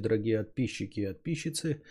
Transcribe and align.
Дорогие 0.00 0.38
подписчики 0.38 1.00
и 1.00 1.06
подписчицы, 1.06 1.82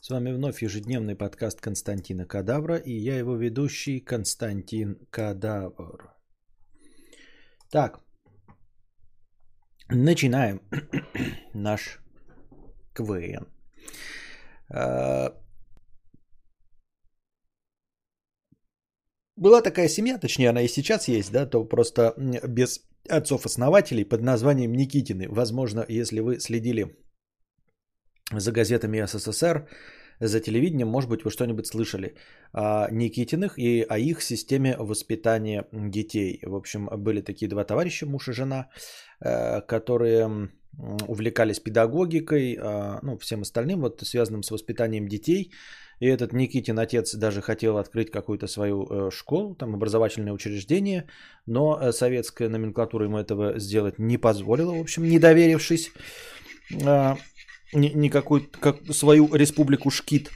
с 0.00 0.10
вами 0.10 0.32
вновь 0.32 0.62
ежедневный 0.62 1.14
подкаст 1.14 1.60
Константина 1.60 2.26
Кадавра 2.26 2.76
и 2.76 2.92
я 2.92 3.16
его 3.18 3.36
ведущий 3.36 4.00
Константин 4.00 4.98
Кадавр. 5.10 6.12
Так, 7.70 8.00
начинаем 9.88 10.60
наш 11.54 12.00
КВН. 12.94 13.46
А, 14.68 15.40
была 19.36 19.62
такая 19.62 19.88
семья, 19.88 20.18
точнее 20.18 20.50
она 20.50 20.62
и 20.62 20.68
сейчас 20.68 21.08
есть, 21.08 21.30
да, 21.30 21.46
то 21.46 21.64
просто 21.64 22.14
без 22.16 22.84
отцов-основателей 23.08 24.04
под 24.04 24.22
названием 24.22 24.72
Никитины. 24.72 25.28
Возможно, 25.28 25.84
если 25.88 26.20
вы 26.20 26.40
следили 26.40 26.96
за 28.38 28.52
газетами 28.52 29.04
СССР, 29.06 29.66
за 30.20 30.40
телевидением, 30.40 30.88
может 30.88 31.10
быть, 31.10 31.24
вы 31.24 31.30
что-нибудь 31.30 31.66
слышали 31.66 32.14
о 32.52 32.88
Никитиных 32.90 33.58
и 33.58 33.84
о 33.88 33.98
их 33.98 34.22
системе 34.22 34.76
воспитания 34.78 35.66
детей. 35.72 36.40
В 36.42 36.54
общем, 36.54 36.88
были 36.96 37.20
такие 37.20 37.48
два 37.48 37.64
товарища, 37.64 38.06
муж 38.06 38.28
и 38.28 38.32
жена, 38.32 38.68
э, 39.20 39.60
которые 39.62 40.50
увлекались 41.08 41.60
педагогикой, 41.60 42.56
а, 42.58 42.98
ну, 43.02 43.18
всем 43.18 43.42
остальным, 43.42 43.80
вот 43.80 44.00
связанным 44.02 44.42
с 44.42 44.50
воспитанием 44.50 45.06
детей. 45.06 45.52
И 46.00 46.06
этот 46.06 46.32
Никитин 46.32 46.78
отец 46.78 47.14
даже 47.14 47.42
хотел 47.42 47.76
открыть 47.76 48.10
какую-то 48.10 48.48
свою 48.48 48.86
э, 48.86 49.10
школу, 49.10 49.54
там 49.54 49.74
образовательное 49.74 50.32
учреждение, 50.32 51.06
но 51.46 51.78
э, 51.80 51.92
советская 51.92 52.48
номенклатура 52.48 53.04
ему 53.04 53.18
этого 53.18 53.58
сделать 53.58 53.98
не 53.98 54.18
позволила, 54.18 54.72
в 54.74 54.80
общем, 54.80 55.04
не 55.04 55.18
доверившись 55.18 55.92
а, 56.84 57.18
никакую 57.72 58.48
как 58.60 58.76
свою 58.92 59.34
республику 59.34 59.90
Шкит. 59.90 60.30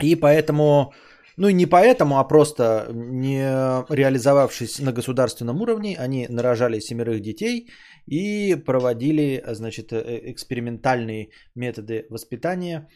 И 0.00 0.16
поэтому, 0.16 0.92
ну 1.36 1.48
и 1.48 1.52
не 1.52 1.66
поэтому, 1.66 2.18
а 2.18 2.24
просто 2.24 2.88
не 2.92 3.44
реализовавшись 3.92 4.80
на 4.80 4.92
государственном 4.92 5.60
уровне, 5.60 5.96
они 5.98 6.26
нарожали 6.28 6.80
семерых 6.80 7.20
детей 7.20 7.68
и 8.06 8.54
проводили, 8.54 9.42
значит, 9.48 9.92
э, 9.92 10.30
экспериментальные 10.32 11.28
методы 11.54 12.06
воспитания, 12.10 12.88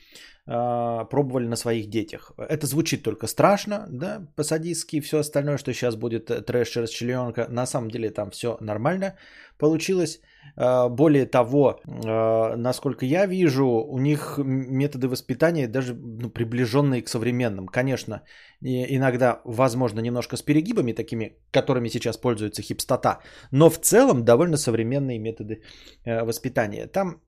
пробовали 0.47 1.49
на 1.49 1.57
своих 1.57 1.91
детях. 1.91 2.33
Это 2.39 2.67
звучит 2.67 3.03
только 3.03 3.27
страшно, 3.27 3.87
да, 3.91 4.29
по-садистски, 4.37 5.01
все 5.01 5.19
остальное, 5.19 5.59
что 5.59 5.73
сейчас 5.73 5.97
будет 5.97 6.31
э, 6.31 6.41
трэш 6.41 6.77
расчленка, 6.77 7.49
на 7.51 7.67
самом 7.67 7.91
деле 7.91 8.11
там 8.11 8.31
все 8.31 8.57
нормально 8.61 9.17
получилось. 9.59 10.21
А, 10.57 10.89
более 10.89 11.27
того, 11.27 11.81
а, 12.07 12.57
насколько 12.57 13.05
я 13.05 13.27
вижу, 13.27 13.67
у 13.67 13.99
них 13.99 14.39
методы 14.39 15.09
воспитания 15.09 15.69
даже 15.69 15.95
ну, 15.95 16.31
приближенные 16.31 17.03
к 17.03 17.09
современным. 17.09 17.67
Конечно, 17.67 18.23
иногда, 18.63 19.41
возможно, 19.45 20.01
немножко 20.01 20.37
с 20.37 20.43
перегибами 20.43 20.93
такими, 20.93 21.37
которыми 21.51 21.89
сейчас 21.89 22.17
пользуется 22.17 22.63
хипстота, 22.63 23.21
но 23.51 23.71
в 23.71 23.79
целом 23.79 24.25
довольно 24.25 24.57
современные 24.57 25.19
методы 25.19 25.63
э, 26.05 26.23
воспитания. 26.25 26.87
Там 26.87 27.21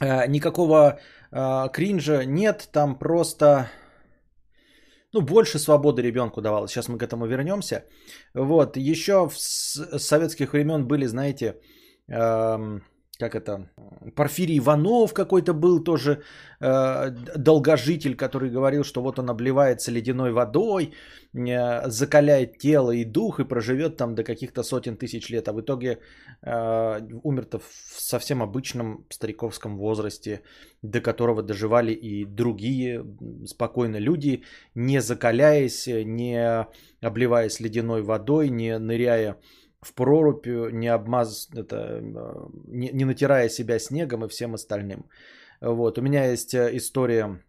э, 0.00 0.26
никакого 0.28 0.76
а, 0.78 0.98
кринжа 1.30 2.24
нет, 2.24 2.68
там 2.72 2.98
просто 2.98 3.68
ну, 5.16 5.22
больше 5.22 5.58
свободы 5.58 6.02
ребенку 6.02 6.40
давалось. 6.40 6.70
Сейчас 6.70 6.88
мы 6.88 6.98
к 6.98 7.02
этому 7.02 7.26
вернемся. 7.26 7.84
Вот, 8.34 8.76
еще 8.76 9.30
с 9.32 9.98
советских 9.98 10.52
времен 10.52 10.86
были, 10.86 11.06
знаете, 11.06 11.56
эм, 12.08 12.82
как 13.18 13.34
это, 13.34 13.70
Порфирий 14.14 14.58
Иванов 14.58 15.14
какой-то 15.14 15.54
был 15.54 15.82
тоже 15.84 16.22
э, 16.60 17.10
долгожитель, 17.36 18.14
который 18.14 18.50
говорил, 18.50 18.84
что 18.84 19.02
вот 19.02 19.18
он 19.18 19.30
обливается 19.30 19.90
ледяной 19.90 20.32
водой, 20.32 20.92
э, 21.32 21.88
закаляет 21.88 22.58
тело 22.58 22.90
и 22.90 23.04
дух 23.04 23.40
и 23.40 23.44
проживет 23.44 23.96
там 23.96 24.14
до 24.14 24.22
каких-то 24.22 24.62
сотен 24.62 24.96
тысяч 24.96 25.30
лет, 25.30 25.48
а 25.48 25.52
в 25.52 25.60
итоге 25.60 25.98
э, 26.42 27.00
умер-то 27.22 27.58
в 27.58 28.00
совсем 28.00 28.42
обычном 28.42 29.06
стариковском 29.08 29.78
возрасте, 29.78 30.42
до 30.82 31.00
которого 31.00 31.42
доживали 31.42 31.92
и 31.92 32.26
другие 32.26 33.04
спокойно 33.46 33.96
люди, 33.96 34.42
не 34.74 35.00
закаляясь, 35.00 35.86
не 35.86 36.66
обливаясь 37.00 37.60
ледяной 37.60 38.02
водой, 38.02 38.50
не 38.50 38.78
ныряя 38.78 39.36
в 39.86 39.94
прорубь, 39.94 40.46
не 40.72 40.94
обмаз, 40.94 41.48
это, 41.54 42.00
не, 42.66 42.90
не 42.92 43.04
натирая 43.04 43.48
себя 43.48 43.78
снегом 43.78 44.24
и 44.24 44.28
всем 44.28 44.54
остальным. 44.54 45.04
Вот, 45.60 45.98
у 45.98 46.02
меня 46.02 46.30
есть 46.30 46.54
э, 46.54 46.70
история 46.76 47.40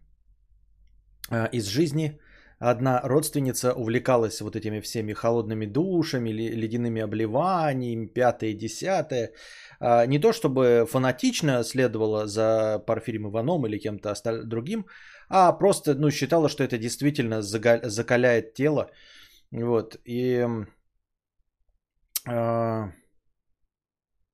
э, 1.30 1.48
из 1.52 1.66
жизни. 1.66 2.18
Одна 2.60 3.00
родственница 3.04 3.72
увлекалась 3.72 4.40
вот 4.40 4.56
этими 4.56 4.80
всеми 4.80 5.12
холодными 5.12 5.66
душами, 5.66 6.30
ледяными 6.30 7.02
обливаниями, 7.02 8.06
пятое, 8.06 8.52
десятое. 8.54 9.32
А, 9.80 10.06
не 10.06 10.18
то 10.18 10.32
чтобы 10.32 10.84
фанатично 10.90 11.62
следовала 11.64 12.26
за 12.26 12.82
Порфирием 12.84 13.28
Иваном 13.28 13.66
или 13.66 13.78
кем-то 13.78 14.14
другим, 14.44 14.86
а 15.28 15.52
просто 15.52 15.94
ну, 15.94 16.10
считала, 16.10 16.48
что 16.48 16.64
это 16.64 16.78
действительно 16.78 17.42
закаляет 17.42 18.54
тело. 18.54 18.90
Вот. 19.52 19.96
И 20.04 20.44
а, 22.30 22.92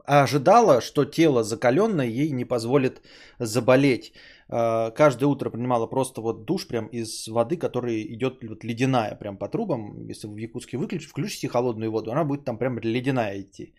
ожидала, 0.04 0.80
что 0.80 1.04
тело 1.04 1.42
закаленное 1.42 2.06
ей 2.06 2.30
не 2.32 2.44
позволит 2.44 3.02
заболеть. 3.38 4.12
А, 4.48 4.90
каждое 4.90 5.26
утро 5.26 5.50
принимала 5.50 5.86
просто 5.86 6.20
вот 6.20 6.44
душ 6.44 6.66
прям 6.66 6.86
из 6.86 7.28
воды, 7.28 7.56
которая 7.56 8.02
идет 8.02 8.42
вот 8.42 8.64
ледяная 8.64 9.14
прям 9.18 9.38
по 9.38 9.48
трубам. 9.48 10.06
Если 10.08 10.26
в 10.26 10.36
Якутске 10.36 10.76
выключите, 10.76 11.10
включите 11.10 11.48
холодную 11.48 11.90
воду, 11.90 12.10
она 12.10 12.24
будет 12.24 12.44
там 12.44 12.58
прям 12.58 12.78
ледяная 12.78 13.40
идти. 13.40 13.74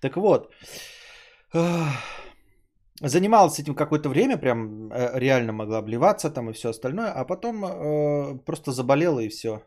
Так 0.00 0.16
вот, 0.16 0.52
занималась 3.00 3.58
этим 3.58 3.74
какое-то 3.74 4.08
время, 4.08 4.36
прям 4.36 4.90
э, 4.92 5.18
реально 5.18 5.52
могла 5.52 5.78
обливаться 5.78 6.30
там 6.30 6.50
и 6.50 6.52
все 6.52 6.70
остальное, 6.70 7.12
а 7.12 7.24
потом 7.24 7.64
э, 7.64 8.38
просто 8.44 8.72
заболела 8.72 9.20
и 9.20 9.28
все. 9.28 9.62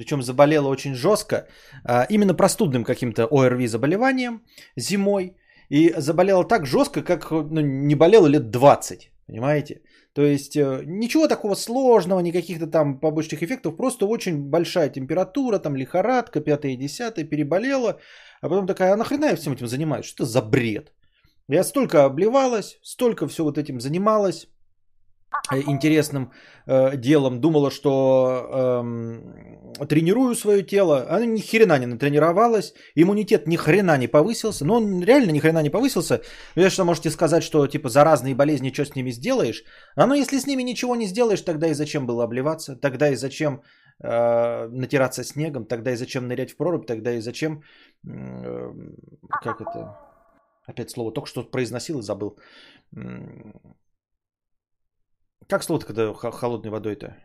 Причем 0.00 0.22
заболела 0.22 0.68
очень 0.68 0.94
жестко, 0.94 1.46
а, 1.84 2.06
именно 2.08 2.34
простудным 2.34 2.84
каким-то 2.84 3.26
ОРВИ 3.30 3.66
заболеванием 3.66 4.40
зимой. 4.76 5.36
И 5.68 5.92
заболела 5.98 6.48
так 6.48 6.66
жестко, 6.66 7.02
как 7.02 7.30
ну, 7.30 7.60
не 7.60 7.94
болела 7.94 8.26
лет 8.26 8.50
20. 8.50 9.10
Понимаете? 9.26 9.82
То 10.14 10.22
есть 10.22 10.56
э, 10.56 10.82
ничего 10.86 11.28
такого 11.28 11.54
сложного, 11.54 12.20
никаких-то 12.20 12.66
там 12.66 13.00
побочных 13.00 13.42
эффектов, 13.42 13.76
просто 13.76 14.06
очень 14.06 14.50
большая 14.50 14.88
температура, 14.88 15.58
там 15.58 15.76
лихорадка, 15.76 16.40
пятое 16.40 16.72
и 16.72 16.76
десятое, 16.76 17.28
переболела. 17.28 17.98
А 18.40 18.48
потом 18.48 18.66
такая, 18.66 18.94
а 18.94 18.96
нахрена 18.96 19.26
я 19.26 19.36
всем 19.36 19.52
этим 19.52 19.66
занимаюсь? 19.66 20.06
Что 20.06 20.24
это 20.24 20.32
за 20.32 20.40
бред? 20.40 20.92
Я 21.48 21.62
столько 21.62 22.04
обливалась, 22.04 22.78
столько 22.82 23.28
все 23.28 23.44
вот 23.44 23.58
этим 23.58 23.80
занималась. 23.80 24.48
Э, 25.48 25.60
интересным 25.66 26.30
э, 26.66 26.96
делом, 26.96 27.40
думала, 27.40 27.70
что 27.70 28.82
э, 29.80 29.86
тренирую 29.86 30.34
свое 30.34 30.62
тело, 30.62 31.06
она 31.08 31.26
ни 31.26 31.40
хрена 31.40 31.78
не 31.78 31.86
натренировалась, 31.86 32.74
иммунитет 32.94 33.46
ни 33.46 33.56
хрена 33.56 33.98
не 33.98 34.08
повысился, 34.08 34.64
но 34.64 34.76
он 34.76 35.02
реально 35.02 35.32
ни 35.32 35.40
хрена 35.40 35.62
не 35.62 35.70
повысился. 35.70 36.20
Вы 36.56 36.70
что 36.70 36.84
можете 36.84 37.10
сказать, 37.10 37.42
что 37.42 37.66
типа 37.66 37.88
заразные 37.88 38.34
болезни, 38.34 38.72
что 38.72 38.84
с 38.84 38.94
ними 38.94 39.10
сделаешь? 39.10 39.64
А 39.96 40.06
ну 40.06 40.14
если 40.14 40.38
с 40.38 40.46
ними 40.46 40.62
ничего 40.62 40.94
не 40.96 41.06
сделаешь, 41.06 41.42
тогда 41.42 41.68
и 41.68 41.74
зачем 41.74 42.06
было 42.06 42.24
обливаться, 42.24 42.76
тогда 42.76 43.08
и 43.08 43.16
зачем 43.16 43.62
э, 44.02 44.68
натираться 44.68 45.24
снегом, 45.24 45.64
тогда 45.66 45.92
и 45.92 45.96
зачем 45.96 46.28
нырять 46.28 46.52
в 46.52 46.56
прорубь, 46.56 46.86
тогда 46.86 47.12
и 47.12 47.20
зачем, 47.20 47.62
э, 48.06 48.72
как 49.42 49.60
это, 49.60 49.98
опять 50.66 50.90
слово, 50.90 51.12
только 51.12 51.28
что 51.28 51.42
произносил 51.42 51.98
и 51.98 52.02
забыл 52.02 52.36
как 55.50 55.62
слово 55.64 55.80
когда 55.80 56.14
холодной 56.14 56.70
водой-то 56.70 57.16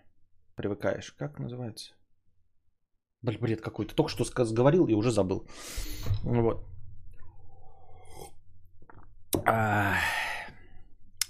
привыкаешь? 0.55 1.13
Как 1.13 1.39
называется? 1.39 1.93
Блин, 3.21 3.39
бред 3.39 3.61
какой-то. 3.61 3.95
Только 3.95 4.11
что 4.11 4.25
говорил 4.51 4.87
и 4.87 4.93
уже 4.93 5.11
забыл. 5.11 5.47
Вот. 6.23 6.65
А... 9.45 9.95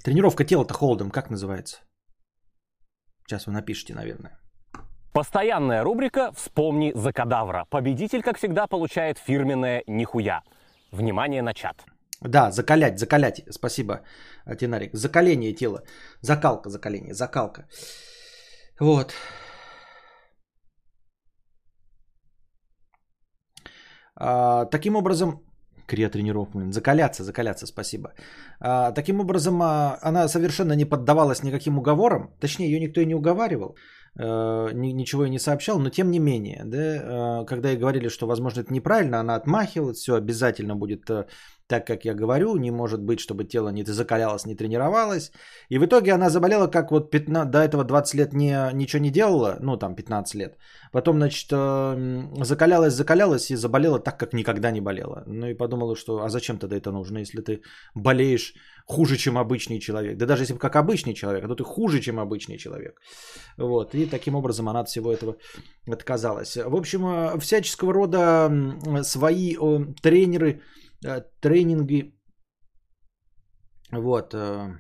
Тренировка 0.04 0.46
тела-то 0.46 0.74
холодом 0.74 1.12
как 1.12 1.30
называется? 1.30 1.82
Сейчас 3.26 3.48
вы 3.48 3.54
напишите, 3.54 3.94
наверное. 3.94 4.40
Постоянная 5.12 5.84
рубрика 5.84 6.32
«Вспомни 6.34 6.92
за 6.94 7.12
кадавра». 7.12 7.66
Победитель, 7.70 8.22
как 8.22 8.38
всегда, 8.38 8.68
получает 8.68 9.18
фирменное 9.18 9.84
«Нихуя». 9.88 10.44
Внимание 10.92 11.42
на 11.42 11.54
чат. 11.54 11.86
Да, 12.28 12.52
закалять, 12.52 13.00
закалять. 13.00 13.44
Спасибо, 13.52 14.02
Тинарик. 14.58 14.94
Закаление 14.94 15.54
тела. 15.54 15.84
Закалка, 16.22 16.70
закаление, 16.70 17.14
закалка. 17.14 17.68
Вот. 18.80 19.14
А, 24.16 24.66
таким 24.66 24.96
образом, 24.96 25.42
Криотренировка. 25.88 26.72
Закаляться, 26.72 27.24
закаляться, 27.24 27.68
спасибо. 27.68 28.14
А, 28.60 28.92
таким 28.92 29.20
образом, 29.20 29.62
а, 29.62 30.00
она 30.02 30.28
совершенно 30.28 30.74
не 30.74 30.86
поддавалась 30.86 31.44
никаким 31.44 31.78
уговорам. 31.78 32.34
Точнее, 32.40 32.72
ее 32.72 32.80
никто 32.80 33.02
и 33.02 33.06
не 33.06 33.16
уговаривал. 33.16 33.76
Ни, 34.18 34.94
ничего 34.94 35.26
и 35.26 35.30
не 35.30 35.40
сообщал. 35.40 35.80
Но 35.80 35.90
тем 35.90 36.10
не 36.10 36.20
менее, 36.20 36.62
да, 36.66 36.78
а, 36.80 37.46
когда 37.46 37.70
ей 37.70 37.78
говорили, 37.78 38.08
что, 38.08 38.28
возможно, 38.28 38.62
это 38.62 38.74
неправильно, 38.74 39.20
она 39.20 39.36
отмахивалась. 39.36 39.98
Все 39.98 40.16
обязательно 40.16 40.76
будет 40.76 41.10
а, 41.10 41.26
так, 41.68 41.86
как 41.86 42.06
я 42.06 42.14
говорю. 42.14 42.56
Не 42.56 42.72
может 42.72 43.02
быть, 43.02 43.20
чтобы 43.20 43.44
тело 43.44 43.70
не 43.70 43.84
закалялось, 43.84 44.46
не 44.46 44.56
тренировалось. 44.56 45.32
И 45.68 45.78
в 45.78 45.86
итоге 45.86 46.14
она 46.14 46.30
заболела, 46.30 46.68
как 46.68 46.92
вот 46.92 47.12
15, 47.12 47.52
до 47.52 47.58
этого 47.58 47.84
20 47.84 48.16
лет 48.16 48.34
не, 48.34 48.74
ничего 48.74 49.02
не 49.02 49.12
делала. 49.12 49.58
Ну, 49.60 49.78
там 49.78 49.96
15 49.96 50.36
лет. 50.36 50.58
Потом, 50.94 51.18
значит, 51.18 51.50
закалялась, 52.46 52.94
закалялась 52.94 53.52
и 53.52 53.56
заболела 53.56 54.00
так, 54.00 54.18
как 54.18 54.34
никогда 54.34 54.72
не 54.72 54.80
болела. 54.80 55.24
Ну 55.28 55.48
и 55.48 55.58
подумала, 55.58 55.96
что 55.98 56.24
а 56.24 56.30
зачем 56.30 56.58
тогда 56.58 56.78
это 56.78 56.92
нужно, 56.92 57.18
если 57.18 57.42
ты 57.42 57.62
болеешь 57.96 58.54
хуже, 58.86 59.18
чем 59.18 59.38
обычный 59.38 59.80
человек. 59.80 60.18
Да 60.18 60.26
даже 60.26 60.44
если 60.44 60.54
бы 60.54 60.60
как 60.60 60.76
обычный 60.76 61.14
человек, 61.14 61.44
а 61.44 61.48
то 61.48 61.56
ты 61.56 61.64
хуже, 61.64 62.00
чем 62.02 62.20
обычный 62.20 62.58
человек. 62.58 63.00
Вот. 63.58 63.96
И 63.96 64.06
таким 64.06 64.36
образом 64.36 64.68
она 64.70 64.82
от 64.82 64.88
всего 64.88 65.12
этого 65.12 65.36
отказалась. 65.88 66.56
В 66.56 66.76
общем, 66.76 67.06
э, 67.06 67.40
всяческого 67.40 67.94
рода 67.94 68.50
свои 69.04 69.56
тренеры, 70.02 70.62
э, 71.06 71.22
тренинги, 71.42 72.14
вот, 73.92 74.34
э, 74.34 74.80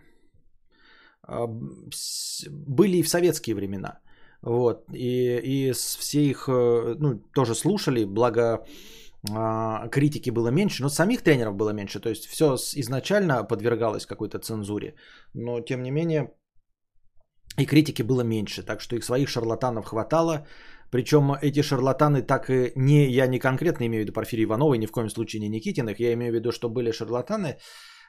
были 2.50 2.98
и 2.98 3.04
в 3.04 3.10
советские 3.10 3.56
времена. 3.56 4.00
Вот. 4.42 4.86
И, 4.94 5.40
и 5.44 5.72
все 5.72 6.19
их 6.19 6.48
э, 6.48 6.96
ну, 7.00 7.19
тоже 7.34 7.56
слушали, 7.56 8.06
благо 8.06 8.63
критики 9.92 10.31
было 10.31 10.51
меньше, 10.51 10.83
но 10.83 10.89
самих 10.89 11.22
тренеров 11.22 11.56
было 11.56 11.74
меньше. 11.74 12.00
То 12.00 12.10
есть 12.10 12.25
все 12.25 12.56
изначально 12.56 13.44
подвергалось 13.44 14.06
какой-то 14.06 14.39
цензуре. 14.39 14.95
Но 15.33 15.62
тем 15.62 15.83
не 15.83 15.92
менее 15.92 16.31
и 17.57 17.66
критики 17.66 18.04
было 18.04 18.22
меньше. 18.22 18.63
Так 18.63 18.81
что 18.81 18.95
их 18.95 19.04
своих 19.04 19.30
шарлатанов 19.30 19.86
хватало. 19.86 20.45
Причем 20.92 21.31
эти 21.42 21.62
шарлатаны 21.62 22.22
так 22.22 22.50
и 22.50 22.72
не, 22.75 23.10
я 23.10 23.27
не 23.27 23.39
конкретно 23.39 23.86
имею 23.86 24.01
в 24.01 24.06
виду 24.06 24.13
Порфирия 24.13 24.45
Иванова 24.45 24.75
и 24.75 24.77
ни 24.77 24.86
в 24.86 24.92
коем 24.92 25.10
случае 25.10 25.42
не 25.42 25.50
Никитиных, 25.50 26.00
я 26.00 26.13
имею 26.13 26.31
в 26.31 26.36
виду, 26.36 26.51
что 26.51 26.69
были 26.69 26.92
шарлатаны, 26.92 27.57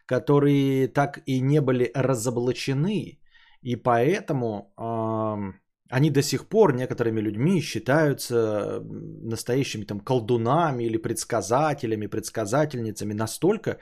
которые 0.06 0.88
так 0.88 1.20
и 1.26 1.40
не 1.40 1.60
были 1.60 1.90
разоблачены, 1.94 3.18
и 3.62 3.76
поэтому 3.76 4.72
э, 4.78 5.52
они 5.90 6.10
до 6.10 6.22
сих 6.22 6.48
пор 6.48 6.74
некоторыми 6.74 7.20
людьми 7.20 7.60
считаются 7.60 8.80
настоящими 9.22 9.84
там 9.84 10.00
колдунами 10.00 10.84
или 10.84 10.96
предсказателями, 10.96 12.08
предсказательницами 12.08 13.14
настолько, 13.14 13.78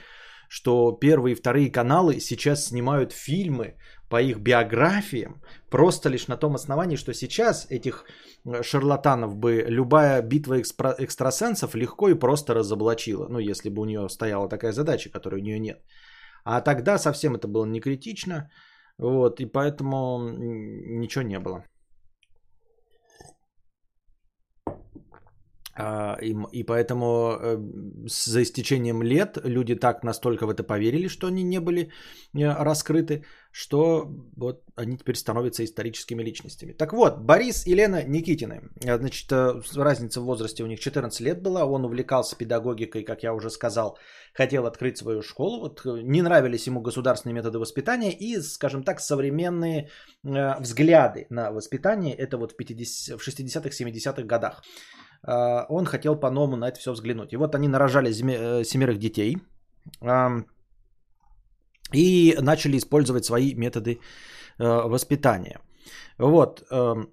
что 0.49 0.93
первые 0.93 1.33
и 1.33 1.37
вторые 1.37 1.71
каналы 1.71 2.21
сейчас 2.21 2.67
снимают 2.67 3.13
фильмы 3.13 3.75
по 4.11 4.21
их 4.21 4.39
биографиям, 4.39 5.43
просто 5.71 6.11
лишь 6.11 6.29
на 6.29 6.37
том 6.37 6.55
основании, 6.55 6.97
что 6.97 7.15
сейчас 7.15 7.67
этих 7.71 8.05
шарлатанов 8.63 9.37
бы 9.37 9.65
любая 9.67 10.23
битва 10.23 10.61
экспра- 10.61 10.95
экстрасенсов 10.99 11.75
легко 11.75 12.09
и 12.11 12.19
просто 12.19 12.55
разоблачила, 12.55 13.29
ну 13.29 13.39
если 13.39 13.71
бы 13.71 13.83
у 13.83 13.87
нее 13.87 14.09
стояла 14.09 14.49
такая 14.49 14.73
задача, 14.73 15.11
которой 15.11 15.41
у 15.41 15.45
нее 15.45 15.59
нет. 15.59 15.81
А 16.45 16.61
тогда 16.61 16.99
совсем 16.99 17.35
это 17.35 17.49
было 17.49 17.65
не 17.65 17.81
критично, 17.81 18.51
вот, 18.99 19.41
и 19.41 19.47
поэтому 19.47 20.21
ничего 20.29 21.23
не 21.23 21.39
было. 21.39 21.65
И, 25.77 26.37
и 26.53 26.63
поэтому 26.63 27.37
э, 27.41 27.59
за 28.07 28.43
истечением 28.43 29.03
лет 29.03 29.39
люди 29.45 29.75
так 29.75 30.05
настолько 30.05 30.47
в 30.47 30.51
это 30.51 30.63
поверили, 30.63 31.09
что 31.09 31.27
они 31.27 31.43
не 31.43 31.61
были 31.61 31.91
э, 32.33 32.65
раскрыты, 32.65 33.25
что 33.51 34.09
вот 34.37 34.63
они 34.77 34.97
теперь 34.97 35.17
становятся 35.17 35.65
историческими 35.65 36.23
личностями. 36.23 36.73
Так 36.73 36.93
вот, 36.93 37.19
Борис 37.19 37.67
и 37.67 37.75
Лена 37.75 38.05
Никитины. 38.05 38.71
Э, 38.85 38.99
значит, 38.99 39.33
разница 39.77 40.21
в 40.21 40.25
возрасте 40.25 40.63
у 40.63 40.67
них 40.67 40.79
14 40.79 41.21
лет 41.21 41.43
была. 41.43 41.65
Он 41.65 41.85
увлекался 41.85 42.37
педагогикой, 42.37 43.03
как 43.03 43.25
я 43.25 43.35
уже 43.35 43.51
сказал, 43.51 43.99
хотел 44.33 44.67
открыть 44.67 44.99
свою 44.99 45.23
школу. 45.23 45.61
Вот 45.61 45.85
не 45.85 46.23
нравились 46.23 46.69
ему 46.69 46.83
государственные 46.83 47.35
методы 47.35 47.59
воспитания 47.59 48.13
и, 48.13 48.41
скажем 48.41 48.85
так, 48.85 49.01
современные 49.01 49.89
взгляды 50.23 51.27
на 51.31 51.51
воспитание. 51.51 52.15
Это 52.15 52.39
вот 52.39 52.53
в, 52.53 52.57
50, 52.57 53.21
в 53.21 53.29
60-х, 53.29 53.71
70-х 53.71 54.23
годах. 54.23 54.63
А, 55.27 55.67
он 55.69 55.87
хотел 55.87 56.17
по-новому 56.17 56.57
на 56.57 56.69
это 56.69 56.79
все 56.79 56.93
взглянуть. 56.93 57.33
И 57.33 57.37
вот 57.37 57.55
они 57.55 57.69
нарожали 57.69 58.11
э, 58.11 58.65
семерых 58.65 58.99
детей 58.99 59.37
и 61.93 62.37
начали 62.41 62.77
использовать 62.77 63.25
свои 63.25 63.55
методы 63.55 64.01
э, 64.59 64.65
воспитания. 64.65 65.61
Вот. 66.19 66.63
Эм, 66.71 67.09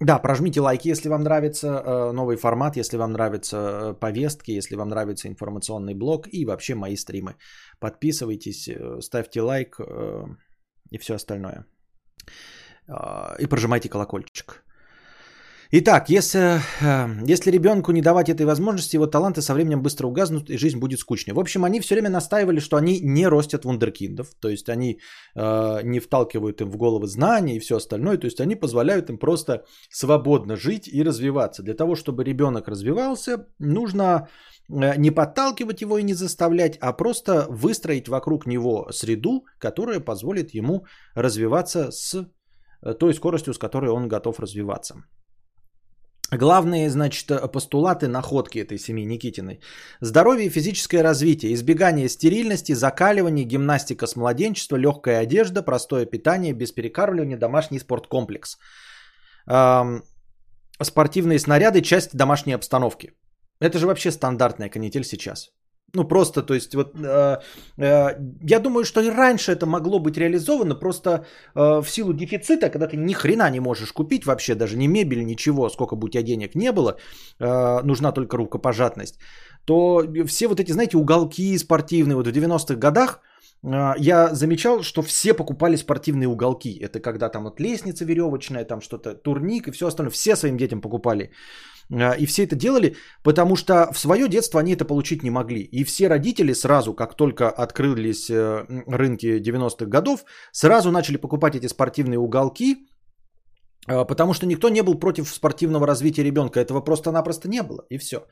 да, 0.00 0.18
прожмите 0.18 0.60
лайки, 0.60 0.88
если 0.88 1.08
вам 1.08 1.22
нравится 1.22 1.68
э, 1.68 2.12
новый 2.12 2.36
формат, 2.36 2.76
если 2.76 2.96
вам 2.96 3.12
нравятся 3.12 3.94
повестки, 4.00 4.52
если 4.52 4.76
вам 4.76 4.88
нравится 4.88 5.28
информационный 5.28 5.94
блог 5.94 6.28
и 6.32 6.44
вообще 6.44 6.74
мои 6.74 6.96
стримы. 6.96 7.36
Подписывайтесь, 7.80 8.70
ставьте 9.00 9.42
лайк 9.42 9.80
и 10.90 10.98
все 10.98 11.14
остальное. 11.14 11.66
И 13.40 13.46
прожимайте 13.46 13.88
колокольчик. 13.88 14.64
Итак, 15.74 16.10
если, 16.10 16.60
э, 16.82 17.08
если 17.26 17.50
ребенку 17.50 17.92
не 17.92 18.02
давать 18.02 18.28
этой 18.28 18.44
возможности, 18.44 18.96
его 18.96 19.06
таланты 19.06 19.40
со 19.40 19.54
временем 19.54 19.80
быстро 19.80 20.06
угаснут, 20.06 20.50
и 20.50 20.58
жизнь 20.58 20.78
будет 20.78 20.98
скучной. 20.98 21.34
В 21.34 21.40
общем, 21.40 21.64
они 21.64 21.80
все 21.80 21.94
время 21.94 22.10
настаивали, 22.10 22.60
что 22.60 22.76
они 22.76 23.00
не 23.00 23.26
ростят 23.26 23.64
вундеркиндов, 23.64 24.34
то 24.38 24.50
есть 24.50 24.68
они 24.68 25.00
э, 25.34 25.80
не 25.82 25.98
вталкивают 25.98 26.60
им 26.60 26.70
в 26.70 26.76
головы 26.76 27.06
знания 27.06 27.56
и 27.56 27.58
все 27.58 27.76
остальное, 27.76 28.18
то 28.18 28.26
есть 28.26 28.38
они 28.40 28.54
позволяют 28.54 29.08
им 29.08 29.16
просто 29.16 29.64
свободно 29.90 30.56
жить 30.56 30.88
и 30.88 31.02
развиваться. 31.02 31.62
Для 31.62 31.74
того, 31.74 31.94
чтобы 31.94 32.22
ребенок 32.22 32.68
развивался, 32.68 33.46
нужно 33.58 34.28
э, 34.68 34.96
не 34.98 35.10
подталкивать 35.10 35.80
его 35.80 35.96
и 35.96 36.02
не 36.02 36.14
заставлять, 36.14 36.76
а 36.82 36.92
просто 36.92 37.46
выстроить 37.48 38.08
вокруг 38.08 38.46
него 38.46 38.92
среду, 38.92 39.46
которая 39.58 40.00
позволит 40.00 40.52
ему 40.52 40.84
развиваться 41.14 41.90
с 41.90 42.26
э, 42.82 42.92
той 42.92 43.14
скоростью, 43.14 43.54
с 43.54 43.58
которой 43.58 43.90
он 43.90 44.06
готов 44.06 44.38
развиваться. 44.38 44.96
Главные, 46.32 46.88
значит, 46.88 47.52
постулаты 47.52 48.08
находки 48.08 48.58
этой 48.58 48.78
семьи 48.78 49.04
Никитиной. 49.04 49.60
Здоровье 50.00 50.46
и 50.46 50.50
физическое 50.50 51.02
развитие, 51.02 51.52
избегание 51.52 52.08
стерильности, 52.08 52.72
закаливание, 52.72 53.44
гимнастика 53.44 54.06
с 54.06 54.16
младенчества, 54.16 54.76
легкая 54.76 55.20
одежда, 55.20 55.62
простое 55.62 56.06
питание, 56.06 56.54
без 56.54 56.72
перекармливания, 56.72 57.36
домашний 57.36 57.78
спорткомплекс. 57.78 58.56
Эм, 59.46 60.02
спортивные 60.82 61.38
снаряды, 61.38 61.82
часть 61.82 62.16
домашней 62.16 62.54
обстановки. 62.54 63.12
Это 63.60 63.78
же 63.78 63.86
вообще 63.86 64.10
стандартная 64.10 64.70
канитель 64.70 65.04
сейчас. 65.04 65.50
Ну 65.94 66.04
просто, 66.04 66.42
то 66.42 66.54
есть 66.54 66.74
вот 66.74 66.94
э, 66.96 67.36
э, 67.76 68.18
я 68.50 68.58
думаю, 68.60 68.84
что 68.84 69.00
и 69.02 69.10
раньше 69.10 69.52
это 69.52 69.66
могло 69.66 69.98
быть 69.98 70.16
реализовано, 70.16 70.74
просто 70.74 71.10
э, 71.54 71.82
в 71.82 71.90
силу 71.90 72.14
дефицита, 72.14 72.70
когда 72.70 72.86
ты 72.86 72.96
ни 72.96 73.12
хрена 73.12 73.50
не 73.50 73.60
можешь 73.60 73.92
купить 73.92 74.24
вообще, 74.24 74.54
даже 74.54 74.78
ни 74.78 74.86
мебель, 74.86 75.22
ничего, 75.24 75.68
сколько 75.68 75.96
бы 75.96 76.06
у 76.06 76.08
тебя 76.08 76.22
денег 76.22 76.54
не 76.54 76.72
было, 76.72 76.96
э, 77.38 77.82
нужна 77.84 78.12
только 78.12 78.38
рукопожатность, 78.38 79.18
то 79.66 80.02
все 80.26 80.48
вот 80.48 80.60
эти, 80.60 80.72
знаете, 80.72 80.96
уголки 80.96 81.58
спортивные, 81.58 82.16
вот 82.16 82.26
в 82.26 82.30
90-х 82.30 82.76
годах 82.76 83.20
э, 83.62 83.94
я 83.98 84.34
замечал, 84.34 84.82
что 84.82 85.02
все 85.02 85.34
покупали 85.34 85.76
спортивные 85.76 86.28
уголки. 86.28 86.78
Это 86.80 87.00
когда 87.00 87.28
там 87.28 87.44
вот 87.44 87.60
лестница 87.60 88.06
веревочная, 88.06 88.64
там 88.64 88.80
что-то, 88.80 89.14
турник 89.14 89.68
и 89.68 89.72
все 89.72 89.86
остальное, 89.86 90.10
все 90.10 90.36
своим 90.36 90.56
детям 90.56 90.80
покупали. 90.80 91.32
А, 91.92 92.12
и 92.12 92.26
все 92.26 92.44
это 92.44 92.56
делали, 92.56 92.96
потому 93.22 93.56
что 93.56 93.92
в 93.92 93.98
свое 93.98 94.28
детство 94.28 94.60
они 94.60 94.72
это 94.72 94.84
получить 94.84 95.22
не 95.22 95.30
могли. 95.30 95.60
И 95.60 95.84
все 95.84 96.08
родители 96.08 96.54
сразу, 96.54 96.94
как 96.94 97.14
только 97.14 97.50
открылись 97.50 98.30
э, 98.30 98.64
рынки 98.86 99.40
90-х 99.40 99.86
годов, 99.86 100.24
сразу 100.52 100.90
начали 100.90 101.16
покупать 101.18 101.54
эти 101.54 101.68
спортивные 101.68 102.18
уголки, 102.18 102.86
а, 103.88 104.04
потому 104.04 104.34
что 104.34 104.46
никто 104.46 104.68
не 104.68 104.82
был 104.82 104.98
против 104.98 105.28
спортивного 105.28 105.86
развития 105.86 106.24
ребенка. 106.24 106.60
Этого 106.60 106.80
просто-напросто 106.80 107.48
не 107.48 107.62
было. 107.62 107.84
И 107.90 107.98
все. 107.98 108.26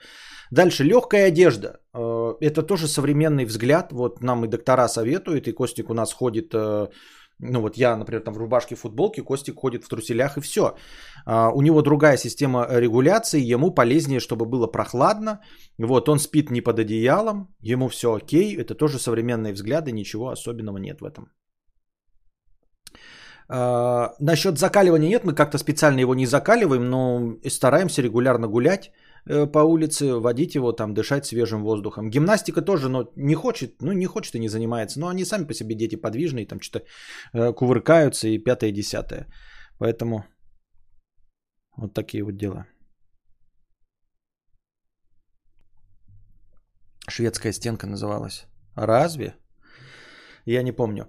Дальше, 0.50 0.84
легкая 0.84 1.28
одежда. 1.28 1.80
А, 1.92 2.36
это 2.40 2.62
тоже 2.62 2.88
современный 2.88 3.44
взгляд. 3.44 3.92
Вот 3.92 4.22
нам 4.22 4.44
и 4.44 4.48
доктора 4.48 4.88
советуют, 4.88 5.48
и 5.48 5.52
Костик 5.52 5.90
у 5.90 5.94
нас 5.94 6.12
ходит 6.12 6.54
э, 6.54 6.88
ну 7.42 7.61
вот 7.61 7.76
я, 7.76 7.97
например, 7.97 8.23
там 8.23 8.35
в 8.35 8.38
рубашке, 8.38 8.75
футболке, 8.75 9.23
Костик 9.23 9.56
ходит 9.61 9.85
в 9.85 9.88
труселях 9.88 10.37
и 10.37 10.40
все. 10.40 10.75
А, 11.26 11.50
у 11.50 11.62
него 11.62 11.82
другая 11.82 12.16
система 12.16 12.66
регуляции, 12.70 13.40
ему 13.40 13.75
полезнее, 13.75 14.20
чтобы 14.20 14.47
было 14.47 14.66
прохладно. 14.66 15.40
Вот 15.78 16.09
он 16.09 16.18
спит 16.18 16.50
не 16.50 16.61
под 16.61 16.78
одеялом, 16.78 17.49
ему 17.61 17.88
все 17.88 18.14
окей. 18.14 18.56
Это 18.56 18.75
тоже 18.75 18.99
современные 18.99 19.52
взгляды, 19.52 19.92
ничего 19.92 20.30
особенного 20.30 20.78
нет 20.78 21.00
в 21.00 21.04
этом. 21.04 21.30
А, 23.49 24.14
насчет 24.20 24.59
закаливания 24.59 25.09
нет, 25.09 25.25
мы 25.25 25.35
как-то 25.35 25.59
специально 25.59 26.00
его 26.00 26.14
не 26.14 26.26
закаливаем, 26.26 26.90
но 26.90 27.37
стараемся 27.49 28.02
регулярно 28.02 28.49
гулять. 28.49 28.92
Э, 29.26 29.46
по 29.46 29.58
улице, 29.64 30.14
водить 30.14 30.54
его 30.54 30.72
там, 30.72 30.94
дышать 30.94 31.26
свежим 31.26 31.62
воздухом. 31.62 32.10
Гимнастика 32.10 32.62
тоже, 32.62 32.88
но 32.88 33.10
не 33.16 33.34
хочет, 33.34 33.82
ну 33.82 33.92
не 33.92 34.06
хочет 34.06 34.34
и 34.34 34.38
не 34.38 34.48
занимается. 34.48 35.00
Но 35.00 35.08
они 35.08 35.24
сами 35.24 35.46
по 35.46 35.54
себе 35.54 35.74
дети 35.74 35.96
подвижные, 35.96 36.46
там 36.46 36.60
что-то 36.60 36.84
э, 37.34 37.52
кувыркаются 37.52 38.28
и 38.28 38.38
пятое, 38.38 38.72
десятое. 38.72 39.26
Поэтому 39.78 40.24
вот 41.76 41.94
такие 41.94 42.22
вот 42.22 42.36
дела. 42.36 42.66
Шведская 47.08 47.52
стенка 47.52 47.86
называлась. 47.86 48.46
Разве? 48.76 49.34
Я 50.46 50.62
не 50.62 50.72
помню. 50.72 51.04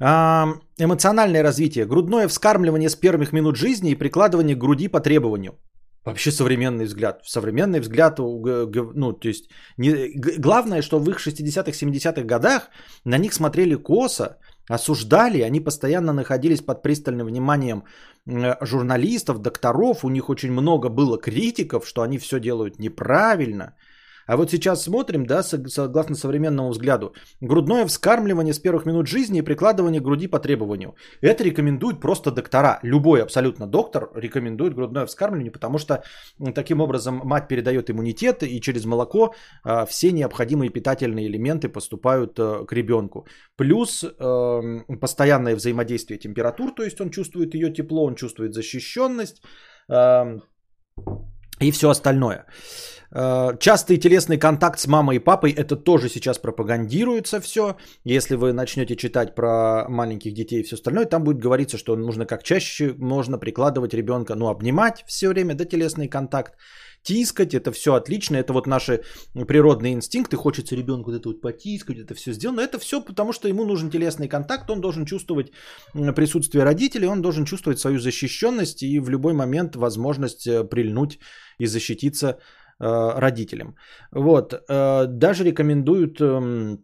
А, 0.00 0.46
эмоциональное 0.78 1.42
развитие. 1.42 1.86
Грудное 1.86 2.28
вскармливание 2.28 2.88
с 2.88 2.96
первых 2.96 3.32
минут 3.32 3.56
жизни 3.56 3.90
и 3.90 3.98
прикладывание 3.98 4.56
к 4.56 4.58
груди 4.58 4.88
по 4.88 5.00
требованию. 5.00 5.52
Вообще 6.04 6.30
современный 6.30 6.84
взгляд. 6.84 7.20
Современный 7.24 7.80
взгляд, 7.80 8.18
ну, 8.18 9.12
то 9.12 9.28
есть, 9.28 9.50
не, 9.78 10.12
главное, 10.38 10.82
что 10.82 10.98
в 10.98 11.10
их 11.10 11.18
60-х, 11.18 11.72
70-х 11.72 12.22
годах 12.22 12.68
на 13.04 13.18
них 13.18 13.32
смотрели 13.32 13.74
косо, 13.74 14.36
осуждали, 14.68 15.40
они 15.40 15.60
постоянно 15.60 16.12
находились 16.12 16.60
под 16.60 16.82
пристальным 16.82 17.26
вниманием 17.26 17.84
журналистов, 18.26 19.38
докторов, 19.38 20.04
у 20.04 20.10
них 20.10 20.28
очень 20.28 20.52
много 20.52 20.88
было 20.88 21.18
критиков, 21.18 21.86
что 21.86 22.02
они 22.02 22.18
все 22.18 22.38
делают 22.38 22.78
неправильно– 22.78 23.74
а 24.26 24.36
вот 24.36 24.50
сейчас 24.50 24.82
смотрим, 24.82 25.26
да, 25.26 25.42
согласно 25.42 26.14
современному 26.14 26.70
взгляду, 26.70 27.14
грудное 27.40 27.86
вскармливание 27.86 28.54
с 28.54 28.58
первых 28.58 28.86
минут 28.86 29.06
жизни 29.06 29.38
и 29.38 29.42
прикладывание 29.42 30.00
к 30.00 30.04
груди 30.04 30.28
по 30.28 30.38
требованию. 30.38 30.94
Это 31.20 31.44
рекомендуют 31.44 32.00
просто 32.00 32.30
доктора. 32.30 32.78
Любой 32.82 33.22
абсолютно 33.22 33.66
доктор 33.66 34.10
рекомендует 34.14 34.74
грудное 34.74 35.06
вскармливание, 35.06 35.52
потому 35.52 35.78
что 35.78 36.02
таким 36.54 36.80
образом 36.80 37.20
мать 37.24 37.48
передает 37.48 37.90
иммунитет 37.90 38.42
и 38.42 38.60
через 38.60 38.84
молоко 38.84 39.34
а, 39.62 39.86
все 39.86 40.12
необходимые 40.12 40.70
питательные 40.70 41.26
элементы 41.26 41.68
поступают 41.68 42.38
э, 42.38 42.64
к 42.66 42.72
ребенку. 42.72 43.26
Плюс 43.56 44.04
эм, 44.04 44.84
постоянное 45.00 45.56
взаимодействие 45.56 46.18
температур, 46.18 46.74
то 46.74 46.82
есть 46.82 47.00
он 47.00 47.10
чувствует 47.10 47.54
ее 47.54 47.72
тепло, 47.72 48.04
он 48.04 48.14
чувствует 48.14 48.54
защищенность 48.54 49.42
эм, 49.88 50.42
и 51.68 51.72
все 51.72 51.88
остальное. 51.90 52.46
Э, 53.14 53.56
частый 53.60 53.96
телесный 53.98 54.38
контакт 54.38 54.78
с 54.78 54.86
мамой 54.86 55.16
и 55.16 55.20
папой, 55.20 55.52
это 55.52 55.76
тоже 55.76 56.08
сейчас 56.08 56.38
пропагандируется 56.38 57.40
все. 57.40 57.76
Если 58.04 58.36
вы 58.36 58.52
начнете 58.52 58.96
читать 58.96 59.34
про 59.34 59.86
маленьких 59.88 60.34
детей 60.34 60.60
и 60.60 60.62
все 60.64 60.74
остальное, 60.74 61.06
там 61.06 61.22
будет 61.22 61.38
говориться, 61.38 61.78
что 61.78 61.96
нужно 61.96 62.26
как 62.26 62.42
чаще 62.42 62.94
можно 62.98 63.38
прикладывать 63.38 63.94
ребенка, 63.94 64.34
ну, 64.34 64.48
обнимать 64.48 65.04
все 65.06 65.28
время, 65.28 65.54
да, 65.54 65.64
телесный 65.64 66.08
контакт, 66.08 66.54
тискать, 67.04 67.54
это 67.54 67.70
все 67.70 67.94
отлично, 67.94 68.36
это 68.36 68.52
вот 68.52 68.66
наши 68.66 69.02
природные 69.48 69.92
инстинкты, 69.92 70.36
хочется 70.36 70.76
ребенку 70.76 71.10
вот 71.10 71.20
это 71.20 71.28
вот 71.28 71.40
потискать, 71.40 71.98
это 71.98 72.14
все 72.14 72.32
сделано, 72.32 72.60
это 72.60 72.78
все 72.78 73.00
потому, 73.00 73.32
что 73.32 73.48
ему 73.48 73.64
нужен 73.64 73.90
телесный 73.90 74.28
контакт, 74.28 74.70
он 74.70 74.80
должен 74.80 75.04
чувствовать 75.04 75.52
присутствие 76.16 76.64
родителей, 76.64 77.06
он 77.06 77.22
должен 77.22 77.44
чувствовать 77.44 77.78
свою 77.78 77.98
защищенность 77.98 78.82
и 78.82 79.00
в 79.00 79.10
любой 79.10 79.32
момент 79.32 79.76
возможность 79.76 80.46
э, 80.46 80.64
прильнуть 80.64 81.18
и 81.58 81.66
защититься 81.66 82.38
Э, 82.80 83.20
родителям. 83.20 83.76
Вот. 84.12 84.52
Э, 84.52 85.06
даже 85.06 85.44
рекомендуют 85.44 86.20
эм, 86.20 86.78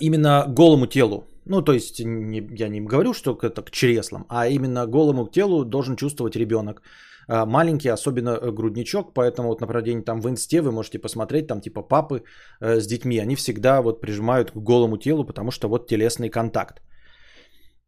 именно 0.00 0.46
голому 0.48 0.86
телу. 0.86 1.24
Ну, 1.46 1.62
то 1.62 1.72
есть, 1.72 2.00
не, 2.04 2.42
я 2.58 2.68
не 2.68 2.80
говорю, 2.80 3.14
что 3.14 3.38
это 3.40 3.62
к 3.62 3.70
чреслам, 3.70 4.26
а 4.28 4.48
именно 4.48 4.86
голому 4.86 5.28
телу 5.28 5.64
должен 5.64 5.96
чувствовать 5.96 6.36
ребенок. 6.36 6.82
Э, 7.28 7.44
маленький, 7.44 7.88
особенно 7.88 8.38
грудничок, 8.52 9.14
поэтому 9.14 9.48
вот, 9.48 9.60
например, 9.60 10.02
там 10.04 10.20
в 10.20 10.28
инсте 10.28 10.60
вы 10.60 10.72
можете 10.72 10.98
посмотреть, 10.98 11.46
там 11.46 11.60
типа 11.60 11.82
папы 11.82 12.22
с 12.60 12.86
детьми, 12.86 13.18
они 13.18 13.36
всегда 13.36 13.82
вот 13.82 14.00
прижимают 14.00 14.50
к 14.50 14.56
голому 14.56 14.96
телу, 14.98 15.24
потому 15.24 15.50
что 15.50 15.68
вот 15.68 15.88
телесный 15.88 16.30
контакт. 16.30 16.82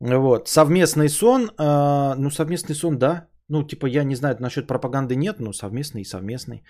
Вот. 0.01 0.49
Совместный 0.49 1.09
сон, 1.09 1.51
ну, 1.59 2.31
совместный 2.31 2.75
сон, 2.75 2.99
да, 2.99 3.27
ну, 3.51 3.65
типа, 3.65 3.87
я 3.87 4.05
не 4.05 4.15
знаю, 4.15 4.37
насчет 4.41 4.67
пропаганды 4.67 5.17
нет, 5.17 5.41
но 5.41 5.53
совместный 5.53 6.03
и 6.03 6.05
совместный. 6.05 6.63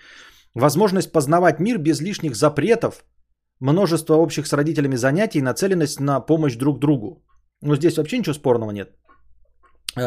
Возможность 0.55 1.11
познавать 1.11 1.59
мир 1.59 1.77
без 1.77 2.01
лишних 2.01 2.35
запретов, 2.35 3.05
множество 3.59 4.15
общих 4.15 4.47
с 4.47 4.53
родителями 4.53 4.97
занятий, 4.97 5.41
нацеленность 5.41 5.99
на 5.99 6.19
помощь 6.19 6.55
друг 6.57 6.79
другу. 6.79 7.23
Ну, 7.61 7.75
здесь 7.75 7.97
вообще 7.97 8.17
ничего 8.17 8.33
спорного 8.33 8.71
нет. 8.71 8.95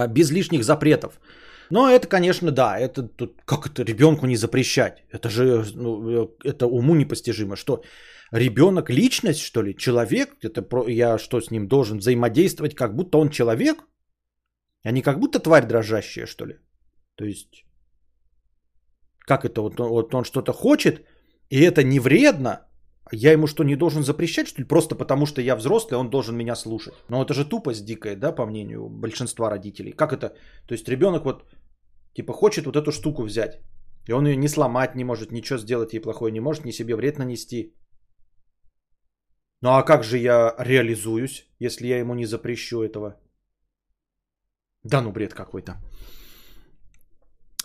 Без 0.09 0.31
лишних 0.31 0.65
запретов. 0.65 1.21
Но 1.71 1.89
это, 1.91 2.09
конечно, 2.09 2.51
да, 2.51 2.79
это 2.79 3.03
тут, 3.03 3.43
как 3.45 3.67
это 3.67 3.83
ребенку 3.85 4.27
не 4.27 4.37
запрещать? 4.37 5.05
Это 5.11 5.29
же 5.29 5.65
ну, 5.75 6.31
это 6.45 6.67
уму 6.67 6.95
непостижимо. 6.95 7.57
Что 7.57 7.83
ребенок 8.33 8.91
личность, 8.91 9.41
что 9.41 9.63
ли, 9.63 9.77
человек? 9.77 10.37
Это 10.43 10.63
про, 10.63 10.89
я 10.89 11.19
что 11.19 11.41
с 11.41 11.51
ним 11.51 11.69
должен 11.69 11.99
взаимодействовать, 11.99 12.75
как 12.75 12.95
будто 12.95 13.19
он 13.19 13.31
человек? 13.31 13.85
А 14.85 14.91
не 14.93 15.03
как 15.03 15.19
будто 15.19 15.41
тварь 15.41 15.67
дрожащая, 15.67 16.27
что 16.27 16.47
ли? 16.47 16.59
То 17.17 17.25
есть, 17.25 17.65
как 19.21 19.45
это? 19.45 19.63
Вот, 19.63 19.79
вот 19.79 20.15
он 20.15 20.25
что-то 20.25 20.53
хочет, 20.53 21.07
и 21.49 21.61
это 21.61 21.83
не 21.83 22.01
вредно, 22.01 22.69
я 23.15 23.33
ему 23.33 23.47
что, 23.47 23.65
не 23.65 23.77
должен 23.77 24.03
запрещать, 24.03 24.49
что 24.49 24.63
ли? 24.63 24.69
Просто 24.69 24.95
потому, 24.95 25.27
что 25.27 25.41
я 25.41 25.57
взрослый, 25.57 25.99
он 25.99 26.11
должен 26.11 26.37
меня 26.37 26.57
слушать. 26.57 26.95
Но 27.09 27.23
это 27.23 27.35
же 27.35 27.45
тупость 27.45 27.85
дикая, 27.85 28.17
да, 28.17 28.33
по 28.33 28.47
мнению 28.47 28.89
большинства 28.89 29.51
родителей. 29.51 29.93
Как 29.93 30.13
это? 30.13 30.35
То 30.67 30.75
есть 30.75 30.89
ребенок 30.89 31.25
вот, 31.25 31.45
типа, 32.15 32.33
хочет 32.33 32.67
вот 32.67 32.77
эту 32.77 32.93
штуку 32.93 33.23
взять. 33.23 33.61
И 34.09 34.13
он 34.13 34.27
ее 34.27 34.37
не 34.37 34.49
сломать 34.49 34.95
не 34.95 35.05
может, 35.05 35.33
ничего 35.33 35.59
сделать 35.59 35.93
ей 35.93 36.01
плохое 36.01 36.33
не 36.33 36.41
может, 36.41 36.65
ни 36.65 36.73
себе 36.73 36.97
вред 36.97 37.19
нанести. 37.19 37.75
Ну 39.63 39.71
а 39.71 39.83
как 39.83 40.05
же 40.05 40.19
я 40.19 40.55
реализуюсь, 40.59 41.47
если 41.59 41.87
я 41.87 41.99
ему 41.99 42.15
не 42.15 42.27
запрещу 42.27 42.83
этого? 42.83 43.17
Да 44.83 45.01
ну 45.01 45.13
бред 45.13 45.33
какой-то. 45.33 45.77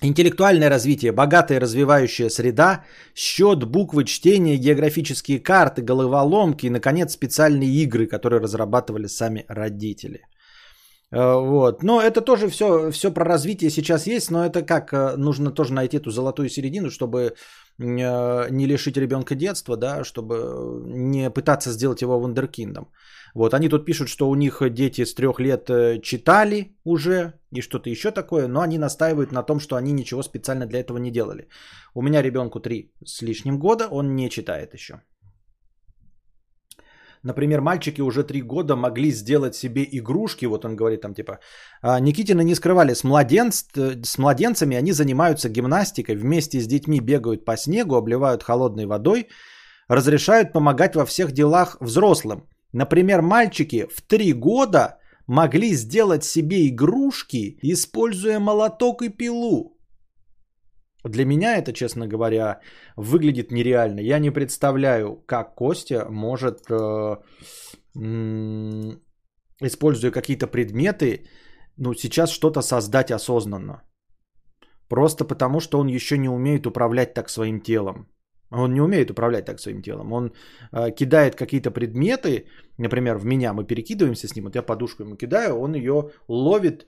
Интеллектуальное 0.01 0.69
развитие, 0.69 1.11
богатая 1.11 1.59
развивающая 1.59 2.29
среда, 2.29 2.85
счет, 3.15 3.65
буквы, 3.65 4.05
чтение, 4.05 4.57
географические 4.57 5.39
карты, 5.39 5.81
головоломки 5.81 6.67
и, 6.67 6.69
наконец, 6.69 7.11
специальные 7.13 7.69
игры, 7.83 8.07
которые 8.07 8.41
разрабатывали 8.41 9.07
сами 9.07 9.45
родители. 9.49 10.21
Э, 11.11 11.33
вот. 11.35 11.83
Но 11.83 12.01
это 12.01 12.21
тоже 12.21 12.47
все, 12.47 12.91
все 12.91 13.11
про 13.11 13.25
развитие 13.25 13.69
сейчас 13.69 14.07
есть, 14.07 14.31
но 14.31 14.45
это 14.45 14.61
как, 14.61 14.93
э, 14.93 15.17
нужно 15.17 15.51
тоже 15.51 15.73
найти 15.73 15.97
эту 15.97 16.11
золотую 16.11 16.49
середину, 16.49 16.89
чтобы 16.89 17.19
э, 17.19 18.49
не 18.49 18.67
лишить 18.67 18.97
ребенка 18.97 19.35
детства, 19.35 19.75
да, 19.75 20.03
чтобы 20.03 20.35
не 20.85 21.29
пытаться 21.29 21.71
сделать 21.71 22.01
его 22.01 22.19
вундеркиндом. 22.19 22.87
Вот, 23.35 23.53
они 23.53 23.69
тут 23.69 23.85
пишут, 23.85 24.09
что 24.09 24.29
у 24.29 24.35
них 24.35 24.61
дети 24.69 25.05
с 25.05 25.13
трех 25.13 25.39
лет 25.39 25.69
э, 25.69 25.99
читали 26.01 26.77
уже 26.83 27.33
и 27.51 27.61
что-то 27.61 27.89
еще 27.89 28.11
такое, 28.11 28.47
но 28.47 28.61
они 28.61 28.77
настаивают 28.77 29.31
на 29.31 29.43
том, 29.43 29.59
что 29.59 29.75
они 29.75 29.91
ничего 29.91 30.23
специально 30.23 30.65
для 30.65 30.79
этого 30.79 30.97
не 30.97 31.11
делали. 31.11 31.47
У 31.93 32.01
меня 32.01 32.21
ребенку 32.21 32.59
три 32.59 32.93
с 33.05 33.21
лишним 33.21 33.59
года, 33.59 33.87
он 33.87 34.15
не 34.15 34.29
читает 34.29 34.73
еще. 34.73 35.01
Например, 37.23 37.59
мальчики 37.61 38.01
уже 38.01 38.23
три 38.23 38.41
года 38.41 38.75
могли 38.75 39.11
сделать 39.11 39.55
себе 39.55 39.85
игрушки, 39.91 40.45
вот 40.45 40.65
он 40.65 40.75
говорит 40.75 41.01
там 41.01 41.13
типа, 41.13 41.39
«А, 41.81 41.99
Никитина 41.99 42.41
не 42.41 42.55
скрывали, 42.55 42.93
с, 42.93 43.03
младенц, 43.03 43.65
с 43.75 44.17
младенцами 44.17 44.77
они 44.77 44.93
занимаются 44.93 45.49
гимнастикой, 45.49 46.15
вместе 46.15 46.61
с 46.61 46.67
детьми 46.67 47.01
бегают 47.01 47.45
по 47.45 47.57
снегу, 47.57 47.95
обливают 47.95 48.43
холодной 48.43 48.85
водой, 48.85 49.27
разрешают 49.89 50.53
помогать 50.53 50.95
во 50.95 51.05
всех 51.05 51.31
делах 51.33 51.77
взрослым. 51.81 52.47
Например, 52.73 53.21
мальчики 53.21 53.87
в 53.87 54.01
3 54.01 54.33
года 54.33 54.99
могли 55.27 55.75
сделать 55.75 56.23
себе 56.23 56.67
игрушки, 56.67 57.57
используя 57.61 58.39
молоток 58.39 59.01
и 59.01 59.09
пилу. 59.09 59.75
Для 61.05 61.25
меня 61.25 61.57
это, 61.57 61.71
честно 61.73 62.07
говоря, 62.07 62.59
выглядит 62.97 63.51
нереально. 63.51 64.01
Я 64.01 64.19
не 64.19 64.31
представляю, 64.31 65.23
как 65.25 65.55
Костя 65.55 66.07
может, 66.09 66.69
э, 66.69 67.17
м- 67.95 69.01
используя 69.61 70.11
какие-то 70.11 70.47
предметы, 70.47 71.25
ну, 71.77 71.93
сейчас 71.93 72.29
что-то 72.31 72.61
создать 72.61 73.11
осознанно. 73.11 73.81
Просто 74.89 75.25
потому, 75.25 75.59
что 75.59 75.79
он 75.79 75.87
еще 75.87 76.17
не 76.17 76.29
умеет 76.29 76.65
управлять 76.65 77.13
так 77.13 77.29
своим 77.29 77.61
телом. 77.61 78.07
Он 78.51 78.73
не 78.73 78.81
умеет 78.81 79.11
управлять 79.11 79.45
так 79.45 79.59
своим 79.59 79.81
телом. 79.81 80.13
Он 80.13 80.31
э, 80.71 80.91
кидает 80.91 81.35
какие-то 81.35 81.71
предметы, 81.71 82.45
например, 82.77 83.17
в 83.17 83.25
меня 83.25 83.53
мы 83.53 83.63
перекидываемся 83.63 84.27
с 84.27 84.35
ним, 84.35 84.45
вот 84.45 84.55
я 84.55 84.63
подушку 84.63 85.03
ему 85.03 85.15
кидаю, 85.15 85.59
он 85.59 85.75
ее 85.75 86.09
ловит 86.27 86.87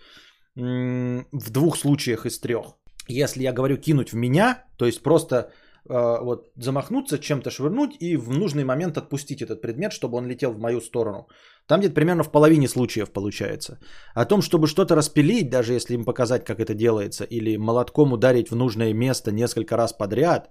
м- 0.57 1.27
в 1.31 1.51
двух 1.51 1.77
случаях 1.77 2.25
из 2.25 2.39
трех. 2.39 2.65
Если 3.07 3.43
я 3.43 3.53
говорю 3.53 3.77
кинуть 3.77 4.11
в 4.11 4.15
меня, 4.15 4.63
то 4.77 4.85
есть 4.85 5.03
просто 5.03 5.35
э, 5.35 6.23
вот 6.23 6.51
замахнуться, 6.55 7.19
чем-то 7.19 7.51
швырнуть 7.51 7.95
и 7.99 8.17
в 8.17 8.29
нужный 8.31 8.63
момент 8.63 8.97
отпустить 8.97 9.41
этот 9.41 9.61
предмет, 9.61 9.91
чтобы 9.91 10.17
он 10.17 10.27
летел 10.27 10.53
в 10.53 10.59
мою 10.59 10.81
сторону. 10.81 11.27
Там 11.67 11.79
где-то 11.79 11.93
примерно 11.93 12.23
в 12.23 12.31
половине 12.31 12.67
случаев 12.67 13.11
получается. 13.11 13.79
О 14.15 14.25
том, 14.25 14.41
чтобы 14.41 14.67
что-то 14.67 14.95
распилить, 14.95 15.49
даже 15.49 15.73
если 15.73 15.93
им 15.93 16.05
показать, 16.05 16.43
как 16.45 16.59
это 16.59 16.73
делается, 16.73 17.23
или 17.23 17.57
молотком 17.57 18.13
ударить 18.13 18.49
в 18.49 18.55
нужное 18.55 18.93
место 18.93 19.31
несколько 19.31 19.77
раз 19.77 19.93
подряд, 19.93 20.49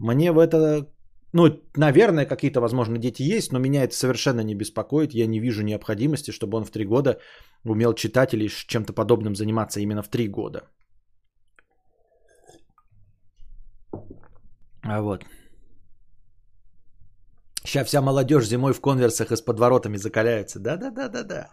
мне 0.00 0.32
в 0.32 0.38
это 0.38 0.86
ну, 1.32 1.60
наверное, 1.76 2.26
какие-то, 2.26 2.60
возможно, 2.60 2.98
дети 2.98 3.22
есть, 3.22 3.52
но 3.52 3.58
меня 3.58 3.84
это 3.84 3.94
совершенно 3.94 4.40
не 4.40 4.54
беспокоит. 4.54 5.14
Я 5.14 5.26
не 5.26 5.40
вижу 5.40 5.62
необходимости, 5.62 6.32
чтобы 6.32 6.56
он 6.58 6.64
в 6.64 6.70
три 6.70 6.84
года 6.84 7.20
умел 7.64 7.94
читать 7.94 8.34
или 8.34 8.48
чем-то 8.48 8.92
подобным 8.92 9.36
заниматься 9.36 9.80
именно 9.80 10.02
в 10.02 10.08
три 10.08 10.28
года. 10.28 10.62
А 14.82 15.02
вот. 15.02 15.24
Сейчас 17.64 17.86
вся 17.86 18.00
молодежь 18.00 18.48
зимой 18.48 18.72
в 18.72 18.80
конверсах 18.80 19.30
и 19.30 19.36
с 19.36 19.42
подворотами 19.42 19.98
закаляются. 19.98 20.58
Да-да-да-да-да. 20.58 21.50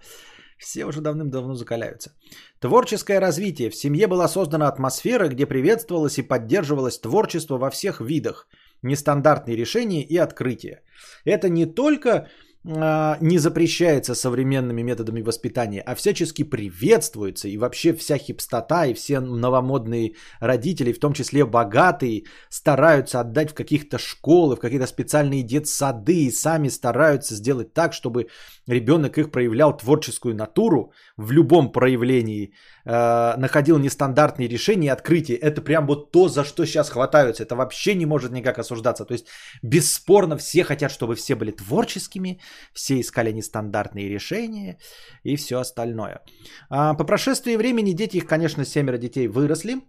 Все 0.58 0.86
уже 0.86 1.02
давным-давно 1.02 1.54
закаляются. 1.56 2.12
Творческое 2.60 3.20
развитие. 3.20 3.70
В 3.70 3.76
семье 3.76 4.08
была 4.08 4.28
создана 4.28 4.68
атмосфера, 4.68 5.28
где 5.28 5.46
приветствовалось 5.46 6.18
и 6.18 6.24
поддерживалось 6.24 7.00
творчество 7.00 7.58
во 7.58 7.70
всех 7.70 8.02
видах– 8.02 8.48
нестандартные 8.82 9.56
решения 9.56 10.04
и 10.04 10.18
открытия. 10.18 10.82
Это 11.26 11.50
не 11.50 11.66
только 11.66 12.28
а, 12.70 13.18
не 13.22 13.38
запрещается 13.38 14.14
современными 14.14 14.82
методами 14.82 15.22
воспитания, 15.22 15.82
а 15.82 15.96
всячески 15.96 16.44
приветствуется. 16.44 17.48
И 17.48 17.58
вообще 17.58 17.94
вся 17.94 18.18
хипстота 18.18 18.86
и 18.86 18.94
все 18.94 19.20
новомодные 19.20 20.16
родители, 20.42 20.92
в 20.92 21.00
том 21.00 21.14
числе 21.14 21.46
богатые, 21.46 22.24
стараются 22.50 23.22
отдать 23.22 23.52
в 23.52 23.54
каких-то 23.54 23.98
школы, 23.98 24.56
в 24.56 24.60
какие-то 24.60 24.88
специальные 24.88 25.44
детсады 25.44 26.26
и 26.26 26.32
сами 26.32 26.68
стараются 26.68 27.36
сделать 27.36 27.74
так, 27.74 27.94
чтобы 27.94 28.28
ребенок 28.68 29.18
их 29.18 29.32
проявлял 29.32 29.78
творческую 29.78 30.36
натуру 30.36 30.92
в 31.18 31.32
любом 31.32 31.72
проявлении, 31.72 32.54
э, 32.86 33.38
находил 33.38 33.80
нестандартные 33.80 34.48
решения 34.48 34.88
и 34.88 34.92
открытия. 34.92 35.36
Это 35.36 35.62
прям 35.62 35.88
вот 35.88 36.12
то, 36.12 36.28
за 36.28 36.44
что 36.44 36.66
сейчас 36.66 36.90
хватаются. 36.90 37.44
Это 37.44 37.56
вообще 37.56 37.96
не 37.96 38.06
может 38.06 38.32
никак 38.32 38.60
осуждаться. 38.60 39.06
То 39.06 39.14
есть 39.14 39.28
бесспорно 39.64 40.38
все 40.38 40.64
хотят, 40.64 40.92
чтобы 40.92 41.16
все 41.16 41.36
были 41.36 41.52
творческими, 41.52 42.40
все 42.74 43.00
искали 43.00 43.32
нестандартные 43.32 44.10
решения 44.10 44.78
и 45.24 45.36
все 45.36 45.60
остальное. 45.60 46.22
А, 46.70 46.94
по 46.94 47.04
прошествии 47.04 47.56
времени 47.56 47.94
дети, 47.94 48.18
их, 48.18 48.28
конечно, 48.28 48.66
семеро 48.66 48.98
детей 48.98 49.28
выросли. 49.28 49.82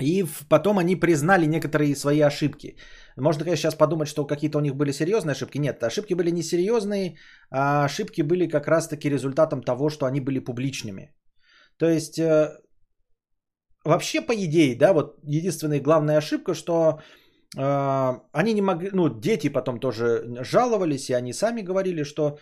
И 0.00 0.24
потом 0.48 0.78
они 0.78 0.96
признали 0.96 1.46
некоторые 1.46 1.96
свои 1.96 2.20
ошибки. 2.20 2.76
Можно, 3.16 3.44
конечно, 3.44 3.62
сейчас 3.62 3.74
подумать, 3.74 4.08
что 4.08 4.26
какие-то 4.26 4.58
у 4.58 4.60
них 4.60 4.76
были 4.76 4.92
серьезные 4.92 5.32
ошибки. 5.32 5.58
Нет, 5.58 5.82
ошибки 5.82 6.14
были 6.14 6.30
не 6.30 6.42
серьезные, 6.42 7.16
а 7.50 7.84
ошибки 7.84 8.22
были 8.22 8.48
как 8.48 8.68
раз-таки 8.68 9.10
результатом 9.10 9.62
того, 9.62 9.90
что 9.90 10.06
они 10.06 10.20
были 10.20 10.38
публичными. 10.38 11.14
То 11.78 11.86
есть, 11.88 12.18
э, 12.18 12.58
вообще, 13.84 14.20
по 14.20 14.32
идее, 14.32 14.76
да, 14.78 14.92
вот 14.92 15.18
единственная 15.24 15.80
главная 15.80 16.18
ошибка, 16.18 16.54
что 16.54 17.00
э, 17.56 18.20
они 18.32 18.54
не 18.54 18.62
могли, 18.62 18.90
ну, 18.92 19.08
дети 19.08 19.48
потом 19.48 19.80
тоже 19.80 20.22
жаловались, 20.44 21.10
и 21.10 21.14
они 21.14 21.32
сами 21.32 21.62
говорили, 21.62 22.04
что 22.04 22.38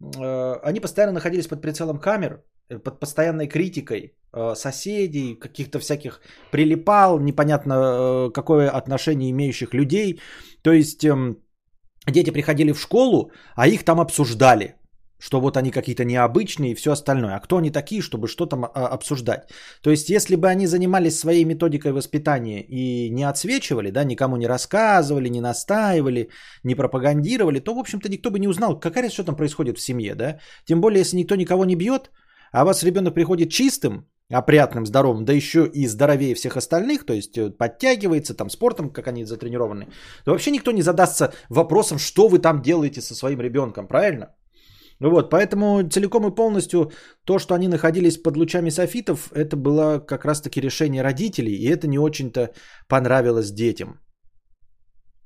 э, 0.00 0.54
они 0.62 0.80
постоянно 0.80 1.12
находились 1.12 1.48
под 1.48 1.62
прицелом 1.62 2.00
камер, 2.00 2.44
под 2.84 3.00
постоянной 3.00 3.48
критикой 3.48 4.17
соседей, 4.54 5.34
каких-то 5.34 5.78
всяких 5.78 6.20
прилипал, 6.50 7.18
непонятно 7.18 7.74
э, 7.74 8.30
какое 8.32 8.70
отношение 8.70 9.30
имеющих 9.30 9.74
людей. 9.74 10.20
То 10.62 10.72
есть 10.72 11.04
э, 11.04 11.34
дети 12.06 12.30
приходили 12.30 12.72
в 12.72 12.80
школу, 12.80 13.32
а 13.56 13.66
их 13.68 13.84
там 13.84 14.00
обсуждали 14.00 14.74
что 15.20 15.40
вот 15.40 15.56
они 15.56 15.70
какие-то 15.70 16.04
необычные 16.04 16.72
и 16.72 16.74
все 16.74 16.92
остальное. 16.92 17.34
А 17.34 17.40
кто 17.40 17.56
они 17.56 17.70
такие, 17.70 18.02
чтобы 18.02 18.28
что-то 18.28 18.56
а, 18.56 18.86
обсуждать? 18.94 19.50
То 19.82 19.90
есть, 19.90 20.10
если 20.10 20.36
бы 20.36 20.48
они 20.48 20.66
занимались 20.66 21.18
своей 21.18 21.44
методикой 21.44 21.92
воспитания 21.92 22.62
и 22.62 23.10
не 23.10 23.24
отсвечивали, 23.24 23.90
да, 23.90 24.04
никому 24.04 24.36
не 24.36 24.46
рассказывали, 24.46 25.28
не 25.28 25.40
настаивали, 25.40 26.30
не 26.64 26.74
пропагандировали, 26.74 27.60
то, 27.60 27.74
в 27.74 27.78
общем-то, 27.78 28.08
никто 28.08 28.30
бы 28.30 28.38
не 28.38 28.48
узнал, 28.48 28.78
какая 28.78 29.10
что 29.10 29.24
там 29.24 29.36
происходит 29.36 29.78
в 29.78 29.82
семье, 29.82 30.14
да. 30.14 30.38
Тем 30.64 30.80
более, 30.80 31.00
если 31.00 31.16
никто 31.16 31.34
никого 31.36 31.64
не 31.64 31.74
бьет, 31.74 32.10
а 32.52 32.62
у 32.62 32.66
вас 32.66 32.82
ребенок 32.84 33.14
приходит 33.14 33.50
чистым, 33.50 34.06
опрятным, 34.30 34.86
здоровым, 34.86 35.24
да 35.24 35.32
еще 35.32 35.66
и 35.66 35.86
здоровее 35.86 36.34
всех 36.34 36.56
остальных, 36.56 37.06
то 37.06 37.14
есть 37.14 37.38
э, 37.38 37.50
подтягивается 37.50 38.34
там 38.34 38.50
спортом, 38.50 38.90
как 38.90 39.08
они 39.08 39.24
затренированы, 39.24 39.88
то 40.24 40.32
вообще 40.32 40.50
никто 40.50 40.72
не 40.72 40.82
задастся 40.82 41.32
вопросом, 41.48 41.98
что 41.98 42.28
вы 42.28 42.38
там 42.38 42.60
делаете 42.62 43.00
со 43.00 43.14
своим 43.14 43.40
ребенком, 43.40 43.88
правильно? 43.88 44.34
Вот, 45.00 45.30
поэтому 45.30 45.88
целиком 45.88 46.26
и 46.26 46.34
полностью 46.34 46.90
то, 47.24 47.38
что 47.38 47.54
они 47.54 47.68
находились 47.68 48.22
под 48.22 48.36
лучами 48.36 48.70
софитов, 48.70 49.30
это 49.32 49.56
было 49.56 50.00
как 50.00 50.24
раз-таки 50.24 50.60
решение 50.60 51.02
родителей, 51.02 51.54
и 51.54 51.68
это 51.68 51.86
не 51.86 51.98
очень-то 51.98 52.50
понравилось 52.88 53.52
детям. 53.52 54.00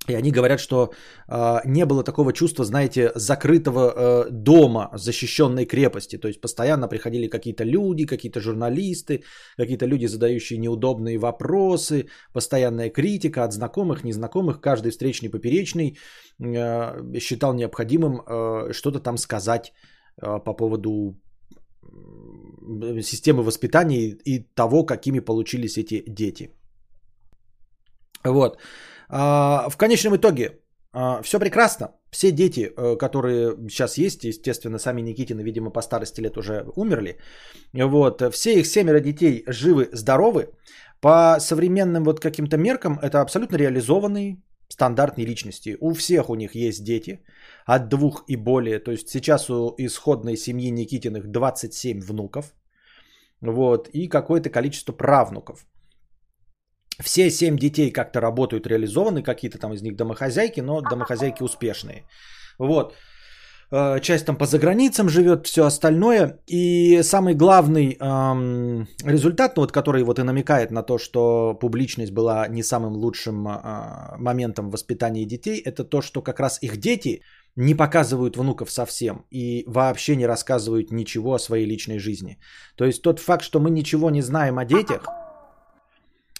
И 0.08 0.14
они 0.14 0.32
говорят, 0.32 0.60
что 0.60 0.92
э, 1.28 1.60
не 1.64 1.86
было 1.86 2.02
такого 2.02 2.32
чувства, 2.32 2.64
знаете, 2.64 3.12
закрытого 3.14 3.92
э, 3.94 4.30
дома, 4.30 4.90
защищенной 4.94 5.64
крепости. 5.64 6.18
То 6.18 6.28
есть 6.28 6.40
постоянно 6.40 6.88
приходили 6.88 7.28
какие-то 7.28 7.64
люди, 7.64 8.06
какие-то 8.06 8.40
журналисты, 8.40 9.22
какие-то 9.56 9.86
люди, 9.86 10.06
задающие 10.06 10.58
неудобные 10.58 11.18
вопросы, 11.18 12.06
постоянная 12.32 12.90
критика 12.90 13.44
от 13.44 13.52
знакомых, 13.52 14.02
незнакомых. 14.04 14.60
Каждый 14.60 14.90
встречный 14.90 15.30
поперечный 15.30 15.96
э, 16.40 17.20
считал 17.20 17.54
необходимым 17.54 18.20
э, 18.20 18.72
что-то 18.72 18.98
там 18.98 19.18
сказать 19.18 19.72
э, 20.20 20.40
по 20.44 20.52
поводу 20.52 21.16
системы 23.02 23.42
воспитания 23.42 24.16
и 24.24 24.46
того, 24.54 24.84
какими 24.84 25.20
получились 25.20 25.78
эти 25.78 26.02
дети. 26.06 26.48
Вот. 28.24 28.58
А, 29.14 29.68
в 29.68 29.76
конечном 29.76 30.16
итоге 30.16 30.58
а, 30.92 31.22
все 31.22 31.38
прекрасно. 31.38 31.88
Все 32.10 32.32
дети, 32.32 32.72
э, 32.76 32.96
которые 32.98 33.56
сейчас 33.68 33.98
есть, 33.98 34.24
естественно, 34.24 34.78
сами 34.78 35.02
Никитины, 35.02 35.42
видимо, 35.42 35.70
по 35.70 35.82
старости 35.82 36.20
лет 36.20 36.36
уже 36.36 36.64
умерли. 36.76 37.18
Вот, 37.72 38.22
все 38.32 38.54
их 38.54 38.66
семеро 38.66 39.00
детей 39.00 39.44
живы, 39.46 39.88
здоровы. 39.92 40.48
По 41.00 41.40
современным 41.40 42.04
вот 42.04 42.20
каким-то 42.20 42.56
меркам 42.56 42.98
это 43.02 43.20
абсолютно 43.20 43.56
реализованные 43.56 44.36
стандартные 44.68 45.26
личности. 45.26 45.76
У 45.80 45.92
всех 45.94 46.30
у 46.30 46.34
них 46.34 46.54
есть 46.54 46.84
дети 46.84 47.22
от 47.66 47.88
двух 47.88 48.24
и 48.28 48.36
более. 48.36 48.78
То 48.78 48.92
есть 48.92 49.08
сейчас 49.08 49.50
у 49.50 49.74
исходной 49.78 50.36
семьи 50.36 50.70
Никитиных 50.70 51.26
27 51.26 52.00
внуков. 52.00 52.54
Вот, 53.42 53.88
и 53.92 54.08
какое-то 54.08 54.50
количество 54.50 54.92
правнуков. 54.92 55.66
Все 57.00 57.30
семь 57.30 57.56
детей 57.56 57.90
как-то 57.90 58.20
работают, 58.20 58.66
реализованы, 58.66 59.22
какие-то 59.22 59.58
там 59.58 59.72
из 59.72 59.82
них 59.82 59.96
домохозяйки, 59.96 60.60
но 60.60 60.80
домохозяйки 60.80 61.42
успешные. 61.42 62.04
Вот. 62.58 62.94
Э, 63.72 64.00
часть 64.00 64.26
там 64.26 64.36
по 64.36 64.46
заграницам 64.46 65.08
живет, 65.08 65.46
все 65.46 65.64
остальное. 65.64 66.38
И 66.46 67.02
самый 67.02 67.34
главный 67.34 67.96
эм, 67.98 68.86
результат, 69.04 69.56
ну, 69.56 69.62
вот, 69.62 69.72
который 69.72 70.02
вот 70.02 70.18
и 70.18 70.22
намекает 70.22 70.70
на 70.70 70.82
то, 70.82 70.98
что 70.98 71.54
публичность 71.54 72.12
была 72.12 72.46
не 72.48 72.62
самым 72.62 72.92
лучшим 72.92 73.48
э, 73.48 74.16
моментом 74.18 74.70
воспитания 74.70 75.24
детей, 75.24 75.62
это 75.64 75.84
то, 75.84 76.02
что 76.02 76.22
как 76.22 76.40
раз 76.40 76.58
их 76.62 76.76
дети 76.76 77.22
не 77.56 77.74
показывают 77.74 78.36
внуков 78.36 78.70
совсем 78.70 79.24
и 79.30 79.64
вообще 79.66 80.16
не 80.16 80.26
рассказывают 80.26 80.90
ничего 80.90 81.34
о 81.34 81.38
своей 81.38 81.66
личной 81.66 81.98
жизни. 81.98 82.38
То 82.76 82.84
есть 82.84 83.02
тот 83.02 83.20
факт, 83.20 83.42
что 83.42 83.60
мы 83.60 83.70
ничего 83.70 84.10
не 84.10 84.22
знаем 84.22 84.58
о 84.58 84.64
детях, 84.64 85.06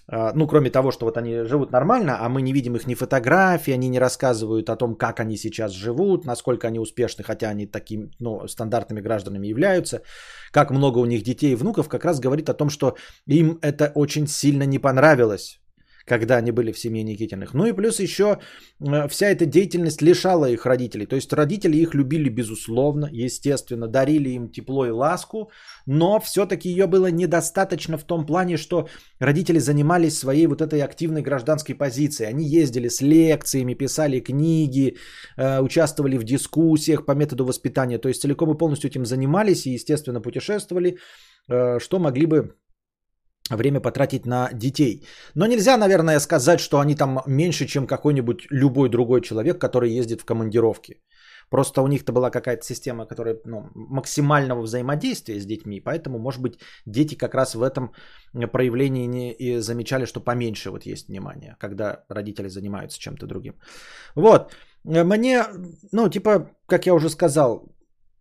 ну, 0.08 0.46
кроме 0.46 0.70
того, 0.70 0.90
что 0.90 1.06
вот 1.06 1.16
они 1.16 1.44
живут 1.44 1.72
нормально, 1.72 2.18
а 2.20 2.28
мы 2.28 2.42
не 2.42 2.52
видим 2.52 2.76
их 2.76 2.86
ни 2.86 2.94
фотографий, 2.94 3.72
они 3.72 3.88
не 3.88 4.00
рассказывают 4.00 4.68
о 4.68 4.76
том, 4.76 4.94
как 4.96 5.20
они 5.20 5.36
сейчас 5.36 5.72
живут, 5.72 6.24
насколько 6.24 6.66
они 6.66 6.78
успешны, 6.78 7.24
хотя 7.24 7.50
они 7.50 7.66
такими, 7.66 8.10
ну, 8.18 8.46
стандартными 8.48 9.00
гражданами 9.00 9.46
являются, 9.46 10.02
как 10.50 10.70
много 10.70 10.98
у 10.98 11.06
них 11.06 11.22
детей 11.22 11.52
и 11.52 11.56
внуков, 11.56 11.88
как 11.88 12.04
раз 12.04 12.20
говорит 12.20 12.48
о 12.48 12.54
том, 12.54 12.68
что 12.68 12.96
им 13.26 13.58
это 13.62 13.92
очень 13.94 14.26
сильно 14.26 14.64
не 14.64 14.78
понравилось 14.78 15.61
когда 16.04 16.36
они 16.36 16.50
были 16.52 16.72
в 16.72 16.78
семье 16.78 17.02
Никитиных. 17.02 17.54
Ну 17.54 17.66
и 17.66 17.72
плюс 17.72 18.00
еще 18.00 18.38
э, 18.80 19.08
вся 19.08 19.26
эта 19.26 19.46
деятельность 19.46 20.02
лишала 20.02 20.50
их 20.50 20.66
родителей. 20.66 21.06
То 21.06 21.16
есть 21.16 21.32
родители 21.32 21.76
их 21.76 21.94
любили 21.94 22.28
безусловно, 22.28 23.08
естественно, 23.12 23.88
дарили 23.88 24.30
им 24.30 24.50
тепло 24.50 24.86
и 24.86 24.90
ласку, 24.90 25.50
но 25.86 26.20
все-таки 26.20 26.68
ее 26.68 26.86
было 26.86 27.10
недостаточно 27.10 27.98
в 27.98 28.04
том 28.04 28.26
плане, 28.26 28.56
что 28.56 28.88
родители 29.20 29.58
занимались 29.58 30.18
своей 30.18 30.46
вот 30.46 30.60
этой 30.60 30.80
активной 30.82 31.22
гражданской 31.22 31.74
позицией. 31.74 32.28
Они 32.30 32.44
ездили 32.44 32.88
с 32.88 33.00
лекциями, 33.00 33.74
писали 33.74 34.20
книги, 34.20 34.96
э, 35.36 35.60
участвовали 35.60 36.18
в 36.18 36.24
дискуссиях 36.24 37.06
по 37.06 37.12
методу 37.12 37.44
воспитания. 37.44 37.98
То 37.98 38.08
есть 38.08 38.22
целиком 38.22 38.50
и 38.52 38.58
полностью 38.58 38.90
этим 38.90 39.04
занимались 39.04 39.66
и, 39.66 39.74
естественно, 39.74 40.20
путешествовали, 40.20 40.98
э, 41.48 41.78
что 41.78 41.98
могли 41.98 42.26
бы 42.26 42.54
время 43.56 43.80
потратить 43.80 44.26
на 44.26 44.50
детей. 44.52 45.06
Но 45.34 45.46
нельзя, 45.46 45.76
наверное, 45.76 46.20
сказать, 46.20 46.60
что 46.60 46.78
они 46.78 46.94
там 46.94 47.20
меньше, 47.26 47.66
чем 47.66 47.86
какой-нибудь 47.86 48.46
любой 48.50 48.88
другой 48.88 49.20
человек, 49.20 49.58
который 49.58 49.98
ездит 49.98 50.20
в 50.20 50.24
командировки. 50.24 51.02
Просто 51.50 51.82
у 51.82 51.86
них-то 51.86 52.12
была 52.12 52.30
какая-то 52.30 52.64
система, 52.64 53.06
которая 53.06 53.36
ну, 53.44 53.70
максимального 53.74 54.62
взаимодействия 54.62 55.38
с 55.38 55.44
детьми, 55.44 55.80
поэтому, 55.80 56.18
может 56.18 56.40
быть, 56.40 56.58
дети 56.86 57.14
как 57.14 57.34
раз 57.34 57.54
в 57.54 57.62
этом 57.62 57.92
проявлении 58.52 59.06
не 59.06 59.32
и 59.32 59.60
замечали, 59.60 60.06
что 60.06 60.20
поменьше 60.20 60.70
вот 60.70 60.86
есть 60.86 61.08
внимания, 61.08 61.56
когда 61.60 62.04
родители 62.08 62.48
занимаются 62.48 62.98
чем-то 62.98 63.26
другим. 63.26 63.54
Вот, 64.14 64.52
мне, 64.84 65.44
ну, 65.92 66.08
типа, 66.08 66.50
как 66.66 66.86
я 66.86 66.94
уже 66.94 67.10
сказал, 67.10 67.68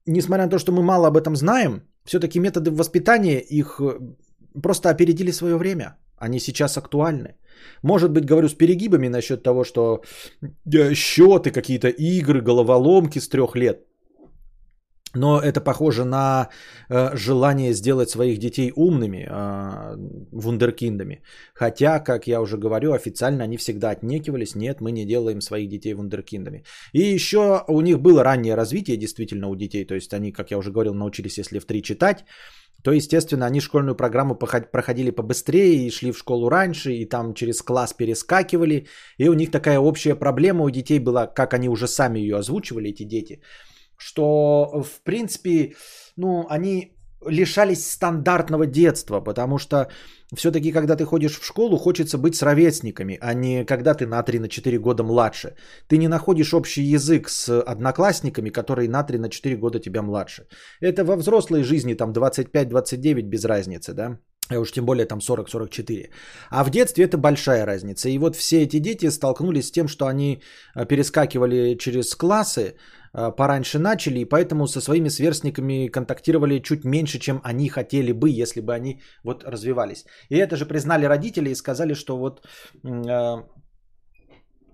несмотря 0.05 0.45
на 0.45 0.51
то, 0.51 0.59
что 0.59 0.73
мы 0.73 0.83
мало 0.83 1.07
об 1.07 1.15
этом 1.15 1.35
знаем, 1.35 1.83
все-таки 2.03 2.39
методы 2.39 2.71
воспитания 2.71 3.39
их 3.39 3.79
просто 4.61 4.89
опередили 4.89 5.31
свое 5.31 5.57
время. 5.57 5.97
Они 6.17 6.39
сейчас 6.39 6.77
актуальны. 6.77 7.35
Может 7.83 8.11
быть, 8.11 8.25
говорю 8.25 8.47
с 8.47 8.53
перегибами 8.53 9.09
насчет 9.09 9.43
того, 9.43 9.63
что 9.63 10.03
э, 10.73 10.93
счеты, 10.93 11.51
какие-то 11.51 11.87
игры, 11.89 12.41
головоломки 12.41 13.19
с 13.19 13.27
трех 13.27 13.55
лет. 13.55 13.85
Но 15.13 15.39
это 15.41 15.59
похоже 15.59 16.05
на 16.05 16.49
э, 16.89 17.15
желание 17.15 17.73
сделать 17.73 18.09
своих 18.09 18.39
детей 18.39 18.71
умными, 18.75 19.27
э, 19.29 19.97
вундеркиндами. 20.31 21.21
Хотя, 21.53 21.99
как 21.99 22.27
я 22.27 22.41
уже 22.41 22.57
говорю, 22.57 22.93
официально 22.93 23.43
они 23.43 23.57
всегда 23.57 23.89
отнекивались, 23.89 24.55
нет, 24.55 24.81
мы 24.81 24.91
не 24.91 25.05
делаем 25.05 25.41
своих 25.41 25.69
детей 25.69 25.93
вундеркиндами. 25.93 26.63
И 26.93 27.01
еще 27.01 27.63
у 27.67 27.81
них 27.81 27.99
было 27.99 28.23
раннее 28.23 28.55
развитие 28.55 28.97
действительно 28.97 29.49
у 29.49 29.55
детей, 29.55 29.85
то 29.85 29.95
есть 29.95 30.13
они, 30.13 30.31
как 30.31 30.51
я 30.51 30.57
уже 30.57 30.71
говорил, 30.71 30.93
научились, 30.93 31.37
если 31.37 31.59
в 31.59 31.65
три 31.65 31.83
читать, 31.83 32.25
то, 32.83 32.91
естественно, 32.91 33.45
они 33.45 33.61
школьную 33.61 33.95
программу 33.95 34.35
проходили 34.35 35.11
побыстрее 35.11 35.85
и 35.85 35.91
шли 35.91 36.11
в 36.11 36.17
школу 36.17 36.49
раньше, 36.49 36.93
и 36.93 37.05
там 37.05 37.33
через 37.33 37.61
класс 37.61 37.93
перескакивали. 37.93 38.87
И 39.17 39.29
у 39.29 39.33
них 39.33 39.51
такая 39.51 39.79
общая 39.79 40.15
проблема 40.15 40.63
у 40.63 40.69
детей 40.69 40.99
была, 40.99 41.27
как 41.27 41.53
они 41.53 41.69
уже 41.69 41.87
сами 41.87 42.19
ее 42.19 42.37
озвучивали, 42.37 42.89
эти 42.89 43.03
дети, 43.03 43.41
что, 44.01 44.83
в 44.83 45.03
принципе, 45.03 45.73
ну, 46.17 46.45
они 46.49 46.97
лишались 47.27 47.91
стандартного 47.91 48.65
детства, 48.65 49.21
потому 49.21 49.59
что 49.59 49.87
все-таки, 50.35 50.71
когда 50.71 50.95
ты 50.95 51.05
ходишь 51.05 51.39
в 51.39 51.45
школу, 51.45 51.77
хочется 51.77 52.17
быть 52.17 52.35
с 52.35 52.41
ровесниками, 52.41 53.17
а 53.21 53.33
не 53.33 53.65
когда 53.65 53.93
ты 53.93 54.07
на 54.07 54.23
3 54.23 54.39
на 54.39 54.47
4 54.47 54.79
года 54.79 55.03
младше. 55.03 55.53
Ты 55.87 55.97
не 55.97 56.07
находишь 56.07 56.53
общий 56.53 56.95
язык 56.95 57.29
с 57.29 57.61
одноклассниками, 57.61 58.49
которые 58.49 58.89
на 58.89 59.03
3 59.03 59.19
на 59.19 59.29
4 59.29 59.55
года 59.57 59.79
тебя 59.79 60.01
младше. 60.01 60.47
Это 60.81 61.03
во 61.03 61.15
взрослой 61.15 61.63
жизни 61.63 61.93
там 61.93 62.11
25-29 62.11 63.21
без 63.21 63.45
разницы, 63.45 63.93
да? 63.93 64.17
А 64.49 64.59
уж 64.59 64.71
тем 64.71 64.85
более 64.85 65.05
там 65.05 65.19
40-44. 65.19 66.09
А 66.49 66.63
в 66.63 66.69
детстве 66.69 67.05
это 67.05 67.17
большая 67.17 67.65
разница. 67.65 68.09
И 68.09 68.17
вот 68.17 68.35
все 68.35 68.63
эти 68.63 68.79
дети 68.79 69.09
столкнулись 69.09 69.67
с 69.67 69.71
тем, 69.71 69.87
что 69.87 70.05
они 70.05 70.41
э, 70.75 70.85
перескакивали 70.85 71.77
через 71.77 72.15
классы, 72.15 72.61
э, 72.61 72.73
пораньше 73.11 73.79
начали, 73.79 74.19
и 74.19 74.25
поэтому 74.25 74.67
со 74.67 74.81
своими 74.81 75.09
сверстниками 75.09 75.87
контактировали 75.87 76.59
чуть 76.59 76.85
меньше, 76.85 77.19
чем 77.19 77.41
они 77.43 77.69
хотели 77.69 78.11
бы, 78.11 78.29
если 78.29 78.61
бы 78.61 78.73
они 78.73 79.01
вот 79.23 79.43
развивались. 79.43 80.05
И 80.29 80.37
это 80.37 80.55
же 80.55 80.65
признали 80.65 81.05
родители 81.05 81.49
и 81.49 81.55
сказали, 81.55 81.93
что 81.93 82.17
вот 82.17 82.45
э, 82.83 83.43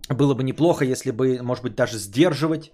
было 0.09 0.33
бы 0.33 0.43
неплохо, 0.43 0.85
если 0.85 1.11
бы, 1.11 1.39
может 1.41 1.63
быть, 1.63 1.75
даже 1.75 1.97
сдерживать 1.97 2.71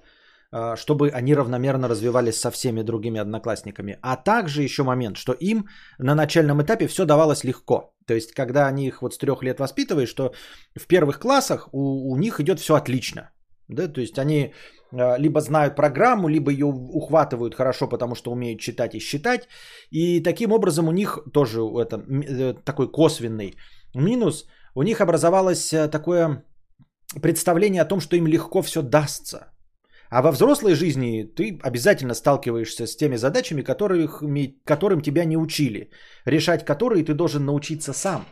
а, 0.56 0.76
чтобы 0.76 1.10
они 1.10 1.34
равномерно 1.34 1.88
развивались 1.88 2.39
со 2.39 2.52
всеми 2.52 2.84
другими 2.84 3.19
одноклассниками. 3.19 3.97
А 4.04 4.15
также 4.15 4.62
еще 4.62 4.84
момент, 4.84 5.17
что 5.17 5.34
им 5.34 5.65
на 5.97 6.13
начальном 6.13 6.62
этапе 6.62 6.88
все 6.88 7.06
давалось 7.06 7.43
легко. 7.43 7.95
То 8.06 8.13
есть, 8.13 8.34
когда 8.34 8.67
они 8.67 8.88
их 8.88 9.02
вот 9.02 9.15
с 9.15 9.17
трех 9.17 9.41
лет 9.41 9.60
воспитывают, 9.60 10.10
что 10.10 10.34
в 10.80 10.86
первых 10.86 11.19
классах 11.19 11.69
у, 11.71 12.12
у 12.12 12.17
них 12.17 12.39
идет 12.39 12.60
все 12.60 12.76
отлично. 12.76 13.32
Да? 13.67 13.88
То 13.88 14.02
есть 14.02 14.19
они 14.19 14.54
либо 14.93 15.41
знают 15.41 15.75
программу, 15.75 16.27
либо 16.27 16.51
ее 16.51 16.65
ухватывают 16.65 17.56
хорошо, 17.56 17.89
потому 17.89 18.15
что 18.15 18.32
умеют 18.32 18.60
читать 18.60 18.95
и 18.95 18.99
считать. 18.99 19.47
И 19.91 20.21
таким 20.23 20.51
образом 20.51 20.88
у 20.88 20.91
них 20.91 21.19
тоже 21.34 21.62
это, 21.62 21.97
э, 21.97 22.53
такой 22.65 22.91
косвенный 22.91 23.56
минус. 23.95 24.45
У 24.75 24.84
них 24.84 25.01
образовалось 25.01 25.73
э, 25.73 25.88
такое 25.88 26.43
представление 27.21 27.82
о 27.82 27.88
том, 27.88 27.99
что 27.99 28.15
им 28.15 28.27
легко 28.27 28.62
все 28.62 28.82
дастся. 28.82 29.53
А 30.10 30.21
во 30.21 30.32
взрослой 30.32 30.75
жизни 30.75 31.23
ты 31.23 31.60
обязательно 31.63 32.13
сталкиваешься 32.13 32.86
с 32.86 32.95
теми 32.95 33.17
задачами, 33.17 33.63
которых, 33.63 34.21
которым 34.63 35.01
тебя 35.01 35.25
не 35.25 35.38
учили, 35.38 35.89
решать 36.25 36.65
которые 36.65 37.03
ты 37.03 37.13
должен 37.15 37.45
научиться 37.45 37.93
сам. 37.93 38.25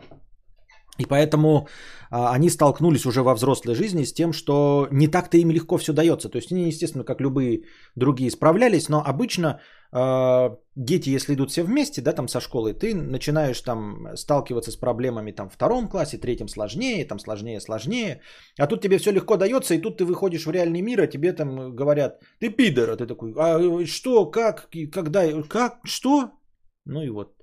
И 0.97 1.05
поэтому 1.05 1.67
а, 2.11 2.35
они 2.35 2.49
столкнулись 2.49 3.05
уже 3.05 3.23
во 3.23 3.33
взрослой 3.33 3.75
жизни 3.75 4.03
с 4.03 4.13
тем, 4.13 4.33
что 4.33 4.87
не 4.91 5.07
так-то 5.07 5.37
им 5.37 5.51
легко 5.51 5.77
все 5.77 5.93
дается. 5.93 6.29
То 6.29 6.37
есть 6.37 6.51
они, 6.51 6.67
естественно, 6.67 7.05
как 7.05 7.21
любые 7.21 7.63
другие 7.95 8.29
справлялись, 8.29 8.89
но 8.89 9.01
обычно 9.01 9.61
э, 9.93 10.49
дети, 10.75 11.09
если 11.09 11.33
идут 11.33 11.51
все 11.51 11.63
вместе, 11.63 12.01
да, 12.01 12.11
там 12.11 12.27
со 12.27 12.41
школой, 12.41 12.73
ты 12.73 12.93
начинаешь 12.93 13.61
там 13.61 14.07
сталкиваться 14.15 14.71
с 14.71 14.75
проблемами 14.75 15.31
там 15.31 15.49
в 15.49 15.53
втором 15.53 15.87
классе, 15.87 16.17
третьем 16.17 16.49
сложнее, 16.49 17.05
там 17.05 17.19
сложнее, 17.19 17.61
сложнее, 17.61 18.21
а 18.59 18.67
тут 18.67 18.81
тебе 18.81 18.97
все 18.97 19.11
легко 19.11 19.37
дается, 19.37 19.73
и 19.73 19.81
тут 19.81 19.97
ты 19.97 20.05
выходишь 20.05 20.45
в 20.45 20.51
реальный 20.51 20.81
мир, 20.81 21.01
а 21.01 21.07
тебе 21.07 21.31
там 21.31 21.73
говорят, 21.75 22.19
ты 22.39 22.49
пидор, 22.49 22.89
а 22.89 22.97
ты 22.97 23.07
такой, 23.07 23.33
а 23.37 23.85
что, 23.85 24.25
как, 24.25 24.69
когда, 24.91 25.41
как, 25.43 25.79
что? 25.85 26.31
Ну 26.85 27.01
и 27.01 27.09
вот 27.09 27.40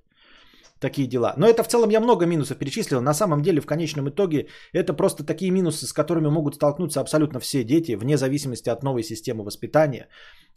такие 0.80 1.08
дела. 1.08 1.34
Но 1.36 1.46
это 1.46 1.62
в 1.62 1.68
целом 1.68 1.90
я 1.90 2.00
много 2.00 2.26
минусов 2.26 2.58
перечислил. 2.58 3.00
На 3.00 3.14
самом 3.14 3.42
деле, 3.42 3.60
в 3.60 3.66
конечном 3.66 4.08
итоге, 4.08 4.48
это 4.72 4.94
просто 4.94 5.24
такие 5.24 5.50
минусы, 5.50 5.86
с 5.86 5.92
которыми 5.92 6.28
могут 6.28 6.54
столкнуться 6.54 7.00
абсолютно 7.00 7.40
все 7.40 7.64
дети, 7.64 7.96
вне 7.96 8.16
зависимости 8.16 8.70
от 8.70 8.82
новой 8.82 9.02
системы 9.02 9.44
воспитания. 9.44 10.08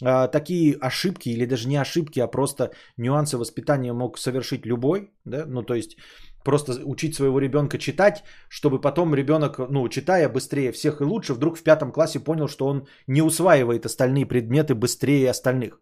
А, 0.03 0.27
такие 0.27 0.77
ошибки, 0.81 1.29
или 1.29 1.45
даже 1.45 1.67
не 1.67 1.81
ошибки, 1.81 2.19
а 2.19 2.27
просто 2.27 2.71
нюансы 2.97 3.37
воспитания 3.37 3.93
мог 3.93 4.17
совершить 4.17 4.65
любой. 4.65 5.11
Да? 5.25 5.45
Ну, 5.45 5.63
то 5.63 5.73
есть, 5.73 5.97
просто 6.43 6.71
учить 6.85 7.15
своего 7.15 7.39
ребенка 7.39 7.77
читать, 7.77 8.23
чтобы 8.49 8.81
потом 8.81 9.15
ребенок, 9.15 9.59
ну, 9.69 9.89
читая 9.89 10.29
быстрее 10.29 10.71
всех 10.71 11.01
и 11.01 11.03
лучше, 11.03 11.33
вдруг 11.33 11.57
в 11.57 11.63
пятом 11.63 11.91
классе 11.91 12.19
понял, 12.19 12.47
что 12.47 12.67
он 12.67 12.87
не 13.07 13.21
усваивает 13.21 13.85
остальные 13.85 14.25
предметы 14.25 14.75
быстрее 14.75 15.29
остальных. 15.29 15.79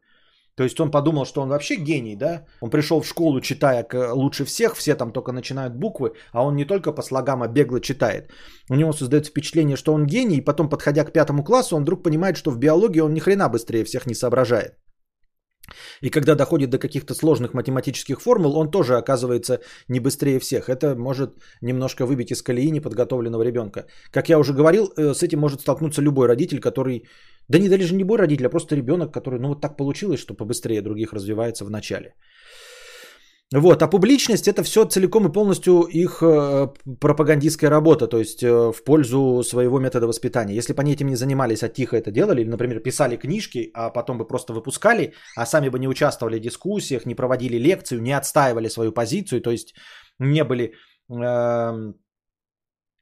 То 0.60 0.65
есть 0.65 0.80
он 0.80 0.91
подумал, 0.91 1.26
что 1.26 1.41
он 1.41 1.48
вообще 1.48 1.76
гений, 1.76 2.17
да? 2.17 2.45
Он 2.62 2.69
пришел 2.69 3.00
в 3.00 3.08
школу, 3.08 3.39
читая 3.39 3.88
лучше 4.13 4.43
всех, 4.43 4.76
все 4.76 4.93
там 4.93 5.12
только 5.12 5.32
начинают 5.32 5.74
буквы, 5.74 6.12
а 6.34 6.43
он 6.43 6.56
не 6.58 6.65
только 6.65 6.91
по 6.91 7.02
слогам, 7.02 7.41
а 7.41 7.48
бегло 7.48 7.80
читает. 7.80 8.30
У 8.69 8.76
него 8.76 8.91
создается 8.91 9.32
впечатление, 9.32 9.78
что 9.78 9.93
он 9.93 10.06
гений, 10.06 10.36
и 10.36 10.41
потом, 10.41 10.69
подходя 10.69 11.06
к 11.06 11.13
пятому 11.13 11.45
классу, 11.45 11.78
он 11.78 11.84
вдруг 11.84 12.04
понимает, 12.04 12.36
что 12.36 12.52
в 12.52 12.58
биологии 12.58 13.00
он 13.00 13.13
ни 13.13 13.22
хрена 13.22 13.48
быстрее 13.48 13.86
всех 13.86 14.06
не 14.06 14.13
соображает. 14.13 14.74
И 16.01 16.10
когда 16.10 16.36
доходит 16.36 16.69
до 16.69 16.77
каких-то 16.77 17.13
сложных 17.13 17.53
математических 17.53 18.21
формул, 18.21 18.58
он 18.58 18.71
тоже 18.71 18.97
оказывается 18.97 19.60
не 19.88 19.99
быстрее 19.99 20.39
всех. 20.39 20.69
Это 20.69 20.95
может 20.95 21.29
немножко 21.62 22.05
выбить 22.05 22.32
из 22.32 22.41
колеи 22.41 22.71
неподготовленного 22.71 23.43
ребенка. 23.43 23.86
Как 24.12 24.29
я 24.29 24.39
уже 24.39 24.53
говорил, 24.53 24.93
э, 24.97 25.13
с 25.13 25.23
этим 25.23 25.39
может 25.39 25.62
столкнуться 25.62 26.01
любой 26.01 26.27
родитель, 26.27 26.60
который 26.60 27.03
да 27.49 27.60
не 27.60 27.69
даже 27.69 27.95
не 27.95 28.03
бой 28.03 28.17
родитель, 28.17 28.45
а 28.45 28.49
просто 28.49 28.75
ребенок, 28.75 29.12
который, 29.12 29.39
ну 29.39 29.49
вот 29.49 29.62
так 29.62 29.77
получилось, 29.77 30.19
что 30.19 30.36
побыстрее 30.36 30.82
других 30.82 31.13
развивается 31.13 31.65
в 31.65 31.69
начале. 31.69 32.13
Вот, 33.52 33.82
а 33.82 33.88
публичность 33.88 34.48
это 34.48 34.62
все 34.62 34.86
целиком 34.86 35.28
и 35.28 35.32
полностью 35.32 35.82
их 35.82 36.22
э, 36.22 36.68
пропагандистская 37.00 37.72
работа, 37.72 38.08
то 38.08 38.20
есть 38.20 38.44
э, 38.44 38.72
в 38.72 38.84
пользу 38.84 39.42
своего 39.44 39.80
метода 39.80 40.06
воспитания. 40.06 40.54
Если 40.54 40.74
бы 40.74 40.82
они 40.82 40.94
этим 40.94 41.08
не 41.08 41.16
занимались, 41.16 41.64
а 41.64 41.70
тихо 41.70 41.98
это 41.98 42.12
делали, 42.12 42.42
или, 42.42 42.50
например, 42.50 42.80
писали 42.80 43.16
книжки, 43.16 43.72
а 43.74 43.90
потом 43.90 44.20
бы 44.20 44.28
просто 44.28 44.54
выпускали, 44.54 45.14
а 45.36 45.48
сами 45.48 45.70
бы 45.70 45.80
не 45.80 45.88
участвовали 45.88 46.38
в 46.38 46.42
дискуссиях, 46.42 47.08
не 47.08 47.16
проводили 47.16 47.58
лекцию, 47.58 48.04
не 48.04 48.12
отстаивали 48.12 48.70
свою 48.70 48.92
позицию, 48.92 49.42
то 49.42 49.50
есть 49.50 49.74
не 50.20 50.44
были 50.44 50.74
э, 51.10 51.94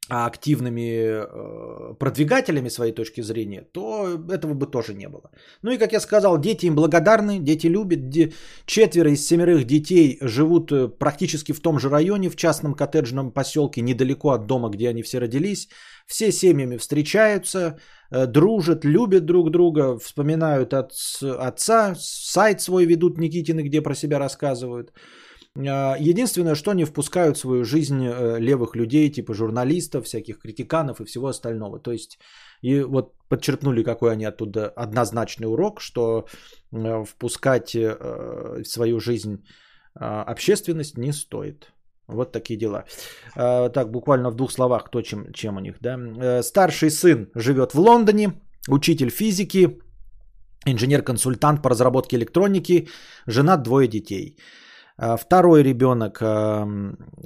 активными 0.10 0.92
э, 0.92 1.94
продвигателями 2.00 2.70
своей 2.70 2.94
точки 2.94 3.22
зрения, 3.22 3.62
то 3.74 4.18
этого 4.32 4.54
бы 4.54 4.66
тоже 4.66 4.94
не 4.94 5.10
было. 5.10 5.32
Ну 5.62 5.72
и, 5.72 5.78
как 5.78 5.92
я 5.94 6.00
сказал, 6.00 6.38
дети 6.40 6.66
им 6.68 6.76
благодарны, 6.76 7.40
дети 7.40 7.68
любят. 7.68 8.32
Четверо 8.66 9.12
из 9.12 9.28
семерых 9.28 9.66
детей 9.66 10.18
живут 10.22 10.72
э, 10.72 10.88
практически 10.88 11.52
в 11.52 11.60
том 11.60 11.80
же 11.80 11.90
районе, 11.90 12.30
в 12.30 12.36
частном 12.36 12.74
коттеджном 12.74 13.32
поселке, 13.32 13.82
недалеко 13.82 14.32
от 14.32 14.48
дома, 14.48 14.70
где 14.70 14.90
они 14.90 15.04
все 15.04 15.20
родились. 15.20 15.68
Все 16.06 16.32
семьями 16.32 16.78
встречаются, 16.78 17.78
э, 18.12 18.28
дружат, 18.28 18.86
любят 18.86 19.26
друг 19.26 19.52
друга, 19.52 20.00
вспоминают 20.00 20.74
от 20.74 20.94
отца, 21.22 21.96
сайт 22.00 22.62
свой 22.62 22.86
ведут 22.86 23.18
Никитины, 23.18 23.62
где 23.62 23.82
про 23.82 23.94
себя 23.94 24.20
рассказывают. 24.20 24.94
А, 25.66 25.96
единственное, 26.00 26.56
что 26.56 26.74
не 26.74 26.86
впускают 26.86 27.38
в 27.38 27.40
свою 27.40 27.64
жизнь 27.64 28.06
э, 28.06 28.40
левых 28.40 28.76
людей, 28.76 29.10
типа 29.12 29.34
журналистов, 29.34 30.06
всяких 30.06 30.40
критиканов 30.40 31.02
и 31.02 31.06
всего 31.06 31.28
остального. 31.28 31.80
То 31.80 31.92
есть, 31.92 32.20
и 32.62 32.82
вот 32.82 33.14
подчеркнули, 33.30 33.84
какой 33.84 34.12
они 34.12 34.26
оттуда 34.26 34.70
однозначный 34.70 35.48
урок, 35.48 35.82
что 35.82 36.28
э, 36.72 37.04
впускать 37.06 37.76
э, 37.76 38.62
в 38.64 38.68
свою 38.68 39.00
жизнь 39.00 39.44
общественность 40.00 40.98
не 40.98 41.12
стоит. 41.12 41.74
Вот 42.08 42.32
такие 42.32 42.60
дела. 42.60 42.86
Так, 43.36 43.92
буквально 43.92 44.30
в 44.30 44.36
двух 44.36 44.52
словах, 44.52 44.84
кто 44.84 45.02
чем, 45.02 45.34
чем 45.34 45.58
у 45.58 45.60
них. 45.60 45.78
Да? 45.82 46.44
Старший 46.44 46.92
сын 46.92 47.32
живет 47.36 47.74
в 47.74 47.80
Лондоне, 47.80 48.34
учитель 48.70 49.10
физики, 49.10 49.80
инженер-консультант 50.66 51.64
по 51.64 51.70
разработке 51.70 52.16
электроники, 52.16 52.88
жена, 53.26 53.58
двое 53.58 53.88
детей. 53.88 54.38
А, 54.98 55.18
второй 55.18 55.64
ребенок, 55.64 56.20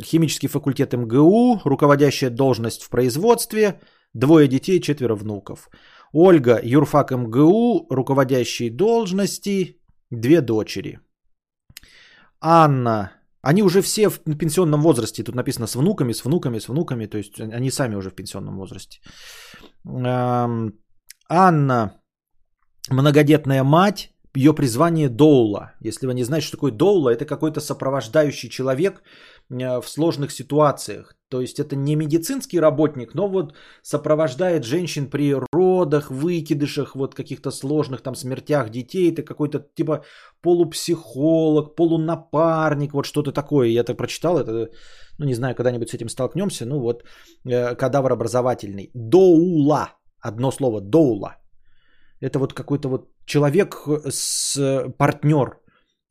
химический 0.03 0.49
факультет 0.49 0.93
МГУ, 0.93 1.61
руководящая 1.65 2.29
должность 2.29 2.83
в 2.83 2.89
производстве, 2.89 3.79
двое 4.13 4.47
детей, 4.47 4.79
четверо 4.81 5.15
внуков. 5.15 5.69
Ольга, 6.13 6.59
юрфак 6.63 7.11
МГУ, 7.11 7.87
руководящие 7.89 8.69
должности, 8.69 9.81
две 10.09 10.41
дочери. 10.41 10.99
Анна, 12.41 13.11
они 13.41 13.63
уже 13.63 13.81
все 13.81 14.09
в 14.09 14.19
пенсионном 14.37 14.81
возрасте. 14.81 15.23
Тут 15.23 15.35
написано 15.35 15.67
с 15.67 15.75
внуками, 15.75 16.13
с 16.13 16.25
внуками, 16.25 16.59
с 16.59 16.67
внуками. 16.67 17.05
То 17.05 17.17
есть 17.17 17.39
они 17.39 17.71
сами 17.71 17.95
уже 17.95 18.09
в 18.09 18.15
пенсионном 18.15 18.57
возрасте. 18.57 18.99
Анна, 21.29 21.93
многодетная 22.89 23.63
мать, 23.63 24.10
ее 24.35 24.53
призвание 24.53 25.09
Доула. 25.09 25.73
Если 25.81 26.07
вы 26.07 26.13
не 26.13 26.23
знаете, 26.23 26.47
что 26.47 26.57
такое 26.57 26.71
Доула, 26.71 27.09
это 27.09 27.25
какой-то 27.25 27.59
сопровождающий 27.59 28.49
человек 28.49 29.03
э, 29.49 29.81
в 29.81 29.87
сложных 29.87 30.31
ситуациях. 30.31 31.15
То 31.29 31.41
есть 31.41 31.59
это 31.59 31.75
не 31.75 31.95
медицинский 31.95 32.59
работник, 32.59 33.13
но 33.13 33.27
вот 33.27 33.53
сопровождает 33.83 34.63
женщин 34.63 35.09
при 35.09 35.35
родах, 35.53 36.11
выкидышах, 36.11 36.95
вот 36.95 37.15
каких-то 37.15 37.51
сложных 37.51 38.01
там 38.01 38.15
смертях 38.15 38.69
детей. 38.69 39.11
Это 39.11 39.23
какой-то 39.23 39.59
типа 39.59 40.03
полупсихолог, 40.41 41.75
полунапарник, 41.75 42.93
вот 42.93 43.05
что-то 43.05 43.31
такое. 43.31 43.67
Я 43.67 43.83
так 43.83 43.97
прочитал 43.97 44.37
это, 44.37 44.69
ну 45.17 45.25
не 45.25 45.35
знаю, 45.35 45.55
когда-нибудь 45.55 45.89
с 45.89 45.93
этим 45.93 46.09
столкнемся. 46.09 46.65
Ну 46.65 46.79
вот 46.79 47.03
э, 47.45 47.75
кадавр 47.75 48.11
образовательный. 48.11 48.91
Доула. 48.93 49.89
Одно 50.21 50.51
слово. 50.51 50.81
Доула. 50.81 51.40
Это 52.21 52.39
вот 52.39 52.53
какой-то 52.53 52.89
вот 52.89 53.09
человек 53.25 53.87
с 54.09 54.93
партнер. 54.97 55.57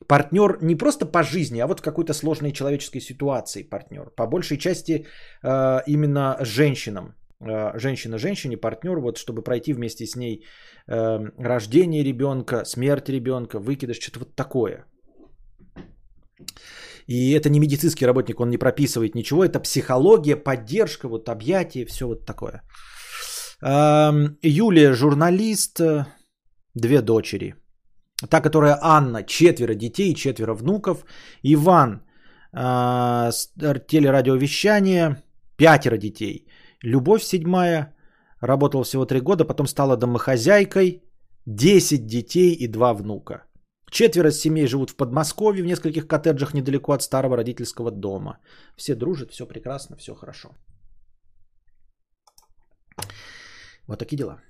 Партнер 0.07 0.59
не 0.63 0.77
просто 0.77 1.07
по 1.07 1.23
жизни, 1.23 1.61
а 1.61 1.67
вот 1.67 1.81
в 1.81 1.83
какой-то 1.83 2.15
сложной 2.15 2.53
человеческой 2.53 3.01
ситуации 3.01 3.63
партнер. 3.63 4.11
По 4.17 4.27
большей 4.27 4.59
части 4.59 5.07
э, 5.43 5.83
именно 5.87 6.37
женщинам. 6.41 7.15
Э, 7.41 7.79
женщина 7.79 8.19
женщине 8.19 8.57
партнер, 8.57 8.99
вот 8.99 9.19
чтобы 9.19 9.43
пройти 9.43 9.73
вместе 9.73 10.07
с 10.07 10.17
ней 10.17 10.45
э, 10.89 11.21
рождение 11.39 12.03
ребенка, 12.03 12.65
смерть 12.65 13.09
ребенка, 13.09 13.59
выкидыш, 13.59 14.01
что-то 14.01 14.21
вот 14.21 14.35
такое. 14.35 14.87
И 17.07 17.33
это 17.33 17.51
не 17.51 17.61
медицинский 17.61 18.07
работник, 18.07 18.41
он 18.41 18.51
не 18.51 18.59
прописывает 18.59 19.15
ничего, 19.15 19.45
это 19.45 19.61
психология, 19.61 20.37
поддержка, 20.37 21.09
вот 21.09 21.29
объятие, 21.29 21.87
все 21.87 22.07
вот 22.07 22.27
такое. 22.27 22.63
Юлия 23.63 24.93
журналист, 24.95 25.81
две 26.75 27.03
дочери. 27.03 27.55
Та, 28.29 28.41
которая 28.41 28.79
Анна, 28.81 29.23
четверо 29.23 29.75
детей, 29.75 30.15
четверо 30.15 30.55
внуков. 30.55 31.05
Иван, 31.43 32.03
э, 32.53 33.31
телерадиовещание, 33.87 35.23
пятеро 35.57 35.99
детей. 35.99 36.47
Любовь 36.83 37.23
седьмая, 37.23 37.95
работала 38.41 38.85
всего 38.85 39.05
три 39.05 39.21
года, 39.21 39.45
потом 39.45 39.67
стала 39.67 39.97
домохозяйкой, 39.97 41.03
десять 41.47 42.07
детей 42.07 42.55
и 42.55 42.67
два 42.67 42.95
внука. 42.95 43.45
Четверо 43.91 44.31
семей 44.31 44.67
живут 44.67 44.91
в 44.91 44.97
Подмосковье, 44.97 45.63
в 45.63 45.67
нескольких 45.67 46.07
коттеджах 46.07 46.55
недалеко 46.55 46.93
от 46.93 47.03
старого 47.03 47.37
родительского 47.37 47.91
дома. 47.91 48.39
Все 48.77 48.95
дружат, 48.95 49.33
все 49.33 49.47
прекрасно, 49.47 49.97
все 49.97 50.15
хорошо. 50.15 50.49
Вот 53.91 53.99
такие 53.99 54.17
дела. 54.17 54.41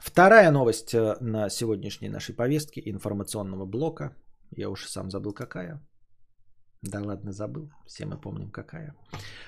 Вторая 0.00 0.50
новость 0.50 0.92
э, 0.92 1.16
на 1.20 1.50
сегодняшней 1.50 2.08
нашей 2.08 2.34
повестке 2.34 2.82
информационного 2.84 3.64
блока. 3.64 4.12
Я 4.56 4.70
уж 4.70 4.86
сам 4.86 5.10
забыл 5.10 5.32
какая. 5.32 5.80
Да 6.82 7.00
ладно, 7.00 7.32
забыл. 7.32 7.70
Все 7.86 8.06
мы 8.06 8.20
помним 8.20 8.50
какая. 8.50 8.96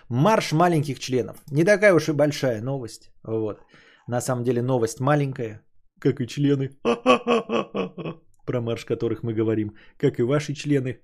Марш 0.08 0.52
маленьких 0.52 1.00
членов. 1.00 1.36
Не 1.50 1.64
такая 1.64 1.94
уж 1.94 2.08
и 2.08 2.12
большая 2.12 2.62
новость. 2.62 3.10
Вот. 3.24 3.60
На 4.06 4.20
самом 4.20 4.44
деле 4.44 4.62
новость 4.62 5.00
маленькая, 5.00 5.62
как 6.00 6.20
и 6.20 6.28
члены. 6.28 6.70
Про 8.46 8.60
марш 8.60 8.84
которых 8.84 9.24
мы 9.24 9.34
говорим. 9.34 9.74
Как 9.98 10.20
и 10.20 10.22
ваши 10.22 10.54
члены. 10.54 11.00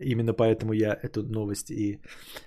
Именно 0.00 0.32
поэтому 0.32 0.72
я 0.72 0.98
эту 1.02 1.22
новость 1.22 1.70
и 1.70 2.00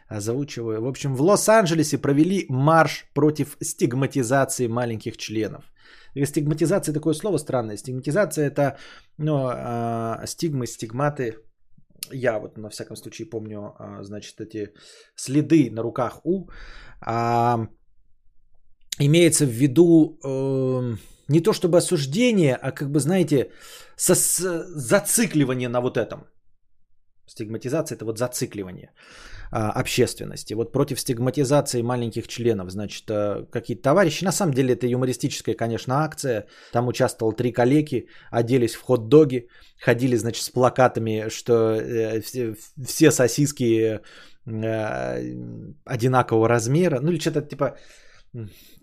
озвучиваю. 0.07 0.81
В 0.81 0.87
общем, 0.87 1.15
в 1.15 1.21
Лос-Анджелесе 1.21 1.97
провели 1.97 2.45
марш 2.49 3.05
против 3.13 3.57
стигматизации 3.61 4.67
маленьких 4.67 5.17
членов. 5.17 5.63
Стигматизация 6.25 6.93
такое 6.93 7.13
слово 7.13 7.37
странное. 7.37 7.77
Стигматизация 7.77 8.47
это 8.47 8.77
ну, 9.17 9.49
э, 9.51 10.25
стигмы, 10.27 10.67
стигматы. 10.67 11.37
Я 12.11 12.39
вот 12.39 12.57
на 12.57 12.69
всяком 12.69 12.95
случае 12.95 13.29
помню, 13.29 13.75
э, 13.79 14.03
значит, 14.03 14.41
эти 14.41 14.73
следы 15.15 15.69
на 15.71 15.81
руках 15.81 16.21
у. 16.23 16.49
Э, 17.05 17.67
имеется 18.99 19.45
в 19.45 19.51
виду 19.51 20.19
э, 20.23 20.97
не 21.27 21.41
то 21.41 21.53
чтобы 21.53 21.77
осуждение, 21.77 22.55
а 22.55 22.71
как 22.71 22.91
бы, 22.91 22.99
знаете, 22.99 23.51
со, 23.95 24.15
с, 24.15 24.39
зацикливание 24.75 25.69
на 25.69 25.81
вот 25.81 25.97
этом. 25.97 26.27
Стигматизация 27.25 27.95
это 27.95 28.05
вот 28.05 28.17
зацикливание 28.17 28.91
а, 29.51 29.71
общественности. 29.71 30.53
Вот 30.55 30.71
против 30.71 30.99
стигматизации 30.99 31.81
маленьких 31.81 32.27
членов, 32.27 32.69
значит, 32.69 33.05
а, 33.09 33.45
какие-то 33.51 33.83
товарищи. 33.83 34.25
На 34.25 34.31
самом 34.31 34.53
деле 34.53 34.73
это 34.73 34.87
юмористическая, 34.87 35.55
конечно, 35.55 36.03
акция. 36.03 36.47
Там 36.71 36.87
участвовал 36.87 37.33
три 37.33 37.53
коллеги, 37.53 38.07
оделись 38.29 38.75
в 38.75 38.81
хот-доги, 38.81 39.47
ходили, 39.79 40.17
значит, 40.17 40.43
с 40.43 40.49
плакатами, 40.49 41.29
что 41.29 41.53
э, 41.53 42.21
все, 42.21 42.55
все 42.85 43.11
сосиски 43.11 44.01
э, 44.45 45.35
одинакового 45.85 46.49
размера. 46.49 46.99
Ну 46.99 47.11
или 47.11 47.19
что-то 47.19 47.41
типа, 47.41 47.77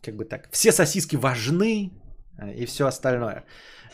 как 0.02 0.16
бы 0.16 0.24
так. 0.24 0.48
Все 0.50 0.72
сосиски 0.72 1.16
важны 1.16 1.90
и 2.56 2.66
все 2.66 2.86
остальное. 2.86 3.44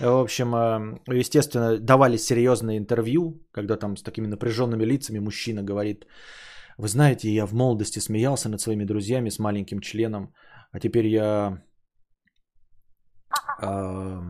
В 0.00 0.20
общем, 0.20 0.54
э, 0.54 1.18
естественно, 1.18 1.78
давали 1.78 2.16
серьезное 2.18 2.78
интервью, 2.78 3.42
когда 3.52 3.76
там 3.76 3.96
с 3.96 4.02
такими 4.02 4.26
напряженными 4.26 4.84
лицами 4.84 5.18
мужчина 5.18 5.62
говорит, 5.62 6.06
вы 6.78 6.88
знаете, 6.88 7.30
я 7.30 7.46
в 7.46 7.54
молодости 7.54 8.00
смеялся 8.00 8.48
над 8.48 8.60
своими 8.60 8.84
друзьями 8.84 9.30
с 9.30 9.38
маленьким 9.38 9.80
членом, 9.80 10.34
а 10.72 10.80
теперь 10.80 11.06
я 11.06 11.62
э, 13.62 14.20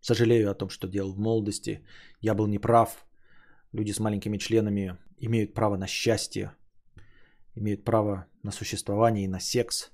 сожалею 0.00 0.50
о 0.50 0.54
том, 0.54 0.68
что 0.68 0.88
делал 0.88 1.12
в 1.12 1.18
молодости. 1.18 1.84
Я 2.20 2.34
был 2.34 2.46
неправ. 2.46 3.06
Люди 3.72 3.92
с 3.92 4.00
маленькими 4.00 4.38
членами 4.38 4.96
имеют 5.18 5.54
право 5.54 5.76
на 5.76 5.86
счастье, 5.86 6.52
имеют 7.54 7.84
право 7.84 8.26
на 8.42 8.52
существование 8.52 9.24
и 9.24 9.28
на 9.28 9.40
секс. 9.40 9.90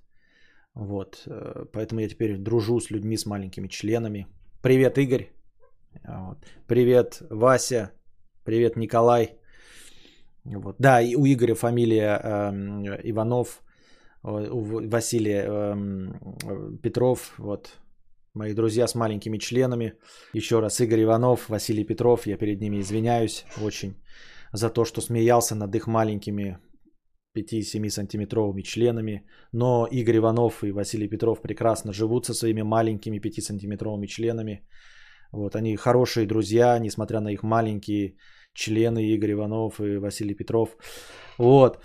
Вот. 0.75 1.23
Э, 1.27 1.65
поэтому 1.73 2.01
я 2.01 2.09
теперь 2.09 2.39
дружу 2.39 2.81
с 2.81 2.91
людьми 2.91 3.17
с 3.17 3.27
маленькими 3.27 3.69
членами– 3.69 4.27
Привет, 4.63 4.99
Игорь. 4.99 5.33
Вот. 6.07 6.39
Привет, 6.67 7.23
Вася. 7.31 7.93
Привет, 8.45 8.77
Николай. 8.77 9.39
Вот. 10.45 10.77
Да, 10.79 11.01
и 11.01 11.15
у 11.17 11.25
Игоря 11.27 11.55
фамилия 11.55 12.21
э, 12.23 13.01
Иванов, 13.05 13.63
у 14.23 14.87
Василия 14.91 15.47
э, 15.49 16.77
Петров. 16.83 17.33
Вот. 17.39 17.79
Мои 18.35 18.53
друзья 18.53 18.87
с 18.87 18.95
маленькими 18.95 19.39
членами. 19.39 19.95
Еще 20.35 20.61
раз, 20.61 20.79
Игорь 20.81 21.05
Иванов, 21.05 21.49
Василий 21.49 21.85
Петров. 21.85 22.27
Я 22.27 22.37
перед 22.37 22.61
ними 22.61 22.81
извиняюсь 22.81 23.47
очень 23.63 23.95
за 24.53 24.69
то, 24.69 24.85
что 24.85 25.01
смеялся 25.01 25.55
над 25.55 25.75
их 25.75 25.87
маленькими 25.87 26.59
5-7 27.37 27.91
сантиметровыми 27.91 28.63
членами, 28.63 29.25
но 29.53 29.87
Игорь 29.91 30.17
Иванов 30.17 30.65
и 30.65 30.73
Василий 30.73 31.09
Петров 31.09 31.41
прекрасно 31.43 31.93
живут 31.93 32.27
со 32.27 32.35
своими 32.35 32.63
маленькими 32.63 33.19
5 33.19 33.43
сантиметровыми 33.43 34.07
членами. 34.07 34.67
Вот, 35.33 35.55
они 35.55 35.77
хорошие 35.77 36.27
друзья, 36.27 36.79
несмотря 36.79 37.21
на 37.21 37.33
их 37.33 37.43
маленькие 37.43 38.17
члены 38.53 38.99
Игорь 39.15 39.33
Иванов 39.33 39.81
и 39.81 39.99
Василий 39.99 40.35
Петров. 40.35 40.77
Вот. 41.39 41.79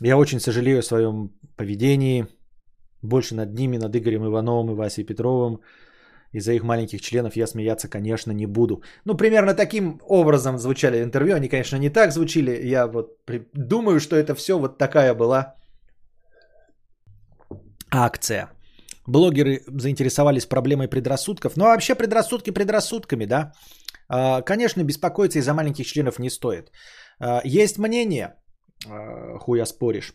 Я 0.00 0.16
очень 0.16 0.40
сожалею 0.40 0.78
о 0.78 0.82
своем 0.82 1.30
поведении. 1.56 2.26
Больше 3.02 3.34
над 3.34 3.54
ними, 3.54 3.78
над 3.78 3.94
Игорем 3.96 4.24
Ивановым 4.24 4.70
и 4.70 4.74
Васей 4.74 5.04
Петровым. 5.04 5.60
Из-за 6.34 6.52
их 6.52 6.62
маленьких 6.62 7.00
членов 7.00 7.36
я 7.36 7.46
смеяться, 7.46 7.88
конечно, 7.88 8.32
не 8.32 8.46
буду. 8.46 8.82
Ну, 9.04 9.16
примерно 9.16 9.54
таким 9.54 10.00
образом 10.08 10.58
звучали 10.58 11.02
интервью. 11.02 11.36
Они, 11.36 11.48
конечно, 11.48 11.78
не 11.78 11.90
так 11.90 12.12
звучали. 12.12 12.66
Я 12.66 12.86
вот 12.86 13.06
думаю, 13.54 14.00
что 14.00 14.16
это 14.16 14.34
все 14.34 14.58
вот 14.58 14.78
такая 14.78 15.14
была 15.14 15.54
акция. 17.90 18.48
Блогеры 19.06 19.60
заинтересовались 19.68 20.46
проблемой 20.46 20.88
предрассудков. 20.88 21.56
Ну, 21.56 21.64
а 21.64 21.68
вообще 21.68 21.94
предрассудки 21.94 22.50
предрассудками, 22.50 23.26
да. 23.26 23.52
А, 24.08 24.42
конечно, 24.42 24.82
беспокоиться 24.82 25.38
из-за 25.38 25.54
маленьких 25.54 25.86
членов 25.86 26.18
не 26.18 26.30
стоит. 26.30 26.72
А, 27.20 27.42
есть 27.44 27.78
мнение, 27.78 28.34
э, 28.86 29.38
хуя 29.38 29.66
споришь. 29.66 30.14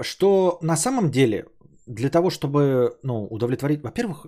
Что 0.00 0.58
на 0.62 0.76
самом 0.76 1.10
деле 1.10 1.44
для 1.86 2.10
того, 2.10 2.30
чтобы 2.30 2.98
ну, 3.02 3.26
удовлетворить... 3.26 3.82
Во-первых, 3.82 4.26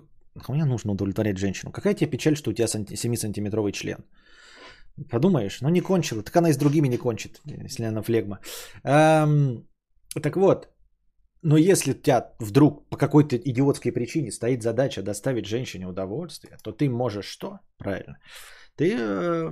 мне 0.49 0.65
нужно 0.65 0.91
удовлетворять 0.91 1.37
женщину. 1.37 1.71
Какая 1.71 1.93
тебе 1.93 2.11
печаль, 2.11 2.35
что 2.35 2.51
у 2.51 2.53
тебя 2.53 2.65
7-сантиметровый 2.67 3.71
член? 3.71 4.05
Подумаешь, 5.09 5.61
ну 5.61 5.69
не 5.69 5.81
кончила. 5.81 6.23
Так 6.23 6.35
она 6.35 6.49
и 6.49 6.53
с 6.53 6.57
другими 6.57 6.87
не 6.87 6.97
кончит, 6.97 7.41
если 7.45 7.83
она 7.83 8.01
флегма. 8.01 8.39
Эм, 8.83 9.67
так 10.23 10.35
вот, 10.37 10.69
но 11.43 11.57
если 11.57 11.91
у 11.91 11.93
тебя 11.93 12.33
вдруг 12.39 12.89
по 12.89 12.97
какой-то 12.97 13.35
идиотской 13.35 13.91
причине 13.91 14.31
стоит 14.31 14.63
задача 14.63 15.03
доставить 15.03 15.45
женщине 15.45 15.87
удовольствие, 15.87 16.57
то 16.63 16.71
ты 16.71 16.89
можешь 16.89 17.25
что? 17.25 17.59
Правильно. 17.77 18.17
Ты 18.75 18.95
э, 18.97 19.51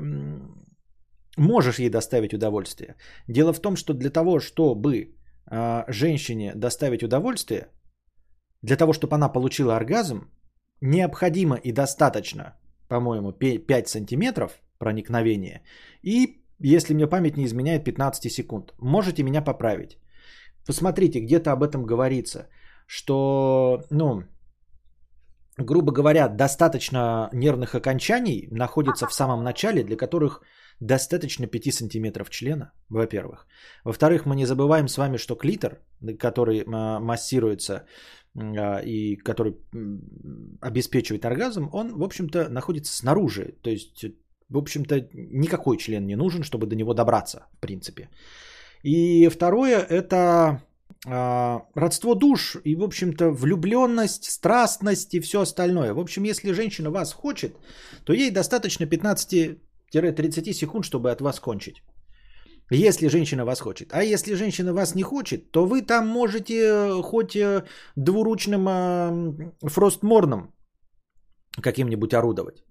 можешь 1.37 1.79
ей 1.79 1.89
доставить 1.89 2.33
удовольствие. 2.33 2.95
Дело 3.27 3.53
в 3.53 3.59
том, 3.59 3.75
что 3.75 3.93
для 3.93 4.09
того, 4.09 4.39
чтобы 4.39 5.15
э, 5.51 5.83
женщине 5.87 6.53
доставить 6.55 7.03
удовольствие, 7.03 7.67
для 8.65 8.77
того, 8.77 8.93
чтобы 8.93 9.15
она 9.15 9.29
получила 9.29 9.75
оргазм, 9.75 10.31
необходимо 10.81 11.55
и 11.55 11.71
достаточно, 11.71 12.43
по-моему, 12.87 13.31
5 13.31 13.87
сантиметров 13.87 14.51
проникновения 14.79 15.61
и, 16.03 16.41
если 16.59 16.93
мне 16.93 17.07
память 17.07 17.37
не 17.37 17.45
изменяет, 17.45 17.83
15 17.83 18.31
секунд. 18.31 18.73
Можете 18.79 19.23
меня 19.23 19.41
поправить. 19.41 19.97
Посмотрите, 20.67 21.19
где-то 21.19 21.51
об 21.51 21.61
этом 21.63 21.85
говорится, 21.85 22.47
что, 22.87 23.83
ну, 23.91 24.23
грубо 25.57 25.91
говоря, 25.91 26.27
достаточно 26.27 27.29
нервных 27.33 27.75
окончаний 27.75 28.47
находится 28.51 29.07
в 29.07 29.13
самом 29.13 29.43
начале, 29.43 29.83
для 29.83 29.97
которых 29.97 30.41
достаточно 30.79 31.47
5 31.47 31.73
сантиметров 31.73 32.29
члена, 32.29 32.71
во-первых. 32.89 33.47
Во-вторых, 33.83 34.25
мы 34.25 34.35
не 34.35 34.45
забываем 34.45 34.87
с 34.87 34.97
вами, 34.97 35.17
что 35.17 35.35
клитор, 35.35 35.79
который 36.19 36.63
а, 36.65 36.99
массируется 36.99 37.85
и 38.35 39.15
который 39.15 39.55
обеспечивает 40.61 41.25
оргазм, 41.25 41.69
он, 41.71 41.95
в 41.97 42.03
общем-то, 42.03 42.49
находится 42.49 42.93
снаружи. 42.93 43.55
То 43.61 43.69
есть, 43.69 44.05
в 44.49 44.57
общем-то, 44.57 45.07
никакой 45.13 45.77
член 45.77 46.05
не 46.05 46.15
нужен, 46.15 46.43
чтобы 46.43 46.67
до 46.67 46.75
него 46.75 46.93
добраться, 46.93 47.47
в 47.53 47.59
принципе. 47.59 48.09
И 48.83 49.29
второе– 49.29 49.79
это 49.89 50.61
э, 51.07 51.59
родство 51.75 52.15
душ 52.15 52.57
и, 52.63 52.75
в 52.75 52.83
общем-то, 52.83 53.31
влюбленность, 53.31 54.29
страстность 54.29 55.13
и 55.13 55.21
все 55.21 55.41
остальное. 55.41 55.93
В 55.93 55.99
общем, 55.99 56.23
если 56.23 56.51
женщина 56.51 56.91
вас 56.91 57.13
хочет, 57.13 57.55
то 58.03 58.13
ей 58.13 58.31
достаточно 58.31 58.85
15-30 58.85 60.53
секунд, 60.53 60.85
чтобы 60.85 61.09
от 61.09 61.21
вас 61.21 61.39
кончить. 61.39 61.83
Если 62.71 63.09
женщина 63.09 63.45
вас 63.45 63.61
хочет. 63.61 63.93
А 63.93 64.03
если 64.03 64.35
женщина 64.35 64.73
вас 64.73 64.95
не 64.95 65.03
хочет, 65.03 65.51
то 65.51 65.65
вы 65.65 65.81
там 65.81 66.07
можете 66.07 66.53
э, 66.53 67.01
хоть 67.03 67.35
э, 67.35 67.63
двуручным 67.95 69.53
фростморном 69.61 70.53
каким-нибудь 71.61 72.13
орудовать. 72.13 72.63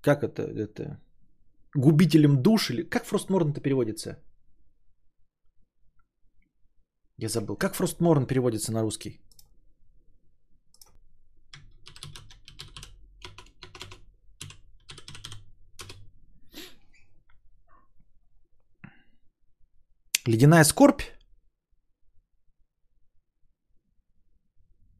Как 0.00 0.22
это? 0.22 0.42
это? 0.42 1.00
губителем 1.74 2.42
душ 2.42 2.70
или... 2.70 2.82
Как 2.82 3.04
Фростморн-то 3.04 3.60
переводится? 3.60 4.16
Я 7.18 7.28
забыл. 7.28 7.56
Как 7.56 7.74
Фростморн 7.74 8.26
переводится 8.26 8.72
на 8.72 8.82
русский? 8.82 9.20
Ледяная 20.26 20.64
скорбь? 20.64 21.02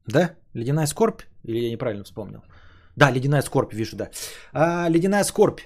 Да? 0.06 0.36
Ледяная 0.54 0.86
скорбь? 0.86 1.22
Или 1.44 1.58
я 1.58 1.70
неправильно 1.70 2.04
вспомнил? 2.04 2.42
Да, 2.96 3.10
ледяная 3.10 3.42
скорбь, 3.42 3.74
вижу, 3.74 3.96
да. 3.96 4.10
А, 4.52 4.88
ледяная 4.90 5.24
скорбь. 5.24 5.60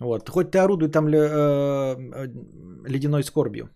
Вот. 0.00 0.28
Хоть 0.28 0.50
ты 0.50 0.58
орудуй 0.58 0.90
там 0.90 1.08
э, 1.08 1.16
э, 1.16 2.26
ледяной 2.88 3.22
скорбью. 3.22 3.68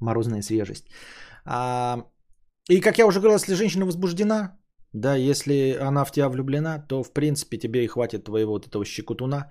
Морозная 0.00 0.42
свежесть. 0.42 0.86
А, 1.44 2.04
и 2.68 2.80
как 2.80 2.98
я 2.98 3.06
уже 3.06 3.20
говорил, 3.20 3.38
если 3.38 3.54
женщина 3.54 3.86
возбуждена, 3.86 4.58
да, 4.92 5.16
если 5.16 5.76
она 5.80 6.04
в 6.04 6.12
тебя 6.12 6.28
влюблена, 6.28 6.78
то 6.78 7.02
в 7.02 7.12
принципе 7.12 7.58
тебе 7.58 7.84
и 7.84 7.88
хватит 7.88 8.24
твоего 8.24 8.52
вот 8.52 8.66
этого 8.66 8.84
щекотуна 8.84 9.50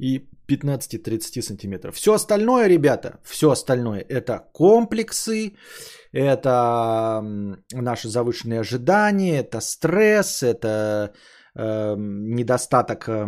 и 0.00 0.28
15-30 0.48 1.42
сантиметров. 1.42 1.94
Все 1.94 2.12
остальное, 2.14 2.68
ребята, 2.68 3.18
все 3.22 3.50
остальное 3.50 4.04
это 4.08 4.48
комплексы, 4.52 5.52
это 6.12 7.22
наши 7.72 8.08
завышенные 8.08 8.60
ожидания, 8.60 9.38
это 9.38 9.60
стресс, 9.60 10.42
это 10.42 11.12
э, 11.54 11.94
недостаток 11.98 13.08
э, 13.08 13.26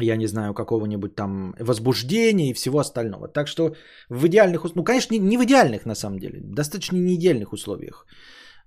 я 0.00 0.16
не 0.16 0.26
знаю, 0.26 0.54
какого-нибудь 0.54 1.14
там 1.14 1.54
возбуждения 1.58 2.50
и 2.50 2.54
всего 2.54 2.78
остального. 2.78 3.28
Так 3.28 3.48
что 3.48 3.74
в 4.08 4.26
идеальных, 4.26 4.74
ну, 4.74 4.84
конечно, 4.84 5.18
не 5.18 5.38
в 5.38 5.44
идеальных 5.44 5.86
на 5.86 5.94
самом 5.94 6.18
деле, 6.18 6.40
достаточно 6.40 6.96
не 6.96 7.14
идеальных 7.14 7.52
условиях 7.52 8.06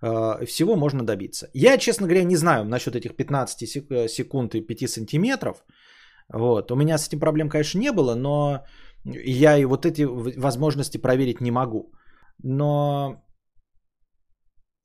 э, 0.01 0.45
всего 0.45 0.75
можно 0.75 1.05
добиться. 1.05 1.49
Я, 1.53 1.77
честно 1.77 2.07
говоря, 2.07 2.23
не 2.23 2.35
знаю 2.35 2.65
насчет 2.65 2.95
этих 2.95 3.15
15 3.15 3.63
э, 3.63 4.07
секунд 4.07 4.55
и 4.55 4.61
5 4.61 4.89
сантиметров. 4.89 5.63
Вот. 6.33 6.71
У 6.71 6.75
меня 6.75 6.97
с 6.97 7.07
этим 7.07 7.19
проблем, 7.19 7.49
конечно, 7.49 7.79
не 7.79 7.91
было, 7.91 8.15
но 8.15 8.63
я 9.03 9.57
и 9.57 9.65
вот 9.65 9.85
эти 9.85 10.03
возможности 10.03 10.97
проверить 10.97 11.41
не 11.41 11.51
могу. 11.51 11.91
Но 12.43 13.23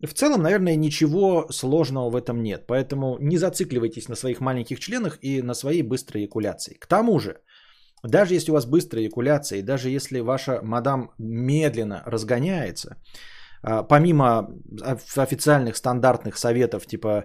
в 0.04 0.12
целом, 0.12 0.42
наверное, 0.42 0.76
ничего 0.76 1.46
сложного 1.50 2.10
в 2.10 2.16
этом 2.16 2.42
нет. 2.42 2.66
Поэтому 2.66 3.16
не 3.20 3.38
зацикливайтесь 3.38 4.08
на 4.08 4.16
своих 4.16 4.40
маленьких 4.40 4.78
членах 4.78 5.18
и 5.22 5.42
на 5.42 5.54
своей 5.54 5.82
быстрой 5.82 6.24
экуляции. 6.24 6.74
К 6.78 6.86
тому 6.86 7.18
же, 7.18 7.40
даже 8.02 8.34
если 8.34 8.50
у 8.50 8.54
вас 8.54 8.66
быстрая 8.66 9.06
экуляция, 9.06 9.58
и 9.58 9.62
даже 9.62 9.88
если 9.88 10.20
ваша 10.20 10.60
мадам 10.62 11.10
медленно 11.18 12.02
разгоняется, 12.06 12.96
а, 13.62 13.82
помимо 13.82 14.48
официальных 15.16 15.76
стандартных 15.76 16.36
советов 16.36 16.86
типа 16.86 17.24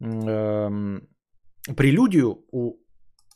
эм, 0.00 1.08
прелюдию 1.76 2.44
у, 2.52 2.76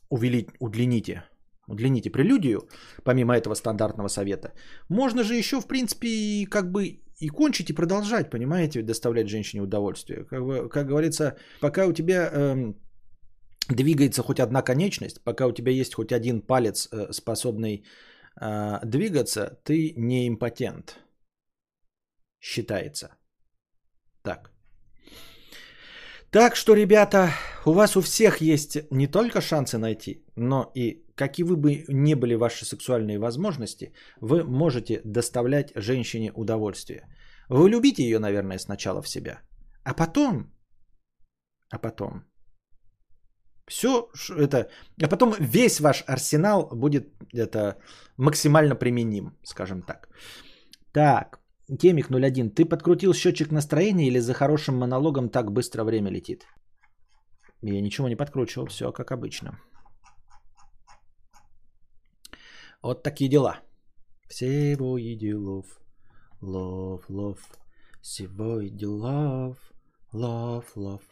увелить, 0.08 0.48
удлините, 0.60 1.24
удлините 1.68 2.10
прелюдию, 2.10 2.68
помимо 3.04 3.34
этого 3.34 3.54
стандартного 3.54 4.08
совета, 4.08 4.52
можно 4.88 5.22
же 5.24 5.34
еще, 5.34 5.60
в 5.60 5.66
принципе, 5.66 6.46
как 6.50 6.70
бы 6.70 7.00
и 7.20 7.28
кончить, 7.28 7.70
и 7.70 7.74
продолжать, 7.74 8.30
понимаете, 8.30 8.82
доставлять 8.82 9.28
женщине 9.28 9.62
удовольствие. 9.62 10.24
Как, 10.24 10.44
бы, 10.44 10.68
как 10.68 10.86
говорится, 10.86 11.36
пока 11.60 11.86
у 11.86 11.92
тебя 11.92 12.30
э, 12.32 12.74
двигается 13.68 14.22
хоть 14.22 14.40
одна 14.40 14.62
конечность, 14.62 15.22
пока 15.24 15.46
у 15.46 15.52
тебя 15.52 15.72
есть 15.72 15.94
хоть 15.94 16.12
один 16.12 16.40
палец, 16.40 16.88
э, 16.92 17.12
способный 17.12 17.84
э, 18.40 18.80
двигаться, 18.84 19.58
ты 19.64 19.94
не 19.96 20.28
импотент. 20.28 20.98
Считается. 22.40 23.16
Так. 24.22 24.53
Так 26.34 26.56
что, 26.56 26.74
ребята, 26.74 27.30
у 27.64 27.72
вас 27.72 27.96
у 27.96 28.00
всех 28.00 28.40
есть 28.40 28.90
не 28.90 29.06
только 29.06 29.40
шансы 29.40 29.78
найти, 29.78 30.24
но 30.36 30.72
и 30.74 31.04
какие 31.14 31.46
вы 31.46 31.56
бы 31.56 31.84
не 31.88 32.16
были 32.16 32.34
ваши 32.34 32.64
сексуальные 32.64 33.20
возможности, 33.20 33.92
вы 34.20 34.42
можете 34.42 35.00
доставлять 35.04 35.70
женщине 35.76 36.32
удовольствие. 36.32 37.02
Вы 37.48 37.70
любите 37.70 38.02
ее, 38.02 38.18
наверное, 38.18 38.58
сначала 38.58 39.00
в 39.00 39.08
себя, 39.08 39.42
а 39.84 39.94
потом, 39.94 40.52
а 41.70 41.78
потом, 41.78 42.24
все 43.68 44.08
это, 44.36 44.68
а 45.00 45.08
потом 45.08 45.34
весь 45.38 45.78
ваш 45.78 46.02
арсенал 46.08 46.68
будет 46.72 47.14
это 47.32 47.76
максимально 48.16 48.74
применим, 48.74 49.38
скажем 49.44 49.82
так. 49.82 50.08
Так, 50.92 51.43
Кемик 51.66 52.10
01. 52.10 52.50
Ты 52.50 52.66
подкрутил 52.66 53.14
счетчик 53.14 53.50
настроения 53.50 54.08
или 54.08 54.20
за 54.20 54.34
хорошим 54.34 54.76
монологом 54.76 55.30
так 55.30 55.50
быстро 55.50 55.84
время 55.84 56.10
летит? 56.10 56.46
Я 57.62 57.80
ничего 57.80 58.08
не 58.08 58.16
подкручивал, 58.16 58.66
все 58.66 58.92
как 58.92 59.12
обычно. 59.12 59.58
Вот 62.82 63.02
такие 63.02 63.30
дела. 63.30 63.60
Всего 64.28 64.98
и 64.98 65.16
делов. 65.16 65.66
Love, 66.42 67.04
love. 67.08 67.40
Всего 68.02 68.60
и 68.60 68.68
делов. 68.68 69.56
Love, 70.12 70.66
love. 70.76 71.02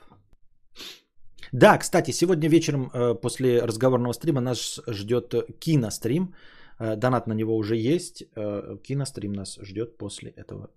Да, 1.53 1.79
кстати, 1.79 2.11
сегодня 2.11 2.51
вечером 2.51 2.91
э, 2.93 3.15
после 3.15 3.63
разговорного 3.63 4.13
стрима 4.13 4.41
нас 4.43 4.81
ждет 4.87 5.35
кинострим. 5.61 6.25
Э, 6.25 6.62
донат 6.97 7.27
на 7.27 7.35
него 7.35 7.57
уже 7.57 7.77
есть. 7.77 8.25
Э, 8.37 8.77
кинострим 8.83 9.33
нас 9.33 9.59
ждет 9.63 9.99
после 9.99 10.31
этого 10.31 10.71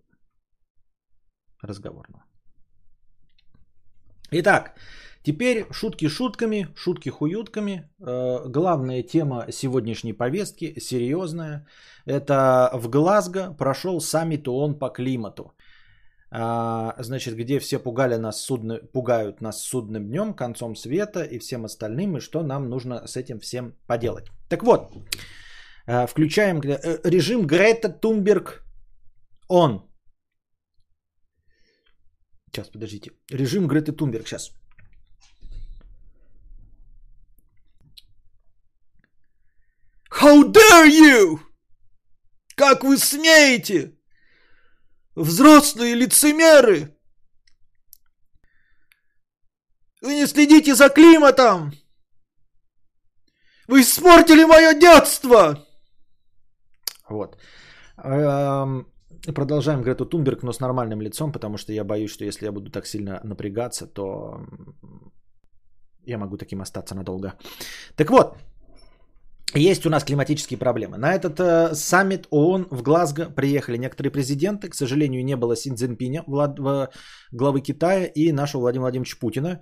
разговорного. 1.62 2.24
Итак, 4.32 4.76
теперь 5.24 5.66
шутки 5.72 6.08
шутками, 6.08 6.68
шутки 6.76 7.10
хуютками. 7.10 7.90
Э, 8.00 8.50
главная 8.50 9.04
тема 9.04 9.46
сегодняшней 9.52 10.14
повестки, 10.14 10.80
серьезная, 10.80 11.66
это 12.06 12.70
в 12.74 12.90
Глазго 12.90 13.56
прошел 13.58 14.00
саммит 14.00 14.48
ООН 14.48 14.80
по 14.80 14.90
климату. 14.90 15.54
Значит, 16.32 17.36
где 17.36 17.60
все 17.60 17.80
пугали 17.80 18.18
нас 18.18 18.42
судно, 18.42 18.80
пугают 18.94 19.42
нас 19.42 19.62
судным 19.62 20.08
днем, 20.08 20.34
концом 20.34 20.76
света 20.76 21.24
и 21.24 21.40
всем 21.40 21.64
остальным, 21.64 22.18
и 22.18 22.20
что 22.20 22.44
нам 22.44 22.68
нужно 22.70 23.08
с 23.08 23.16
этим 23.16 23.40
всем 23.40 23.74
поделать. 23.88 24.26
Так 24.50 24.64
вот, 24.64 24.92
э, 24.92 25.00
включаем 26.08 26.62
э, 26.62 27.00
режим 27.04 27.48
Грета 27.48 27.90
Тумберг 27.90 28.66
он. 29.48 29.92
Сейчас, 32.48 32.70
подождите. 32.70 33.12
Режим 33.30 33.68
Греты 33.68 33.92
Тумберг. 33.92 34.28
Сейчас. 34.28 34.52
How 40.10 40.44
dare 40.44 40.88
you? 40.88 41.40
Как 42.56 42.84
вы 42.84 42.98
смеете? 42.98 44.00
Взрослые 45.16 45.96
лицемеры! 45.96 46.98
Вы 50.02 50.16
не 50.16 50.28
следите 50.28 50.76
за 50.76 50.90
климатом! 50.90 51.74
Вы 53.68 53.82
испортили 53.82 54.46
мое 54.46 54.74
детство! 54.74 55.65
Вот. 57.10 57.38
Эм, 58.04 58.88
продолжаем 59.34 59.82
Грету 59.82 60.06
Тунберг, 60.06 60.44
но 60.44 60.52
с 60.52 60.60
нормальным 60.60 61.02
лицом, 61.02 61.32
потому 61.32 61.58
что 61.58 61.74
я 61.74 61.84
боюсь, 61.84 62.12
что 62.12 62.26
если 62.26 62.46
я 62.46 62.52
буду 62.52 62.72
так 62.72 62.86
сильно 62.86 63.20
напрягаться, 63.24 63.88
то 63.88 64.40
я 66.06 66.18
могу 66.18 66.38
таким 66.38 66.62
остаться 66.62 66.96
надолго. 66.96 67.34
Так 67.96 68.10
вот, 68.10 68.38
есть 69.54 69.86
у 69.86 69.90
нас 69.90 70.04
климатические 70.04 70.58
проблемы. 70.58 70.98
На 70.98 71.14
этот 71.14 71.40
э, 71.40 71.76
саммит 71.76 72.28
ООН 72.30 72.68
в 72.72 72.82
Глазго 72.82 73.30
приехали 73.30 73.78
некоторые 73.78 74.12
президенты. 74.12 74.70
К 74.70 74.76
сожалению, 74.76 75.24
не 75.24 75.38
было 75.38 75.56
Син 75.56 75.76
Цзиньпиня, 75.76 76.24
Влад, 76.28 76.60
главы 77.32 77.62
Китая 77.62 78.06
и 78.06 78.32
нашего 78.34 78.62
Владимира 78.62 78.84
Владимировича 78.84 79.18
Путина, 79.20 79.62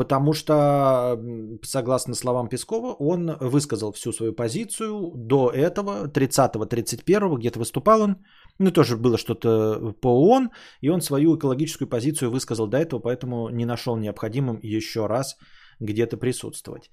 потому 0.00 0.32
что, 0.32 1.18
согласно 1.62 2.14
словам 2.14 2.48
Пескова, 2.48 2.96
он 2.98 3.36
высказал 3.40 3.92
всю 3.92 4.12
свою 4.12 4.32
позицию 4.32 5.12
до 5.14 5.50
этого, 5.50 6.08
30-31, 6.08 7.36
где-то 7.38 7.58
выступал 7.58 8.00
он, 8.00 8.16
ну 8.58 8.70
тоже 8.70 8.96
было 8.96 9.18
что-то 9.18 9.94
по 10.00 10.08
ООН, 10.08 10.50
и 10.80 10.88
он 10.90 11.00
свою 11.02 11.36
экологическую 11.36 11.88
позицию 11.88 12.30
высказал 12.30 12.66
до 12.66 12.78
этого, 12.78 13.00
поэтому 13.00 13.50
не 13.50 13.66
нашел 13.66 13.96
необходимым 13.96 14.58
еще 14.62 15.06
раз 15.06 15.36
где-то 15.80 16.16
присутствовать. 16.16 16.90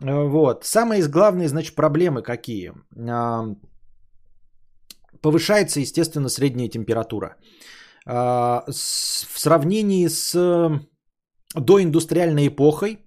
Э, 0.00 0.28
вот. 0.28 0.64
Самые 0.64 1.08
главные, 1.08 1.48
значит, 1.48 1.76
проблемы 1.76 2.22
какие? 2.22 2.72
А, 3.08 3.44
повышается, 5.20 5.80
естественно, 5.80 6.28
средняя 6.28 6.68
температура. 6.68 7.36
А, 8.04 8.64
в 8.66 9.38
сравнении 9.38 10.08
с 10.08 10.34
доиндустриальной 11.54 12.48
эпохой, 12.48 12.98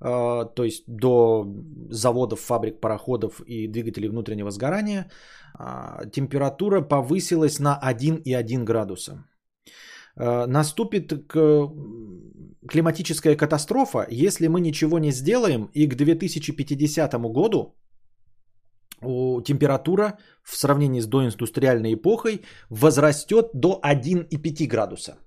а, 0.00 0.44
то 0.44 0.64
есть 0.64 0.84
до 0.86 1.46
заводов, 1.90 2.40
фабрик, 2.40 2.80
пароходов 2.80 3.40
и 3.46 3.68
двигателей 3.68 4.08
внутреннего 4.08 4.50
сгорания, 4.50 5.10
температура 6.12 6.80
повысилась 6.80 7.60
на 7.60 7.78
1,1 7.80 8.64
градуса. 8.64 9.24
Наступит 10.16 11.12
климатическая 12.68 13.36
катастрофа, 13.36 14.06
если 14.10 14.48
мы 14.48 14.60
ничего 14.60 14.98
не 14.98 15.12
сделаем, 15.12 15.70
и 15.74 15.86
к 15.86 15.94
2050 15.94 17.14
году 17.32 17.76
температура 19.00 20.18
в 20.42 20.56
сравнении 20.56 21.00
с 21.00 21.06
доиндустриальной 21.06 21.94
эпохой 21.94 22.42
возрастет 22.70 23.50
до 23.54 23.80
1,5 23.82 24.66
градуса. 24.66 25.18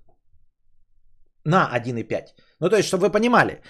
На 1.48 1.70
1,5. 1.72 2.34
Ну, 2.60 2.68
то 2.68 2.76
есть, 2.76 2.88
чтобы 2.88 3.06
вы 3.06 3.12
понимали, 3.12 3.60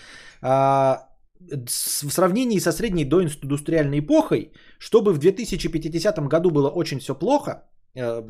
а, 0.42 1.08
в 1.40 2.10
сравнении 2.10 2.60
со 2.60 2.72
средней 2.72 3.04
доиндустриальной 3.04 4.00
эпохой, 4.00 4.52
чтобы 4.78 5.12
в 5.12 5.18
2050 5.18 6.28
году 6.28 6.50
было 6.50 6.70
очень 6.70 6.98
все 6.98 7.14
плохо, 7.14 7.62
Э, 7.98 8.22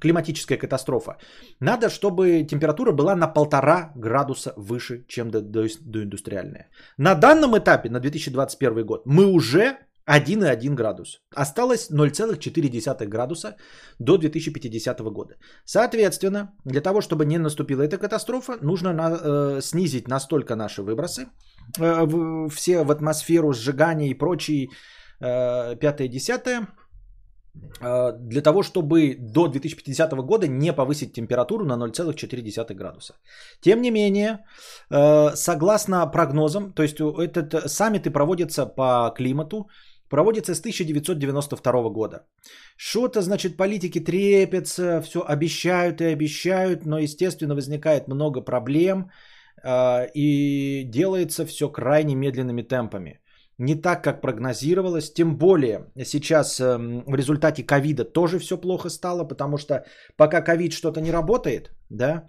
климатическая 0.00 0.58
катастрофа. 0.58 1.16
Надо, 1.60 1.88
чтобы 1.88 2.44
температура 2.44 2.92
была 2.92 3.16
на 3.16 3.28
полтора 3.28 3.92
градуса 3.96 4.52
выше, 4.56 5.04
чем 5.08 5.30
до, 5.30 5.40
до, 5.40 5.66
до 5.80 6.02
индустриальная. 6.02 6.68
На 6.98 7.14
данном 7.14 7.56
этапе, 7.56 7.88
на 7.88 8.00
2021 8.00 8.84
год, 8.84 9.02
мы 9.06 9.26
уже 9.26 9.78
1,1 10.06 10.74
градус. 10.74 11.20
Осталось 11.34 11.90
0,4 11.90 13.06
градуса 13.06 13.56
до 13.98 14.18
2050 14.18 15.00
года. 15.00 15.34
Соответственно, 15.64 16.52
для 16.64 16.80
того, 16.80 17.00
чтобы 17.00 17.24
не 17.24 17.38
наступила 17.38 17.82
эта 17.82 17.98
катастрофа, 17.98 18.58
нужно 18.62 18.92
на, 18.92 19.18
э, 19.22 19.60
снизить 19.62 20.08
настолько 20.08 20.56
наши 20.56 20.82
выбросы 20.82 21.26
э, 21.80 22.04
в, 22.04 22.48
все 22.50 22.84
в 22.84 22.90
атмосферу, 22.90 23.52
сжигания 23.52 24.10
и 24.10 24.18
прочие 24.18 24.68
э, 25.20 25.76
пятое, 25.76 26.08
десятое, 26.08 26.68
а, 27.80 28.12
для 28.12 28.42
того, 28.42 28.62
чтобы 28.62 29.16
до 29.18 29.48
2050 29.48 30.12
года 30.12 30.48
не 30.48 30.72
повысить 30.72 31.12
температуру 31.12 31.64
на 31.64 31.76
0,4 31.76 32.74
градуса. 32.74 33.14
Тем 33.60 33.82
не 33.82 33.90
менее, 33.90 34.38
э, 34.90 35.36
согласно 35.36 36.06
прогнозам, 36.06 36.72
то 36.72 36.82
есть 36.82 37.00
этот 37.00 37.70
саммиты 37.70 38.10
проводятся 38.10 38.66
по 38.66 39.12
климату, 39.16 39.68
проводится 40.08 40.54
с 40.54 40.60
1992 40.60 41.88
года. 41.90 42.26
Что-то, 42.76 43.22
значит, 43.22 43.56
политики 43.56 44.00
трепятся, 44.00 45.00
все 45.02 45.24
обещают 45.26 46.00
и 46.00 46.12
обещают, 46.12 46.86
но, 46.86 46.98
естественно, 46.98 47.54
возникает 47.54 48.08
много 48.08 48.40
проблем 48.40 49.10
э, 49.62 50.06
и 50.14 50.84
делается 50.84 51.46
все 51.46 51.68
крайне 51.68 52.14
медленными 52.14 52.62
темпами 52.62 53.20
не 53.58 53.74
так, 53.74 54.02
как 54.02 54.20
прогнозировалось. 54.20 55.12
Тем 55.12 55.36
более 55.36 55.90
сейчас 56.04 56.60
эм, 56.60 57.04
в 57.06 57.14
результате 57.14 57.62
ковида 57.62 58.04
тоже 58.04 58.38
все 58.38 58.56
плохо 58.56 58.90
стало, 58.90 59.24
потому 59.24 59.58
что 59.58 59.84
пока 60.16 60.42
ковид 60.42 60.72
что-то 60.72 61.00
не 61.00 61.12
работает, 61.12 61.70
да, 61.90 62.26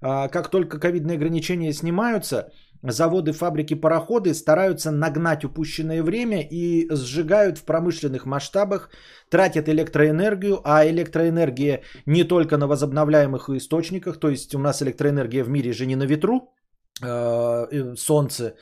а, 0.00 0.28
как 0.28 0.50
только 0.50 0.78
ковидные 0.78 1.16
ограничения 1.16 1.72
снимаются, 1.72 2.52
заводы, 2.82 3.32
фабрики, 3.32 3.74
пароходы 3.74 4.34
стараются 4.34 4.90
нагнать 4.90 5.44
упущенное 5.44 6.02
время 6.02 6.40
и 6.40 6.88
сжигают 6.94 7.58
в 7.58 7.64
промышленных 7.64 8.26
масштабах, 8.26 8.90
тратят 9.30 9.68
электроэнергию, 9.68 10.60
а 10.64 10.86
электроэнергия 10.86 11.82
не 12.06 12.24
только 12.24 12.56
на 12.56 12.66
возобновляемых 12.66 13.48
источниках, 13.50 14.20
то 14.20 14.28
есть 14.28 14.54
у 14.54 14.58
нас 14.58 14.82
электроэнергия 14.82 15.44
в 15.44 15.48
мире 15.48 15.72
же 15.72 15.86
не 15.86 15.96
на 15.96 16.04
ветру, 16.04 16.54
э, 17.02 17.94
солнце, 17.96 18.54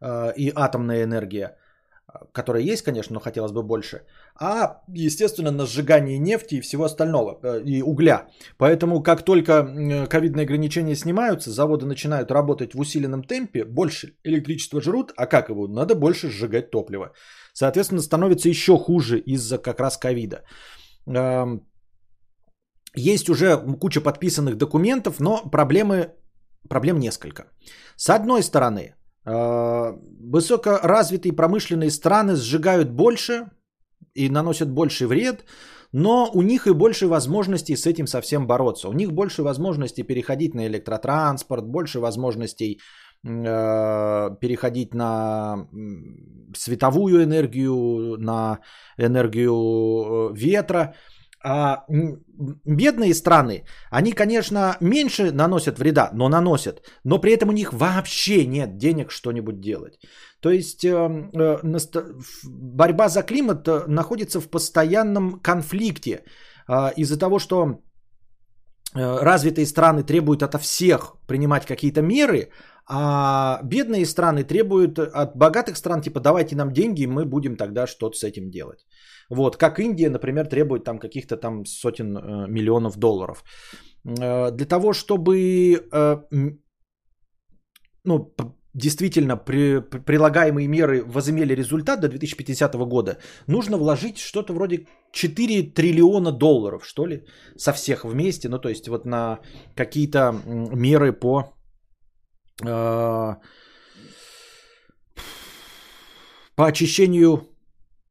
Э, 0.00 0.32
и 0.36 0.52
атомная 0.54 1.04
энергия, 1.04 1.56
которая 2.32 2.62
есть, 2.62 2.84
конечно, 2.84 3.14
но 3.14 3.20
хотелось 3.20 3.52
бы 3.52 3.62
больше, 3.62 4.02
а, 4.38 4.82
естественно, 4.88 5.50
на 5.50 5.66
сжигание 5.66 6.18
нефти 6.18 6.56
и 6.56 6.60
всего 6.60 6.84
остального, 6.84 7.38
э, 7.42 7.62
и 7.64 7.82
угля. 7.82 8.26
Поэтому, 8.58 9.02
как 9.02 9.24
только 9.24 9.62
ковидные 10.08 10.44
ограничения 10.44 10.96
снимаются, 10.96 11.50
заводы 11.50 11.86
начинают 11.86 12.30
работать 12.30 12.74
в 12.74 12.80
усиленном 12.80 13.22
темпе, 13.22 13.64
больше 13.64 14.14
электричества 14.24 14.80
жрут, 14.80 15.12
а 15.16 15.26
как 15.26 15.48
его? 15.48 15.68
Надо 15.68 15.94
больше 15.94 16.28
сжигать 16.28 16.70
топливо. 16.70 17.12
Соответственно, 17.52 18.02
становится 18.02 18.48
еще 18.48 18.78
хуже 18.78 19.18
из-за 19.18 19.58
как 19.58 19.80
раз 19.80 19.96
ковида. 19.96 20.42
Эм, 21.06 21.66
есть 22.94 23.28
уже 23.28 23.56
куча 23.80 24.00
подписанных 24.00 24.56
документов, 24.56 25.20
но 25.20 25.42
проблемы, 25.50 26.12
проблем 26.68 26.98
несколько. 26.98 27.44
С 27.96 28.10
одной 28.10 28.42
стороны, 28.42 28.94
а, 29.24 29.92
высокоразвитые 30.20 31.32
промышленные 31.32 31.90
страны 31.90 32.36
сжигают 32.36 32.90
больше 32.90 33.50
и 34.16 34.30
наносят 34.30 34.70
больше 34.70 35.06
вред, 35.06 35.44
но 35.92 36.30
у 36.34 36.42
них 36.42 36.66
и 36.66 36.72
больше 36.72 37.06
возможностей 37.06 37.76
с 37.76 37.86
этим 37.86 38.06
совсем 38.06 38.46
бороться. 38.46 38.88
У 38.88 38.92
них 38.92 39.12
больше 39.12 39.42
возможностей 39.42 40.02
переходить 40.02 40.54
на 40.54 40.66
электротранспорт, 40.66 41.64
больше 41.64 42.00
возможностей 42.00 42.80
э, 43.24 44.30
переходить 44.40 44.94
на 44.94 45.68
световую 46.54 47.22
энергию, 47.24 48.16
на 48.18 48.58
энергию 48.98 49.54
э, 49.54 50.34
ветра. 50.34 50.94
А 51.48 51.84
бедные 52.64 53.14
страны, 53.14 53.64
они, 53.88 54.12
конечно, 54.12 54.76
меньше 54.80 55.30
наносят 55.30 55.78
вреда, 55.78 56.10
но 56.12 56.28
наносят. 56.28 56.82
Но 57.04 57.20
при 57.20 57.32
этом 57.32 57.50
у 57.50 57.52
них 57.52 57.72
вообще 57.72 58.46
нет 58.46 58.78
денег 58.78 59.12
что-нибудь 59.12 59.60
делать. 59.60 59.92
То 60.40 60.50
есть 60.50 60.84
э, 60.84 60.90
э, 60.90 61.58
борьба 62.44 63.08
за 63.08 63.22
климат 63.22 63.68
э, 63.68 63.84
находится 63.86 64.40
в 64.40 64.50
постоянном 64.50 65.40
конфликте 65.40 66.24
из-за 66.96 67.16
того, 67.16 67.38
что 67.38 67.80
развитые 68.94 69.66
страны 69.66 70.02
требуют 70.02 70.42
ото 70.42 70.58
всех 70.58 71.14
принимать 71.28 71.64
какие-то 71.64 72.02
меры, 72.02 72.50
а 72.88 73.60
бедные 73.62 74.04
страны 74.04 74.42
требуют 74.42 74.98
от 74.98 75.36
богатых 75.36 75.76
стран, 75.76 76.00
типа, 76.00 76.18
давайте 76.18 76.56
нам 76.56 76.72
деньги, 76.72 77.02
и 77.02 77.06
мы 77.06 77.24
будем 77.24 77.56
тогда 77.56 77.86
что-то 77.86 78.16
с 78.16 78.24
этим 78.24 78.50
делать. 78.50 78.84
Вот, 79.30 79.56
как 79.56 79.78
Индия, 79.78 80.10
например, 80.10 80.46
требует 80.46 80.84
там 80.84 80.98
каких-то 80.98 81.36
там 81.36 81.64
сотен 81.66 82.16
э, 82.16 82.46
миллионов 82.48 82.96
долларов. 82.96 83.44
Э, 84.04 84.50
для 84.50 84.66
того, 84.66 84.92
чтобы 84.92 85.36
э, 85.92 86.16
ну, 88.04 88.34
действительно 88.76 89.36
при, 89.36 89.80
прилагаемые 89.80 90.68
меры 90.68 91.02
возымели 91.02 91.54
результат 91.54 92.00
до 92.00 92.08
2050 92.08 92.74
года, 92.74 93.16
нужно 93.46 93.78
вложить 93.78 94.18
что-то 94.18 94.52
вроде 94.52 94.86
4 95.12 95.72
триллиона 95.74 96.32
долларов, 96.32 96.84
что 96.84 97.06
ли, 97.06 97.24
со 97.56 97.72
всех 97.72 98.04
вместе. 98.04 98.48
Ну, 98.48 98.58
то 98.58 98.68
есть 98.68 98.88
вот 98.88 99.06
на 99.06 99.38
какие-то 99.74 100.34
меры 100.44 101.12
по 101.12 101.54
э, 102.62 103.36
по 106.56 106.66
очищению 106.66 107.55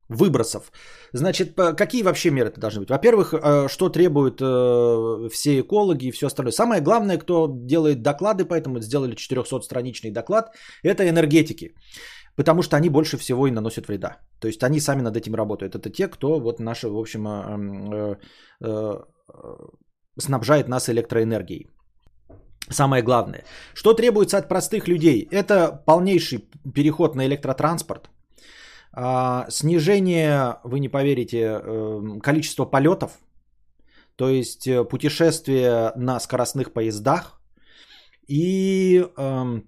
выбросов. 0.10 0.72
Значит, 1.14 1.56
какие 1.78 2.04
вообще 2.04 2.32
меры 2.32 2.50
это 2.50 2.60
должны 2.60 2.82
быть? 2.82 2.90
Во-первых, 2.90 3.34
э, 3.34 3.68
что 3.68 3.90
требуют 3.90 4.42
э, 4.42 5.30
все 5.32 5.60
экологи 5.60 6.08
и 6.08 6.12
все 6.12 6.28
остальное. 6.28 6.52
Самое 6.52 6.82
главное, 6.82 7.18
кто 7.18 7.48
делает 7.48 8.02
доклады, 8.02 8.46
поэтому 8.46 8.80
сделали 8.82 9.16
400-страничный 9.16 10.12
доклад, 10.12 10.56
это 10.84 11.08
энергетики. 11.08 11.74
Потому 12.36 12.62
что 12.62 12.76
они 12.76 12.90
больше 12.90 13.18
всего 13.18 13.48
и 13.48 13.52
наносят 13.52 13.88
вреда. 13.88 14.18
То 14.40 14.48
есть 14.48 14.64
они 14.64 14.80
сами 14.80 15.02
над 15.02 15.16
этим 15.16 15.36
работают. 15.36 15.76
Это 15.76 15.90
те, 15.90 16.08
кто 16.08 16.40
вот 16.40 16.60
наши, 16.60 16.90
в 16.90 16.98
общем, 16.98 17.28
э, 18.62 18.96
снабжает 20.20 20.68
нас 20.68 20.90
электроэнергией. 20.90 21.70
Самое 22.70 23.04
главное. 23.04 23.44
Что 23.74 23.94
требуется 23.94 24.38
от 24.38 24.50
простых 24.50 24.88
людей? 24.88 25.28
Это 25.32 25.84
полнейший 25.86 26.50
переход 26.74 27.16
на 27.16 27.26
электротранспорт. 27.26 28.10
А, 28.98 29.46
снижение, 29.50 30.60
вы 30.64 30.80
не 30.80 30.88
поверите, 30.88 31.42
эм, 31.42 32.22
количества 32.22 32.66
полетов, 32.66 33.12
то 34.16 34.30
есть 34.30 34.68
э, 34.68 34.86
путешествия 34.86 35.92
на 35.98 36.18
скоростных 36.22 36.72
поездах 36.72 37.42
и 38.26 39.06
э, 39.18 39.62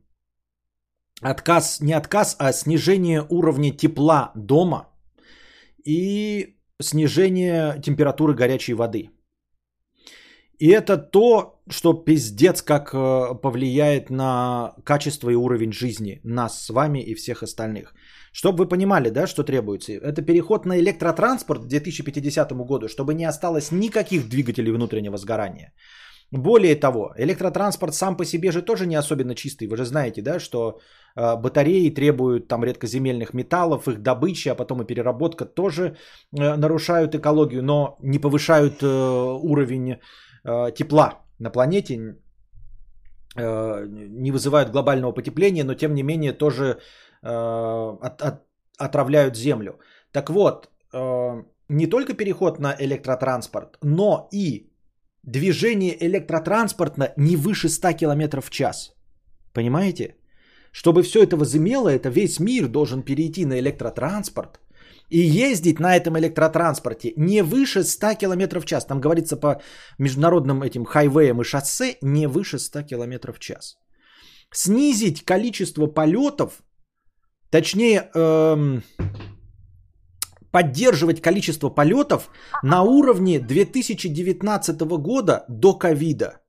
отказ, 1.21 1.81
не 1.81 1.91
отказ, 1.91 2.37
а 2.39 2.53
снижение 2.53 3.25
уровня 3.29 3.71
тепла 3.71 4.31
дома 4.33 4.87
и 5.83 6.55
снижение 6.81 7.81
температуры 7.81 8.33
горячей 8.33 8.75
воды. 8.75 9.09
И 10.57 10.69
это 10.69 10.97
то, 10.97 11.61
что 11.69 11.93
пиздец 11.93 12.61
как 12.61 12.93
э, 12.93 13.35
повлияет 13.41 14.09
на 14.09 14.73
качество 14.85 15.29
и 15.29 15.35
уровень 15.35 15.73
жизни 15.73 16.21
нас 16.23 16.63
с 16.63 16.69
вами 16.69 16.99
и 16.99 17.13
всех 17.13 17.43
остальных. 17.43 17.93
Чтобы 18.37 18.57
вы 18.57 18.69
понимали, 18.69 19.09
да, 19.09 19.27
что 19.27 19.43
требуется. 19.43 19.93
Это 19.93 20.21
переход 20.21 20.65
на 20.65 20.77
электротранспорт 20.77 21.63
к 21.63 21.67
2050 21.67 22.51
году, 22.67 22.87
чтобы 22.87 23.13
не 23.15 23.25
осталось 23.25 23.71
никаких 23.71 24.29
двигателей 24.29 24.71
внутреннего 24.71 25.17
сгорания. 25.17 25.73
Более 26.31 26.75
того, 26.75 27.13
электротранспорт 27.17 27.93
сам 27.93 28.15
по 28.15 28.25
себе 28.25 28.51
же 28.51 28.61
тоже 28.61 28.85
не 28.85 28.95
особенно 28.95 29.33
чистый. 29.33 29.67
Вы 29.67 29.77
же 29.77 29.85
знаете, 29.85 30.21
да, 30.21 30.39
что 30.39 30.79
э, 31.15 31.35
батареи 31.35 31.89
требуют 31.89 32.47
там 32.47 32.63
редкоземельных 32.63 33.33
металлов, 33.33 33.87
их 33.87 34.03
добычи, 34.03 34.49
а 34.49 34.55
потом 34.55 34.81
и 34.81 34.85
переработка 34.85 35.45
тоже 35.45 35.83
э, 35.83 36.57
нарушают 36.57 37.15
экологию, 37.15 37.63
но 37.63 37.97
не 38.03 38.19
повышают 38.19 38.83
э, 38.83 38.87
уровень 39.41 39.97
э, 40.43 40.71
тепла 40.75 41.21
на 41.39 41.49
планете, 41.49 42.17
э, 43.35 43.85
не 43.87 44.31
вызывают 44.31 44.69
глобального 44.69 45.11
потепления, 45.11 45.63
но 45.63 45.73
тем 45.73 45.95
не 45.95 46.03
менее 46.03 46.33
тоже 46.33 46.77
от, 47.21 48.21
от, 48.21 48.43
отравляют 48.77 49.35
землю. 49.37 49.79
Так 50.11 50.29
вот, 50.29 50.69
э, 50.93 51.43
не 51.69 51.87
только 51.87 52.13
переход 52.13 52.59
на 52.59 52.75
электротранспорт, 52.79 53.77
но 53.83 54.29
и 54.31 54.71
движение 55.23 55.95
электротранспорта 56.05 57.13
не 57.17 57.35
выше 57.35 57.69
100 57.69 57.93
км 57.93 58.41
в 58.41 58.49
час. 58.49 58.93
Понимаете? 59.53 60.15
Чтобы 60.71 61.01
все 61.01 61.23
это 61.23 61.37
возымело, 61.37 61.89
это 61.89 62.09
весь 62.09 62.39
мир 62.39 62.67
должен 62.67 63.01
перейти 63.01 63.45
на 63.45 63.59
электротранспорт 63.59 64.59
и 65.09 65.19
ездить 65.19 65.79
на 65.79 65.95
этом 65.95 66.17
электротранспорте 66.17 67.13
не 67.17 67.41
выше 67.41 67.83
100 67.83 68.15
км 68.15 68.59
в 68.59 68.65
час. 68.65 68.85
Там 68.85 69.01
говорится 69.01 69.37
по 69.37 69.61
международным 69.97 70.63
этим 70.63 70.85
хайвеям 70.85 71.41
и 71.41 71.43
шоссе 71.43 71.97
не 72.01 72.27
выше 72.27 72.59
100 72.59 72.83
км 72.83 73.33
в 73.33 73.39
час. 73.39 73.77
Снизить 74.51 75.23
количество 75.23 75.87
полетов 75.87 76.61
Точнее, 77.49 78.09
эм, 78.13 78.83
поддерживать 80.51 81.21
количество 81.21 81.69
полетов 81.69 82.29
на 82.63 82.81
уровне 82.81 83.39
2019 83.39 84.97
года 84.97 85.45
до 85.49 85.73
ковида. 85.73 86.41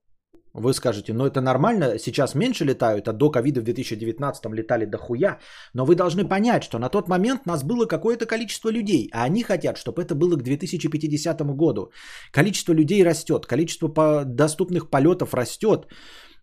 Вы 0.55 0.73
скажете, 0.73 1.13
ну 1.13 1.25
это 1.25 1.41
нормально, 1.41 1.99
сейчас 1.99 2.35
меньше 2.35 2.65
летают, 2.65 3.07
а 3.09 3.13
до 3.13 3.31
ковида 3.31 3.61
в 3.61 3.65
2019 3.65 4.55
летали 4.55 4.87
до 4.87 4.99
хуя. 4.99 5.39
Но 5.75 5.85
вы 5.85 5.95
должны 5.95 6.29
понять, 6.29 6.65
что 6.65 6.79
на 6.79 6.89
тот 6.89 7.09
момент 7.09 7.47
нас 7.47 7.63
было 7.63 7.87
какое-то 7.87 8.27
количество 8.27 8.71
людей, 8.71 9.09
а 9.13 9.25
они 9.25 9.43
хотят, 9.43 9.77
чтобы 9.77 10.03
это 10.03 10.15
было 10.15 10.37
к 10.37 10.43
2050 10.43 11.55
году. 11.55 11.93
Количество 12.33 12.73
людей 12.73 13.05
растет, 13.05 13.47
количество 13.47 14.25
доступных 14.25 14.91
полетов 14.91 15.35
растет, 15.35 15.87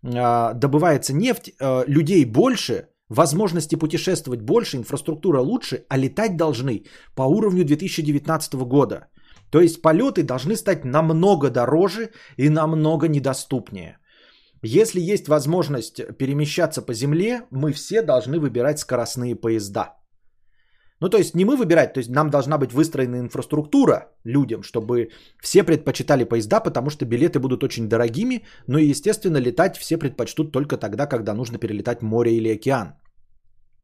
а, 0.03 0.53
добывается 0.53 1.13
нефть, 1.13 1.51
э, 1.59 1.83
людей 1.87 2.25
больше, 2.25 2.87
возможности 3.09 3.75
путешествовать 3.75 4.41
больше, 4.41 4.77
инфраструктура 4.77 5.41
лучше, 5.41 5.85
а 5.89 5.97
летать 5.97 6.37
должны 6.37 6.83
по 7.15 7.23
уровню 7.23 7.63
2019 7.65 8.53
года. 8.67 9.07
То 9.51 9.61
есть 9.61 9.81
полеты 9.81 10.23
должны 10.23 10.55
стать 10.55 10.85
намного 10.85 11.49
дороже 11.49 12.11
и 12.37 12.49
намного 12.49 13.07
недоступнее. 13.07 13.97
Если 14.61 14.99
есть 14.99 15.27
возможность 15.27 16.01
перемещаться 16.17 16.81
по 16.81 16.93
земле, 16.93 17.41
мы 17.51 17.71
все 17.71 18.01
должны 18.01 18.39
выбирать 18.39 18.79
скоростные 18.79 19.35
поезда. 19.35 19.95
Ну, 21.01 21.09
то 21.09 21.17
есть 21.17 21.35
не 21.35 21.45
мы 21.45 21.57
выбирать, 21.57 21.93
то 21.93 21.99
есть 21.99 22.09
нам 22.09 22.29
должна 22.29 22.57
быть 22.57 22.71
выстроена 22.71 23.19
инфраструктура 23.19 24.13
людям, 24.23 24.63
чтобы 24.63 25.09
все 25.41 25.63
предпочитали 25.63 26.23
поезда, 26.23 26.61
потому 26.61 26.89
что 26.89 27.05
билеты 27.05 27.39
будут 27.39 27.63
очень 27.63 27.89
дорогими, 27.89 28.45
но 28.67 28.79
и, 28.79 28.89
естественно, 28.89 29.37
летать 29.37 29.77
все 29.77 29.97
предпочтут 29.97 30.51
только 30.51 30.77
тогда, 30.77 31.05
когда 31.05 31.33
нужно 31.33 31.57
перелетать 31.57 32.01
море 32.01 32.37
или 32.37 32.53
океан. 32.53 32.95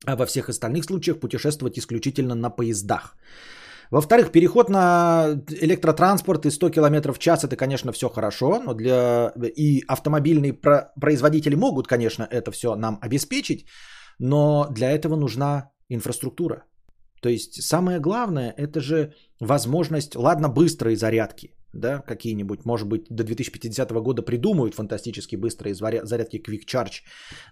А 0.06 0.16
во 0.16 0.26
всех 0.26 0.50
остальных 0.50 0.86
случаях 0.86 1.20
путешествовать 1.20 1.78
исключительно 1.78 2.36
на 2.36 2.50
поездах. 2.50 3.18
Во-вторых, 3.92 4.32
переход 4.32 4.70
на 4.70 5.44
электротранспорт 5.50 6.46
и 6.46 6.52
100 6.52 6.70
км 6.70 7.12
в 7.12 7.20
час 7.20 7.44
это, 7.44 7.58
конечно, 7.58 7.92
все 7.92 8.08
хорошо, 8.08 8.62
но 8.66 8.74
для 8.74 9.34
и 9.58 9.84
автомобильные 9.88 10.54
производители 10.54 11.56
могут, 11.56 11.88
конечно, 11.88 12.24
это 12.24 12.52
все 12.52 12.76
нам 12.76 13.00
обеспечить, 13.02 13.66
но 14.18 14.68
для 14.72 14.92
этого 14.92 15.18
нужна 15.18 15.72
инфраструктура. 15.90 16.64
То 17.22 17.30
есть 17.30 17.62
самое 17.62 18.00
главное 18.00 18.54
это 18.58 18.82
же 18.82 19.14
возможность, 19.40 20.16
ладно, 20.16 20.50
быстрой 20.50 20.96
зарядки, 20.96 21.54
да, 21.74 22.02
какие-нибудь, 22.02 22.66
может 22.66 22.88
быть, 22.88 23.06
до 23.10 23.24
2050 23.24 23.92
года 23.92 24.24
придумают 24.24 24.76
фантастически 24.76 25.38
быстрые 25.38 25.76
зарядки 25.76 26.38
Quick 26.38 26.66
Charge 26.68 27.04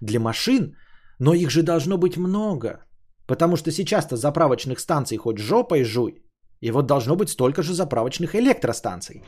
для 0.01 0.19
машин, 0.19 0.75
но 1.19 1.33
их 1.33 1.51
же 1.51 1.61
должно 1.61 1.97
быть 1.97 2.17
много. 2.17 2.85
Потому 3.27 3.57
что 3.57 3.71
сейчас-то 3.71 4.17
заправочных 4.17 4.79
станций 4.79 5.17
хоть 5.17 5.37
жопой 5.37 5.83
жуй. 5.83 6.23
И 6.61 6.71
вот 6.71 6.87
должно 6.87 7.15
быть 7.15 7.29
столько 7.29 7.61
же 7.61 7.73
заправочных 7.73 8.33
электростанций. 8.35 9.23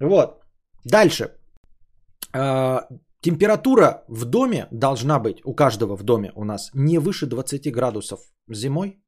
Вот. 0.00 0.42
Дальше. 0.84 1.28
А, 2.32 2.88
температура 3.20 4.04
в 4.08 4.24
доме 4.24 4.68
должна 4.70 5.18
быть, 5.18 5.40
у 5.44 5.54
каждого 5.54 5.96
в 5.96 6.02
доме 6.02 6.32
у 6.34 6.44
нас, 6.44 6.70
не 6.74 6.98
выше 6.98 7.26
20 7.26 7.70
градусов 7.70 8.20
зимой 8.48 9.02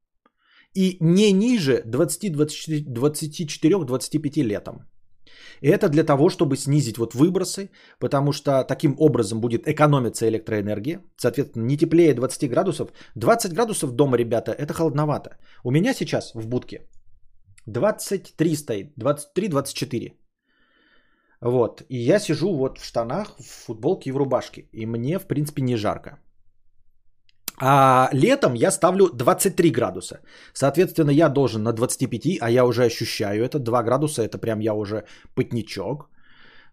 и 0.74 0.96
не 1.00 1.32
ниже 1.32 1.82
20-24-25 1.86 4.42
летом. 4.42 4.88
И 5.62 5.68
это 5.68 5.88
для 5.88 6.04
того, 6.04 6.28
чтобы 6.28 6.56
снизить 6.56 6.98
вот 6.98 7.14
выбросы, 7.14 7.70
потому 7.98 8.32
что 8.32 8.64
таким 8.64 8.96
образом 8.98 9.40
будет 9.40 9.68
экономиться 9.68 10.28
электроэнергия. 10.28 11.00
Соответственно, 11.16 11.66
не 11.66 11.76
теплее 11.76 12.14
20 12.14 12.50
градусов. 12.50 12.92
20 13.14 13.52
градусов 13.52 13.92
дома, 13.92 14.16
ребята, 14.16 14.52
это 14.52 14.74
холодновато. 14.74 15.36
У 15.64 15.70
меня 15.70 15.94
сейчас 15.94 16.34
в 16.34 16.48
будке 16.48 16.80
23 17.66 18.56
стоит, 18.56 18.92
23-24. 18.98 20.12
Вот. 21.40 21.82
И 21.88 21.96
я 21.96 22.18
сижу 22.18 22.56
вот 22.56 22.78
в 22.78 22.84
штанах, 22.84 23.36
в 23.38 23.66
футболке 23.66 24.10
и 24.10 24.12
в 24.12 24.16
рубашке. 24.16 24.68
И 24.72 24.86
мне, 24.86 25.18
в 25.18 25.26
принципе, 25.26 25.62
не 25.62 25.76
жарко. 25.76 26.18
А 27.60 28.08
летом 28.12 28.54
я 28.54 28.70
ставлю 28.70 29.08
23 29.08 29.70
градуса. 29.70 30.20
Соответственно, 30.52 31.10
я 31.10 31.28
должен 31.28 31.62
на 31.62 31.72
25, 31.72 32.38
а 32.40 32.50
я 32.50 32.64
уже 32.64 32.84
ощущаю 32.84 33.44
это. 33.44 33.58
2 33.58 33.82
градуса 33.82 34.22
это 34.22 34.38
прям 34.38 34.60
я 34.60 34.74
уже 34.74 35.04
пытничок. 35.34 36.08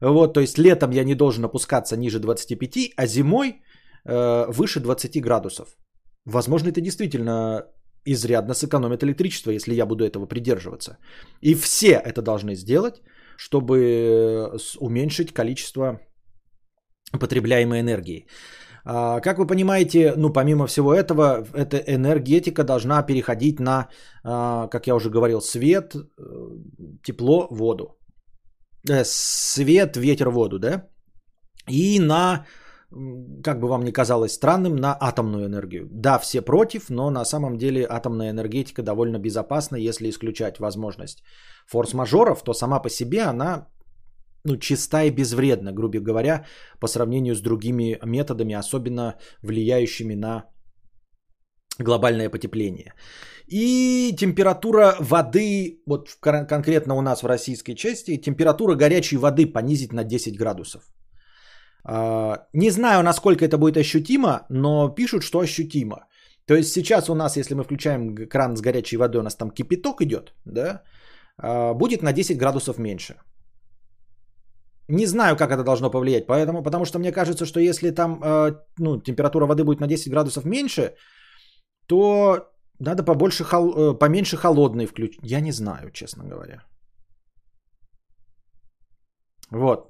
Вот, 0.01 0.33
то 0.33 0.39
есть 0.39 0.57
летом 0.57 0.91
я 0.91 1.03
не 1.03 1.15
должен 1.15 1.43
опускаться 1.45 1.97
ниже 1.97 2.19
25, 2.19 2.93
а 2.95 3.07
зимой 3.07 3.61
э, 4.05 4.45
выше 4.51 4.79
20 4.79 5.21
градусов. 5.21 5.77
Возможно, 6.25 6.69
это 6.69 6.81
действительно 6.81 7.65
изрядно 8.05 8.53
сэкономит 8.53 9.03
электричество, 9.03 9.51
если 9.51 9.73
я 9.73 9.85
буду 9.85 10.05
этого 10.05 10.25
придерживаться. 10.25 10.97
И 11.41 11.53
все 11.53 12.01
это 12.05 12.21
должны 12.21 12.55
сделать, 12.55 13.01
чтобы 13.37 14.57
уменьшить 14.79 15.33
количество 15.33 15.99
потребляемой 17.19 17.81
энергии. 17.81 18.25
А, 18.85 19.19
как 19.19 19.37
вы 19.37 19.47
понимаете, 19.47 20.13
ну, 20.17 20.33
помимо 20.33 20.67
всего 20.67 20.93
этого, 20.93 21.45
эта 21.53 21.77
энергетика 21.77 22.63
должна 22.63 23.03
переходить 23.03 23.59
на, 23.59 23.87
а, 24.23 24.67
как 24.67 24.87
я 24.87 24.95
уже 24.95 25.09
говорил, 25.09 25.41
свет, 25.41 25.95
э, 25.95 26.01
тепло, 27.03 27.47
воду. 27.51 27.97
Э, 28.89 29.03
свет, 29.03 29.97
ветер, 29.97 30.29
воду, 30.29 30.59
да? 30.59 30.87
И 31.67 31.99
на, 31.99 32.45
как 33.43 33.59
бы 33.59 33.67
вам 33.67 33.83
ни 33.83 33.91
казалось 33.91 34.33
странным, 34.33 34.75
на 34.75 34.97
атомную 34.99 35.45
энергию. 35.45 35.87
Да, 35.91 36.19
все 36.19 36.41
против, 36.41 36.89
но 36.89 37.09
на 37.11 37.25
самом 37.25 37.57
деле 37.57 37.85
атомная 37.89 38.31
энергетика 38.31 38.81
довольно 38.83 39.19
безопасна, 39.19 39.77
если 39.77 40.09
исключать 40.09 40.59
возможность 40.59 41.23
форс-мажоров, 41.67 42.43
то 42.43 42.53
сама 42.53 42.79
по 42.79 42.89
себе 42.89 43.21
она 43.23 43.67
ну, 44.43 44.57
чиста 44.57 45.03
и 45.03 45.11
безвредна, 45.11 45.71
грубо 45.71 45.99
говоря, 45.99 46.45
по 46.79 46.87
сравнению 46.87 47.35
с 47.35 47.41
другими 47.41 47.99
методами, 48.05 48.55
особенно 48.55 49.15
влияющими 49.43 50.15
на 50.15 50.45
глобальное 51.79 52.29
потепление. 52.29 52.93
И 53.47 54.15
температура 54.17 54.95
воды, 54.99 55.81
вот 55.87 56.09
конкретно 56.21 56.95
у 56.95 57.01
нас 57.01 57.23
в 57.23 57.27
российской 57.27 57.75
части, 57.75 58.17
температура 58.17 58.75
горячей 58.75 59.17
воды 59.17 59.47
понизить 59.47 59.93
на 59.93 60.03
10 60.03 60.37
градусов. 60.37 60.83
А, 61.83 62.47
не 62.53 62.71
знаю, 62.71 63.03
насколько 63.03 63.45
это 63.45 63.57
будет 63.57 63.77
ощутимо, 63.77 64.45
но 64.49 64.89
пишут, 64.89 65.23
что 65.23 65.39
ощутимо. 65.39 66.05
То 66.45 66.55
есть 66.55 66.71
сейчас 66.71 67.09
у 67.09 67.15
нас, 67.15 67.37
если 67.37 67.55
мы 67.55 67.63
включаем 67.63 68.15
кран 68.15 68.55
с 68.55 68.61
горячей 68.61 68.97
водой, 68.97 69.21
у 69.21 69.23
нас 69.23 69.35
там 69.35 69.51
кипяток 69.51 70.01
идет, 70.01 70.33
да, 70.45 70.83
а, 71.37 71.73
будет 71.73 72.03
на 72.03 72.13
10 72.13 72.37
градусов 72.37 72.77
меньше. 72.77 73.15
Не 74.89 75.05
знаю, 75.05 75.37
как 75.37 75.51
это 75.51 75.63
должно 75.63 75.91
повлиять, 75.91 76.25
поэтому, 76.25 76.63
потому 76.63 76.85
что 76.85 76.99
мне 76.99 77.11
кажется, 77.11 77.45
что 77.45 77.59
если 77.59 77.91
там 77.91 78.19
э, 78.23 78.55
ну, 78.79 79.01
температура 79.01 79.45
воды 79.45 79.63
будет 79.63 79.79
на 79.79 79.87
10 79.87 80.11
градусов 80.11 80.45
меньше, 80.45 80.95
то 81.87 82.49
надо 82.79 83.03
побольше, 83.03 83.43
хол... 83.43 83.73
Э, 83.75 83.99
поменьше 83.99 84.37
холодной 84.37 84.87
включить. 84.87 85.19
Я 85.23 85.41
не 85.41 85.51
знаю, 85.51 85.91
честно 85.91 86.23
говоря. 86.23 86.63
Вот. 89.51 89.89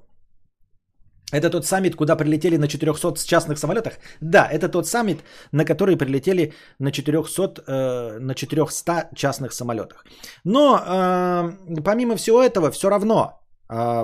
Это 1.32 1.50
тот 1.50 1.64
саммит, 1.64 1.96
куда 1.96 2.16
прилетели 2.16 2.58
на 2.58 2.68
400 2.68 3.24
частных 3.26 3.58
самолетах? 3.58 3.94
Да, 4.20 4.48
это 4.50 4.68
тот 4.68 4.86
саммит, 4.86 5.24
на 5.52 5.64
который 5.64 5.96
прилетели 5.96 6.52
на 6.78 6.92
400, 6.92 7.62
э, 7.66 8.18
на 8.18 8.34
400 8.34 9.10
частных 9.14 9.52
самолетах. 9.52 10.04
Но 10.44 10.76
э, 10.76 11.82
помимо 11.84 12.16
всего 12.16 12.42
этого, 12.42 12.70
все 12.70 12.90
равно 12.90 13.40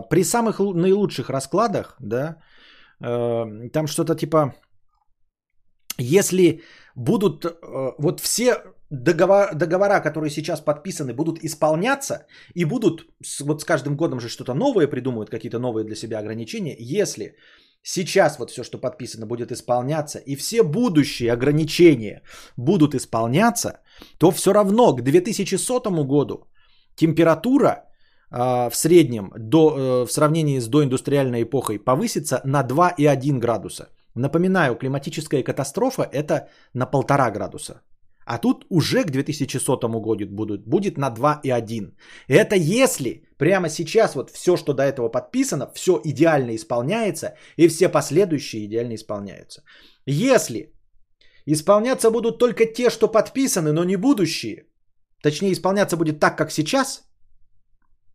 при 0.09 0.25
самых 0.25 0.61
наилучших 0.61 1.31
раскладах, 1.31 1.97
да, 2.01 2.37
э, 3.01 3.71
там 3.73 3.87
что-то 3.87 4.15
типа, 4.15 4.55
если 5.99 6.63
будут 6.95 7.45
э, 7.45 7.51
вот 7.99 8.21
все 8.21 8.63
договор, 8.91 9.55
договора, 9.55 10.01
которые 10.01 10.31
сейчас 10.31 10.61
подписаны, 10.61 11.15
будут 11.15 11.45
исполняться 11.45 12.27
и 12.55 12.65
будут, 12.65 13.07
вот 13.41 13.61
с 13.61 13.65
каждым 13.65 13.97
годом 13.97 14.21
же 14.21 14.29
что-то 14.29 14.55
новое 14.55 14.87
придумывают, 14.87 15.31
какие-то 15.31 15.59
новые 15.59 15.85
для 15.85 15.97
себя 15.97 16.19
ограничения, 16.19 16.77
если 16.79 17.37
сейчас 17.83 18.39
вот 18.39 18.51
все, 18.51 18.65
что 18.65 18.79
подписано, 18.79 19.27
будет 19.27 19.51
исполняться, 19.51 20.19
и 20.19 20.37
все 20.37 20.63
будущие 20.63 21.33
ограничения 21.33 22.23
будут 22.57 22.95
исполняться, 22.95 23.81
то 24.19 24.31
все 24.31 24.53
равно 24.53 24.95
к 24.95 25.03
2100 25.03 26.05
году 26.05 26.47
температура 26.97 27.69
а, 27.69 27.86
в 28.71 28.75
среднем 28.75 29.31
до, 29.39 29.59
э, 29.59 30.07
в 30.07 30.13
сравнении 30.13 30.61
с 30.61 30.69
доиндустриальной 30.69 31.43
эпохой 31.43 31.79
повысится 31.79 32.41
на 32.45 32.63
2,1 32.63 33.39
градуса. 33.39 33.89
Напоминаю, 34.15 34.77
климатическая 34.77 35.43
катастрофа 35.43 36.03
это 36.03 36.49
на 36.75 36.87
1,5 36.87 37.31
градуса. 37.31 37.83
А 38.25 38.39
тут 38.39 38.67
уже 38.71 39.05
к 39.05 39.11
2100 39.11 40.01
году 40.01 40.27
будет, 40.27 40.67
будет 40.67 40.99
на 40.99 41.11
2,1. 41.11 41.95
Это 42.29 42.57
если 42.57 43.23
прямо 43.39 43.69
сейчас 43.69 44.15
вот 44.15 44.31
все, 44.31 44.57
что 44.57 44.73
до 44.75 44.83
этого 44.83 45.09
подписано, 45.09 45.71
все 45.75 46.01
идеально 46.05 46.57
исполняется, 46.57 47.37
и 47.57 47.69
все 47.69 47.89
последующие 47.89 48.65
идеально 48.65 48.95
исполняются. 48.95 49.63
Если 50.07 50.73
исполняться 51.47 52.11
будут 52.11 52.39
только 52.39 52.67
те, 52.67 52.91
что 52.91 53.07
подписаны, 53.07 53.73
но 53.73 53.85
не 53.85 53.97
будущие, 53.97 54.65
точнее 55.23 55.53
исполняться 55.53 55.97
будет 55.97 56.19
так, 56.19 56.37
как 56.37 56.51
сейчас– 56.51 57.03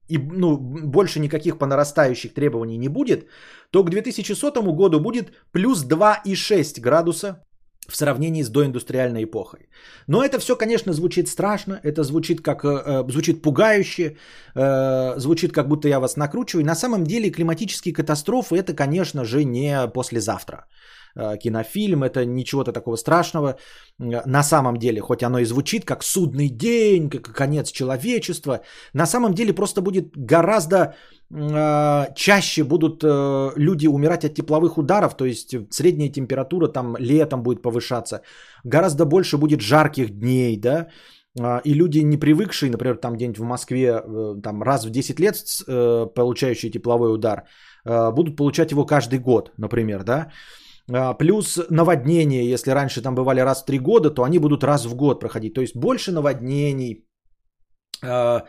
и 0.07 0.17
ну, 0.17 0.57
больше 0.57 1.19
никаких 1.19 1.57
по 1.57 1.65
нарастающих 1.65 2.33
требований 2.33 2.77
не 2.77 2.89
будет, 2.89 3.27
то 3.71 3.83
к 3.83 3.89
2100 3.89 4.73
году 4.73 4.99
будет 4.99 5.31
плюс 5.51 5.85
2,6 5.85 6.81
градуса 6.81 7.43
в 7.87 7.95
сравнении 7.95 8.43
с 8.43 8.49
доиндустриальной 8.49 9.23
эпохой. 9.23 9.69
Но 10.07 10.23
это 10.23 10.39
все, 10.39 10.55
конечно, 10.55 10.93
звучит 10.93 11.27
страшно, 11.27 11.79
это 11.83 12.03
звучит 12.03 12.41
как 12.41 12.63
э, 12.63 12.67
э, 12.67 13.11
звучит 13.11 13.41
пугающе, 13.41 14.17
э, 14.55 15.19
звучит 15.19 15.51
как 15.51 15.67
будто 15.67 15.87
я 15.87 15.99
вас 15.99 16.17
накручиваю. 16.17 16.65
На 16.65 16.75
самом 16.75 17.03
деле 17.03 17.31
климатические 17.31 17.93
катастрофы 17.93 18.55
это, 18.55 18.73
конечно 18.73 19.25
же, 19.25 19.43
не 19.43 19.87
послезавтра. 19.87 20.65
Э, 21.15 21.37
кинофильм, 21.37 22.03
это 22.03 22.25
ничего-то 22.25 22.71
такого 22.71 22.97
страшного. 22.97 23.55
Э, 23.99 24.21
на 24.25 24.43
самом 24.43 24.77
деле, 24.77 25.01
хоть 25.01 25.23
оно 25.23 25.39
и 25.39 25.45
звучит 25.45 25.85
как 25.85 26.03
судный 26.03 26.49
день, 26.49 27.09
как 27.09 27.35
конец 27.35 27.71
человечества, 27.71 28.61
на 28.93 29.05
самом 29.05 29.33
деле 29.33 29.53
просто 29.53 29.81
будет 29.81 30.15
гораздо 30.15 30.95
э, 31.29 32.05
чаще 32.15 32.63
будут 32.63 33.03
люди 33.57 33.87
умирать 33.87 34.25
от 34.25 34.35
тепловых 34.35 34.77
ударов, 34.77 35.15
то 35.17 35.25
есть 35.25 35.55
средняя 35.69 36.09
температура 36.09 36.67
там 36.67 36.95
летом 36.99 37.43
будет 37.43 37.61
повышаться, 37.61 38.21
гораздо 38.63 39.05
больше 39.05 39.37
будет 39.37 39.61
жарких 39.61 40.09
дней, 40.09 40.57
да, 40.57 40.87
и 41.63 41.73
люди, 41.73 41.99
не 41.99 42.17
привыкшие, 42.17 42.71
например, 42.71 42.97
там 42.97 43.15
где-нибудь 43.15 43.39
в 43.39 43.43
Москве, 43.43 44.03
там 44.43 44.63
раз 44.63 44.85
в 44.85 44.89
10 44.89 45.19
лет 45.19 45.35
получающие 46.13 46.71
тепловой 46.71 47.13
удар, 47.13 47.43
будут 47.85 48.35
получать 48.35 48.71
его 48.71 48.85
каждый 48.85 49.19
год, 49.19 49.51
например, 49.57 50.03
да, 50.03 50.13
а, 50.13 50.60
плюс 51.17 51.59
наводнение, 51.69 52.49
если 52.49 52.71
раньше 52.71 53.01
там 53.01 53.15
бывали 53.15 53.39
раз 53.41 53.61
в 53.61 53.65
три 53.65 53.79
года, 53.79 54.09
то 54.09 54.23
они 54.23 54.39
будут 54.39 54.63
раз 54.63 54.85
в 54.85 54.95
год 54.95 55.19
проходить. 55.19 55.53
То 55.53 55.61
есть 55.61 55.75
больше 55.75 56.11
наводнений, 56.11 57.05
а, 58.03 58.43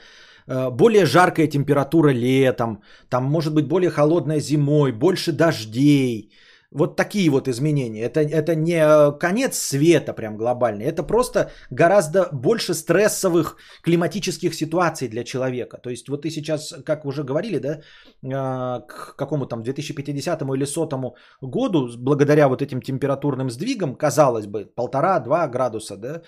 а, 0.47 0.70
более 0.70 1.07
жаркая 1.07 1.47
температура 1.47 2.11
летом, 2.12 2.82
там 3.09 3.24
может 3.24 3.55
быть 3.55 3.68
более 3.68 3.90
холодная 3.90 4.40
зимой, 4.40 4.93
больше 4.93 5.32
дождей. 5.32 6.32
Вот 6.74 6.96
такие 6.96 7.30
вот 7.30 7.48
изменения. 7.48 8.02
Это, 8.02 8.20
это 8.20 8.54
не 8.54 8.80
э, 8.80 9.18
конец 9.18 9.58
света 9.58 10.14
прям 10.14 10.36
глобальный. 10.36 10.86
Это 10.86 11.02
просто 11.02 11.50
гораздо 11.70 12.28
больше 12.32 12.74
стрессовых 12.74 13.56
климатических 13.82 14.54
ситуаций 14.54 15.08
для 15.08 15.24
человека. 15.24 15.78
То 15.78 15.90
есть 15.90 16.08
вот 16.08 16.22
ты 16.22 16.30
сейчас, 16.30 16.74
как 16.84 17.04
уже 17.04 17.24
говорили, 17.24 17.58
да, 17.58 17.80
а, 18.24 18.80
к 18.80 19.16
какому 19.16 19.46
там 19.46 19.62
2050 19.62 20.42
или 20.42 20.64
100 20.64 21.14
году, 21.42 21.88
благодаря 21.98 22.48
вот 22.48 22.62
этим 22.62 22.80
температурным 22.80 23.50
сдвигам, 23.50 23.94
казалось 23.94 24.46
бы, 24.46 24.64
полтора-два 24.64 25.48
градуса, 25.48 25.96
да, 25.96 26.22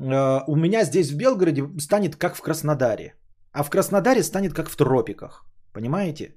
а, 0.00 0.44
у 0.46 0.56
меня 0.56 0.84
здесь 0.84 1.10
в 1.10 1.16
Белгороде 1.16 1.62
станет 1.78 2.16
как 2.16 2.36
в 2.36 2.40
Краснодаре. 2.40 3.14
А 3.52 3.62
в 3.62 3.70
Краснодаре 3.70 4.22
станет 4.22 4.54
как 4.54 4.68
в 4.68 4.76
тропиках. 4.76 5.44
Понимаете? 5.72 6.34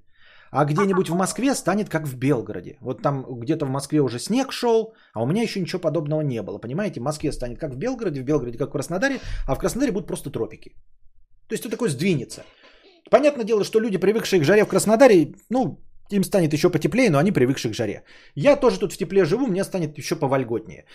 А 0.52 0.66
где-нибудь 0.66 1.10
в 1.10 1.16
Москве 1.16 1.56
станет 1.56 1.90
как 1.90 2.08
в 2.08 2.16
Белгороде. 2.18 2.78
Вот 2.82 3.02
там 3.02 3.26
где-то 3.40 3.66
в 3.66 3.70
Москве 3.70 4.02
уже 4.02 4.20
снег 4.20 4.52
шел, 4.52 4.94
а 5.14 5.24
у 5.24 5.26
меня 5.26 5.42
еще 5.42 5.60
ничего 5.60 5.82
подобного 5.82 6.22
не 6.22 6.42
было. 6.42 6.58
Понимаете, 6.58 7.00
в 7.00 7.04
Москве 7.04 7.32
станет 7.32 7.60
как 7.60 7.74
в 7.74 7.78
Белгороде, 7.78 8.22
в 8.22 8.26
Белгороде 8.26 8.58
как 8.58 8.70
в 8.70 8.72
Краснодаре, 8.72 9.20
а 9.48 9.56
в 9.56 9.60
Краснодаре 9.60 9.92
будут 9.92 10.08
просто 10.08 10.30
тропики. 10.30 10.70
То 11.48 11.54
есть 11.54 11.66
это 11.66 11.72
такое 11.72 11.90
сдвинется. 11.90 12.44
Понятное 13.10 13.46
дело, 13.46 13.64
что 13.64 13.80
люди, 13.80 13.98
привыкшие 13.98 14.42
к 14.42 14.46
жаре 14.46 14.66
в 14.66 14.68
Краснодаре, 14.68 15.34
ну, 15.50 15.80
им 16.12 16.24
станет 16.24 16.54
еще 16.54 16.70
потеплее, 16.70 17.10
но 17.10 17.18
они 17.18 17.32
привыкшие 17.32 17.72
к 17.72 17.76
жаре. 17.76 18.04
Я 18.36 18.56
тоже 18.56 18.80
тут 18.80 18.94
в 18.94 18.98
тепле 18.98 19.26
живу, 19.26 19.48
мне 19.48 19.64
станет 19.64 19.98
еще 19.98 20.16
повольготнее. 20.16 20.86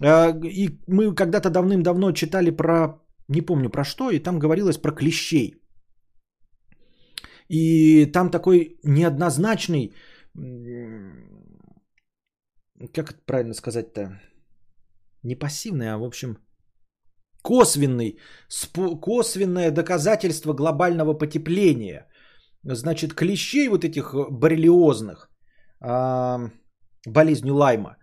А, 0.00 0.30
и 0.44 0.68
мы 0.86 1.14
когда-то 1.14 1.50
давным-давно 1.50 2.12
читали 2.12 2.50
про, 2.50 3.00
не 3.28 3.40
помню 3.40 3.70
про 3.70 3.84
что, 3.84 4.10
и 4.10 4.18
там 4.18 4.38
говорилось 4.38 4.78
про 4.78 4.92
клещей. 4.92 5.61
И 7.52 8.06
там 8.06 8.30
такой 8.30 8.78
неоднозначный, 8.82 9.94
как 12.94 13.10
это 13.10 13.20
правильно 13.26 13.54
сказать-то, 13.54 14.20
не 15.22 15.34
пассивный, 15.34 15.92
а 15.92 15.98
в 15.98 16.04
общем 16.04 16.36
косвенный, 17.42 18.18
косвенное 19.00 19.70
доказательство 19.70 20.54
глобального 20.54 21.18
потепления. 21.18 22.06
значит, 22.64 23.12
клещей 23.12 23.68
вот 23.68 23.84
этих 23.84 24.14
боррелиозных, 24.30 25.28
э, 25.84 26.50
болезнью 27.06 27.54
Лайма, 27.54 27.96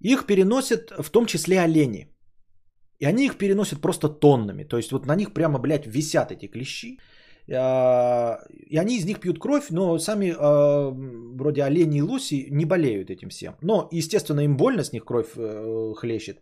их 0.00 0.26
переносят 0.26 0.92
в 1.02 1.10
том 1.10 1.26
числе 1.26 1.60
олени. 1.60 2.08
И 3.00 3.06
они 3.06 3.26
их 3.26 3.36
переносят 3.36 3.80
просто 3.80 4.08
тоннами. 4.08 4.64
То 4.64 4.76
есть 4.76 4.92
вот 4.92 5.06
на 5.06 5.16
них 5.16 5.34
прямо, 5.34 5.58
блядь, 5.58 5.86
висят 5.86 6.30
эти 6.30 6.46
клещи. 6.46 6.98
А, 7.52 8.38
и 8.70 8.78
они 8.78 8.96
из 8.96 9.04
них 9.04 9.20
пьют 9.20 9.38
кровь, 9.38 9.70
но 9.70 9.98
сами 9.98 10.34
а, 10.38 10.90
вроде 11.36 11.62
олени 11.62 11.98
и 11.98 12.02
лоси 12.02 12.48
не 12.50 12.64
болеют 12.64 13.10
этим 13.10 13.28
всем. 13.28 13.56
Но, 13.62 13.88
естественно, 13.92 14.40
им 14.40 14.56
больно, 14.56 14.84
с 14.84 14.92
них 14.92 15.04
кровь 15.04 15.36
э, 15.36 15.94
хлещет. 15.96 16.38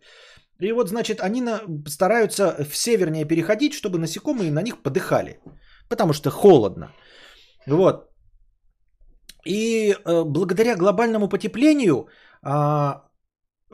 И 0.59 0.71
вот, 0.71 0.89
значит, 0.89 1.19
они 1.19 1.43
стараются 1.87 2.55
в 2.63 2.75
севернее 2.75 3.25
переходить, 3.25 3.73
чтобы 3.73 3.99
насекомые 3.99 4.51
на 4.51 4.61
них 4.61 4.81
подыхали. 4.81 5.39
Потому 5.89 6.13
что 6.13 6.29
холодно. 6.29 6.93
Вот. 7.67 8.09
И 9.45 9.93
э, 9.93 10.23
благодаря 10.23 10.77
глобальному 10.77 11.27
потеплению 11.27 12.07
э, 12.45 12.93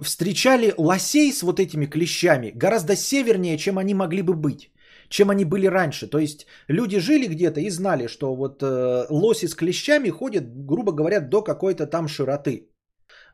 встречали 0.02 0.74
лосей 0.78 1.32
с 1.32 1.44
вот 1.44 1.60
этими 1.60 1.86
клещами 1.86 2.52
гораздо 2.56 2.96
севернее, 2.96 3.58
чем 3.58 3.78
они 3.78 3.94
могли 3.94 4.24
бы 4.24 4.34
быть 4.34 4.72
чем 5.10 5.30
они 5.30 5.45
были 5.45 5.68
раньше. 5.68 6.07
То 6.07 6.20
есть 6.20 6.45
люди 6.68 6.99
жили 6.99 7.28
где-то 7.28 7.60
и 7.60 7.70
знали, 7.70 8.07
что 8.07 8.36
вот 8.36 8.64
э, 8.64 9.05
лоси 9.10 9.47
с 9.47 9.55
клещами 9.55 10.10
ходят, 10.10 10.43
грубо 10.66 10.91
говоря, 10.91 11.20
до 11.20 11.41
какой-то 11.41 11.88
там 11.88 12.07
широты. 12.07 12.70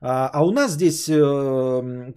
А, 0.01 0.29
а 0.33 0.45
у 0.45 0.51
нас 0.51 0.73
здесь 0.73 1.07
э, 1.09 2.11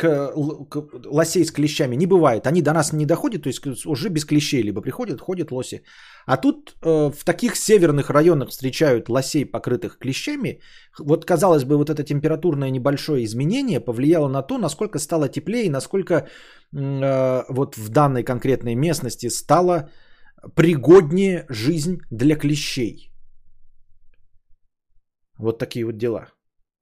лосей 1.07 1.45
с 1.45 1.53
клещами 1.53 1.97
не 1.97 2.07
бывает. 2.07 2.47
Они 2.47 2.63
до 2.63 2.73
нас 2.73 2.93
не 2.93 3.07
доходят, 3.07 3.43
то 3.43 3.49
есть 3.49 3.87
уже 3.87 4.09
без 4.09 4.25
клещей 4.25 4.63
либо 4.63 4.81
приходят, 4.81 5.21
ходят 5.21 5.51
лоси. 5.51 5.83
А 6.27 6.37
тут 6.37 6.75
э, 6.83 7.11
в 7.11 7.25
таких 7.25 7.57
северных 7.57 8.11
районах 8.11 8.51
встречают 8.51 9.09
лосей, 9.09 9.47
покрытых 9.47 9.99
клещами. 9.99 10.61
Вот, 10.99 11.25
казалось 11.25 11.65
бы, 11.65 11.77
вот 11.77 11.91
это 11.91 12.03
температурное 12.03 12.71
небольшое 12.71 13.25
изменение 13.25 13.81
повлияло 13.81 14.29
на 14.29 14.43
то, 14.43 14.59
насколько 14.59 14.99
стало 14.99 15.29
теплее 15.29 15.67
и 15.67 15.71
насколько 15.71 16.15
э, 16.15 17.45
вот 17.49 17.77
в 17.77 17.89
данной 17.89 18.25
конкретной 18.25 18.75
местности 18.75 19.29
стало 19.29 19.91
пригоднее 20.55 21.47
жизнь 21.49 22.01
для 22.11 22.37
клещей. 22.37 23.13
Вот 25.39 25.59
такие 25.59 25.85
вот 25.85 25.97
дела 25.97 26.29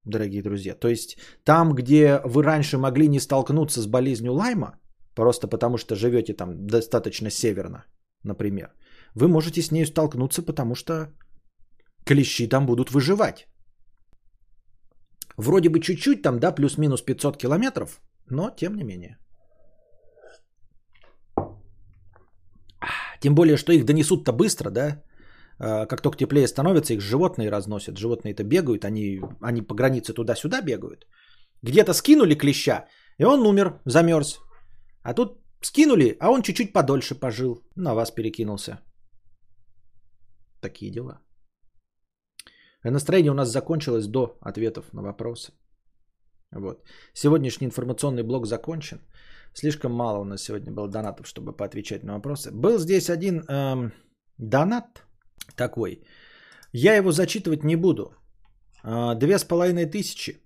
дорогие 0.07 0.43
друзья. 0.43 0.75
То 0.75 0.89
есть 0.89 1.19
там, 1.45 1.75
где 1.75 2.21
вы 2.25 2.43
раньше 2.43 2.79
могли 2.79 3.09
не 3.09 3.21
столкнуться 3.21 3.81
с 3.81 3.87
болезнью 3.87 4.33
Лайма, 4.33 4.79
просто 5.15 5.49
потому 5.49 5.79
что 5.79 5.95
живете 5.95 6.35
там 6.35 6.67
достаточно 6.67 7.31
северно, 7.31 7.85
например, 8.25 8.73
вы 9.15 9.29
можете 9.29 9.63
с 9.63 9.71
ней 9.73 9.87
столкнуться, 9.87 10.43
потому 10.43 10.75
что 10.75 11.13
клещи 12.05 12.49
там 12.49 12.67
будут 12.67 12.91
выживать. 12.91 13.47
Вроде 15.37 15.69
бы 15.69 15.81
чуть-чуть 15.81 16.23
там, 16.23 16.39
да, 16.39 16.53
плюс-минус 16.53 17.03
500 17.03 17.37
километров, 17.37 18.01
но 18.31 18.51
тем 18.51 18.75
не 18.75 18.85
менее. 18.85 19.19
Тем 23.21 23.35
более, 23.35 23.57
что 23.57 23.73
их 23.73 23.85
донесут-то 23.85 24.33
быстро, 24.33 24.71
да? 24.71 25.03
А, 25.59 25.87
как 25.87 26.03
только 26.03 26.19
теплее 26.19 26.47
становится, 26.47 26.95
их 26.95 27.01
животные 27.01 27.51
разносят. 27.51 27.99
Животные-то 27.99 28.45
бегают, 28.45 28.85
они, 28.85 29.21
они 29.41 29.63
по 29.63 29.75
границе 29.75 30.13
туда-сюда 30.13 30.63
бегают. 30.63 31.07
Где-то 31.63 31.95
скинули 31.95 32.35
клеща, 32.35 32.87
и 33.19 33.25
он 33.25 33.47
умер, 33.47 33.81
замерз. 33.85 34.41
А 35.03 35.15
тут 35.15 35.39
скинули, 35.63 36.17
а 36.21 36.31
он 36.31 36.43
чуть-чуть 36.43 36.73
подольше 36.73 37.15
пожил. 37.15 37.63
На 37.77 37.95
вас 37.95 38.11
перекинулся. 38.11 38.81
Такие 40.61 40.91
дела. 40.91 41.21
Настроение 42.85 43.33
у 43.33 43.35
нас 43.35 43.49
закончилось 43.49 44.07
до 44.07 44.39
ответов 44.41 44.93
на 44.93 45.03
вопросы. 45.03 45.53
Вот. 46.53 46.83
Сегодняшний 47.15 47.67
информационный 47.67 48.23
блок 48.23 48.47
закончен. 48.47 49.01
Слишком 49.55 49.93
мало 49.93 50.19
у 50.19 50.25
нас 50.25 50.43
сегодня 50.43 50.73
было 50.73 50.89
донатов, 50.89 51.27
чтобы 51.27 51.57
поотвечать 51.57 52.05
на 52.05 52.15
вопросы. 52.15 52.51
Был 52.53 52.79
здесь 52.79 53.11
один 53.11 53.43
эм, 53.49 53.93
донат 54.39 55.06
такой. 55.55 56.03
Я 56.73 56.97
его 56.97 57.13
зачитывать 57.13 57.65
не 57.65 57.77
буду. 57.77 58.15
А, 58.83 59.15
две 59.15 59.39
с 59.39 59.45
половиной 59.45 59.87
тысячи. 59.87 60.43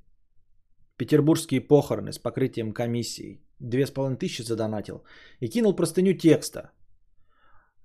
Петербургские 0.96 1.60
похороны 1.60 2.12
с 2.12 2.18
покрытием 2.18 2.72
комиссии. 2.72 3.42
Две 3.58 3.86
с 3.86 3.90
половиной 3.90 4.18
тысячи 4.18 4.42
задонатил. 4.42 5.04
И 5.40 5.48
кинул 5.48 5.76
простыню 5.76 6.14
текста. 6.14 6.70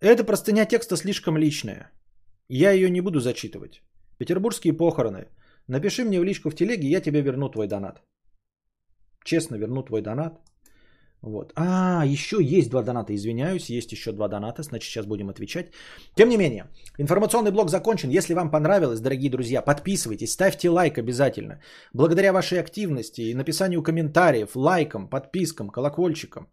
Эта 0.02 0.24
простыня 0.24 0.66
текста 0.66 0.98
слишком 0.98 1.38
личная. 1.38 1.92
Я 2.50 2.72
ее 2.72 2.90
не 2.90 3.02
буду 3.02 3.20
зачитывать. 3.20 3.82
Петербургские 4.18 4.74
похороны. 4.74 5.28
Напиши 5.68 6.06
мне 6.06 6.20
в 6.20 6.24
личку 6.24 6.50
в 6.50 6.56
телеге, 6.56 6.88
я 6.88 7.02
тебе 7.02 7.22
верну 7.22 7.50
твой 7.50 7.68
донат. 7.68 8.02
Честно 9.24 9.56
верну 9.56 9.84
твой 9.84 10.02
донат. 10.02 10.40
Вот. 11.22 11.54
А, 11.56 12.06
еще 12.06 12.38
есть 12.42 12.70
два 12.70 12.84
доната, 12.84 13.14
извиняюсь, 13.14 13.70
есть 13.70 13.92
еще 13.92 14.12
два 14.12 14.28
доната, 14.28 14.62
значит 14.62 14.92
сейчас 14.92 15.06
будем 15.06 15.30
отвечать. 15.30 15.72
Тем 16.16 16.30
не 16.30 16.38
менее, 16.38 16.66
информационный 17.00 17.52
блок 17.52 17.70
закончен. 17.70 18.10
Если 18.10 18.36
вам 18.36 18.52
понравилось, 18.52 19.00
дорогие 19.00 19.32
друзья, 19.32 19.62
подписывайтесь, 19.62 20.32
ставьте 20.32 20.70
лайк 20.70 20.98
обязательно. 20.98 21.62
Благодаря 21.94 22.32
вашей 22.32 22.60
активности 22.60 23.22
и 23.22 23.34
написанию 23.34 23.82
комментариев, 23.82 24.56
лайкам, 24.56 25.10
подпискам, 25.10 25.70
колокольчикам, 25.70 26.48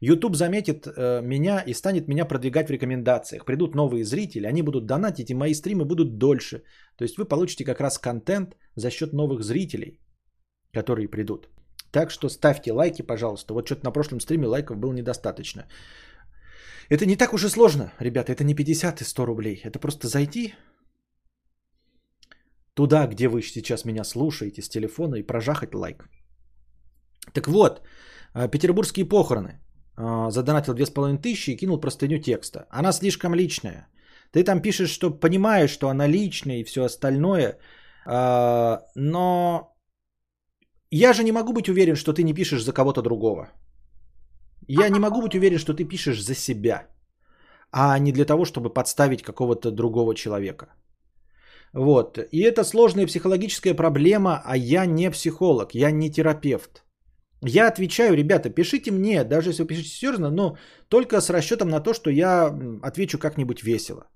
YouTube 0.00 0.36
заметит 0.36 0.86
э, 0.86 1.22
меня 1.22 1.62
и 1.66 1.74
станет 1.74 2.08
меня 2.08 2.24
продвигать 2.24 2.68
в 2.68 2.72
рекомендациях. 2.72 3.44
Придут 3.44 3.74
новые 3.74 4.04
зрители, 4.04 4.46
они 4.46 4.62
будут 4.62 4.86
донатить, 4.86 5.30
и 5.30 5.34
мои 5.34 5.54
стримы 5.54 5.84
будут 5.84 6.18
дольше. 6.18 6.62
То 6.96 7.04
есть 7.04 7.18
вы 7.18 7.24
получите 7.24 7.64
как 7.64 7.80
раз 7.80 7.98
контент 7.98 8.56
за 8.76 8.90
счет 8.90 9.12
новых 9.12 9.42
зрителей, 9.42 10.00
которые 10.72 11.08
придут. 11.08 11.48
Так 11.90 12.10
что 12.10 12.28
ставьте 12.28 12.72
лайки, 12.72 13.02
пожалуйста. 13.02 13.54
Вот 13.54 13.66
что-то 13.66 13.84
на 13.84 13.92
прошлом 13.92 14.20
стриме 14.20 14.46
лайков 14.46 14.76
было 14.76 14.92
недостаточно. 14.92 15.66
Это 16.90 17.06
не 17.06 17.16
так 17.16 17.32
уж 17.32 17.44
и 17.44 17.48
сложно, 17.48 17.92
ребята. 18.00 18.32
Это 18.32 18.44
не 18.44 18.54
50 18.54 19.00
и 19.00 19.04
100 19.04 19.26
рублей. 19.26 19.60
Это 19.64 19.78
просто 19.78 20.08
зайти 20.08 20.54
туда, 22.74 23.06
где 23.06 23.28
вы 23.28 23.42
сейчас 23.42 23.84
меня 23.84 24.04
слушаете 24.04 24.62
с 24.62 24.68
телефона 24.68 25.16
и 25.16 25.26
прожахать 25.26 25.74
лайк. 25.74 26.08
Так 27.32 27.48
вот, 27.48 27.82
э, 28.34 28.48
петербургские 28.48 29.08
похороны. 29.08 29.60
Э, 29.98 30.30
задонатил 30.30 30.74
2500 30.74 31.48
и 31.48 31.56
кинул 31.56 31.80
простыню 31.80 32.18
текста. 32.18 32.66
Она 32.70 32.92
слишком 32.92 33.34
личная. 33.34 33.88
Ты 34.32 34.44
там 34.44 34.62
пишешь, 34.62 34.90
что 34.90 35.10
понимаешь, 35.10 35.70
что 35.70 35.88
она 35.88 36.06
личная 36.06 36.60
и 36.60 36.64
все 36.64 36.84
остальное, 36.84 37.58
э, 38.06 38.78
но 38.94 39.77
я 40.90 41.12
же 41.12 41.24
не 41.24 41.32
могу 41.32 41.52
быть 41.52 41.68
уверен, 41.68 41.96
что 41.96 42.12
ты 42.12 42.22
не 42.22 42.34
пишешь 42.34 42.64
за 42.64 42.72
кого-то 42.72 43.02
другого. 43.02 43.50
Я 44.68 44.88
не 44.88 44.98
могу 44.98 45.22
быть 45.22 45.34
уверен, 45.34 45.58
что 45.58 45.74
ты 45.74 45.84
пишешь 45.84 46.22
за 46.22 46.34
себя, 46.34 46.86
а 47.70 47.98
не 47.98 48.12
для 48.12 48.24
того, 48.24 48.44
чтобы 48.44 48.70
подставить 48.70 49.22
какого-то 49.22 49.70
другого 49.70 50.14
человека. 50.14 50.66
Вот. 51.72 52.18
И 52.32 52.40
это 52.40 52.64
сложная 52.64 53.06
психологическая 53.06 53.74
проблема, 53.74 54.42
а 54.44 54.56
я 54.56 54.86
не 54.86 55.10
психолог, 55.10 55.74
я 55.74 55.90
не 55.90 56.10
терапевт. 56.10 56.84
Я 57.42 57.68
отвечаю, 57.68 58.16
ребята, 58.16 58.50
пишите 58.50 58.90
мне, 58.90 59.24
даже 59.24 59.50
если 59.50 59.62
вы 59.62 59.68
пишете 59.68 59.88
серьезно, 59.88 60.30
но 60.30 60.56
только 60.88 61.20
с 61.20 61.30
расчетом 61.30 61.68
на 61.68 61.80
то, 61.80 61.94
что 61.94 62.10
я 62.10 62.52
отвечу 62.82 63.18
как-нибудь 63.18 63.62
весело. 63.62 64.08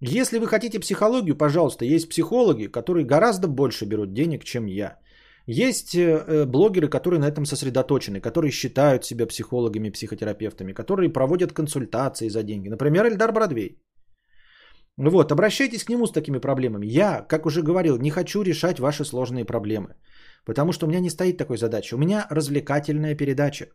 Если 0.00 0.38
вы 0.38 0.46
хотите 0.46 0.80
психологию, 0.80 1.36
пожалуйста, 1.36 1.84
есть 1.84 2.08
психологи, 2.08 2.66
которые 2.66 3.04
гораздо 3.04 3.48
больше 3.48 3.86
берут 3.86 4.12
денег, 4.12 4.44
чем 4.44 4.66
я. 4.66 4.98
Есть 5.46 5.94
э, 5.94 6.00
э, 6.00 6.44
блогеры, 6.46 6.88
которые 6.88 7.20
на 7.20 7.28
этом 7.28 7.44
сосредоточены, 7.46 8.20
которые 8.20 8.52
считают 8.52 9.04
себя 9.04 9.26
психологами, 9.26 9.90
психотерапевтами, 9.90 10.72
которые 10.72 11.12
проводят 11.12 11.52
консультации 11.52 12.28
за 12.28 12.42
деньги. 12.42 12.68
Например, 12.68 13.06
Эльдар 13.06 13.32
Бродвей. 13.32 13.78
Вот, 14.96 15.32
обращайтесь 15.32 15.84
к 15.84 15.88
нему 15.88 16.06
с 16.06 16.12
такими 16.12 16.38
проблемами. 16.38 16.86
Я, 16.86 17.26
как 17.28 17.46
уже 17.46 17.62
говорил, 17.62 17.98
не 17.98 18.10
хочу 18.10 18.42
решать 18.42 18.78
ваши 18.78 19.04
сложные 19.04 19.44
проблемы. 19.44 19.96
Потому 20.44 20.72
что 20.72 20.86
у 20.86 20.88
меня 20.88 21.00
не 21.00 21.10
стоит 21.10 21.38
такой 21.38 21.56
задачи. 21.56 21.94
У 21.94 21.98
меня 21.98 22.26
развлекательная 22.30 23.16
передача. 23.16 23.66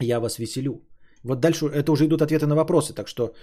Я 0.00 0.20
вас 0.20 0.38
веселю. 0.38 0.86
Вот 1.24 1.40
дальше 1.40 1.66
это 1.66 1.90
уже 1.92 2.04
идут 2.04 2.22
ответы 2.22 2.46
на 2.46 2.54
вопросы, 2.54 2.94
так 2.94 3.08
что 3.08 3.34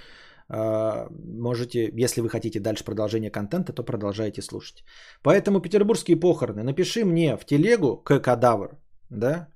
можете, 0.50 1.92
если 1.94 2.22
вы 2.22 2.30
хотите 2.30 2.60
дальше 2.60 2.84
продолжение 2.84 3.32
контента, 3.32 3.74
то 3.74 3.84
продолжайте 3.84 4.42
слушать. 4.42 4.84
Поэтому 5.24 5.62
петербургские 5.62 6.20
похороны. 6.20 6.64
Напиши 6.64 7.06
мне 7.06 7.38
в 7.38 7.46
телегу 7.46 7.98
к 7.98 8.20
кадавр, 8.20 8.78
да, 9.10 9.48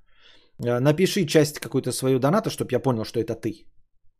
а, 0.64 0.80
напиши 0.80 1.26
часть 1.26 1.58
какую-то 1.58 1.92
свою 1.92 2.18
доната, 2.18 2.50
чтобы 2.50 2.72
я 2.72 2.80
понял, 2.80 3.04
что 3.04 3.20
это 3.20 3.34
ты. 3.34 3.66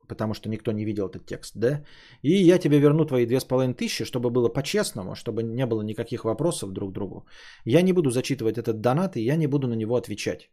Потому 0.09 0.35
что 0.35 0.49
никто 0.49 0.73
не 0.73 0.85
видел 0.85 1.09
этот 1.09 1.27
текст, 1.27 1.57
да? 1.57 1.85
И 2.23 2.31
я 2.31 2.59
тебе 2.59 2.79
верну 2.79 3.05
твои 3.05 3.27
две 3.27 3.41
с 3.41 3.45
половиной 3.45 3.75
тысячи, 3.75 4.05
чтобы 4.05 4.31
было 4.31 4.49
по-честному, 4.49 5.14
чтобы 5.14 5.43
не 5.43 5.67
было 5.67 5.83
никаких 5.83 6.25
вопросов 6.25 6.73
друг 6.73 6.91
к 6.91 6.95
другу. 6.95 7.27
Я 7.64 7.83
не 7.83 7.93
буду 7.93 8.11
зачитывать 8.11 8.59
этот 8.59 8.81
донат, 8.81 9.17
и 9.17 9.25
я 9.25 9.37
не 9.37 9.49
буду 9.49 9.67
на 9.67 9.75
него 9.75 9.97
отвечать. 9.97 10.51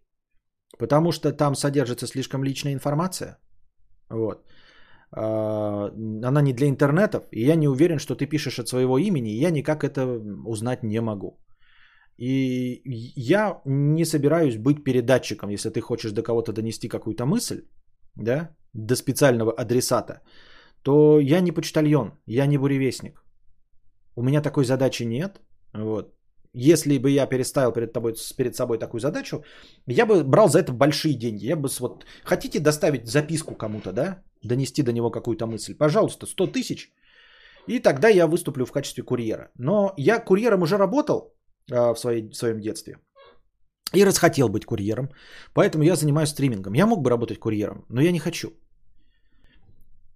Потому 0.80 1.11
что 1.11 1.32
там 1.32 1.55
содержится 1.55 2.07
слишком 2.07 2.43
личная 2.43 2.74
информация. 2.74 3.38
Вот. 4.09 4.43
А, 5.16 5.91
она 6.28 6.41
не 6.41 6.53
для 6.53 6.68
интернетов, 6.68 7.24
и 7.32 7.45
я 7.45 7.55
не 7.55 7.68
уверен, 7.68 7.99
что 7.99 8.16
ты 8.16 8.26
пишешь 8.26 8.59
от 8.59 8.68
своего 8.68 8.97
имени, 8.97 9.32
и 9.32 9.41
я 9.41 9.51
никак 9.51 9.84
это 9.84 10.05
узнать 10.45 10.84
не 10.84 11.01
могу. 11.01 11.39
И 12.18 12.82
я 13.16 13.61
не 13.66 14.05
собираюсь 14.05 14.57
быть 14.57 14.84
передатчиком, 14.84 15.49
если 15.49 15.70
ты 15.70 15.82
хочешь 15.82 16.11
до 16.11 16.24
кого-то 16.24 16.51
донести 16.53 16.88
какую-то 16.88 17.26
мысль, 17.26 17.61
да, 18.16 18.49
до 18.74 18.95
специального 18.95 19.51
адресата, 19.51 20.22
то 20.84 21.20
я 21.20 21.41
не 21.41 21.51
почтальон, 21.51 22.11
я 22.28 22.45
не 22.47 22.57
буревестник. 22.57 23.24
У 24.16 24.24
меня 24.24 24.41
такой 24.41 24.66
задачи 24.66 25.03
нет. 25.03 25.39
Вот. 25.74 26.14
Если 26.53 26.99
бы 26.99 27.09
я 27.09 27.26
переставил 27.26 27.72
перед, 27.72 27.93
тобой, 27.93 28.16
перед 28.38 28.55
собой 28.55 28.78
такую 28.78 29.01
задачу, 29.01 29.43
я 29.88 30.05
бы 30.05 30.24
брал 30.24 30.49
за 30.49 30.59
это 30.59 30.72
большие 30.72 31.16
деньги. 31.16 31.45
Я 31.45 31.55
бы 31.55 31.70
вот... 31.80 32.05
Хотите 32.24 32.59
доставить 32.59 33.07
записку 33.07 33.55
кому-то, 33.55 33.91
да? 33.91 34.24
Донести 34.44 34.84
до 34.84 34.91
него 34.91 35.12
какую-то 35.12 35.48
мысль? 35.48 35.76
Пожалуйста, 35.76 36.26
100 36.26 36.48
тысяч. 36.48 36.91
И 37.68 37.80
тогда 37.80 38.10
я 38.10 38.28
выступлю 38.28 38.66
в 38.66 38.72
качестве 38.72 39.04
курьера. 39.04 39.52
Но 39.58 39.94
я 39.98 40.20
курьером 40.20 40.62
уже 40.62 40.78
работал 40.78 41.34
а, 41.72 41.94
в, 41.94 42.00
своей, 42.00 42.30
в 42.30 42.36
своем 42.36 42.60
детстве. 42.60 42.98
И 43.94 44.06
расхотел 44.06 44.50
быть 44.50 44.66
курьером. 44.66 45.10
Поэтому 45.54 45.84
я 45.84 45.96
занимаюсь 45.96 46.30
стримингом. 46.30 46.74
Я 46.74 46.86
мог 46.86 47.02
бы 47.02 47.10
работать 47.10 47.39
курьером, 47.39 47.86
но 47.89 48.02
я 48.02 48.12
не 48.12 48.20
хочу. 48.20 48.52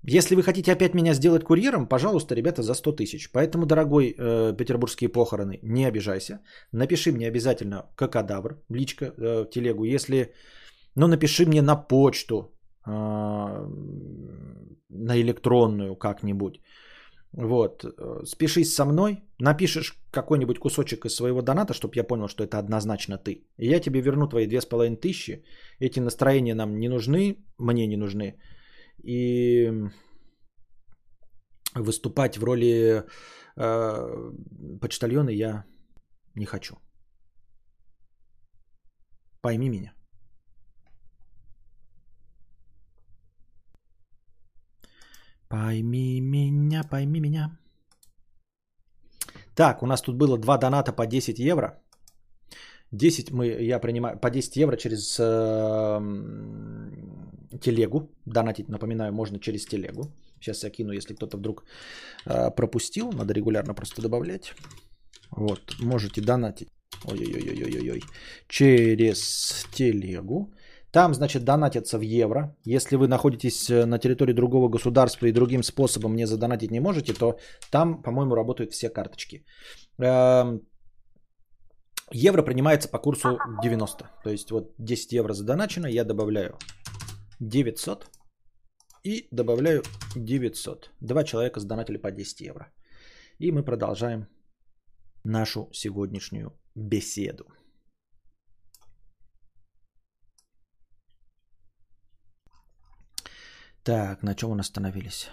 Если 0.03 0.35
вы 0.35 0.43
хотите 0.43 0.71
опять 0.71 0.93
меня 0.93 1.13
сделать 1.13 1.43
курьером, 1.43 1.87
пожалуйста, 1.87 2.35
ребята, 2.35 2.63
за 2.63 2.73
100 2.73 2.95
тысяч. 2.95 3.29
Поэтому, 3.31 3.65
дорогой 3.65 4.15
э, 4.17 4.53
петербургские 4.57 5.09
похороны, 5.09 5.59
не 5.63 5.85
обижайся. 5.85 6.39
Напиши 6.71 7.11
мне 7.11 7.27
обязательно 7.27 7.83
какадавр 7.95 8.63
в 8.69 8.75
личко, 8.75 9.05
э, 9.05 9.45
телегу. 9.51 9.83
Если, 9.83 10.33
ну, 10.95 11.07
напиши 11.07 11.45
мне 11.45 11.61
на 11.61 11.75
почту, 11.75 12.35
э, 12.35 12.56
на 14.89 15.15
электронную 15.17 15.95
как-нибудь. 15.95 16.61
Вот, 17.33 17.83
э, 17.83 18.25
спешись 18.25 18.73
со 18.73 18.85
мной, 18.85 19.21
напишешь 19.39 19.93
какой-нибудь 20.11 20.59
кусочек 20.59 21.05
из 21.05 21.15
своего 21.15 21.41
доната, 21.41 21.73
чтобы 21.73 21.95
я 21.95 22.03
понял, 22.03 22.27
что 22.27 22.43
это 22.43 22.57
однозначно 22.57 23.17
ты. 23.17 23.43
И 23.57 23.67
я 23.67 23.79
тебе 23.79 24.01
верну 24.01 24.27
твои 24.27 24.47
две 24.47 24.61
с 24.61 24.65
половиной 24.65 24.97
тысячи. 24.97 25.43
Эти 25.79 25.99
настроения 25.99 26.55
нам 26.55 26.79
не 26.79 26.89
нужны, 26.89 27.45
мне 27.59 27.87
не 27.87 27.97
нужны. 27.97 28.39
И 29.03 29.71
выступать 31.75 32.37
в 32.37 32.43
роли 32.43 33.03
э, 33.55 34.31
почтальона 34.81 35.29
я 35.29 35.65
не 36.35 36.45
хочу. 36.45 36.75
Пойми 39.41 39.69
меня. 39.69 39.96
Пойми 45.49 46.21
меня, 46.21 46.83
пойми 46.83 47.19
меня. 47.19 47.57
Так, 49.55 49.81
у 49.83 49.85
нас 49.85 50.01
тут 50.01 50.15
было 50.17 50.37
два 50.37 50.57
доната 50.57 50.93
по 50.93 51.05
10 51.07 51.39
евро. 51.39 51.81
10 52.91 53.31
мы, 53.31 53.47
я 53.47 53.79
принимаю 53.79 54.19
по 54.19 54.29
10 54.29 54.55
евро 54.57 54.77
через 54.77 55.17
э, 55.19 55.99
телегу. 57.59 58.09
Донатить, 58.25 58.69
напоминаю, 58.69 59.13
можно 59.13 59.39
через 59.39 59.65
телегу. 59.65 60.11
Сейчас 60.39 60.63
я 60.63 60.69
кину, 60.69 60.93
если 60.93 61.15
кто-то 61.15 61.37
вдруг 61.37 61.63
э, 62.25 62.51
пропустил. 62.55 63.11
Надо 63.11 63.33
регулярно 63.33 63.73
просто 63.73 64.01
добавлять. 64.01 64.53
Вот, 65.31 65.75
можете 65.79 66.21
донатить. 66.21 66.69
Ой-ой-ой-ой-ой-ой. 67.05 68.01
Через 68.47 69.65
телегу. 69.73 70.53
Там, 70.91 71.13
значит, 71.13 71.43
донатятся 71.43 71.97
в 71.97 72.01
евро. 72.01 72.55
Если 72.65 72.95
вы 72.95 73.07
находитесь 73.07 73.69
э, 73.69 73.85
на 73.85 73.99
территории 73.99 74.33
другого 74.33 74.69
государства 74.69 75.27
и 75.27 75.33
другим 75.33 75.63
способом 75.63 76.15
не 76.15 76.25
задонатить 76.25 76.71
не 76.71 76.79
можете, 76.79 77.13
то 77.13 77.37
там, 77.71 78.01
по-моему, 78.01 78.35
работают 78.35 78.71
все 78.71 78.89
карточки. 78.89 79.45
Эм, 79.99 80.61
евро 82.13 82.41
принимается 82.41 82.89
по 82.89 82.99
курсу 82.99 83.37
90. 83.61 84.09
То 84.23 84.29
есть 84.29 84.51
вот 84.51 84.73
10 84.79 85.13
евро 85.13 85.33
задоначено, 85.33 85.87
я 85.87 86.05
добавляю 86.05 86.57
900 87.39 88.05
и 89.03 89.27
добавляю 89.31 89.83
900. 90.15 90.91
Два 91.01 91.23
человека 91.23 91.59
сдонатили 91.59 91.97
по 91.97 92.11
10 92.11 92.41
евро. 92.41 92.71
И 93.39 93.51
мы 93.51 93.63
продолжаем 93.63 94.27
нашу 95.25 95.69
сегодняшнюю 95.73 96.51
беседу. 96.75 97.43
Так, 103.87 104.21
на 104.21 104.35
чем 104.35 104.49
мы 104.49 104.59
остановились? 104.59 105.29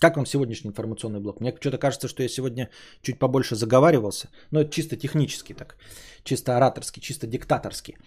Как 0.00 0.16
вам 0.16 0.26
сегодняшний 0.26 0.70
информационный 0.70 1.20
блок? 1.20 1.40
Мне 1.40 1.52
что-то 1.60 1.76
кажется, 1.76 2.08
что 2.08 2.22
я 2.22 2.28
сегодня 2.28 2.70
чуть 3.02 3.18
побольше 3.18 3.54
заговаривался. 3.54 4.30
Но 4.50 4.60
это 4.60 4.70
чисто 4.70 4.96
технически 4.96 5.54
так. 5.54 5.76
Чисто 6.24 6.56
ораторски, 6.56 7.00
чисто 7.00 7.26
диктаторски. 7.26 7.98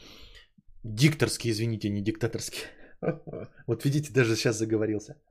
Дикторский, 0.84 1.52
извините, 1.52 1.90
не 1.90 2.02
диктаторский. 2.02 2.62
Вот 3.68 3.86
видите, 3.86 4.12
даже 4.12 4.36
сейчас 4.36 4.58
заговорился. 4.58 5.22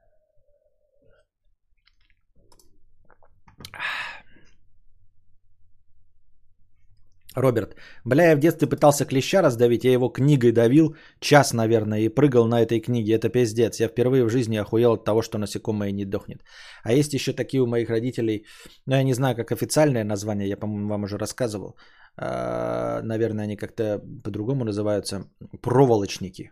Роберт. 7.37 7.77
Бля, 8.05 8.31
я 8.31 8.37
в 8.37 8.41
детстве 8.41 8.69
пытался 8.69 9.05
клеща 9.05 9.43
раздавить, 9.43 9.85
я 9.85 9.93
его 9.93 10.09
книгой 10.09 10.53
давил, 10.53 10.97
час, 11.21 11.53
наверное, 11.53 12.01
и 12.01 12.09
прыгал 12.09 12.47
на 12.47 12.63
этой 12.63 12.81
книге. 12.81 13.15
Это 13.15 13.29
пиздец. 13.29 13.81
Я 13.81 13.89
впервые 13.89 14.25
в 14.25 14.31
жизни 14.31 14.57
охуел 14.57 14.93
от 14.93 15.05
того, 15.05 15.23
что 15.23 15.39
насекомое 15.39 15.93
не 15.93 16.05
дохнет. 16.05 16.43
А 16.83 16.93
есть 16.93 17.15
еще 17.15 17.33
такие 17.33 17.63
у 17.63 17.67
моих 17.67 17.91
родителей, 17.91 18.47
ну 18.87 18.95
я 18.97 19.03
не 19.03 19.15
знаю, 19.15 19.37
как 19.37 19.53
официальное 19.53 20.05
название, 20.05 20.49
я, 20.49 20.57
по-моему, 20.57 20.89
вам 20.89 21.05
уже 21.05 21.19
рассказывал. 21.19 21.77
А, 22.17 23.03
наверное, 23.03 23.45
они 23.45 23.57
как-то 23.57 24.01
по-другому 24.25 24.65
называются. 24.65 25.25
Проволочники. 25.61 26.51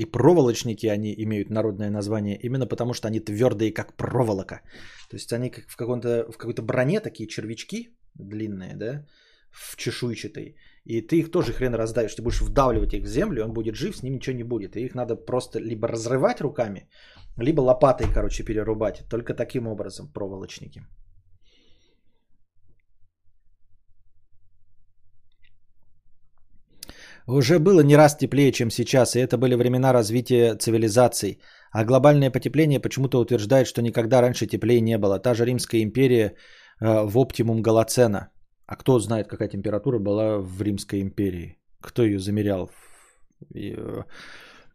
И 0.00 0.06
проволочники, 0.06 0.86
они 0.86 1.14
имеют 1.18 1.50
народное 1.50 1.90
название 1.90 2.38
именно 2.42 2.66
потому, 2.66 2.94
что 2.94 3.08
они 3.08 3.20
твердые, 3.20 3.72
как 3.72 3.96
проволока. 3.96 4.62
То 5.10 5.16
есть 5.16 5.32
они 5.32 5.50
как 5.50 5.68
в, 5.68 5.76
каком-то, 5.76 6.26
в 6.32 6.36
какой-то 6.38 6.62
броне 6.62 7.00
такие 7.00 7.28
червячки 7.28 7.90
длинные, 8.14 8.76
да, 8.76 9.06
в 9.54 9.76
чешуйчатой. 9.76 10.56
И 10.84 11.00
ты 11.00 11.18
их 11.18 11.30
тоже 11.30 11.52
хрен 11.52 11.74
раздавишь. 11.74 12.14
Ты 12.14 12.22
будешь 12.22 12.42
вдавливать 12.42 12.92
их 12.92 13.04
в 13.04 13.06
землю, 13.06 13.44
он 13.44 13.52
будет 13.52 13.74
жив, 13.74 13.96
с 13.96 14.02
ним 14.02 14.14
ничего 14.14 14.36
не 14.36 14.44
будет. 14.44 14.76
И 14.76 14.84
их 14.84 14.94
надо 14.94 15.16
просто 15.16 15.58
либо 15.60 15.88
разрывать 15.88 16.40
руками, 16.40 16.88
либо 17.38 17.60
лопатой, 17.62 18.06
короче, 18.14 18.44
перерубать. 18.44 19.04
Только 19.08 19.34
таким 19.34 19.66
образом 19.66 20.12
проволочники. 20.12 20.82
Уже 27.26 27.58
было 27.58 27.80
не 27.80 27.96
раз 27.96 28.16
теплее, 28.16 28.52
чем 28.52 28.70
сейчас, 28.70 29.16
и 29.16 29.20
это 29.20 29.38
были 29.38 29.54
времена 29.54 29.92
развития 29.92 30.56
цивилизаций. 30.56 31.40
А 31.72 31.84
глобальное 31.84 32.30
потепление 32.30 32.80
почему-то 32.80 33.18
утверждает, 33.18 33.66
что 33.66 33.82
никогда 33.82 34.20
раньше 34.20 34.46
теплее 34.46 34.80
не 34.80 34.98
было. 34.98 35.18
Та 35.18 35.34
же 35.34 35.46
Римская 35.46 35.82
империя 35.82 36.34
э, 36.80 37.04
в 37.06 37.16
оптимум 37.16 37.62
Голоцена. 37.62 38.33
А 38.66 38.76
кто 38.76 38.98
знает, 38.98 39.28
какая 39.28 39.48
температура 39.48 39.98
была 39.98 40.38
в 40.38 40.62
Римской 40.62 41.00
империи? 41.02 41.58
Кто 41.80 42.02
ее 42.02 42.18
замерял? 42.18 42.70
Э, 43.54 44.04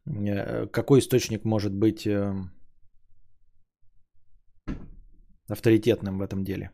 э, 0.05 0.67
какой 0.67 0.99
источник 0.99 1.43
может 1.43 1.73
быть 1.73 2.05
э, 2.05 2.33
авторитетным 5.47 6.19
в 6.19 6.21
этом 6.21 6.43
деле? 6.43 6.71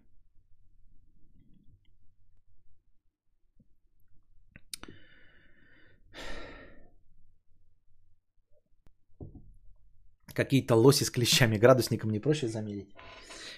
Какие-то 10.33 10.75
лоси 10.75 11.05
с 11.05 11.09
клещами. 11.09 11.57
Градусником 11.57 12.11
не 12.11 12.19
проще 12.19 12.47
замерить. 12.49 12.93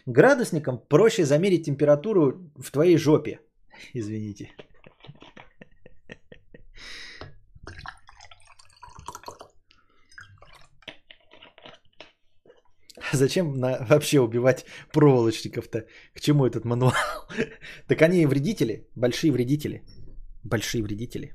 Градусником 0.06 0.78
проще 0.78 1.26
замерить 1.26 1.66
температуру 1.66 2.52
в 2.56 2.72
твоей 2.72 2.98
жопе. 2.98 3.40
Извините. 3.94 4.52
Зачем 13.14 13.54
на, 13.60 13.86
вообще 13.90 14.20
убивать 14.20 14.66
проволочников-то? 14.94 15.86
К 16.14 16.20
чему 16.20 16.46
этот 16.46 16.66
мануал? 16.66 16.94
так 17.88 18.02
они 18.02 18.26
вредители, 18.26 18.88
большие 18.96 19.32
вредители. 19.32 19.84
Большие 20.44 20.84
вредители. 20.84 21.34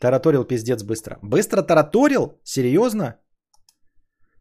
Тараторил 0.00 0.44
пиздец 0.44 0.82
быстро. 0.82 1.18
Быстро 1.22 1.62
тараторил? 1.62 2.40
Серьезно? 2.44 3.14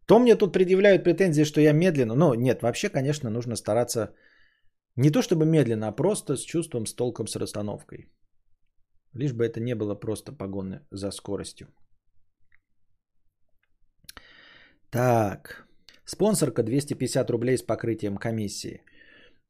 То 0.08 0.20
мне 0.20 0.36
тут 0.36 0.54
предъявляют 0.54 1.04
претензии, 1.04 1.46
что 1.46 1.62
я 1.62 1.74
медленно. 1.74 2.16
Ну, 2.16 2.34
нет, 2.34 2.62
вообще, 2.62 2.90
конечно, 2.90 3.30
нужно 3.30 3.56
стараться 3.56 4.14
не 4.98 5.12
то 5.12 5.22
чтобы 5.22 5.46
медленно, 5.46 5.88
а 5.88 5.96
просто 5.96 6.36
с 6.36 6.42
чувством, 6.42 6.86
с 6.86 6.94
толком, 6.94 7.28
с 7.28 7.36
расстановкой. 7.36 8.08
Лишь 9.14 9.34
бы 9.34 9.46
это 9.46 9.60
не 9.60 9.76
было 9.76 9.96
просто 9.96 10.32
погоны 10.32 10.82
за 10.92 11.12
скоростью. 11.12 11.68
Так. 14.90 15.68
Спонсорка 16.06 16.64
250 16.64 17.30
рублей 17.30 17.58
с 17.58 17.64
покрытием 17.64 18.18
комиссии. 18.18 18.82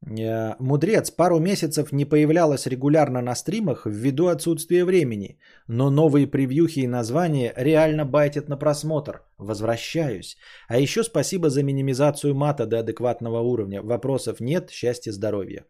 Э, 0.04 0.56
Мудрец 0.60 1.12
пару 1.12 1.40
месяцев 1.40 1.92
не 1.92 2.06
появлялась 2.06 2.68
регулярно 2.68 3.22
на 3.22 3.36
стримах 3.36 3.86
ввиду 3.86 4.28
отсутствия 4.28 4.86
времени, 4.86 5.40
но 5.68 5.90
новые 5.90 6.28
превьюхи 6.28 6.80
и 6.80 6.88
названия 6.88 7.54
реально 7.58 8.06
байтят 8.06 8.50
на 8.50 8.58
просмотр. 8.58 9.24
Возвращаюсь. 9.38 10.38
А 10.68 10.78
еще 10.80 11.04
спасибо 11.04 11.50
за 11.50 11.64
минимизацию 11.64 12.36
мата 12.36 12.66
до 12.66 12.80
адекватного 12.80 13.40
уровня. 13.40 13.82
Вопросов 13.82 14.40
нет, 14.40 14.70
счастья, 14.72 15.12
здоровья. 15.12 15.66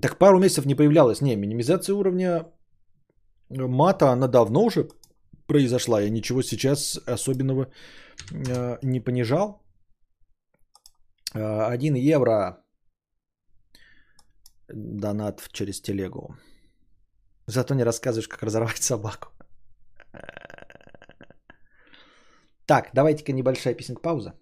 Так 0.00 0.18
пару 0.18 0.38
месяцев 0.38 0.66
не 0.66 0.74
появлялась. 0.74 1.20
Не, 1.20 1.36
минимизация 1.36 1.94
уровня 1.94 2.46
мата, 3.50 4.10
она 4.10 4.28
давно 4.28 4.64
уже 4.64 4.88
произошла. 5.46 6.00
Я 6.00 6.10
ничего 6.10 6.42
сейчас 6.42 6.98
особенного 7.06 7.66
э, 8.32 8.78
не 8.82 9.00
понижал. 9.00 9.62
Э, 11.34 11.72
1 11.74 11.94
евро 11.94 12.64
донат 14.68 15.48
через 15.52 15.80
телегу. 15.80 16.36
Зато 17.46 17.74
не 17.74 17.84
рассказываешь, 17.84 18.28
как 18.28 18.42
разорвать 18.42 18.82
собаку. 18.82 19.28
Так, 22.66 22.90
давайте-ка 22.94 23.32
небольшая 23.32 23.74
песенка 23.74 24.00
пауза. 24.02 24.34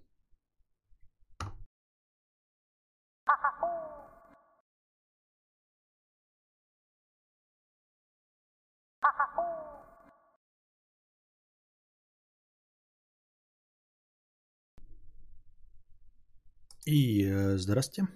И 16.89 17.23
э, 17.23 17.59
здрасте. 17.59 18.09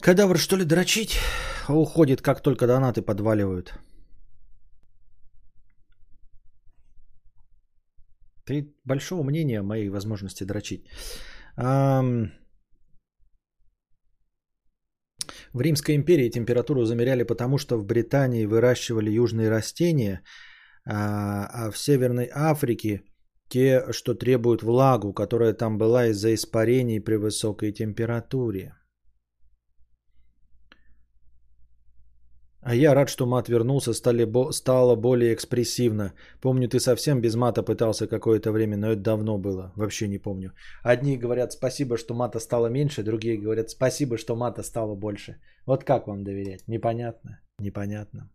Кадавр, 0.00 0.38
что 0.38 0.56
ли, 0.56 0.64
дрочить? 0.64 1.18
Уходит, 1.68 2.20
как 2.20 2.42
только 2.42 2.66
донаты 2.66 3.02
подваливают. 3.02 3.72
Ты 8.46 8.74
большого 8.84 9.22
мнения 9.22 9.60
о 9.60 9.62
моей 9.62 9.90
возможности 9.90 10.44
дрочить. 10.44 10.88
Ам... 11.56 12.32
В 15.52 15.60
Римской 15.60 15.94
империи 15.94 16.30
температуру 16.30 16.84
замеряли 16.84 17.22
потому, 17.22 17.58
что 17.58 17.78
в 17.78 17.84
Британии 17.84 18.46
выращивали 18.46 19.10
южные 19.10 19.50
растения, 19.50 20.22
а, 20.84 21.46
а 21.52 21.70
в 21.70 21.78
Северной 21.78 22.28
Африке 22.32 23.04
те, 23.50 23.92
что 23.92 24.14
требуют 24.14 24.62
влагу, 24.62 25.12
которая 25.12 25.52
там 25.52 25.76
была 25.78 26.06
из-за 26.06 26.32
испарений 26.34 27.00
при 27.00 27.16
высокой 27.16 27.72
температуре. 27.72 28.74
А 32.62 32.74
я 32.74 32.94
рад, 32.94 33.08
что 33.08 33.26
мат 33.26 33.48
вернулся, 33.48 33.94
стали, 33.94 34.24
бо, 34.24 34.52
стало 34.52 34.94
более 34.94 35.32
экспрессивно. 35.32 36.12
Помню, 36.40 36.68
ты 36.68 36.78
совсем 36.78 37.20
без 37.20 37.34
мата 37.34 37.62
пытался 37.62 38.06
какое-то 38.06 38.52
время, 38.52 38.76
но 38.76 38.92
это 38.92 39.02
давно 39.02 39.38
было. 39.38 39.72
Вообще 39.76 40.08
не 40.08 40.18
помню. 40.18 40.52
Одни 40.82 41.16
говорят 41.16 41.52
спасибо, 41.52 41.96
что 41.96 42.14
мата 42.14 42.38
стало 42.38 42.66
меньше, 42.66 43.02
другие 43.02 43.38
говорят 43.38 43.70
спасибо, 43.70 44.18
что 44.18 44.36
мата 44.36 44.62
стало 44.62 44.94
больше. 44.94 45.36
Вот 45.66 45.84
как 45.84 46.06
вам 46.06 46.22
доверять? 46.22 46.68
Непонятно. 46.68 47.40
Непонятно. 47.58 48.30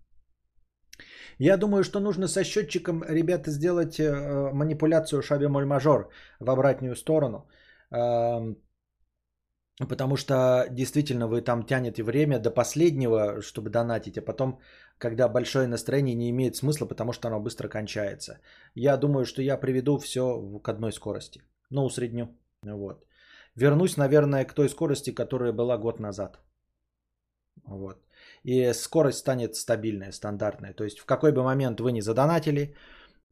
Я 1.40 1.58
думаю, 1.58 1.84
что 1.84 2.00
нужно 2.00 2.28
со 2.28 2.44
счетчиком, 2.44 3.04
ребята, 3.04 3.52
сделать 3.52 4.00
э, 4.00 4.52
манипуляцию 4.54 5.22
шаби 5.22 5.48
моль 5.48 5.66
мажор 5.66 6.10
в 6.40 6.50
обратную 6.50 6.96
сторону. 6.96 7.48
Э, 7.92 8.56
потому 9.90 10.16
что 10.16 10.68
действительно 10.72 11.28
вы 11.28 11.42
там 11.42 11.66
тянете 11.66 12.04
время 12.04 12.40
до 12.40 12.52
последнего, 12.52 13.42
чтобы 13.42 13.70
донатить, 13.70 14.18
а 14.18 14.22
потом, 14.22 14.60
когда 14.98 15.28
большое 15.28 15.68
настроение 15.68 16.16
не 16.16 16.30
имеет 16.30 16.56
смысла, 16.56 16.86
потому 16.86 17.12
что 17.14 17.28
оно 17.28 17.40
быстро 17.42 17.68
кончается. 17.68 18.40
Я 18.74 18.98
думаю, 18.98 19.26
что 19.26 19.42
я 19.42 19.58
приведу 19.58 19.98
все 19.98 20.42
к 20.64 20.70
одной 20.70 20.94
скорости. 20.94 21.42
Ну, 21.70 21.86
усредню. 21.86 22.28
Вот. 22.64 23.06
Вернусь, 23.56 23.98
наверное, 23.98 24.46
к 24.46 24.54
той 24.54 24.70
скорости, 24.70 25.12
которая 25.12 25.52
была 25.52 25.78
год 25.78 26.00
назад. 26.00 26.40
Вот 27.66 27.98
и 28.46 28.74
скорость 28.74 29.18
станет 29.18 29.56
стабильная, 29.56 30.12
стандартная. 30.12 30.74
То 30.74 30.84
есть 30.84 31.00
в 31.00 31.06
какой 31.06 31.32
бы 31.32 31.44
момент 31.44 31.80
вы 31.80 31.92
не 31.92 32.02
задонатили, 32.02 32.76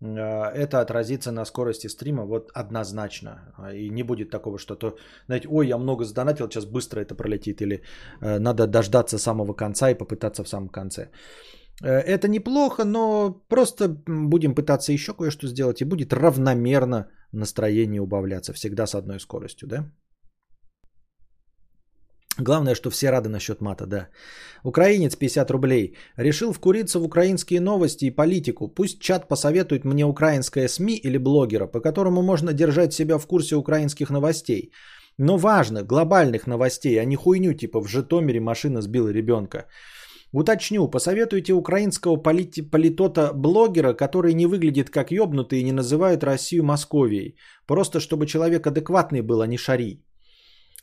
э, 0.01 0.07
это 0.07 0.81
отразится 0.81 1.31
на 1.31 1.45
скорости 1.45 1.87
стрима 1.87 2.25
вот 2.25 2.51
однозначно. 2.55 3.53
И 3.73 3.89
не 3.91 4.03
будет 4.03 4.31
такого, 4.31 4.57
что 4.57 4.75
то, 4.75 4.97
знаете, 5.27 5.47
ой, 5.51 5.67
я 5.67 5.77
много 5.77 6.03
задонатил, 6.03 6.49
сейчас 6.49 6.65
быстро 6.65 6.99
это 7.01 7.15
пролетит. 7.15 7.61
Или 7.61 7.83
э, 8.21 8.39
надо 8.39 8.67
дождаться 8.67 9.19
самого 9.19 9.53
конца 9.53 9.91
и 9.91 9.97
попытаться 9.97 10.43
в 10.43 10.49
самом 10.49 10.69
конце. 10.69 11.09
Э, 11.83 11.99
это 11.99 12.27
неплохо, 12.27 12.83
но 12.83 13.31
просто 13.47 13.87
будем 14.07 14.55
пытаться 14.55 14.93
еще 14.93 15.13
кое-что 15.13 15.47
сделать, 15.47 15.81
и 15.81 15.85
будет 15.85 16.13
равномерно 16.13 17.07
настроение 17.31 18.01
убавляться. 18.01 18.53
Всегда 18.53 18.87
с 18.87 18.95
одной 18.95 19.19
скоростью, 19.19 19.67
да? 19.67 19.91
Главное, 22.39 22.75
что 22.75 22.89
все 22.89 23.11
рады 23.11 23.29
насчет 23.29 23.61
мата, 23.61 23.85
да. 23.85 24.07
Украинец 24.63 25.15
50 25.15 25.51
рублей. 25.51 25.95
Решил 26.17 26.51
вкуриться 26.51 26.99
в 26.99 27.03
украинские 27.03 27.61
новости 27.61 28.05
и 28.05 28.15
политику. 28.15 28.67
Пусть 28.67 28.99
чат 28.99 29.27
посоветует 29.27 29.85
мне 29.85 30.05
украинское 30.05 30.67
СМИ 30.67 30.95
или 30.95 31.17
блогера, 31.17 31.67
по 31.67 31.79
которому 31.79 32.23
можно 32.23 32.53
держать 32.53 32.93
себя 32.93 33.19
в 33.19 33.27
курсе 33.27 33.55
украинских 33.55 34.09
новостей. 34.09 34.71
Но 35.17 35.37
важных, 35.37 35.85
глобальных 35.85 36.47
новостей, 36.47 36.99
а 36.99 37.05
не 37.05 37.15
хуйню 37.15 37.53
типа 37.53 37.79
в 37.79 37.87
Житомире 37.87 38.39
машина 38.39 38.81
сбила 38.81 39.09
ребенка. 39.09 39.67
Уточню, 40.31 40.87
посоветуйте 40.87 41.53
украинского 41.53 42.17
полит- 42.17 42.71
политота-блогера, 42.71 43.93
который 43.93 44.33
не 44.33 44.47
выглядит 44.47 44.89
как 44.89 45.11
ёбнутый 45.11 45.59
и 45.59 45.63
не 45.63 45.71
называет 45.71 46.23
Россию 46.23 46.63
Московией. 46.63 47.35
Просто 47.67 47.99
чтобы 47.99 48.25
человек 48.25 48.65
адекватный 48.65 49.21
был, 49.21 49.41
а 49.41 49.47
не 49.47 49.57
шари. 49.57 50.01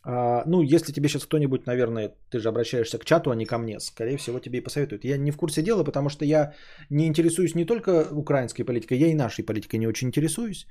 А, 0.02 0.42
ну, 0.46 0.62
если 0.62 0.92
тебе 0.92 1.08
сейчас 1.08 1.24
кто-нибудь, 1.24 1.66
наверное, 1.66 2.14
ты 2.30 2.38
же 2.38 2.48
обращаешься 2.48 2.98
к 2.98 3.04
чату, 3.04 3.30
а 3.30 3.36
не 3.36 3.44
ко 3.44 3.58
мне, 3.58 3.80
скорее 3.80 4.16
всего, 4.16 4.38
тебе 4.38 4.58
и 4.58 4.64
посоветуют. 4.64 5.04
Я 5.04 5.18
не 5.18 5.30
в 5.30 5.36
курсе 5.36 5.62
дела, 5.62 5.84
потому 5.84 6.08
что 6.08 6.24
я 6.24 6.54
не 6.90 7.06
интересуюсь 7.06 7.54
не 7.54 7.66
только 7.66 8.08
украинской 8.10 8.64
политикой, 8.64 8.98
я 8.98 9.08
и 9.08 9.14
нашей 9.14 9.44
политикой 9.44 9.76
не 9.76 9.86
очень 9.86 10.08
интересуюсь. 10.08 10.66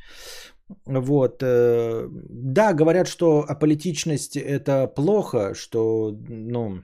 Вот. 0.86 1.44
Э, 1.44 2.08
да, 2.30 2.74
говорят, 2.74 3.08
что 3.08 3.46
аполитичность 3.48 4.36
это 4.36 4.88
плохо, 4.88 5.54
что, 5.54 6.12
ну, 6.28 6.84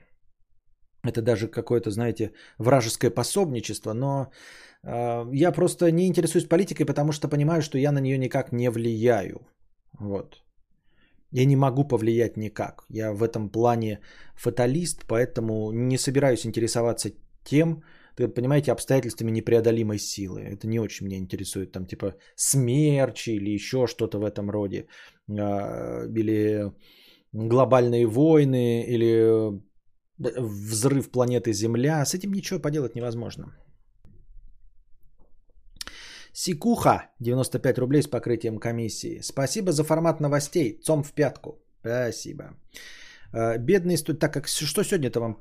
это 1.04 1.22
даже 1.22 1.48
какое-то, 1.48 1.90
знаете, 1.90 2.32
вражеское 2.58 3.10
пособничество, 3.10 3.92
но 3.92 4.30
э, 4.84 5.24
я 5.32 5.52
просто 5.52 5.90
не 5.90 6.06
интересуюсь 6.06 6.48
политикой, 6.48 6.84
потому 6.84 7.12
что 7.12 7.28
понимаю, 7.28 7.62
что 7.62 7.78
я 7.78 7.90
на 7.90 8.00
нее 8.00 8.18
никак 8.18 8.52
не 8.52 8.70
влияю. 8.70 9.48
Вот. 9.98 10.45
Я 11.36 11.46
не 11.46 11.56
могу 11.56 11.84
повлиять 11.84 12.36
никак. 12.36 12.84
Я 12.88 13.12
в 13.12 13.22
этом 13.22 13.50
плане 13.50 14.00
фаталист, 14.34 15.04
поэтому 15.06 15.70
не 15.72 15.98
собираюсь 15.98 16.46
интересоваться 16.46 17.10
тем, 17.44 17.82
ты 18.16 18.28
понимаете, 18.28 18.72
обстоятельствами 18.72 19.30
непреодолимой 19.30 19.98
силы. 19.98 20.40
Это 20.40 20.66
не 20.66 20.80
очень 20.80 21.06
меня 21.06 21.18
интересует. 21.18 21.72
Там 21.72 21.86
типа 21.86 22.14
смерчи 22.36 23.30
или 23.36 23.50
еще 23.50 23.86
что-то 23.86 24.18
в 24.18 24.24
этом 24.24 24.50
роде. 24.50 24.86
А, 25.28 26.06
или 26.08 26.72
глобальные 27.32 28.06
войны, 28.06 28.86
или 28.88 29.60
взрыв 30.18 31.10
планеты 31.10 31.52
Земля. 31.52 32.04
С 32.06 32.14
этим 32.14 32.32
ничего 32.32 32.60
поделать 32.60 32.94
невозможно. 32.94 33.44
Сикуха, 36.38 37.08
95 37.20 37.78
рублей 37.78 38.02
с 38.02 38.06
покрытием 38.06 38.58
комиссии. 38.58 39.20
Спасибо 39.22 39.72
за 39.72 39.84
формат 39.84 40.20
новостей. 40.20 40.78
Цом 40.82 41.02
в 41.02 41.12
пятку. 41.12 41.62
Спасибо. 41.80 42.44
Э, 43.32 43.58
бедный 43.58 43.96
студент. 43.96 44.20
Так 44.20 44.32
как 44.34 44.48
что 44.48 44.84
сегодня-то 44.84 45.20
вам 45.20 45.34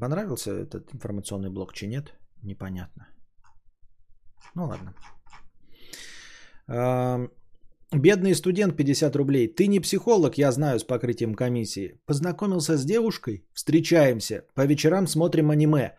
понравился 0.00 0.50
этот 0.50 0.94
информационный 0.94 1.50
блок, 1.50 1.72
чи 1.72 1.86
нет? 1.86 2.12
Непонятно. 2.42 3.06
Ну 4.54 4.66
ладно. 4.66 4.94
Эм, 6.68 7.30
бедный 7.90 8.34
студент 8.34 8.76
50 8.76 9.16
рублей. 9.16 9.48
Ты 9.48 9.66
не 9.66 9.80
психолог, 9.80 10.36
я 10.36 10.52
знаю, 10.52 10.78
с 10.78 10.84
покрытием 10.84 11.34
комиссии. 11.34 12.00
Познакомился 12.06 12.76
с 12.76 12.84
девушкой, 12.84 13.46
встречаемся, 13.54 14.42
по 14.54 14.66
вечерам 14.66 15.06
смотрим 15.06 15.50
аниме. 15.50 15.96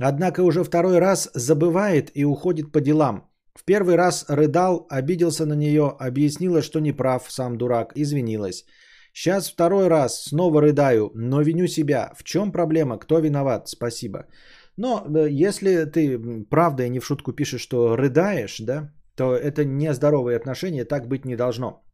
Однако 0.00 0.42
уже 0.42 0.64
второй 0.64 0.98
раз 0.98 1.30
забывает 1.34 2.10
и 2.16 2.24
уходит 2.24 2.72
по 2.72 2.80
делам. 2.80 3.30
В 3.56 3.64
первый 3.64 3.96
раз 3.96 4.26
рыдал, 4.28 4.86
обиделся 4.90 5.46
на 5.46 5.54
нее, 5.54 5.96
объяснила, 5.98 6.62
что 6.62 6.80
не 6.80 6.92
прав, 6.92 7.26
сам 7.28 7.56
дурак, 7.56 7.92
извинилась. 7.96 8.64
Сейчас 9.14 9.50
второй 9.50 9.88
раз 9.88 10.24
снова 10.24 10.60
рыдаю, 10.60 11.10
но 11.14 11.40
виню 11.40 11.66
себя. 11.68 12.12
В 12.18 12.22
чем 12.22 12.52
проблема? 12.52 12.98
Кто 12.98 13.18
виноват? 13.18 13.68
Спасибо. 13.68 14.26
Но 14.76 15.06
э, 15.08 15.30
если 15.30 15.86
ты 15.86 16.18
правда 16.50 16.84
и 16.84 16.90
не 16.90 17.00
в 17.00 17.06
шутку 17.06 17.32
пишешь, 17.32 17.62
что 17.62 17.96
рыдаешь, 17.96 18.60
да, 18.60 18.92
то 19.14 19.34
это 19.34 19.64
нездоровые 19.64 20.36
отношения, 20.36 20.84
так 20.84 21.08
быть 21.08 21.24
не 21.24 21.34
должно. 21.34 21.85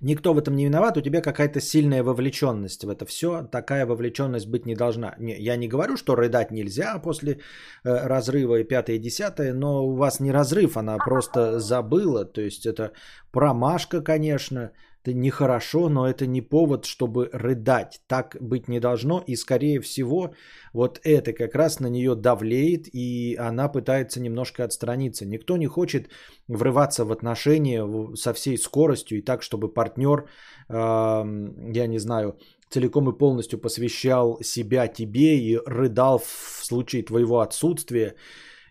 Никто 0.00 0.34
в 0.34 0.38
этом 0.38 0.56
не 0.56 0.64
виноват, 0.64 0.96
у 0.96 1.00
тебя 1.00 1.20
какая-то 1.20 1.60
сильная 1.60 2.02
вовлеченность 2.02 2.84
в 2.84 2.88
это 2.88 3.04
все. 3.04 3.48
Такая 3.52 3.86
вовлеченность 3.86 4.46
быть 4.46 4.66
не 4.66 4.74
должна. 4.74 5.14
Не, 5.18 5.36
я 5.38 5.56
не 5.56 5.68
говорю, 5.68 5.96
что 5.96 6.14
рыдать 6.14 6.50
нельзя 6.50 6.98
после 6.98 7.32
э, 7.32 7.38
разрыва 7.84 8.60
и 8.60 8.64
пятое 8.64 8.96
и 8.96 8.98
десятое, 8.98 9.54
но 9.54 9.86
у 9.86 9.96
вас 9.96 10.20
не 10.20 10.32
разрыв, 10.32 10.76
она 10.76 10.98
просто 10.98 11.60
забыла. 11.60 12.24
То 12.24 12.40
есть 12.40 12.66
это 12.66 12.92
промашка, 13.32 14.02
конечно, 14.02 14.70
это 15.02 15.14
нехорошо, 15.14 15.88
но 15.88 16.08
это 16.08 16.26
не 16.26 16.40
повод, 16.40 16.84
чтобы 16.84 17.28
рыдать. 17.32 18.00
Так 18.06 18.36
быть 18.40 18.68
не 18.68 18.80
должно. 18.80 19.22
И 19.26 19.36
скорее 19.36 19.80
всего, 19.80 20.34
вот 20.72 21.00
это 21.02 21.32
как 21.32 21.54
раз 21.54 21.80
на 21.80 21.88
нее 21.88 22.14
давлеет, 22.14 22.86
и 22.92 23.36
она 23.36 23.68
пытается 23.68 24.20
немножко 24.20 24.64
отстраниться. 24.64 25.26
Никто 25.26 25.56
не 25.56 25.66
хочет 25.66 26.08
врываться 26.48 27.04
в 27.04 27.10
отношения 27.10 27.84
со 28.14 28.32
всей 28.32 28.56
скоростью 28.56 29.18
и 29.18 29.22
так, 29.22 29.42
чтобы 29.42 29.72
партнер, 29.72 30.28
я 30.68 31.86
не 31.86 31.98
знаю, 31.98 32.38
целиком 32.70 33.10
и 33.10 33.18
полностью 33.18 33.58
посвящал 33.58 34.38
себя 34.42 34.86
тебе 34.86 35.38
и 35.38 35.58
рыдал 35.66 36.18
в 36.18 36.64
случае 36.64 37.02
твоего 37.02 37.40
отсутствия 37.40 38.14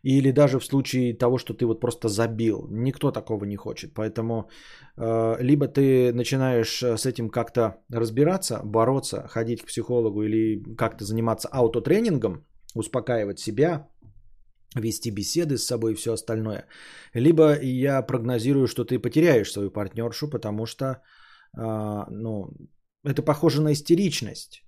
или 0.03 0.31
даже 0.31 0.59
в 0.59 0.65
случае 0.65 1.13
того, 1.13 1.37
что 1.37 1.53
ты 1.53 1.65
вот 1.65 1.79
просто 1.79 2.07
забил. 2.09 2.67
Никто 2.69 3.11
такого 3.11 3.45
не 3.45 3.55
хочет. 3.55 3.93
Поэтому 3.93 4.49
э, 4.97 5.37
либо 5.39 5.67
ты 5.67 6.11
начинаешь 6.13 6.81
э, 6.83 6.97
с 6.97 7.05
этим 7.05 7.29
как-то 7.29 7.75
разбираться, 7.93 8.61
бороться, 8.63 9.27
ходить 9.27 9.61
к 9.61 9.67
психологу 9.67 10.23
или 10.23 10.63
как-то 10.75 11.05
заниматься 11.05 11.49
аутотренингом, 11.51 12.45
успокаивать 12.75 13.39
себя, 13.39 13.87
вести 14.75 15.11
беседы 15.11 15.57
с 15.57 15.65
собой 15.65 15.91
и 15.91 15.95
все 15.95 16.13
остальное. 16.13 16.65
Либо 17.13 17.59
я 17.61 18.01
прогнозирую, 18.01 18.67
что 18.67 18.85
ты 18.85 18.99
потеряешь 18.99 19.51
свою 19.51 19.69
партнершу, 19.71 20.29
потому 20.29 20.65
что 20.65 20.85
э, 20.85 22.05
ну, 22.09 22.49
это 23.03 23.21
похоже 23.21 23.61
на 23.61 23.71
истеричность. 23.73 24.63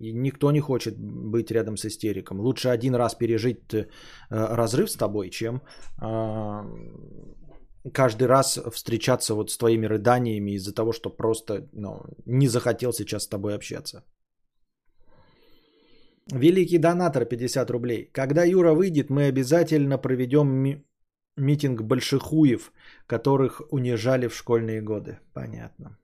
И 0.00 0.12
никто 0.12 0.52
не 0.52 0.60
хочет 0.60 0.96
быть 0.98 1.50
рядом 1.50 1.76
с 1.76 1.84
истериком. 1.84 2.40
Лучше 2.40 2.68
один 2.68 2.94
раз 2.94 3.14
пережить 3.14 3.74
э, 3.74 3.86
разрыв 4.30 4.90
с 4.90 4.96
тобой, 4.96 5.30
чем 5.30 5.62
э, 6.00 6.62
каждый 7.92 8.26
раз 8.26 8.58
встречаться 8.72 9.34
вот 9.34 9.50
с 9.50 9.58
твоими 9.58 9.86
рыданиями 9.86 10.52
из-за 10.52 10.74
того, 10.74 10.92
что 10.92 11.10
просто 11.10 11.68
ну, 11.72 12.02
не 12.26 12.48
захотел 12.48 12.92
сейчас 12.92 13.24
с 13.24 13.28
тобой 13.28 13.54
общаться. 13.54 14.02
Великий 16.32 16.78
донатор 16.78 17.24
50 17.24 17.70
рублей. 17.70 18.10
Когда 18.12 18.44
Юра 18.44 18.74
выйдет, 18.74 19.10
мы 19.10 19.28
обязательно 19.28 19.98
проведем 19.98 20.48
ми- 20.48 20.84
митинг 21.36 21.82
большихуев, 21.82 22.72
которых 23.06 23.62
унижали 23.70 24.28
в 24.28 24.34
школьные 24.34 24.80
годы. 24.80 25.18
Понятно. 25.34 25.98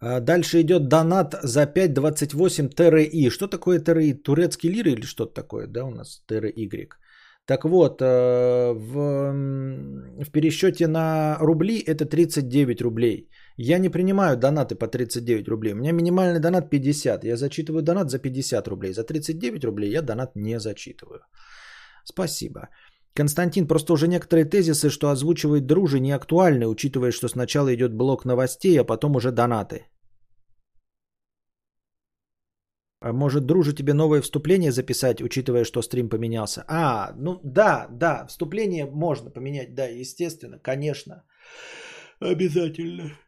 Дальше 0.00 0.60
идет 0.60 0.88
донат 0.88 1.34
за 1.42 1.66
5.28 1.66 2.68
ТРИ. 2.68 3.30
Что 3.30 3.48
такое 3.48 3.80
ТРИ? 3.80 4.14
Турецкий 4.14 4.70
лир 4.70 4.88
или 4.88 5.02
что-то 5.02 5.34
такое, 5.34 5.66
да, 5.66 5.84
у 5.84 5.90
нас 5.90 6.22
ТРY. 6.28 6.88
Так 7.46 7.64
вот, 7.64 8.00
э, 8.00 8.72
в, 8.72 9.32
в 10.24 10.30
пересчете 10.30 10.86
на 10.86 11.36
рубли 11.40 11.80
это 11.80 12.04
39 12.06 12.80
рублей. 12.82 13.28
Я 13.56 13.78
не 13.78 13.88
принимаю 13.88 14.36
донаты 14.36 14.76
по 14.76 14.86
39 14.86 15.48
рублей. 15.48 15.72
У 15.72 15.76
меня 15.76 15.92
минимальный 15.92 16.40
донат 16.40 16.70
50. 16.70 17.24
Я 17.24 17.36
зачитываю 17.36 17.82
донат 17.82 18.10
за 18.10 18.18
50 18.18 18.68
рублей. 18.68 18.92
За 18.92 19.02
39 19.02 19.64
рублей 19.64 19.90
я 19.90 20.02
донат 20.02 20.36
не 20.36 20.60
зачитываю. 20.60 21.22
Спасибо. 22.04 22.68
Константин, 23.20 23.66
просто 23.66 23.92
уже 23.92 24.08
некоторые 24.08 24.46
тезисы, 24.46 24.88
что 24.88 25.10
озвучивает 25.10 25.66
дружи, 25.66 26.00
не 26.00 26.12
актуальны, 26.12 26.66
учитывая, 26.66 27.12
что 27.12 27.28
сначала 27.28 27.74
идет 27.74 27.92
блок 27.92 28.24
новостей, 28.24 28.80
а 28.80 28.84
потом 28.84 29.16
уже 29.16 29.30
донаты. 29.30 29.86
А 33.02 33.12
может, 33.12 33.44
дружи 33.44 33.74
тебе 33.74 33.92
новое 33.92 34.22
вступление 34.22 34.72
записать, 34.72 35.20
учитывая, 35.20 35.64
что 35.64 35.82
стрим 35.82 36.08
поменялся? 36.08 36.64
А, 36.66 37.12
ну 37.18 37.40
да, 37.44 37.88
да, 37.90 38.26
вступление 38.26 38.86
можно 38.86 39.30
поменять, 39.30 39.74
да, 39.74 39.84
естественно, 39.84 40.58
конечно. 40.58 41.22
Обязательно. 42.20 43.18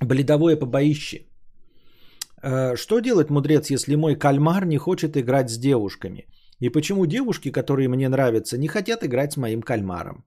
Бледовое 0.00 0.56
побоище. 0.56 1.27
Э, 2.42 2.76
что 2.76 3.00
делать, 3.00 3.30
мудрец, 3.30 3.70
если 3.70 3.96
мой 3.96 4.16
кальмар 4.16 4.64
не 4.64 4.78
хочет 4.78 5.16
играть 5.16 5.50
с 5.50 5.58
девушками? 5.58 6.26
И 6.60 6.70
почему 6.70 7.06
девушки, 7.06 7.52
которые 7.52 7.88
мне 7.88 8.08
нравятся, 8.08 8.58
не 8.58 8.68
хотят 8.68 9.04
играть 9.04 9.32
с 9.32 9.36
моим 9.36 9.62
кальмаром? 9.62 10.24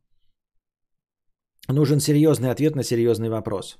Нужен 1.69 1.99
серьезный 1.99 2.51
ответ 2.51 2.75
на 2.75 2.83
серьезный 2.83 3.29
вопрос. 3.29 3.77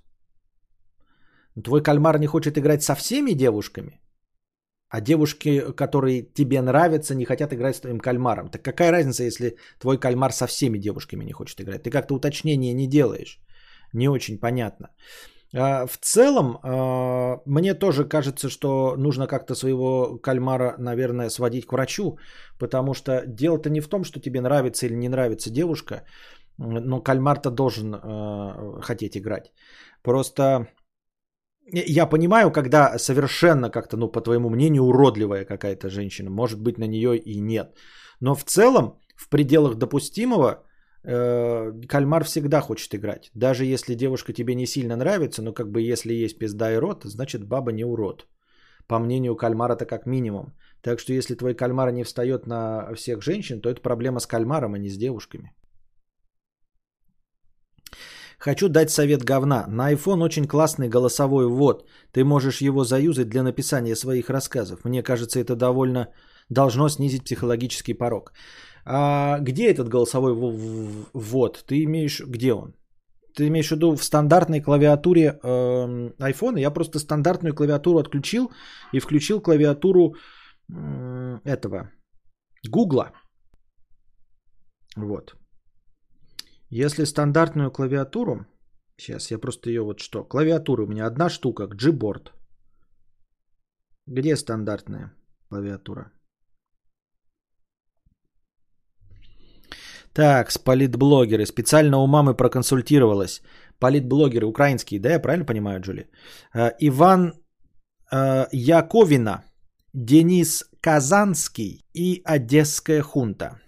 Твой 1.63 1.83
кальмар 1.83 2.19
не 2.19 2.27
хочет 2.27 2.57
играть 2.57 2.83
со 2.83 2.95
всеми 2.95 3.33
девушками, 3.33 3.99
а 4.89 5.01
девушки, 5.01 5.73
которые 5.75 6.21
тебе 6.33 6.61
нравятся, 6.61 7.15
не 7.15 7.25
хотят 7.25 7.53
играть 7.53 7.75
с 7.75 7.81
твоим 7.81 7.99
кальмаром. 7.99 8.49
Так 8.49 8.61
какая 8.61 8.91
разница, 8.91 9.23
если 9.23 9.57
твой 9.79 9.97
кальмар 9.97 10.31
со 10.31 10.47
всеми 10.47 10.77
девушками 10.77 11.25
не 11.25 11.33
хочет 11.33 11.59
играть? 11.61 11.83
Ты 11.83 11.89
как-то 11.89 12.15
уточнение 12.15 12.73
не 12.73 12.87
делаешь. 12.87 13.39
Не 13.93 14.09
очень 14.09 14.37
понятно. 14.37 14.89
А, 15.53 15.85
в 15.85 15.97
целом, 15.97 16.59
а, 16.63 17.41
мне 17.45 17.73
тоже 17.73 18.05
кажется, 18.05 18.49
что 18.49 18.95
нужно 18.97 19.27
как-то 19.27 19.55
своего 19.55 20.17
кальмара, 20.17 20.75
наверное, 20.77 21.29
сводить 21.29 21.65
к 21.65 21.73
врачу, 21.73 22.17
потому 22.59 22.93
что 22.93 23.23
дело-то 23.27 23.69
не 23.69 23.81
в 23.81 23.87
том, 23.87 24.03
что 24.03 24.19
тебе 24.19 24.41
нравится 24.41 24.85
или 24.85 24.95
не 24.95 25.09
нравится 25.09 25.49
девушка, 25.49 26.03
но 26.57 27.01
кальмар-то 27.01 27.51
должен 27.51 27.93
а, 27.93 28.81
хотеть 28.81 29.17
играть. 29.17 29.51
Просто 30.03 30.67
я 31.73 32.09
понимаю, 32.09 32.51
когда 32.51 32.97
совершенно 32.97 33.69
как-то, 33.69 33.97
ну, 33.97 34.11
по 34.11 34.21
твоему 34.21 34.49
мнению, 34.49 34.83
уродливая 34.83 35.45
какая-то 35.45 35.89
женщина, 35.89 36.29
может 36.29 36.61
быть, 36.61 36.77
на 36.77 36.87
нее 36.87 37.17
и 37.17 37.39
нет. 37.41 37.77
Но 38.19 38.35
в 38.35 38.43
целом, 38.43 38.99
в 39.15 39.29
пределах 39.29 39.75
допустимого, 39.75 40.63
кальмар 41.03 42.23
всегда 42.23 42.61
хочет 42.61 42.93
играть. 42.93 43.31
Даже 43.33 43.65
если 43.65 43.95
девушка 43.95 44.33
тебе 44.33 44.55
не 44.55 44.65
сильно 44.65 44.95
нравится, 44.95 45.41
но 45.41 45.53
как 45.53 45.71
бы 45.71 45.81
если 45.81 46.13
есть 46.13 46.37
пизда 46.37 46.73
и 46.73 46.77
рот, 46.77 47.03
значит 47.03 47.47
баба 47.47 47.71
не 47.71 47.85
урод. 47.85 48.27
По 48.87 48.99
мнению 48.99 49.35
кальмара 49.35 49.73
это 49.73 49.85
как 49.85 50.05
минимум. 50.05 50.53
Так 50.81 50.99
что 50.99 51.13
если 51.13 51.35
твой 51.35 51.53
кальмар 51.53 51.91
не 51.91 52.03
встает 52.03 52.47
на 52.47 52.93
всех 52.95 53.21
женщин, 53.21 53.61
то 53.61 53.69
это 53.69 53.81
проблема 53.81 54.19
с 54.19 54.27
кальмаром, 54.27 54.73
а 54.73 54.77
не 54.77 54.89
с 54.89 54.97
девушками. 54.97 55.51
Хочу 58.37 58.69
дать 58.69 58.89
совет 58.89 59.23
говна. 59.23 59.65
На 59.67 59.93
iPhone 59.93 60.23
очень 60.23 60.47
классный 60.47 60.89
голосовой 60.89 61.47
ввод. 61.47 61.87
Ты 62.11 62.23
можешь 62.23 62.61
его 62.61 62.83
заюзать 62.83 63.29
для 63.29 63.43
написания 63.43 63.95
своих 63.95 64.29
рассказов. 64.29 64.83
Мне 64.83 65.03
кажется, 65.03 65.39
это 65.39 65.55
довольно 65.55 66.07
должно 66.49 66.89
снизить 66.89 67.23
психологический 67.23 67.93
порог. 67.93 68.33
А 68.85 69.39
где 69.39 69.71
этот 69.71 69.89
голосовой 69.89 70.33
ввод? 71.13 71.63
Ты 71.67 71.83
имеешь... 71.83 72.21
Где 72.21 72.53
он? 72.53 72.73
Ты 73.35 73.47
имеешь 73.47 73.69
в 73.69 73.71
виду 73.71 73.95
в 73.95 74.03
стандартной 74.03 74.61
клавиатуре 74.61 75.39
э, 75.43 75.47
iPhone? 76.19 76.59
Я 76.59 76.71
просто 76.71 76.99
стандартную 76.99 77.55
клавиатуру 77.55 77.99
отключил 77.99 78.51
и 78.93 78.99
включил 78.99 79.41
клавиатуру 79.41 80.15
э, 80.69 81.39
этого 81.45 81.91
Гугла. 82.69 83.11
Вот. 84.95 85.35
Если 86.69 87.05
стандартную 87.05 87.71
клавиатуру, 87.71 88.45
сейчас 88.97 89.31
я 89.31 89.39
просто 89.39 89.69
ее 89.69 89.81
вот 89.81 89.99
что, 89.99 90.23
клавиатура 90.23 90.83
у 90.83 90.87
меня 90.87 91.05
одна 91.05 91.29
штука, 91.29 91.63
Gboard. 91.63 92.31
Где 94.07 94.35
стандартная 94.35 95.13
клавиатура? 95.49 96.11
Так, 100.13 100.51
с 100.51 100.57
политблогеры. 100.57 101.45
Специально 101.45 101.97
у 101.97 102.07
мамы 102.07 102.35
проконсультировалась. 102.35 103.41
Политблогеры 103.79 104.45
украинские, 104.45 104.99
да, 104.99 105.09
я 105.09 105.19
правильно 105.19 105.45
понимаю, 105.45 105.79
Джули? 105.81 106.09
Э, 106.53 106.71
Иван 106.79 107.33
э, 108.11 108.47
Яковина, 108.51 109.43
Денис 109.93 110.63
Казанский 110.81 111.85
и 111.93 112.21
Одесская 112.25 113.01
хунта. 113.01 113.59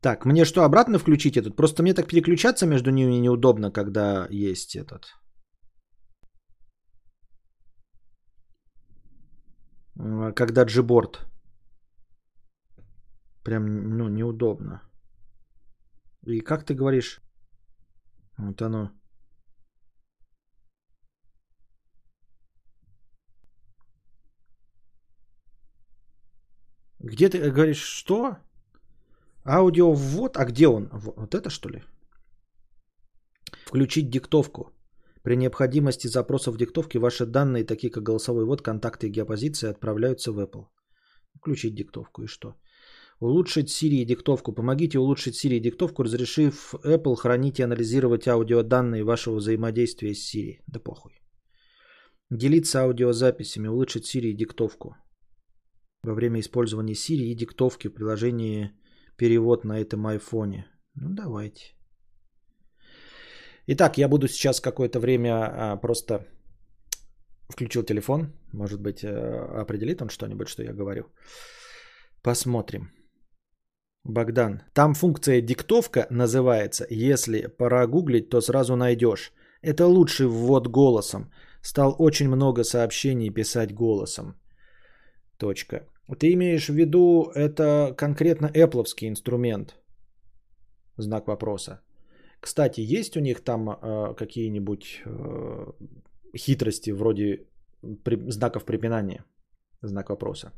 Так, 0.00 0.24
мне 0.24 0.44
что, 0.44 0.62
обратно 0.62 0.98
включить 0.98 1.36
этот? 1.36 1.56
Просто 1.56 1.82
мне 1.82 1.94
так 1.94 2.06
переключаться 2.06 2.66
между 2.66 2.90
ними 2.90 3.20
неудобно, 3.20 3.72
когда 3.72 4.28
есть 4.30 4.76
этот. 4.76 5.18
э, 9.98 10.32
когда 10.34 10.64
джиборд. 10.64 11.26
Прям, 13.48 13.64
ну, 13.96 14.08
неудобно. 14.08 14.82
И 16.26 16.40
как 16.40 16.66
ты 16.66 16.74
говоришь? 16.74 17.20
Вот 18.36 18.60
оно. 18.60 18.90
Где 26.98 27.30
ты 27.30 27.50
говоришь, 27.50 27.82
что? 27.82 28.36
Аудио 29.46 29.94
ввод? 29.94 30.36
А 30.36 30.44
где 30.44 30.68
он? 30.68 30.90
Вот 30.92 31.34
это 31.34 31.48
что 31.48 31.70
ли? 31.70 31.82
Включить 33.64 34.10
диктовку. 34.10 34.72
При 35.22 35.36
необходимости 35.36 36.06
запроса 36.06 36.50
в 36.52 36.58
диктовке 36.58 36.98
ваши 36.98 37.24
данные, 37.24 37.64
такие 37.64 37.90
как 37.90 38.02
голосовой 38.02 38.44
ввод, 38.44 38.60
контакты 38.60 39.06
и 39.06 39.10
геопозиция, 39.10 39.70
отправляются 39.70 40.32
в 40.32 40.38
Apple. 40.38 40.66
Включить 41.34 41.74
диктовку 41.74 42.24
и 42.24 42.26
что? 42.26 42.54
Улучшить 43.20 43.68
Siri 43.68 44.04
диктовку. 44.04 44.52
Помогите 44.52 44.98
улучшить 44.98 45.34
Siri 45.34 45.58
диктовку, 45.58 46.04
разрешив 46.04 46.74
Apple 46.84 47.16
хранить 47.16 47.58
и 47.58 47.64
анализировать 47.64 48.28
аудиоданные 48.28 49.02
вашего 49.02 49.36
взаимодействия 49.36 50.14
с 50.14 50.34
Siri. 50.34 50.62
Да 50.66 50.80
похуй. 50.80 51.20
Делиться 52.30 52.82
аудиозаписями, 52.82 53.68
улучшить 53.68 54.04
Siri 54.04 54.32
диктовку. 54.32 54.94
Во 56.04 56.14
время 56.14 56.38
использования 56.40 56.94
Siri 56.94 57.32
и 57.32 57.34
диктовки 57.34 57.88
в 57.88 57.94
приложении 57.94 58.70
перевод 59.16 59.64
на 59.64 59.80
этом 59.80 60.06
айфоне. 60.06 60.66
Ну 60.94 61.08
давайте. 61.10 61.74
Итак, 63.66 63.98
я 63.98 64.08
буду 64.08 64.28
сейчас 64.28 64.60
какое-то 64.60 65.00
время 65.00 65.32
а, 65.32 65.76
просто 65.76 66.26
включил 67.48 67.82
телефон. 67.82 68.32
Может 68.52 68.80
быть, 68.80 69.02
э, 69.02 69.08
определит 69.60 70.00
он 70.02 70.08
что-нибудь, 70.08 70.48
что 70.48 70.62
я 70.62 70.72
говорю. 70.72 71.04
Посмотрим. 72.22 72.97
Богдан, 74.08 74.62
там 74.72 74.94
функция 74.94 75.42
диктовка 75.42 76.06
называется. 76.10 76.86
Если 76.90 77.46
прогуглить, 77.46 78.30
то 78.30 78.40
сразу 78.40 78.74
найдешь. 78.74 79.32
Это 79.62 79.86
лучший 79.86 80.26
ввод 80.26 80.66
голосом. 80.66 81.30
Стал 81.62 81.94
очень 81.98 82.28
много 82.28 82.64
сообщений 82.64 83.30
писать 83.30 83.74
голосом. 83.74 84.34
Точка. 85.36 85.86
Ты 86.18 86.32
имеешь 86.32 86.68
в 86.68 86.74
виду, 86.74 87.30
это 87.34 87.94
конкретно 87.96 88.46
Apple 88.46 88.84
инструмент? 89.02 89.76
Знак 90.96 91.26
вопроса. 91.26 91.80
Кстати, 92.40 92.80
есть 92.80 93.16
у 93.16 93.20
них 93.20 93.44
там 93.44 93.68
э, 93.68 94.14
какие-нибудь 94.14 95.02
э, 95.04 95.72
хитрости 96.36 96.92
вроде 96.92 97.46
при, 98.04 98.30
знаков 98.30 98.64
препинания? 98.64 99.24
Знак 99.82 100.08
вопроса. 100.08 100.52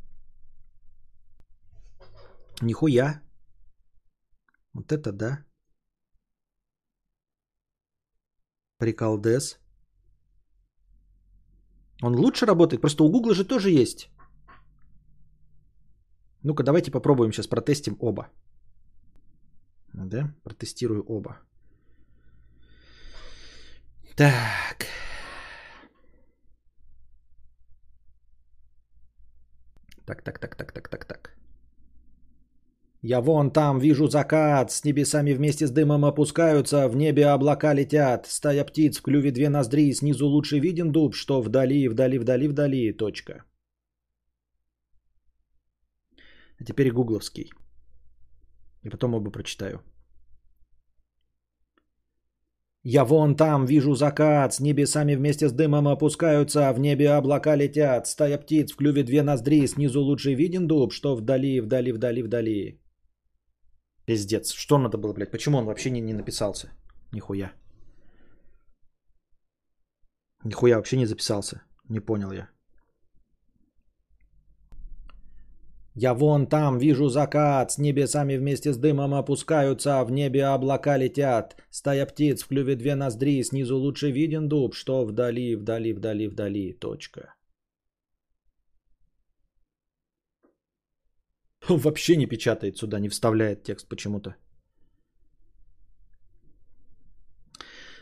Нихуя. 2.63 3.21
Вот 4.75 4.93
это 4.93 5.13
да. 5.13 5.45
Приколдес. 8.79 9.59
Он 12.03 12.15
лучше 12.15 12.47
работает, 12.47 12.81
просто 12.81 13.05
у 13.05 13.11
Гугла 13.11 13.35
же 13.35 13.45
тоже 13.45 13.71
есть. 13.71 14.11
Ну-ка, 16.43 16.63
давайте 16.63 16.91
попробуем 16.91 17.33
сейчас 17.33 17.47
протестим 17.47 17.97
оба. 18.01 18.29
Да, 19.93 20.35
протестирую 20.45 21.05
оба. 21.09 21.39
Так. 24.17 24.87
Так, 30.07 30.23
так, 30.23 30.39
так, 30.39 30.57
так, 30.57 30.73
так, 30.73 30.89
так, 30.89 31.05
так. 31.05 31.40
Я 33.03 33.21
вон 33.21 33.51
там 33.51 33.79
вижу 33.79 34.09
закат, 34.09 34.71
с 34.73 34.85
небесами 34.85 35.33
вместе 35.33 35.67
с 35.67 35.71
дымом 35.71 36.05
опускаются, 36.05 36.87
в 36.87 36.97
небе 36.97 37.27
облака 37.27 37.73
летят, 37.73 38.27
стая 38.27 38.63
птиц, 38.65 38.99
в 38.99 39.03
клюве 39.03 39.31
две 39.31 39.49
ноздри, 39.49 39.93
снизу 39.93 40.27
лучше 40.27 40.59
виден 40.59 40.93
дуб, 40.93 41.15
что 41.15 41.41
вдали, 41.41 41.89
вдали, 41.89 42.19
вдали, 42.19 42.49
вдали, 42.49 42.93
точка. 42.93 43.45
А 46.61 46.65
теперь 46.65 46.93
гугловский. 46.93 47.51
И 48.83 48.91
потом 48.91 49.15
оба 49.15 49.31
прочитаю. 49.31 49.83
Я 52.83 53.05
вон 53.05 53.35
там 53.35 53.65
вижу 53.65 53.95
закат, 53.95 54.53
с 54.53 54.61
небесами 54.61 55.15
вместе 55.15 55.49
с 55.49 55.53
дымом 55.53 55.89
опускаются, 55.89 56.71
в 56.73 56.79
небе 56.79 57.11
облака 57.11 57.57
летят, 57.57 58.07
стая 58.07 58.39
птиц, 58.39 58.73
в 58.73 58.77
клюве 58.77 59.05
две 59.05 59.23
ноздри, 59.23 59.67
снизу 59.67 60.03
лучше 60.03 60.35
виден 60.35 60.67
дуб, 60.67 60.93
что 60.93 61.17
вдали, 61.17 61.61
вдали, 61.61 61.93
вдали, 61.93 62.23
вдали. 62.23 62.81
Пиздец, 64.11 64.53
что 64.53 64.77
надо 64.79 64.99
было, 64.99 65.13
блядь, 65.13 65.31
почему 65.31 65.59
он 65.59 65.67
вообще 65.67 65.91
не, 65.91 66.01
не 66.01 66.13
написался? 66.13 66.73
Нихуя. 67.13 67.53
Нихуя 70.45 70.77
вообще 70.77 70.97
не 70.97 71.07
записался, 71.07 71.63
не 71.89 72.01
понял 72.01 72.33
я. 72.33 72.49
Я 75.95 76.15
вон 76.15 76.49
там 76.49 76.79
вижу 76.79 77.09
закат, 77.09 77.71
с 77.71 77.79
небесами 77.79 78.37
вместе 78.37 78.73
с 78.73 78.79
дымом 78.79 79.15
опускаются, 79.15 80.05
в 80.05 80.11
небе 80.11 80.45
облака 80.45 80.99
летят. 80.99 81.55
Стая 81.71 82.05
птиц, 82.05 82.43
в 82.43 82.49
клюве 82.49 82.75
две 82.75 82.97
ноздри, 82.97 83.45
снизу 83.45 83.77
лучше 83.77 84.11
виден 84.11 84.49
дуб, 84.49 84.75
что 84.75 85.05
вдали, 85.05 85.55
вдали, 85.55 85.93
вдали, 85.93 86.27
вдали. 86.27 86.73
Точка. 86.73 87.35
Он 91.69 91.79
вообще 91.79 92.17
не 92.17 92.27
печатает 92.27 92.77
сюда, 92.77 93.01
не 93.01 93.09
вставляет 93.09 93.63
текст 93.63 93.89
почему-то. 93.89 94.37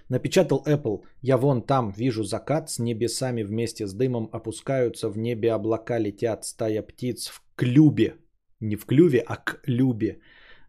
Напечатал 0.09 0.63
Apple. 0.67 1.05
Я 1.23 1.37
вон 1.37 1.63
там 1.63 1.91
вижу 1.91 2.25
закат, 2.25 2.71
с 2.71 2.79
небесами 2.79 3.43
вместе 3.43 3.87
с 3.87 3.93
дымом 3.93 4.29
опускаются, 4.33 5.11
в 5.11 5.19
небе 5.19 5.53
облака 5.53 5.99
летят, 5.99 6.45
стая 6.45 6.83
птиц 6.83 7.29
в 7.29 7.43
клюбе. 7.57 8.17
Не 8.61 8.77
в 8.77 8.87
клюве, 8.87 9.21
а 9.21 9.37
к 9.37 9.61
любе. 9.67 10.21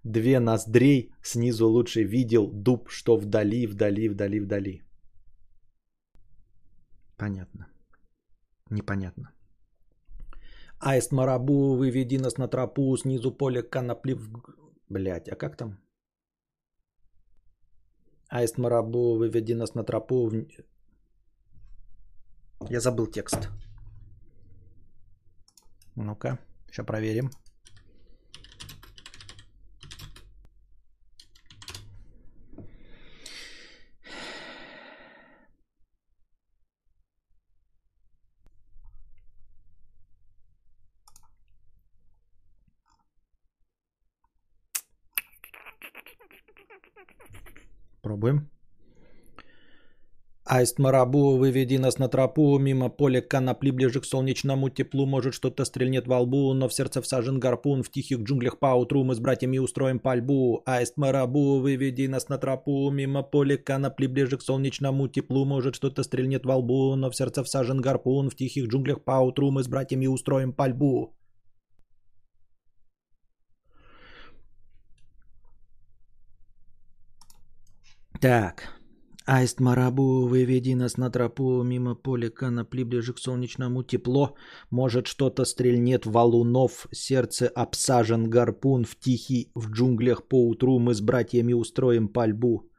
Две 0.04 0.40
ноздрей, 0.40 1.14
снизу 1.22 1.68
лучше 1.68 2.04
видел 2.04 2.52
дуб, 2.52 2.90
что 2.90 3.18
вдали, 3.18 3.68
вдали, 3.68 4.10
вдали, 4.10 4.40
вдали. 4.40 4.82
Понятно. 7.18 7.68
Непонятно. 8.70 9.32
Аист 10.82 11.12
Марабу, 11.12 11.76
выведи 11.76 12.18
нас 12.18 12.38
на 12.38 12.48
тропу, 12.48 12.96
снизу 12.98 13.32
поле 13.32 13.62
конопли. 13.64 14.18
Блять, 14.88 15.28
а 15.28 15.36
как 15.36 15.58
там? 15.58 15.78
Аист 18.30 18.58
Марабу, 18.58 19.18
выведи 19.18 19.56
нас 19.56 19.76
на 19.76 19.84
тропу. 19.84 20.32
Я 22.70 22.80
забыл 22.80 23.08
текст. 23.08 23.50
Ну-ка, 25.96 26.40
сейчас 26.72 26.86
проверим. 26.86 27.30
Аист 50.60 50.78
Марабу, 50.78 51.38
выведи 51.38 51.78
нас 51.78 52.00
на 52.00 52.10
тропу, 52.10 52.60
мимо 52.60 52.90
поля 52.90 53.22
конопли, 53.22 53.72
ближе 53.72 54.02
к 54.02 54.06
солнечному 54.06 54.70
теплу, 54.70 55.06
может 55.06 55.34
что-то 55.34 55.64
стрельнет 55.64 56.06
во 56.06 56.20
лбу, 56.20 56.54
но 56.54 56.68
в 56.68 56.74
сердце 56.74 57.02
всажен 57.02 57.40
гарпун, 57.40 57.82
в 57.82 57.90
тихих 57.90 58.20
джунглях 58.20 58.60
поутру 58.60 59.06
мы 59.06 59.16
с 59.16 59.20
братьями 59.20 59.58
устроим 59.58 60.00
пальбу. 60.00 60.62
Аист 60.66 60.98
Марабу, 60.98 61.60
выведи 61.62 62.08
нас 62.08 62.28
на 62.28 62.38
тропу, 62.38 62.92
мимо 62.92 63.24
поля 63.24 63.56
конопли, 63.56 64.08
ближе 64.08 64.38
к 64.38 64.42
солнечному 64.42 65.08
теплу, 65.08 65.46
может 65.46 65.76
что-то 65.76 66.04
стрельнет 66.04 66.46
во 66.46 66.58
лбу, 66.58 66.96
но 66.98 67.10
в 67.10 67.16
сердце 67.16 67.42
всажен 67.46 67.80
гарпун, 67.80 68.30
в 68.30 68.36
тихих 68.36 68.68
джунглях 68.68 69.06
поутру 69.06 69.52
мы 69.52 69.64
с 69.64 69.68
братьями 69.70 70.08
устроим 70.08 70.52
пальбу. 70.52 71.16
Так. 78.20 78.79
Аист 79.32 79.60
Марабу, 79.60 80.28
выведи 80.28 80.74
нас 80.74 80.98
на 80.98 81.12
тропу 81.12 81.62
мимо 81.64 81.94
поля 81.94 82.30
конопли 82.30 82.84
ближе 82.84 83.14
к 83.14 83.20
солнечному 83.20 83.84
тепло. 83.84 84.36
Может 84.72 85.06
что-то 85.06 85.46
стрельнет 85.46 86.08
валунов, 86.08 86.88
сердце 86.92 87.48
обсажен 87.48 88.28
гарпун 88.28 88.86
в 88.86 88.96
тихий 88.96 89.52
в 89.54 89.70
джунглях 89.70 90.28
по 90.28 90.48
утру 90.48 90.80
мы 90.80 90.96
с 90.96 91.02
братьями 91.02 91.54
устроим 91.54 92.08
пальбу. 92.08 92.72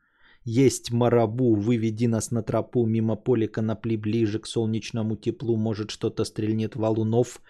Есть 0.44 0.90
Марабу, 0.90 1.54
выведи 1.54 2.08
нас 2.08 2.32
на 2.32 2.42
тропу 2.42 2.84
мимо 2.84 3.14
поля 3.14 3.46
конопли 3.46 3.96
ближе 3.96 4.40
к 4.40 4.48
солнечному 4.48 5.14
теплу. 5.14 5.56
Может 5.56 5.92
что-то 5.92 6.24
стрельнет 6.24 6.74
валунов, 6.74 7.40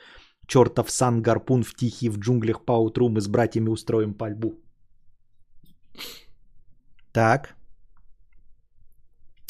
чертов 0.47 0.91
сан 0.91 1.23
гарпун 1.23 1.63
в 1.63 1.75
тихий 1.75 2.11
в 2.11 2.19
джунглях 2.19 2.67
по 2.67 2.73
утру 2.73 3.09
мы 3.09 3.23
с 3.23 3.29
братьями 3.29 3.71
устроим 3.71 4.13
пальбу. 4.13 4.61
Так. 7.13 7.60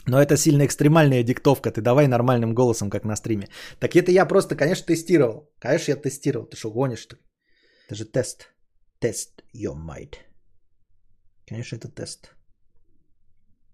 Но 0.06 0.20
это 0.20 0.36
сильно 0.36 0.64
экстремальная 0.64 1.22
диктовка. 1.22 1.70
Ты 1.70 1.82
давай 1.82 2.08
нормальным 2.08 2.54
голосом, 2.54 2.90
как 2.90 3.04
на 3.04 3.16
стриме. 3.16 3.48
Так 3.78 3.96
это 3.96 4.10
я 4.10 4.26
просто, 4.26 4.56
конечно, 4.56 4.86
тестировал. 4.86 5.50
Конечно, 5.58 5.92
я 5.92 5.96
тестировал. 5.96 6.46
Ты 6.46 6.56
что, 6.56 6.70
гонишь? 6.70 7.06
-то? 7.06 7.16
Это 7.86 7.94
же 7.94 8.04
тест. 8.04 8.54
Тест 8.98 9.42
your 9.54 9.76
might. 9.76 10.14
Конечно, 11.48 11.76
это 11.76 11.88
тест. 11.88 12.34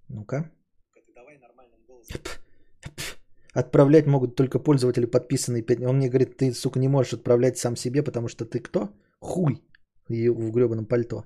Ну-ка. 0.08 0.50
Отправлять 3.54 4.06
могут 4.06 4.36
только 4.36 4.58
пользователи, 4.58 5.06
подписанные. 5.06 5.64
Он 5.88 5.96
мне 5.96 6.08
говорит, 6.08 6.36
ты, 6.36 6.52
сука, 6.52 6.78
не 6.78 6.88
можешь 6.88 7.14
отправлять 7.14 7.58
сам 7.58 7.76
себе, 7.76 8.02
потому 8.02 8.28
что 8.28 8.44
ты 8.44 8.60
кто? 8.60 8.88
Хуй 9.20 9.62
в 10.08 10.50
гребаном 10.50 10.86
пальто. 10.86 11.24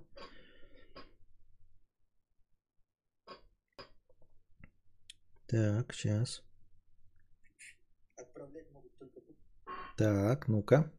Так, 5.50 5.92
сейчас. 5.94 6.42
Отправлять 8.16 8.70
могут 8.72 8.96
только... 8.98 9.20
Так, 9.96 10.46
ну-ка. 10.46 10.92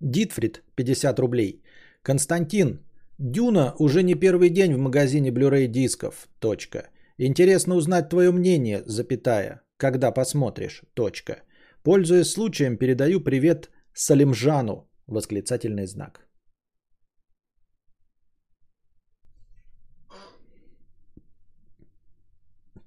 Дитфрид, 0.00 0.62
50 0.74 1.18
рублей. 1.20 1.64
Константин, 2.02 2.84
Дюна 3.16 3.74
уже 3.78 4.02
не 4.02 4.14
первый 4.14 4.50
день 4.50 4.74
в 4.74 4.78
магазине 4.78 5.30
Blu-ray 5.30 5.68
дисков. 5.68 6.28
Точка. 6.38 6.90
Интересно 7.16 7.76
узнать 7.76 8.10
твое 8.10 8.30
мнение, 8.30 8.82
запятая, 8.84 9.62
когда 9.78 10.12
посмотришь. 10.12 10.82
Точка. 10.92 11.42
Пользуясь 11.84 12.32
случаем, 12.32 12.76
передаю 12.76 13.20
привет 13.20 13.70
Салимжану. 13.92 14.88
Восклицательный 15.08 15.86
знак. 15.86 16.28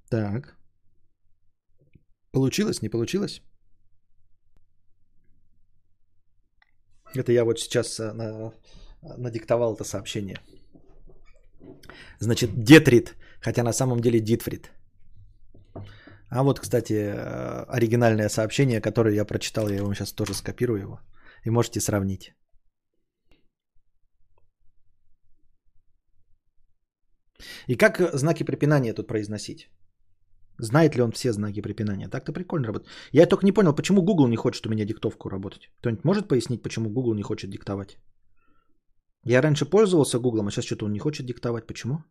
Так. 0.09 0.57
Получилось, 2.31 2.81
не 2.81 2.89
получилось? 2.89 3.41
Это 7.15 7.31
я 7.31 7.43
вот 7.43 7.59
сейчас 7.59 7.99
э, 7.99 8.13
на, 8.13 8.53
надиктовал 9.17 9.75
это 9.75 9.83
сообщение. 9.83 10.37
Значит, 12.19 12.63
Детрит, 12.63 13.15
хотя 13.41 13.63
на 13.63 13.73
самом 13.73 13.99
деле 13.99 14.21
Дитфрид. 14.21 14.74
А 16.35 16.43
вот, 16.43 16.59
кстати, 16.59 16.93
э, 16.93 17.65
оригинальное 17.69 18.29
сообщение, 18.29 18.81
которое 18.81 19.15
я 19.15 19.25
прочитал, 19.25 19.69
я 19.69 19.83
вам 19.83 19.93
сейчас 19.93 20.11
тоже 20.11 20.33
скопирую 20.33 20.81
его. 20.81 20.99
И 21.45 21.49
можете 21.49 21.79
сравнить. 21.79 22.33
И 27.67 27.77
как 27.77 27.99
знаки 28.13 28.43
препинания 28.43 28.93
тут 28.93 29.07
произносить? 29.07 29.69
Знает 30.59 30.95
ли 30.95 31.01
он 31.01 31.11
все 31.11 31.31
знаки 31.31 31.61
препинания? 31.61 32.09
Так-то 32.09 32.33
прикольно 32.33 32.67
работает. 32.67 32.91
Я 33.13 33.27
только 33.27 33.45
не 33.45 33.53
понял, 33.53 33.75
почему 33.75 34.01
Google 34.01 34.27
не 34.27 34.37
хочет 34.37 34.65
у 34.65 34.69
меня 34.69 34.85
диктовку 34.85 35.29
работать. 35.29 35.69
Кто-нибудь 35.79 36.03
может 36.03 36.27
пояснить, 36.27 36.63
почему 36.63 36.89
Google 36.89 37.15
не 37.15 37.23
хочет 37.23 37.49
диктовать? 37.49 37.97
Я 39.23 39.41
раньше 39.41 39.65
пользовался 39.65 40.19
Google, 40.19 40.45
а 40.45 40.51
сейчас 40.51 40.65
что-то 40.65 40.85
он 40.85 40.91
не 40.91 40.99
хочет 40.99 41.25
диктовать. 41.25 41.65
Почему? 41.65 42.03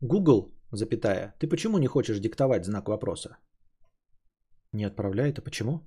Google, 0.00 0.53
запятая, 0.76 1.34
ты 1.38 1.48
почему 1.48 1.78
не 1.78 1.86
хочешь 1.86 2.18
диктовать 2.18 2.64
знак 2.64 2.88
вопроса? 2.88 3.36
Не 4.72 4.84
отправляет, 4.84 5.38
а 5.38 5.42
почему? 5.42 5.80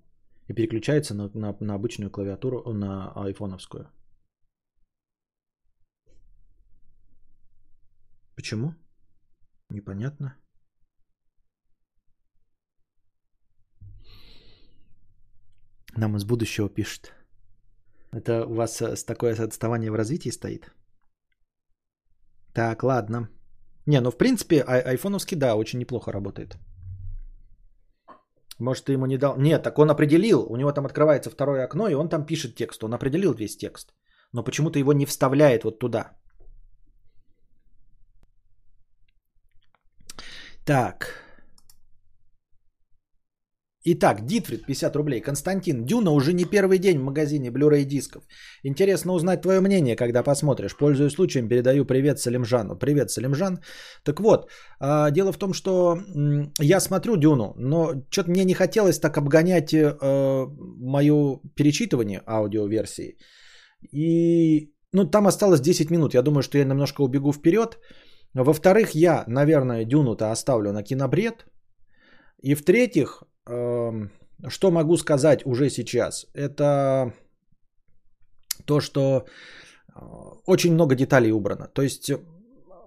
И 0.48 0.54
переключается 0.54 1.14
на, 1.14 1.30
на, 1.34 1.56
на 1.60 1.74
обычную 1.74 2.10
клавиатуру, 2.10 2.74
на 2.74 3.12
айфоновскую. 3.14 3.90
Почему? 8.36 8.76
Непонятно. 9.70 10.38
Нам 15.96 16.16
из 16.16 16.24
будущего 16.24 16.70
пишет. 16.70 17.14
Это 18.12 18.46
у 18.46 18.54
вас 18.54 18.82
э, 18.82 18.96
такое 19.06 19.34
отставание 19.34 19.92
в 19.92 19.96
развитии 19.96 20.30
стоит? 20.30 20.72
Так, 22.54 22.84
ладно. 22.84 23.30
Не, 23.88 24.02
ну 24.02 24.12
в 24.12 24.18
принципе, 24.18 24.64
ай- 24.68 24.82
айфоновский, 24.82 25.38
да, 25.38 25.56
очень 25.56 25.80
неплохо 25.80 26.12
работает. 26.12 26.58
Может, 28.60 28.86
ты 28.86 28.94
ему 28.94 29.06
не 29.06 29.18
дал... 29.18 29.38
Нет, 29.38 29.64
так 29.64 29.80
он 29.80 29.90
определил. 29.90 30.46
У 30.50 30.58
него 30.58 30.72
там 30.72 30.86
открывается 30.86 31.30
второе 31.30 31.64
окно, 31.64 31.88
и 31.88 31.94
он 31.94 32.10
там 32.10 32.26
пишет 32.26 32.56
текст. 32.56 32.84
Он 32.84 32.94
определил 32.94 33.34
весь 33.34 33.58
текст. 33.58 33.94
Но 34.34 34.44
почему-то 34.44 34.80
его 34.80 34.94
не 34.94 35.06
вставляет 35.06 35.64
вот 35.64 35.80
туда. 35.80 36.18
Так. 40.66 41.27
Итак, 43.90 44.26
Дитфрид, 44.26 44.66
50 44.66 44.96
рублей. 44.96 45.22
Константин, 45.22 45.86
Дюна 45.86 46.12
уже 46.12 46.34
не 46.34 46.44
первый 46.44 46.78
день 46.78 47.00
в 47.00 47.04
магазине 47.04 47.52
Blu-ray 47.52 47.86
дисков. 47.86 48.24
Интересно 48.64 49.14
узнать 49.14 49.42
твое 49.42 49.62
мнение, 49.62 49.96
когда 49.96 50.24
посмотришь. 50.24 50.76
Пользуясь 50.76 51.14
случаем, 51.14 51.48
передаю 51.48 51.86
привет 51.86 52.20
Салимжану. 52.20 52.76
Привет, 52.76 53.12
Салимжан. 53.12 53.60
Так 54.04 54.20
вот, 54.20 54.52
а, 54.82 55.10
дело 55.12 55.32
в 55.32 55.38
том, 55.38 55.54
что 55.54 55.98
я 56.60 56.82
смотрю 56.82 57.16
Дюну, 57.16 57.54
но 57.58 57.94
что-то 58.10 58.30
мне 58.30 58.44
не 58.44 58.54
хотелось 58.54 59.00
так 59.00 59.18
обгонять 59.18 59.74
э, 59.74 59.96
мое 60.82 61.40
перечитывание 61.56 62.22
аудиоверсии. 62.28 63.18
И 63.94 64.74
ну, 64.92 65.10
там 65.10 65.28
осталось 65.28 65.62
10 65.62 65.92
минут. 65.92 66.14
Я 66.14 66.24
думаю, 66.24 66.44
что 66.44 66.58
я 66.58 66.66
немножко 66.66 67.04
убегу 67.04 67.32
вперед. 67.32 67.78
Во-вторых, 68.34 68.96
я, 68.96 69.24
наверное, 69.28 69.86
Дюну-то 69.86 70.32
оставлю 70.32 70.74
на 70.74 70.84
кинобред. 70.84 71.46
И 72.44 72.54
в-третьих, 72.54 73.24
что 73.48 74.72
могу 74.72 74.98
сказать 74.98 75.46
уже 75.46 75.70
сейчас? 75.70 76.28
Это 76.34 77.14
то, 78.66 78.80
что 78.82 79.26
э, 79.96 80.00
очень 80.46 80.74
много 80.74 80.96
деталей 80.96 81.32
убрано. 81.32 81.68
То 81.74 81.82
есть 81.82 82.12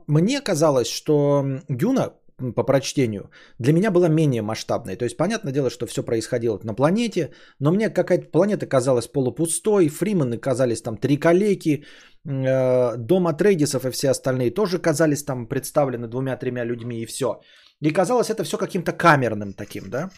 мне 0.06 0.40
казалось, 0.40 0.88
что 0.88 1.44
Дюна 1.68 2.12
по 2.56 2.62
прочтению 2.62 3.30
для 3.58 3.72
меня 3.72 3.90
была 3.90 4.08
менее 4.08 4.42
масштабной. 4.42 4.96
То 4.96 5.04
есть, 5.04 5.16
понятное 5.16 5.52
дело, 5.52 5.70
что 5.70 5.86
все 5.86 6.02
происходило 6.02 6.58
на 6.64 6.74
планете, 6.74 7.30
но 7.60 7.72
мне 7.72 7.90
какая-то 7.90 8.30
планета 8.30 8.66
казалась 8.66 9.06
полупустой, 9.06 9.88
фримены 9.88 10.38
казались 10.38 10.82
там 10.82 10.96
три 10.96 11.16
калеки, 11.16 11.84
э, 12.24 12.96
дом 12.96 13.26
Атрейдисов 13.26 13.84
и 13.84 13.90
все 13.90 14.10
остальные 14.10 14.50
тоже 14.54 14.78
казались 14.78 15.24
там 15.24 15.46
представлены 15.46 16.08
двумя-тремя 16.08 16.64
людьми 16.64 17.02
и 17.02 17.06
все. 17.06 17.40
И 17.82 17.90
казалось 17.90 18.30
это 18.30 18.44
все 18.44 18.58
каким-то 18.58 18.92
камерным 18.92 19.52
таким, 19.52 19.90
да. 19.90 20.10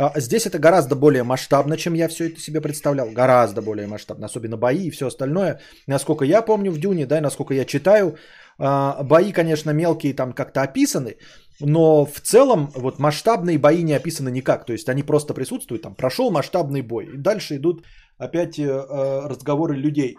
А 0.00 0.18
здесь 0.20 0.46
это 0.46 0.58
гораздо 0.58 0.96
более 0.96 1.22
масштабно, 1.24 1.76
чем 1.76 1.94
я 1.94 2.08
все 2.08 2.28
это 2.28 2.40
себе 2.40 2.62
представлял. 2.62 3.10
Гораздо 3.10 3.60
более 3.60 3.86
масштабно, 3.86 4.26
особенно 4.26 4.56
бои 4.56 4.86
и 4.86 4.90
все 4.90 5.06
остальное. 5.06 5.60
Насколько 5.86 6.24
я 6.24 6.40
помню 6.40 6.70
в 6.70 6.78
Дюне, 6.78 7.06
да, 7.06 7.18
и 7.18 7.20
насколько 7.20 7.52
я 7.52 7.66
читаю, 7.66 8.16
а, 8.58 9.02
бои, 9.02 9.32
конечно, 9.32 9.72
мелкие 9.72 10.14
там 10.14 10.32
как-то 10.32 10.62
описаны, 10.62 11.16
но 11.60 12.06
в 12.06 12.20
целом 12.20 12.70
вот 12.74 12.98
масштабные 12.98 13.58
бои 13.58 13.82
не 13.82 13.92
описаны 13.92 14.30
никак. 14.30 14.64
То 14.64 14.72
есть 14.72 14.88
они 14.88 15.02
просто 15.02 15.34
присутствуют, 15.34 15.82
там 15.82 15.94
прошел 15.94 16.30
масштабный 16.30 16.80
бой. 16.80 17.10
И 17.14 17.18
дальше 17.18 17.56
идут 17.56 17.84
опять 18.16 18.58
э, 18.58 18.62
э, 18.62 19.28
разговоры 19.28 19.76
людей. 19.76 20.16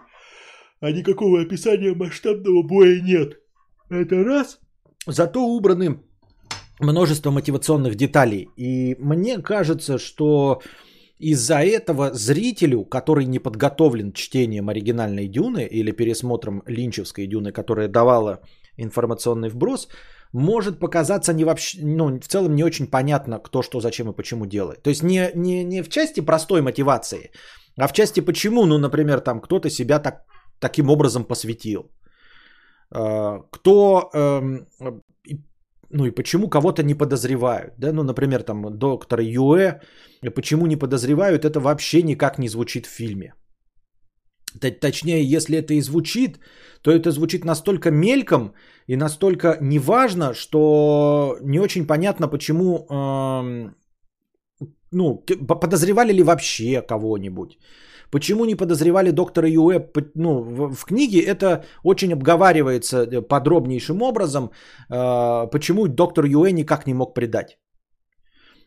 А 0.80 0.92
никакого 0.92 1.42
описания 1.42 1.92
масштабного 1.94 2.62
боя 2.62 3.00
нет. 3.00 3.32
Это 3.90 4.22
раз. 4.22 4.60
Зато 5.06 5.40
убраны 5.40 5.98
множество 6.82 7.30
мотивационных 7.30 7.94
деталей. 7.94 8.48
И 8.56 8.96
мне 8.98 9.38
кажется, 9.38 9.98
что 9.98 10.60
из-за 11.18 11.58
этого 11.58 12.10
зрителю, 12.12 12.84
который 12.84 13.26
не 13.26 13.38
подготовлен 13.38 14.12
чтением 14.12 14.68
оригинальной 14.68 15.28
Дюны 15.28 15.66
или 15.66 15.92
пересмотром 15.92 16.62
линчевской 16.66 17.26
Дюны, 17.26 17.52
которая 17.52 17.88
давала 17.88 18.40
информационный 18.76 19.48
вброс, 19.48 19.88
может 20.32 20.78
показаться 20.80 21.32
не 21.32 21.44
вообще, 21.44 21.78
ну, 21.82 22.18
в 22.18 22.26
целом 22.26 22.54
не 22.54 22.64
очень 22.64 22.86
понятно, 22.86 23.38
кто 23.38 23.62
что, 23.62 23.80
зачем 23.80 24.08
и 24.08 24.16
почему 24.16 24.46
делает. 24.46 24.82
То 24.82 24.90
есть 24.90 25.02
не, 25.02 25.30
не, 25.34 25.64
не 25.64 25.82
в 25.82 25.88
части 25.88 26.20
простой 26.20 26.62
мотивации, 26.62 27.30
а 27.76 27.86
в 27.86 27.92
части 27.92 28.20
почему, 28.20 28.66
ну, 28.66 28.78
например, 28.78 29.20
там 29.20 29.40
кто-то 29.40 29.70
себя 29.70 29.98
так, 29.98 30.24
таким 30.58 30.90
образом 30.90 31.24
посвятил. 31.24 31.90
А, 32.90 33.40
кто, 33.50 34.10
эм, 34.14 34.66
ну 35.92 36.06
и 36.06 36.10
почему 36.10 36.48
кого-то 36.48 36.82
не 36.82 36.94
подозревают. 36.94 37.74
Да? 37.78 37.92
Ну, 37.92 38.02
например, 38.02 38.42
там 38.42 38.78
доктор 38.78 39.20
Юэ, 39.20 39.80
почему 40.34 40.66
не 40.66 40.76
подозревают, 40.76 41.44
это 41.44 41.60
вообще 41.60 42.02
никак 42.02 42.38
не 42.38 42.48
звучит 42.48 42.86
в 42.86 42.90
фильме. 42.90 43.34
Точнее, 44.80 45.24
если 45.24 45.56
это 45.58 45.74
и 45.74 45.80
звучит, 45.80 46.38
то 46.82 46.90
это 46.90 47.10
звучит 47.10 47.44
настолько 47.44 47.90
мельком 47.90 48.54
и 48.86 48.96
настолько 48.96 49.56
неважно, 49.60 50.34
что 50.34 51.38
не 51.42 51.60
очень 51.60 51.86
понятно, 51.86 52.28
почему, 52.28 52.86
э, 52.90 53.70
ну, 54.92 55.24
подозревали 55.46 56.12
ли 56.12 56.22
вообще 56.22 56.82
кого-нибудь. 56.82 57.58
Почему 58.12 58.44
не 58.44 58.56
подозревали 58.56 59.10
доктора 59.10 59.48
Юэ? 59.48 59.80
Ну, 60.14 60.42
в, 60.42 60.74
в 60.74 60.84
книге 60.84 61.20
это 61.20 61.64
очень 61.84 62.12
обговаривается 62.12 62.96
э, 62.96 63.22
подробнейшим 63.22 64.02
образом, 64.02 64.50
э, 64.90 65.50
почему 65.50 65.88
доктор 65.88 66.26
Юэ 66.26 66.52
никак 66.52 66.86
не 66.86 66.94
мог 66.94 67.14
предать. 67.14 67.58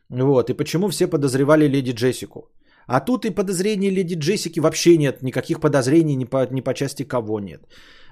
Вот, 0.10 0.50
и 0.50 0.54
почему 0.54 0.90
все 0.90 1.08
подозревали 1.08 1.68
леди 1.68 1.92
Джессику. 1.92 2.40
А 2.88 3.00
тут 3.00 3.26
и 3.26 3.30
подозрений 3.30 3.92
леди 3.92 4.16
Джессики 4.16 4.60
вообще 4.60 4.98
нет, 4.98 5.22
никаких 5.22 5.60
подозрений 5.60 6.16
ни 6.16 6.26
по, 6.26 6.48
ни 6.52 6.62
по 6.62 6.74
части 6.74 7.04
кого 7.04 7.40
нет. 7.40 7.62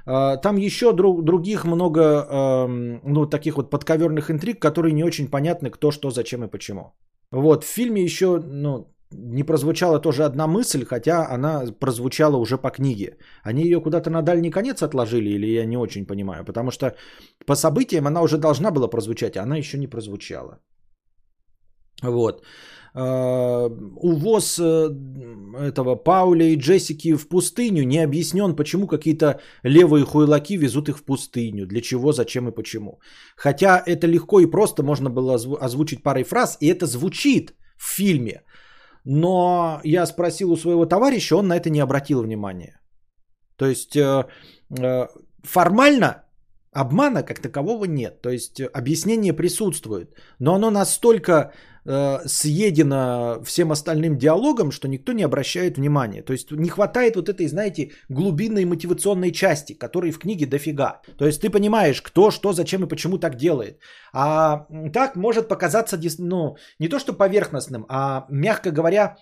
А, 0.06 0.38
там 0.38 0.58
еще 0.58 0.94
друг, 0.94 1.24
других 1.24 1.66
много, 1.66 2.02
эм, 2.02 3.02
ну, 3.04 3.26
таких 3.26 3.58
вот 3.58 3.72
подковерных 3.72 4.30
интриг, 4.30 4.60
которые 4.60 4.94
не 4.94 5.04
очень 5.04 5.28
понятны, 5.28 5.72
кто, 5.72 5.92
что, 5.92 6.12
зачем 6.12 6.44
и 6.44 6.48
почему. 6.48 6.94
Вот, 7.32 7.64
в 7.64 7.68
фильме 7.68 8.04
еще, 8.04 8.40
ну, 8.40 8.93
не 9.14 9.44
прозвучала 9.44 10.00
тоже 10.00 10.24
одна 10.24 10.48
мысль, 10.48 10.86
хотя 10.86 11.28
она 11.30 11.66
прозвучала 11.80 12.38
уже 12.38 12.58
по 12.58 12.70
книге. 12.70 13.18
Они 13.44 13.64
ее 13.64 13.82
куда-то 13.82 14.10
на 14.10 14.22
дальний 14.22 14.52
конец 14.52 14.82
отложили, 14.82 15.30
или 15.30 15.48
я 15.48 15.66
не 15.66 15.78
очень 15.78 16.06
понимаю, 16.06 16.46
потому 16.46 16.72
что 16.72 16.96
по 17.46 17.56
событиям 17.56 18.08
она 18.08 18.22
уже 18.22 18.38
должна 18.38 18.72
была 18.72 18.88
прозвучать, 18.88 19.38
а 19.38 19.44
она 19.44 19.58
еще 19.58 19.78
не 19.78 19.88
прозвучала. 19.88 20.60
Вот. 22.04 22.44
Э, 22.96 23.70
увоз 23.96 24.60
э, 24.60 24.90
этого 25.60 25.96
Пауля 25.96 26.46
и 26.46 26.56
Джессики 26.56 27.16
в 27.16 27.28
пустыню 27.28 27.84
не 27.86 28.04
объяснен, 28.04 28.56
почему 28.56 28.88
какие-то 28.88 29.40
левые 29.64 30.06
хуйлаки 30.06 30.58
везут 30.58 30.90
их 30.90 30.98
в 30.98 31.04
пустыню, 31.04 31.66
для 31.66 31.82
чего, 31.82 32.12
зачем 32.12 32.48
и 32.48 32.52
почему. 32.52 33.00
Хотя 33.36 33.82
это 33.86 34.08
легко 34.08 34.40
и 34.42 34.46
просто 34.46 34.84
можно 34.84 35.10
было 35.10 35.36
озвучить 35.60 36.04
парой 36.04 36.24
фраз, 36.24 36.58
и 36.62 36.68
это 36.68 36.86
звучит 36.86 37.56
в 37.78 37.96
фильме. 37.96 38.44
Но 39.06 39.82
я 39.84 40.06
спросил 40.06 40.52
у 40.52 40.58
своего 40.58 40.86
товарища, 40.86 41.36
он 41.36 41.48
на 41.48 41.58
это 41.58 41.70
не 41.70 41.82
обратил 41.82 42.22
внимания. 42.22 42.80
То 43.58 43.66
есть 43.66 43.96
э, 43.96 44.26
формально 45.44 46.24
обмана 46.72 47.24
как 47.24 47.40
такового 47.40 47.86
нет. 47.86 48.22
То 48.22 48.30
есть 48.30 48.62
объяснение 48.62 49.34
присутствует, 49.34 50.16
но 50.40 50.56
оно 50.56 50.72
настолько 50.72 51.54
э, 51.86 52.28
съедено 52.28 53.42
всем 53.44 53.72
остальным 53.72 54.18
диалогом, 54.18 54.72
что 54.72 54.88
никто 54.88 55.14
не 55.14 55.24
обращает 55.24 55.78
внимания. 55.78 56.24
То 56.24 56.34
есть 56.34 56.52
не 56.52 56.70
хватает 56.70 57.16
вот 57.16 57.30
этой, 57.30 57.48
знаете, 57.48 57.92
глубинной 58.10 58.66
мотивационной 58.66 59.32
части, 59.32 59.74
которой 59.74 60.12
в 60.12 60.20
книге 60.20 60.46
дофига. 60.46 61.02
То 61.18 61.26
есть 61.26 61.42
ты 61.42 61.50
понимаешь, 61.50 62.02
кто, 62.02 62.32
что, 62.32 62.54
зачем 62.54 62.84
и 62.84 62.88
почему 62.88 63.18
так 63.18 63.36
делает. 63.36 63.80
А 64.14 64.66
так 64.94 65.16
может 65.16 65.48
показаться, 65.48 66.00
ну, 66.20 66.56
не 66.80 66.90
то 66.90 67.00
что 67.00 67.14
поверхностным, 67.14 67.86
а, 67.90 68.26
мягко 68.30 68.72
говоря, 68.72 69.18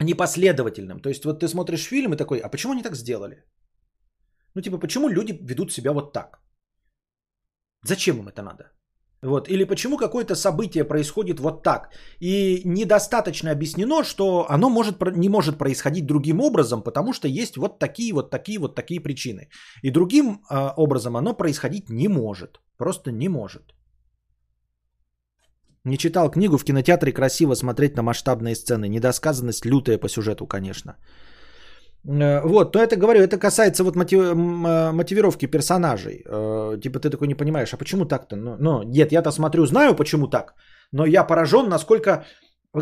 непоследовательным. 0.00 1.00
То 1.00 1.08
есть 1.08 1.24
вот 1.24 1.40
ты 1.40 1.48
смотришь 1.48 1.88
фильм 1.88 2.12
и 2.12 2.16
такой, 2.16 2.38
а 2.38 2.48
почему 2.48 2.72
они 2.72 2.82
так 2.82 2.96
сделали? 2.96 3.44
Ну 4.54 4.62
типа, 4.62 4.78
почему 4.78 5.08
люди 5.08 5.32
ведут 5.42 5.72
себя 5.72 5.92
вот 5.92 6.12
так? 6.12 6.40
Зачем 7.82 8.18
им 8.18 8.28
это 8.28 8.42
надо? 8.42 8.64
Вот. 9.24 9.48
Или 9.48 9.64
почему 9.64 9.96
какое-то 9.96 10.34
событие 10.34 10.84
происходит 10.84 11.40
вот 11.40 11.62
так. 11.62 11.88
И 12.20 12.60
недостаточно 12.64 13.50
объяснено, 13.50 14.04
что 14.04 14.46
оно 14.50 14.68
может, 14.68 14.96
не 15.16 15.28
может 15.28 15.58
происходить 15.58 16.06
другим 16.06 16.40
образом, 16.40 16.82
потому 16.82 17.12
что 17.12 17.28
есть 17.28 17.56
вот 17.56 17.78
такие 17.78 18.12
вот 18.12 18.30
такие 18.30 18.58
вот 18.58 18.74
такие 18.74 19.00
причины. 19.00 19.48
И 19.82 19.90
другим 19.90 20.40
э, 20.50 20.72
образом 20.76 21.16
оно 21.16 21.36
происходить 21.36 21.90
не 21.90 22.08
может. 22.08 22.60
Просто 22.76 23.12
не 23.12 23.28
может. 23.28 23.74
Не 25.84 25.96
читал 25.96 26.30
книгу, 26.30 26.58
в 26.58 26.64
кинотеатре 26.64 27.12
красиво 27.12 27.54
смотреть 27.54 27.96
на 27.96 28.02
масштабные 28.02 28.54
сцены. 28.54 28.88
Недосказанность 28.88 29.66
лютая 29.66 29.98
по 29.98 30.08
сюжету, 30.08 30.46
конечно. 30.46 30.96
Э, 32.06 32.40
вот, 32.42 32.72
то 32.72 32.78
это 32.78 32.96
говорю, 32.96 33.20
это 33.20 33.38
касается 33.38 33.84
вот 33.84 33.96
мотив, 33.96 34.20
э, 34.20 34.92
мотивировки 34.92 35.46
персонажей. 35.46 36.24
Э, 36.26 36.80
типа 36.82 37.00
ты 37.00 37.10
такой 37.10 37.28
не 37.28 37.34
понимаешь, 37.34 37.72
а 37.72 37.76
почему 37.76 38.04
так-то? 38.04 38.36
Ну, 38.36 38.56
ну 38.58 38.82
нет, 38.82 39.12
я-то 39.12 39.32
смотрю, 39.32 39.66
знаю 39.66 39.96
почему 39.96 40.28
так, 40.28 40.54
но 40.92 41.06
я 41.06 41.24
поражен, 41.24 41.68
насколько... 41.68 42.24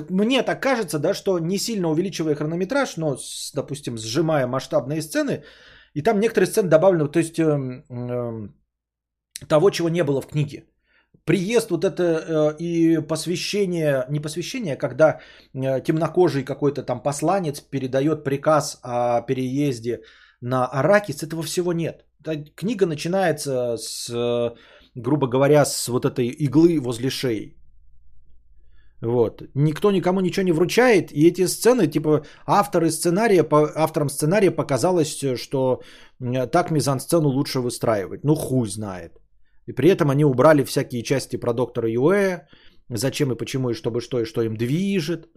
Мне 0.09 0.43
так 0.43 0.63
кажется, 0.63 0.99
да, 0.99 1.13
что 1.13 1.39
не 1.39 1.59
сильно 1.59 1.91
увеличивая 1.91 2.35
хронометраж, 2.35 2.97
но, 2.97 3.19
с, 3.19 3.53
допустим, 3.55 3.99
сжимая 3.99 4.47
масштабные 4.47 5.03
сцены, 5.03 5.43
и 5.93 6.01
там 6.01 6.19
некоторые 6.19 6.47
сцены 6.47 6.69
добавлены, 6.71 7.09
то 7.11 7.19
есть 7.19 7.39
э, 7.39 7.85
э, 7.91 8.49
того, 9.49 9.71
чего 9.71 9.91
не 9.91 10.03
было 10.03 10.23
в 10.23 10.27
книге 10.27 10.65
приезд 11.25 11.71
вот 11.71 11.85
это 11.85 12.03
э, 12.03 12.57
и 12.59 13.01
посвящение, 13.01 14.05
не 14.11 14.21
посвящение, 14.21 14.75
а 14.75 14.79
когда 14.79 15.21
э, 15.55 15.81
темнокожий 15.85 16.45
какой-то 16.45 16.83
там 16.83 17.03
посланец 17.03 17.61
передает 17.61 18.25
приказ 18.25 18.81
о 18.83 19.23
переезде 19.23 20.01
на 20.41 20.67
Аракис, 20.67 21.23
этого 21.23 21.43
всего 21.43 21.73
нет. 21.73 22.05
Книга 22.57 22.87
начинается 22.87 23.77
с, 23.77 24.09
э, 24.11 24.55
грубо 24.95 25.29
говоря, 25.29 25.65
с 25.65 25.89
вот 25.89 26.05
этой 26.05 26.29
иглы 26.29 26.81
возле 26.81 27.11
шеи. 27.11 27.57
Вот. 29.01 29.43
Никто 29.55 29.91
никому 29.91 30.21
ничего 30.21 30.45
не 30.45 30.53
вручает. 30.53 31.11
И 31.13 31.27
эти 31.27 31.47
сцены, 31.47 31.89
типа, 31.89 32.25
авторы 32.47 32.91
сценария, 32.91 33.43
по, 33.43 33.69
авторам 33.75 34.09
сценария 34.09 34.53
показалось, 34.53 35.25
что 35.37 35.83
так 36.53 36.71
мизансцену 36.71 37.29
лучше 37.29 37.61
выстраивать. 37.61 38.23
Ну, 38.23 38.37
хуй 38.37 38.69
знает. 38.69 39.22
И 39.67 39.73
при 39.73 39.89
этом 39.89 40.11
они 40.11 40.25
убрали 40.25 40.65
всякие 40.65 41.03
части 41.03 41.37
про 41.37 41.53
доктора 41.53 41.89
Юэ, 41.89 42.47
зачем 42.89 43.33
и 43.33 43.37
почему, 43.37 43.71
и 43.71 43.75
чтобы 43.75 44.01
что, 44.01 44.21
и 44.21 44.25
что 44.25 44.43
им 44.43 44.57
движет. 44.57 45.29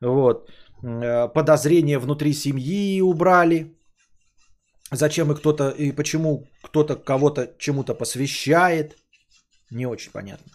Вот. 0.00 0.50
Э, 0.82 1.28
подозрения 1.28 1.98
внутри 1.98 2.32
семьи 2.32 3.00
убрали. 3.02 3.76
Зачем 4.90 5.32
и 5.32 5.34
кто-то, 5.34 5.70
и 5.70 5.92
почему 5.92 6.44
кто-то 6.62 6.96
кого-то 6.96 7.54
чему-то 7.58 7.94
посвящает. 7.94 8.96
Не 9.70 9.86
очень 9.86 10.12
понятно. 10.12 10.52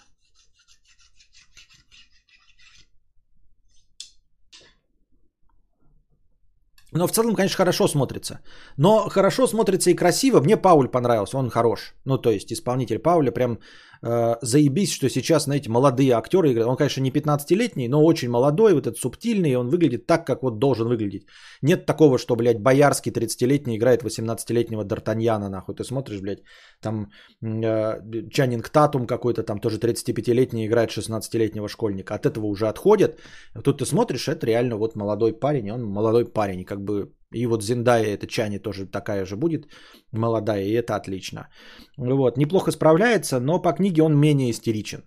Но 6.93 7.07
в 7.07 7.11
целом, 7.11 7.35
конечно, 7.35 7.57
хорошо 7.57 7.87
смотрится. 7.87 8.39
Но 8.77 9.09
хорошо 9.09 9.47
смотрится 9.47 9.89
и 9.89 9.95
красиво. 9.95 10.39
Мне 10.39 10.57
Пауль 10.57 10.87
понравился, 10.87 11.37
он 11.37 11.49
хорош. 11.49 11.93
Ну, 12.05 12.17
то 12.17 12.31
есть 12.31 12.53
исполнитель 12.53 12.99
Пауля 12.99 13.31
прям 13.31 13.59
заебись, 14.01 14.91
что 14.91 15.09
сейчас, 15.09 15.43
знаете, 15.43 15.69
молодые 15.69 16.13
актеры 16.13 16.51
играют. 16.51 16.69
Он, 16.69 16.77
конечно, 16.77 17.01
не 17.01 17.11
15-летний, 17.11 17.87
но 17.87 18.03
очень 18.03 18.29
молодой, 18.29 18.73
вот 18.73 18.87
этот 18.87 18.97
субтильный, 18.97 19.51
и 19.51 19.55
он 19.55 19.69
выглядит 19.69 20.07
так, 20.07 20.25
как 20.25 20.43
вот 20.43 20.59
должен 20.59 20.87
выглядеть. 20.87 21.27
Нет 21.61 21.85
такого, 21.85 22.17
что, 22.17 22.35
блядь, 22.35 22.61
Боярский 22.61 23.11
30-летний 23.11 23.77
играет 23.77 24.03
18-летнего 24.03 24.83
Д'Артаньяна, 24.83 25.49
нахуй. 25.49 25.75
Ты 25.75 25.83
смотришь, 25.83 26.21
блядь, 26.21 26.43
там 26.81 27.07
э, 27.41 28.29
Чанинг 28.29 28.69
Татум 28.69 29.07
какой-то 29.07 29.43
там 29.43 29.59
тоже 29.59 29.77
35-летний 29.77 30.65
играет 30.67 30.89
16-летнего 30.89 31.67
школьника. 31.67 32.15
От 32.15 32.25
этого 32.25 32.45
уже 32.45 32.67
отходят. 32.67 33.19
Тут 33.63 33.79
ты 33.79 33.85
смотришь, 33.85 34.27
это 34.27 34.45
реально 34.45 34.77
вот 34.77 34.95
молодой 34.95 35.33
парень, 35.33 35.71
он 35.71 35.83
молодой 35.83 36.25
парень, 36.25 36.65
как 36.65 36.81
бы 36.81 37.11
и 37.31 37.45
вот 37.45 37.63
Зиндая, 37.63 38.05
это 38.05 38.27
Чани 38.27 38.59
тоже 38.59 38.85
такая 38.85 39.25
же 39.25 39.35
будет, 39.35 39.67
молодая, 40.11 40.63
и 40.63 40.71
это 40.71 40.95
отлично. 40.95 41.49
Вот, 41.97 42.37
неплохо 42.37 42.71
справляется, 42.71 43.39
но 43.39 43.61
по 43.61 43.73
книге 43.73 44.03
он 44.03 44.17
менее 44.17 44.49
истеричен. 44.49 45.03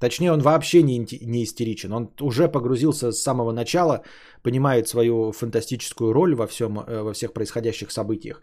Точнее, 0.00 0.32
он 0.32 0.40
вообще 0.40 0.82
не, 0.82 0.98
не 1.20 1.44
истеричен. 1.44 1.92
Он 1.92 2.10
уже 2.20 2.48
погрузился 2.48 3.12
с 3.12 3.22
самого 3.22 3.52
начала, 3.52 4.02
понимает 4.42 4.88
свою 4.88 5.32
фантастическую 5.32 6.14
роль 6.14 6.34
во, 6.34 6.46
всем, 6.46 6.78
э, 6.78 7.02
во 7.02 7.12
всех 7.12 7.34
происходящих 7.34 7.92
событиях. 7.92 8.40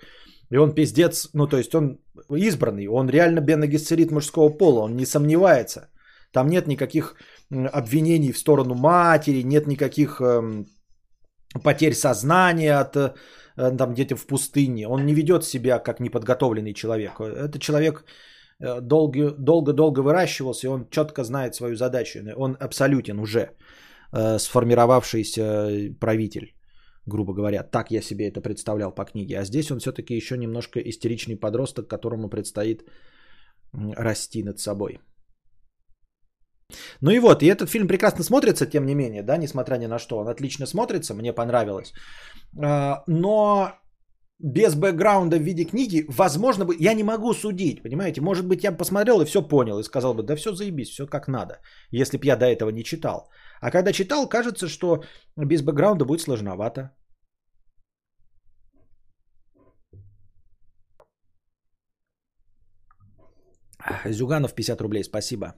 И 0.52 0.58
он 0.58 0.76
пиздец, 0.76 1.30
ну 1.34 1.48
то 1.48 1.58
есть 1.58 1.74
он 1.74 1.98
избранный, 2.30 2.88
он 2.88 3.10
реально 3.10 3.42
бенегессерит 3.42 4.12
мужского 4.12 4.50
пола, 4.50 4.82
он 4.82 4.96
не 4.96 5.06
сомневается. 5.06 5.90
Там 6.32 6.48
нет 6.48 6.68
никаких 6.68 7.16
обвинений 7.50 8.32
в 8.32 8.38
сторону 8.38 8.76
матери, 8.76 9.42
нет 9.44 9.68
никаких 9.68 10.22
эм, 10.22 10.68
потерь 11.64 11.94
сознания 11.94 12.80
от 12.80 12.96
э, 12.96 13.14
там 13.78 13.94
где-то 13.94 14.16
в 14.16 14.26
пустыне. 14.28 14.88
Он 14.88 15.06
не 15.06 15.14
ведет 15.14 15.44
себя 15.44 15.80
как 15.80 16.00
неподготовленный 16.00 16.74
человек. 16.74 17.20
Это 17.20 17.60
человек 17.60 18.06
э, 18.60 18.82
долго-долго 18.82 20.02
выращивался, 20.02 20.68
и 20.68 20.70
он 20.70 20.90
четко 20.90 21.24
знает 21.24 21.56
свою 21.56 21.76
задачу. 21.76 22.20
Он 22.36 22.58
абсолютен 22.60 23.20
уже 23.20 23.52
э, 24.14 24.40
сформировавшийся 24.40 25.96
правитель, 26.00 26.54
грубо 27.06 27.34
говоря. 27.34 27.64
Так 27.64 27.92
я 27.92 28.02
себе 28.02 28.28
это 28.28 28.42
представлял 28.42 28.96
по 28.96 29.06
книге. 29.06 29.40
А 29.40 29.46
здесь 29.46 29.72
он 29.72 29.80
все-таки 29.80 30.16
еще 30.16 30.38
немножко 30.38 30.80
истеричный 30.80 31.36
подросток, 31.36 31.88
которому 31.88 32.30
предстоит 32.30 32.84
расти 33.98 34.44
над 34.44 34.60
собой. 34.60 35.00
Ну 37.02 37.12
и 37.12 37.20
вот, 37.20 37.44
и 37.44 37.46
этот 37.46 37.70
фильм 37.70 37.88
прекрасно 37.88 38.24
смотрится, 38.24 38.66
тем 38.66 38.86
не 38.86 38.96
менее, 38.96 39.24
да, 39.24 39.38
несмотря 39.38 39.78
ни 39.78 39.88
на 39.88 40.00
что. 40.00 40.18
Он 40.18 40.28
отлично 40.28 40.66
смотрится, 40.66 41.14
мне 41.14 41.34
понравилось. 41.34 41.94
А, 42.62 43.04
но 43.08 43.72
без 44.40 44.76
бэкграунда 44.76 45.38
в 45.38 45.44
виде 45.44 45.66
книги, 45.66 46.06
возможно, 46.10 46.66
бы, 46.66 46.76
я 46.80 46.94
не 46.94 47.04
могу 47.04 47.34
судить, 47.34 47.84
понимаете? 47.84 48.22
Может 48.22 48.48
быть, 48.48 48.64
я 48.64 48.72
посмотрел 48.72 49.22
и 49.22 49.26
все 49.26 49.42
понял, 49.42 49.80
и 49.80 49.84
сказал 49.84 50.14
бы, 50.14 50.24
да 50.24 50.36
все 50.36 50.54
заебись, 50.54 50.90
все 50.90 51.08
как 51.08 51.28
надо, 51.28 51.60
если 51.92 52.18
бы 52.18 52.26
я 52.26 52.36
до 52.36 52.46
этого 52.46 52.70
не 52.70 52.84
читал. 52.84 53.30
А 53.62 53.72
когда 53.72 53.94
читал, 53.94 54.30
кажется, 54.30 54.68
что 54.68 55.04
без 55.36 55.62
бэкграунда 55.62 56.06
будет 56.06 56.22
сложновато. 56.22 56.92
Зюганов 64.06 64.54
50 64.54 64.82
рублей, 64.82 65.04
спасибо. 65.04 65.54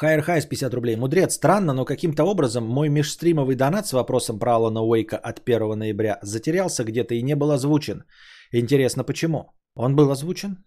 Хайер 0.00 0.22
Хайс 0.22 0.46
50 0.46 0.74
рублей. 0.74 0.96
Мудрец, 0.96 1.34
странно, 1.34 1.74
но 1.74 1.84
каким-то 1.84 2.24
образом 2.24 2.64
мой 2.64 2.88
межстримовый 2.88 3.54
донат 3.54 3.86
с 3.86 3.92
вопросом 3.92 4.38
про 4.38 4.54
Алана 4.54 4.80
Уэйка 4.80 5.18
от 5.18 5.42
1 5.46 5.78
ноября 5.78 6.18
затерялся 6.22 6.84
где-то 6.84 7.14
и 7.14 7.22
не 7.22 7.36
был 7.36 7.50
озвучен. 7.50 8.04
Интересно, 8.52 9.04
почему? 9.04 9.52
Он 9.74 9.96
был 9.96 10.10
озвучен? 10.10 10.64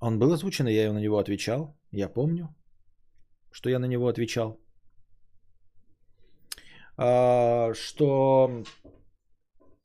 Он 0.00 0.18
был 0.18 0.32
озвучен, 0.32 0.66
и 0.66 0.72
я 0.72 0.92
на 0.92 0.98
него 0.98 1.18
отвечал. 1.18 1.78
Я 1.92 2.08
помню, 2.08 2.48
что 3.52 3.70
я 3.70 3.78
на 3.78 3.86
него 3.86 4.08
отвечал. 4.08 4.58
А, 6.96 7.74
что 7.74 8.64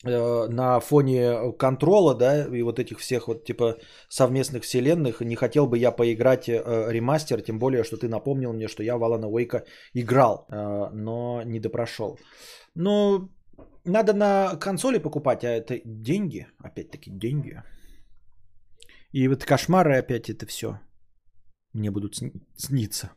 на 0.04 0.80
фоне 0.80 1.52
контрола, 1.58 2.16
да, 2.16 2.46
и 2.46 2.62
вот 2.62 2.80
этих 2.80 3.00
всех 3.00 3.28
вот 3.28 3.44
типа 3.44 3.78
совместных 4.08 4.64
вселенных, 4.64 5.22
не 5.22 5.36
хотел 5.36 5.68
бы 5.68 5.78
я 5.78 5.92
поиграть 5.92 6.48
э, 6.48 6.92
ремастер, 6.92 7.42
тем 7.42 7.60
более, 7.60 7.84
что 7.84 7.98
ты 7.98 8.08
напомнил 8.08 8.54
мне, 8.54 8.68
что 8.68 8.84
я 8.84 8.98
в 8.98 9.04
Алана 9.04 9.28
Уэйка 9.28 9.66
играл, 9.94 10.48
э, 10.50 10.90
но 10.94 11.44
не 11.44 11.60
допрошел. 11.60 12.18
Но 12.76 13.30
надо 13.84 14.14
на 14.14 14.56
консоли 14.56 15.00
покупать, 15.00 15.44
а 15.44 15.50
это 15.50 15.82
деньги, 15.84 16.48
опять-таки 16.64 17.12
деньги. 17.12 17.62
И 19.12 19.28
вот 19.28 19.44
кошмары 19.44 19.98
опять 19.98 20.30
это 20.30 20.46
все 20.46 20.80
мне 21.74 21.92
будут 21.92 22.16
сниться. 22.58 23.12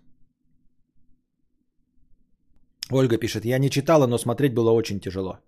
Ольга 2.90 3.18
пишет, 3.18 3.44
я 3.44 3.58
не 3.58 3.70
читала, 3.70 4.06
но 4.06 4.18
смотреть 4.18 4.54
было 4.54 4.70
очень 4.70 5.00
тяжело. 5.00 5.38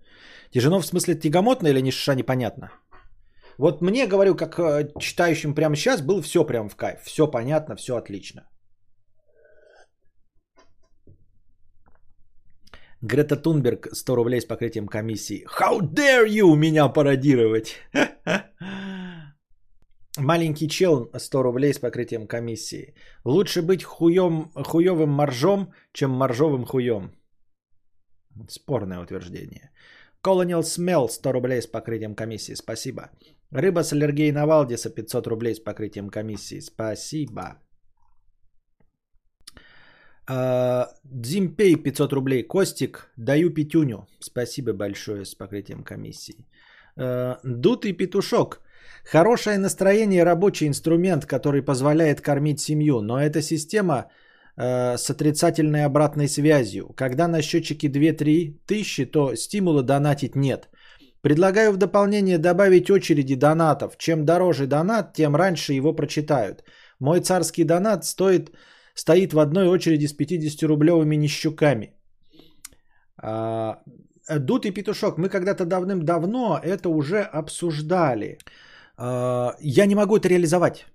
Тяжело 0.55 0.81
в 0.81 0.87
смысле 0.87 1.15
тягомотно 1.17 1.69
или 1.69 1.81
ни 1.83 1.91
шиша 1.91 2.15
непонятно? 2.15 2.71
Вот 3.59 3.83
мне, 3.83 4.07
говорю, 4.07 4.37
как 4.37 4.59
э, 4.59 4.89
читающим 5.01 5.55
прямо 5.55 5.75
сейчас, 5.77 6.01
было 6.01 6.23
все 6.23 6.47
прям 6.47 6.69
в 6.69 6.77
кайф. 6.77 7.01
Все 7.03 7.27
понятно, 7.27 7.77
все 7.77 7.97
отлично. 7.97 8.49
Грета 13.03 13.37
Тунберг 13.37 13.89
100 13.93 14.15
рублей 14.17 14.41
с 14.41 14.45
покрытием 14.45 14.87
комиссии. 14.87 15.45
How 15.61 15.81
dare 15.81 16.29
you 16.29 16.57
меня 16.57 16.89
пародировать? 16.89 17.75
Маленький 20.19 20.69
чел 20.69 21.11
100 21.19 21.43
рублей 21.43 21.75
с 21.75 21.81
покрытием 21.81 22.29
комиссии. 22.29 22.95
Лучше 23.25 23.61
быть 23.63 23.83
хуем, 23.83 24.53
хуевым 24.55 25.11
моржом, 25.11 25.73
чем 25.93 26.11
моржовым 26.11 26.65
хуем. 26.65 27.11
Спорное 28.49 29.01
утверждение. 29.01 29.71
Colonial 30.25 30.63
Smell 30.63 31.09
100 31.09 31.33
рублей 31.33 31.61
с 31.61 31.67
покрытием 31.67 32.15
комиссии. 32.15 32.55
Спасибо. 32.55 33.11
Рыба 33.51 33.85
с 33.85 33.93
аллергией 33.93 34.33
на 34.33 34.47
Валдиса 34.47 34.91
500 34.91 35.27
рублей 35.27 35.55
с 35.55 35.61
покрытием 35.61 36.09
комиссии. 36.09 36.61
Спасибо. 36.61 37.59
Дзимпей 41.05 41.77
500 41.77 42.13
рублей. 42.13 42.43
Костик, 42.43 43.13
даю 43.17 43.51
пятюню. 43.51 44.07
Спасибо 44.21 44.73
большое 44.73 45.25
с 45.25 45.35
покрытием 45.35 45.85
комиссии. 45.85 46.47
Дутый 46.97 47.93
петушок. 47.93 48.61
Хорошее 49.05 49.59
настроение 49.59 50.25
рабочий 50.25 50.67
инструмент, 50.67 51.27
который 51.27 51.63
позволяет 51.63 52.21
кормить 52.21 52.61
семью, 52.61 53.03
но 53.03 53.21
эта 53.21 53.43
система 53.43 54.11
Э, 54.57 54.97
с 54.97 55.11
отрицательной 55.11 55.85
обратной 55.85 56.29
связью. 56.29 56.93
Когда 56.97 57.29
на 57.29 57.43
счетчике 57.43 57.89
2-3 57.89 58.61
тысячи, 58.67 59.05
то 59.05 59.35
стимула 59.35 59.83
донатить 59.83 60.37
нет. 60.37 60.69
Предлагаю 61.23 61.73
в 61.73 61.77
дополнение 61.77 62.39
добавить 62.39 62.91
очереди 62.91 63.35
донатов. 63.35 63.97
Чем 63.99 64.25
дороже 64.25 64.67
донат, 64.67 65.13
тем 65.15 65.35
раньше 65.35 65.73
его 65.73 65.93
прочитают. 65.93 66.63
Мой 67.01 67.21
царский 67.21 67.65
донат 67.65 68.05
стоит, 68.05 68.51
стоит 68.95 69.33
в 69.33 69.39
одной 69.39 69.67
очереди 69.67 70.07
с 70.07 70.15
50-рублевыми 70.15 71.17
нищуками. 71.17 71.95
А, 73.17 73.83
Дутый 74.29 74.71
петушок, 74.71 75.19
мы 75.19 75.29
когда-то 75.29 75.65
давным-давно 75.65 76.61
это 76.63 76.89
уже 76.89 77.23
обсуждали. 77.23 78.39
А, 78.97 79.57
я 79.61 79.87
не 79.87 79.95
могу 79.95 80.17
это 80.17 80.29
реализовать. 80.29 80.87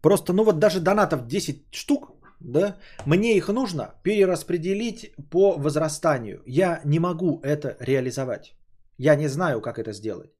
Просто, 0.00 0.32
ну 0.32 0.44
вот 0.44 0.58
даже 0.58 0.80
донатов 0.80 1.26
10 1.26 1.66
штук, 1.72 2.15
да, 2.40 2.76
мне 3.06 3.36
их 3.36 3.48
нужно 3.48 3.94
перераспределить 4.02 5.14
по 5.30 5.56
возрастанию. 5.58 6.42
Я 6.46 6.80
не 6.84 6.98
могу 6.98 7.40
это 7.42 7.76
реализовать. 7.80 8.54
Я 8.98 9.16
не 9.16 9.28
знаю, 9.28 9.60
как 9.60 9.78
это 9.78 9.92
сделать. 9.92 10.30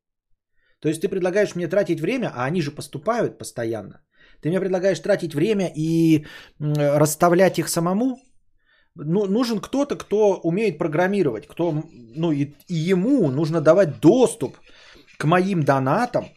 То 0.80 0.88
есть 0.88 1.00
ты 1.00 1.08
предлагаешь 1.08 1.54
мне 1.54 1.68
тратить 1.68 2.00
время, 2.00 2.30
а 2.34 2.44
они 2.44 2.62
же 2.62 2.70
поступают 2.70 3.38
постоянно. 3.38 4.00
Ты 4.40 4.48
мне 4.48 4.60
предлагаешь 4.60 5.00
тратить 5.00 5.34
время 5.34 5.72
и 5.74 6.26
расставлять 6.58 7.58
их 7.58 7.68
самому. 7.68 8.18
Ну, 8.94 9.26
нужен 9.26 9.60
кто-то, 9.60 9.96
кто 9.96 10.40
умеет 10.42 10.78
программировать, 10.78 11.46
кто, 11.46 11.82
ну 11.92 12.32
и, 12.32 12.54
и 12.68 12.74
ему 12.74 13.30
нужно 13.30 13.60
давать 13.60 14.00
доступ 14.00 14.58
к 15.18 15.24
моим 15.24 15.62
донатам, 15.62 16.28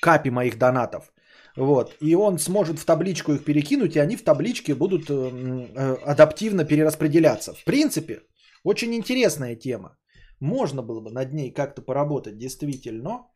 капе 0.00 0.30
моих 0.30 0.58
донатов, 0.58 1.12
вот. 1.58 1.96
И 2.00 2.14
он 2.14 2.38
сможет 2.38 2.78
в 2.78 2.84
табличку 2.84 3.32
их 3.32 3.44
перекинуть, 3.44 3.96
и 3.96 3.98
они 3.98 4.16
в 4.16 4.22
табличке 4.22 4.74
будут 4.74 5.10
э, 5.10 5.14
э, 5.14 5.96
адаптивно 6.06 6.64
перераспределяться. 6.64 7.52
В 7.52 7.64
принципе, 7.64 8.22
очень 8.64 8.94
интересная 8.94 9.56
тема. 9.56 9.96
Можно 10.40 10.82
было 10.82 11.00
бы 11.00 11.10
над 11.10 11.32
ней 11.32 11.52
как-то 11.52 11.82
поработать 11.82 12.38
действительно, 12.38 13.26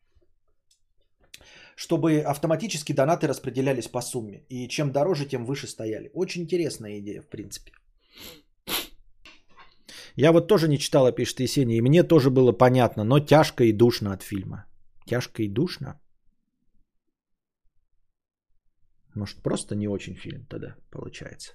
чтобы 1.75 2.21
автоматически 2.21 2.93
донаты 2.93 3.27
распределялись 3.27 3.89
по 3.89 4.01
сумме. 4.01 4.45
И 4.49 4.69
чем 4.69 4.93
дороже, 4.93 5.27
тем 5.27 5.45
выше 5.45 5.67
стояли. 5.67 6.11
Очень 6.15 6.43
интересная 6.43 7.01
идея, 7.01 7.23
в 7.23 7.29
принципе. 7.29 7.73
Я 10.15 10.31
вот 10.31 10.47
тоже 10.47 10.69
не 10.69 10.79
читала, 10.79 11.11
пишет 11.11 11.41
Есения, 11.41 11.79
и 11.79 11.81
мне 11.81 12.05
тоже 12.05 12.31
было 12.31 12.53
понятно, 12.53 13.03
но 13.03 13.19
тяжко 13.19 13.65
и 13.65 13.73
душно 13.73 14.13
от 14.13 14.23
фильма. 14.23 14.67
Тяжко 15.07 15.43
и 15.43 15.49
душно? 15.49 16.02
Может, 19.15 19.43
просто 19.43 19.75
не 19.75 19.89
очень 19.89 20.15
фильм 20.15 20.47
тогда 20.47 20.77
получается. 20.91 21.53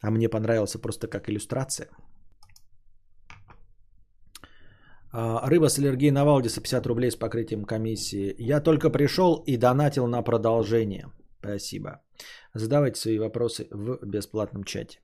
А 0.00 0.10
мне 0.10 0.28
понравился 0.28 0.78
просто 0.78 1.08
как 1.08 1.28
иллюстрация. 1.28 1.88
А, 5.10 5.48
рыба 5.48 5.68
с 5.68 5.78
аллергией 5.78 6.10
на 6.10 6.24
Валдиса 6.24 6.60
50 6.60 6.86
рублей 6.86 7.10
с 7.10 7.16
покрытием 7.16 7.64
комиссии. 7.64 8.34
Я 8.38 8.60
только 8.60 8.90
пришел 8.90 9.42
и 9.46 9.56
донатил 9.56 10.06
на 10.06 10.22
продолжение. 10.22 11.06
Спасибо. 11.40 12.02
Задавайте 12.54 13.00
свои 13.00 13.18
вопросы 13.18 13.68
в 13.70 14.04
бесплатном 14.04 14.64
чате. 14.64 15.00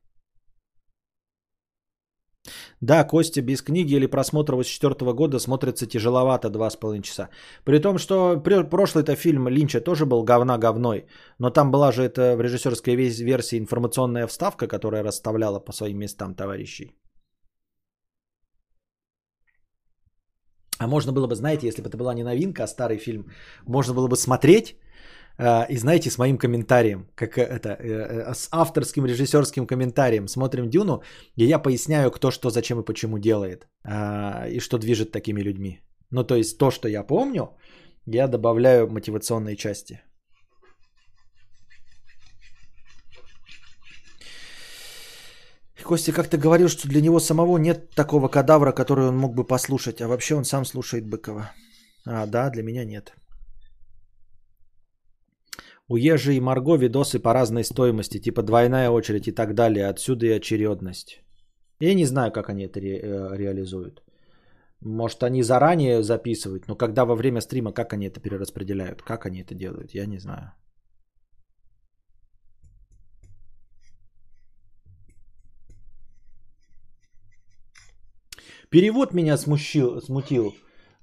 Да, 2.80 3.04
Костя 3.04 3.42
без 3.42 3.62
книги 3.62 3.94
или 3.94 4.06
просмотра 4.06 4.56
84 4.56 5.12
года 5.12 5.38
смотрится 5.38 5.86
тяжеловато 5.86 6.48
2,5 6.48 7.02
часа. 7.02 7.28
При 7.64 7.78
том, 7.78 7.98
что 7.98 8.38
прошлый-то 8.70 9.16
фильм 9.16 9.48
Линча 9.48 9.80
тоже 9.80 10.04
был 10.04 10.22
говна 10.24 10.58
говной, 10.58 11.06
но 11.38 11.50
там 11.50 11.70
была 11.70 11.92
же 11.92 12.02
это 12.02 12.36
в 12.36 12.40
режиссерской 12.42 12.96
версии 12.96 13.58
информационная 13.58 14.26
вставка, 14.26 14.66
которая 14.68 15.02
расставляла 15.02 15.58
по 15.58 15.72
своим 15.72 15.98
местам 15.98 16.34
товарищей. 16.34 16.94
А 20.78 20.86
можно 20.86 21.12
было 21.12 21.26
бы, 21.26 21.34
знаете, 21.34 21.66
если 21.66 21.82
бы 21.82 21.88
это 21.88 21.96
была 21.96 22.14
не 22.14 22.24
новинка, 22.24 22.64
а 22.64 22.66
старый 22.66 22.98
фильм, 22.98 23.30
можно 23.66 23.94
было 23.94 24.08
бы 24.08 24.16
смотреть 24.16 24.76
и 25.68 25.76
знаете, 25.76 26.10
с 26.10 26.18
моим 26.18 26.38
комментарием, 26.38 27.06
как 27.14 27.38
это, 27.38 27.68
э, 27.68 28.28
э, 28.28 28.34
с 28.34 28.48
авторским 28.52 29.04
режиссерским 29.04 29.66
комментарием 29.66 30.28
смотрим 30.28 30.70
Дюну, 30.70 31.02
и 31.36 31.44
я 31.44 31.58
поясняю, 31.58 32.10
кто 32.10 32.30
что, 32.30 32.50
зачем 32.50 32.80
и 32.80 32.84
почему 32.84 33.18
делает, 33.18 33.66
а, 33.84 34.46
и 34.48 34.60
что 34.60 34.78
движет 34.78 35.10
такими 35.10 35.42
людьми. 35.42 35.80
Ну, 36.10 36.24
то 36.24 36.36
есть 36.36 36.58
то, 36.58 36.70
что 36.70 36.88
я 36.88 37.02
помню, 37.02 37.48
я 38.06 38.28
добавляю 38.28 38.88
мотивационные 38.88 39.56
части. 39.56 40.00
Костя 45.84 46.12
как-то 46.12 46.38
говорил, 46.38 46.68
что 46.68 46.88
для 46.88 47.00
него 47.02 47.20
самого 47.20 47.58
нет 47.58 47.90
такого 47.90 48.28
кадавра, 48.28 48.72
который 48.72 49.08
он 49.08 49.16
мог 49.16 49.34
бы 49.34 49.44
послушать, 49.44 50.00
а 50.00 50.08
вообще 50.08 50.34
он 50.34 50.44
сам 50.44 50.64
слушает 50.64 51.06
Быкова. 51.06 51.50
А, 52.06 52.26
да, 52.26 52.50
для 52.50 52.62
меня 52.62 52.84
нет. 52.84 53.12
У 55.88 55.96
Ежи 55.96 56.34
и 56.34 56.40
Марго 56.40 56.76
видосы 56.76 57.18
по 57.18 57.34
разной 57.34 57.62
стоимости, 57.64 58.18
типа 58.18 58.42
двойная 58.42 58.90
очередь 58.90 59.28
и 59.28 59.32
так 59.32 59.54
далее. 59.54 59.88
Отсюда 59.88 60.26
и 60.26 60.36
очередность. 60.38 61.22
Я 61.80 61.94
не 61.94 62.06
знаю, 62.06 62.32
как 62.32 62.48
они 62.48 62.64
это 62.64 62.80
ре- 62.80 63.00
э, 63.02 63.36
реализуют. 63.36 64.02
Может, 64.80 65.22
они 65.22 65.42
заранее 65.42 66.02
записывают, 66.02 66.68
но 66.68 66.76
когда 66.76 67.04
во 67.04 67.14
время 67.16 67.40
стрима, 67.40 67.72
как 67.72 67.92
они 67.92 68.06
это 68.06 68.20
перераспределяют, 68.20 69.02
как 69.02 69.26
они 69.26 69.42
это 69.42 69.54
делают, 69.54 69.94
я 69.94 70.06
не 70.06 70.18
знаю. 70.18 70.52
Перевод 78.70 79.14
меня 79.14 79.36
смущил, 79.36 80.00
смутил. 80.00 80.54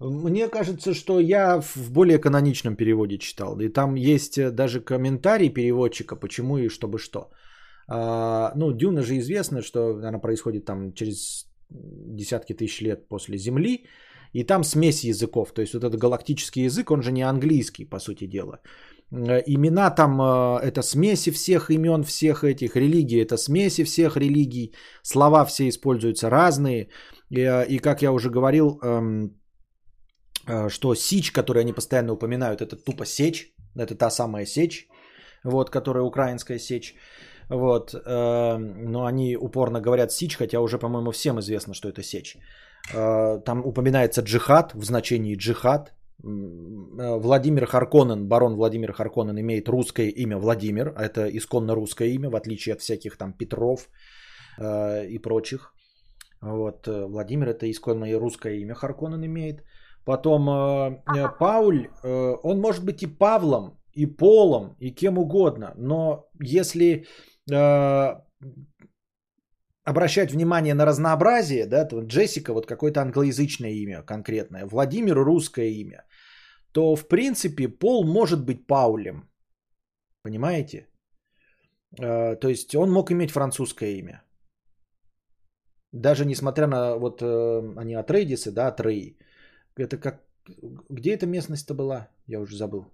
Мне 0.02 0.48
кажется, 0.48 0.94
что 0.94 1.20
я 1.20 1.62
в 1.62 1.92
более 1.92 2.18
каноничном 2.18 2.76
переводе 2.76 3.18
читал. 3.18 3.60
И 3.60 3.70
там 3.70 3.96
есть 3.96 4.38
э, 4.38 4.52
даже 4.52 4.82
комментарий 4.82 5.50
переводчика, 5.50 6.16
почему 6.16 6.58
и 6.58 6.70
чтобы 6.70 6.98
что. 6.98 7.30
А, 7.88 8.52
ну, 8.56 8.72
Дюна 8.72 9.04
же 9.04 9.18
известно, 9.20 9.62
что 9.62 10.00
она 10.08 10.20
происходит 10.20 10.66
там 10.66 10.94
через 10.94 11.46
десятки 11.70 12.54
тысяч 12.54 12.82
лет 12.82 13.08
после 13.10 13.38
Земли. 13.38 13.86
И 14.34 14.44
там 14.44 14.64
смесь 14.64 15.04
языков. 15.04 15.54
То 15.54 15.62
есть 15.62 15.74
вот 15.74 15.84
этот 15.84 16.00
галактический 16.00 16.64
язык, 16.64 16.90
он 16.90 17.04
же 17.04 17.12
не 17.12 17.22
английский, 17.22 17.86
по 17.86 18.00
сути 18.00 18.26
дела. 18.26 18.60
Э, 19.12 19.44
имена 19.46 19.92
там 19.92 20.20
э, 20.20 20.60
это 20.64 20.82
смеси 20.82 21.32
всех 21.32 21.70
имен, 21.70 22.04
всех 22.04 22.44
этих 22.44 22.76
религий, 22.76 23.22
это 23.22 23.38
смеси 23.38 23.84
всех 23.84 24.18
религий. 24.18 24.74
Слова 25.04 25.46
все 25.46 25.70
используются 25.70 26.30
разные. 26.30 26.90
И, 27.30 27.42
и 27.70 27.80
как 27.80 28.02
я 28.02 28.12
уже 28.12 28.30
говорил, 28.30 28.80
эм, 28.82 29.41
что 30.70 30.96
сич, 30.96 31.32
который 31.32 31.62
они 31.62 31.74
постоянно 31.74 32.14
упоминают, 32.14 32.62
это 32.62 32.76
тупо 32.76 33.06
сечь, 33.06 33.54
это 33.76 33.96
та 33.96 34.10
самая 34.10 34.46
сечь, 34.46 34.88
вот, 35.44 35.70
которая 35.70 36.04
украинская 36.04 36.60
сечь. 36.60 36.96
Вот, 37.50 37.94
э, 37.94 38.58
но 38.58 39.06
они 39.06 39.36
упорно 39.36 39.82
говорят 39.82 40.12
сич, 40.12 40.38
хотя 40.38 40.62
уже, 40.62 40.78
по-моему, 40.80 41.12
всем 41.12 41.40
известно, 41.40 41.74
что 41.74 41.90
это 41.90 42.02
сечь. 42.02 42.38
Э, 42.94 43.40
там 43.46 43.66
упоминается 43.66 44.22
джихад 44.22 44.74
в 44.74 44.84
значении 44.84 45.36
джихад. 45.36 45.94
Владимир 46.24 47.66
Харконен, 47.66 48.28
барон 48.28 48.56
Владимир 48.56 48.94
Харконен 48.94 49.40
имеет 49.40 49.68
русское 49.68 50.08
имя 50.08 50.38
Владимир, 50.38 50.94
это 50.96 51.28
исконно 51.36 51.76
русское 51.76 52.10
имя, 52.10 52.30
в 52.30 52.36
отличие 52.36 52.74
от 52.74 52.82
всяких 52.82 53.18
там 53.18 53.34
Петров 53.34 53.90
и 54.60 55.20
прочих. 55.24 55.74
Вот, 56.42 56.88
Владимир 56.88 57.50
это 57.50 57.66
исконно 57.66 58.20
русское 58.20 58.62
имя 58.62 58.76
Харконен 58.76 59.26
имеет. 59.26 59.64
Потом 60.06 60.50
э, 60.50 61.02
э, 61.16 61.30
Пауль, 61.40 61.90
э, 62.04 62.36
он 62.44 62.60
может 62.60 62.84
быть 62.84 63.04
и 63.04 63.08
Павлом, 63.08 63.78
и 63.94 64.06
Полом, 64.06 64.76
и 64.80 64.92
кем 64.92 65.18
угодно. 65.18 65.74
Но 65.78 66.30
если 66.40 67.06
э, 67.52 68.16
обращать 69.84 70.32
внимание 70.32 70.74
на 70.74 70.86
разнообразие, 70.86 71.68
да, 71.68 71.86
то 71.86 72.02
Джессика 72.02 72.54
вот 72.54 72.66
какое-то 72.66 73.02
англоязычное 73.02 73.72
имя 73.72 74.04
конкретное, 74.04 74.66
Владимир 74.66 75.16
русское 75.16 75.70
имя, 75.70 76.06
то 76.72 76.96
в 76.96 77.08
принципе 77.08 77.68
Пол 77.68 78.06
может 78.06 78.46
быть 78.46 78.68
Паулем. 78.68 79.30
Понимаете? 80.24 80.88
Э, 82.00 82.36
то 82.36 82.48
есть 82.48 82.76
он 82.76 82.92
мог 82.92 83.12
иметь 83.12 83.32
французское 83.32 84.00
имя. 84.00 84.24
Даже 85.94 86.26
несмотря 86.26 86.68
на 86.68 86.98
вот 86.98 87.22
э, 87.22 87.62
они 87.78 87.96
от 87.96 88.12
Рейдисы, 88.12 88.52
да, 88.52 88.68
от 88.68 88.80
Рей, 88.82 89.18
это 89.78 89.98
как... 89.98 90.22
Где 90.90 91.14
эта 91.14 91.26
местность-то 91.26 91.74
была? 91.74 92.08
Я 92.28 92.40
уже 92.40 92.56
забыл. 92.56 92.86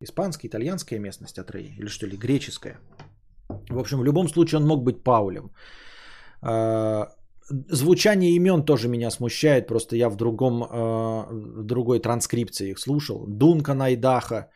Испанская, 0.00 0.48
итальянская 0.48 1.00
местность 1.00 1.38
от 1.38 1.50
Рей? 1.50 1.74
Или 1.78 1.88
что 1.88 2.06
ли, 2.06 2.16
греческая? 2.16 2.78
В 3.70 3.78
общем, 3.78 3.98
в 3.98 4.04
любом 4.04 4.28
случае 4.28 4.60
он 4.60 4.66
мог 4.66 4.84
быть 4.84 5.02
Паулем. 5.02 5.50
А, 6.42 7.08
звучание 7.70 8.36
имен 8.36 8.64
тоже 8.64 8.88
меня 8.88 9.10
смущает. 9.10 9.66
Просто 9.66 9.96
я 9.96 10.10
в, 10.10 10.16
другом, 10.16 10.62
а, 10.62 11.26
в 11.30 11.64
другой 11.64 12.00
транскрипции 12.00 12.70
их 12.70 12.78
слушал. 12.78 13.26
Дункан 13.26 13.82
Айдаха. 13.82 14.50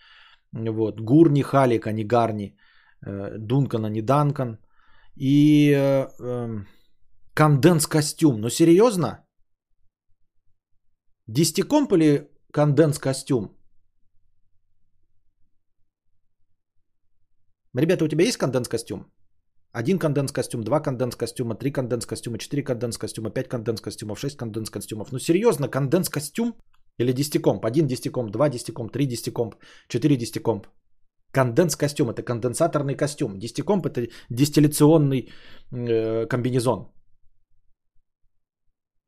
Вот. 0.52 1.00
Гурни 1.00 1.42
Халик, 1.42 1.86
а 1.86 1.92
не 1.92 2.04
Гарни. 2.04 2.56
Э, 3.06 3.38
Дункан, 3.38 3.84
а 3.84 3.90
не 3.90 4.02
Данкан. 4.02 4.58
И 5.16 5.72
э, 5.72 6.06
эм, 6.20 6.66
конденс 7.34 7.86
костюм. 7.86 8.40
Ну 8.40 8.50
серьезно? 8.50 9.24
Десятикомп 11.32 11.92
или 11.92 12.28
конденс 12.52 12.98
костюм? 12.98 13.56
Ребята, 17.72 18.04
у 18.04 18.08
тебя 18.08 18.24
есть 18.24 18.36
конденс 18.36 18.68
костюм? 18.68 19.04
Один 19.70 19.98
конденс 20.00 20.32
костюм, 20.32 20.64
два 20.64 20.80
конденс 20.80 21.14
костюма, 21.14 21.54
три 21.54 21.70
конденс 21.70 22.06
костюма, 22.06 22.38
четыре 22.38 22.64
конденс 22.64 22.98
костюма, 22.98 23.30
пять 23.30 23.48
конденс 23.48 23.80
костюмов, 23.80 24.18
шесть 24.18 24.36
конденс 24.36 24.70
костюмов. 24.70 25.12
Ну 25.12 25.18
серьезно, 25.20 25.68
конденс 25.68 26.08
костюм 26.08 26.54
или 26.98 27.12
десятикомп? 27.12 27.64
Один 27.64 27.86
десятикомп, 27.86 28.32
два 28.32 28.48
десятикомп, 28.48 28.90
три 28.90 29.06
десятикомп, 29.06 29.54
четыре 29.86 30.16
десятикомп. 30.16 30.66
Конденс 31.32 31.76
костюм 31.76 32.10
это 32.10 32.24
конденсаторный 32.24 32.96
костюм. 32.96 33.38
Десятикомп 33.38 33.86
это 33.86 34.08
дистилляционный 34.30 35.30
э, 35.70 36.26
комбинезон. 36.26 36.88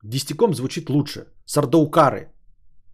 Дистиком 0.02 0.54
звучит 0.54 0.90
лучше. 0.90 1.26
Сардаукары. 1.46 2.32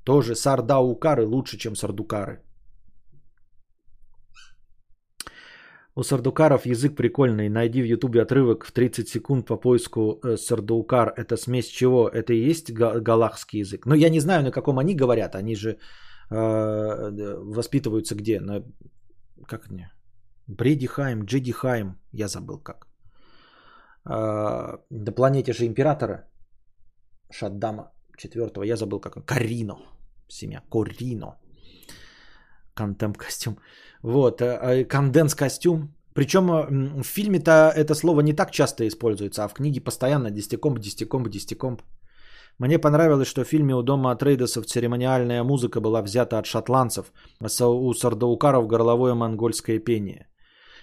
Тоже 0.05 0.35
сардаукары 0.35 1.26
лучше, 1.26 1.59
чем 1.59 1.74
сардукары. 1.74 2.43
У 5.94 6.02
сардукаров 6.02 6.66
язык 6.66 6.97
прикольный. 6.97 7.48
Найди 7.48 7.82
в 7.82 7.86
ютубе 7.86 8.22
отрывок 8.22 8.64
в 8.64 8.72
30 8.72 9.09
секунд 9.09 9.47
по 9.47 9.56
поиску 9.56 10.20
э, 10.22 10.36
сардукар. 10.36 11.12
Это 11.16 11.36
смесь 11.36 11.68
чего? 11.68 12.09
Это 12.09 12.32
и 12.32 12.51
есть 12.51 12.72
галахский 12.72 13.60
язык? 13.60 13.86
Но 13.86 13.94
я 13.94 14.10
не 14.10 14.20
знаю, 14.20 14.43
на 14.43 14.51
каком 14.51 14.78
они 14.78 14.94
говорят. 14.94 15.35
Они 15.35 15.56
же 15.56 15.70
э, 15.70 15.76
воспитываются 16.30 18.14
где? 18.14 18.40
На, 18.40 18.62
как 19.47 19.70
не? 19.70 19.90
Бредихайм, 20.47 21.24
Джедихайм. 21.24 21.98
Я 22.12 22.28
забыл 22.28 22.60
как. 22.60 22.86
Э, 24.09 24.78
на 24.90 25.12
планете 25.12 25.52
же 25.52 25.66
императора. 25.66 26.27
Шаддама 27.30 27.90
четвертого. 28.16 28.64
Я 28.64 28.76
забыл 28.76 29.00
как. 29.00 29.24
Карино. 29.24 29.78
Семья. 30.28 30.62
Корино. 30.70 31.36
Контемп 32.74 33.16
костюм. 33.16 33.59
Вот. 34.02 34.40
Э, 34.42 34.59
э, 34.62 34.84
конденс 34.84 35.34
костюм. 35.34 35.94
Причем 36.14 36.48
в 37.02 37.06
фильме-то 37.06 37.72
это 37.76 37.94
слово 37.94 38.22
не 38.22 38.32
так 38.32 38.50
часто 38.50 38.88
используется, 38.88 39.44
а 39.44 39.48
в 39.48 39.55
книге 39.55 39.80
постоянно 39.80 40.30
десятикомп, 40.30 40.78
десятикомп, 40.80 41.28
десятикомп. 41.28 41.82
Мне 42.59 42.78
понравилось, 42.80 43.28
что 43.28 43.44
в 43.44 43.48
фильме 43.48 43.74
у 43.74 43.82
дома 43.82 44.10
Атрейдесов 44.10 44.66
церемониальная 44.66 45.44
музыка 45.44 45.80
была 45.80 46.02
взята 46.02 46.38
от 46.38 46.46
шотландцев, 46.46 47.12
а 47.40 47.66
у 47.68 47.94
сардаукаров 47.94 48.66
горловое 48.66 49.14
монгольское 49.14 49.78
пение. 49.78 50.26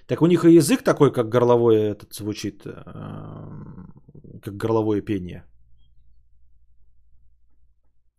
Так 0.07 0.22
у 0.22 0.27
них 0.27 0.45
и 0.45 0.53
язык 0.53 0.84
такой, 0.84 1.11
как 1.11 1.27
горловое 1.27 1.91
этот 1.91 2.13
звучит, 2.13 2.61
э, 2.65 2.72
как 4.41 4.55
горловое 4.55 5.01
пение. 5.01 5.43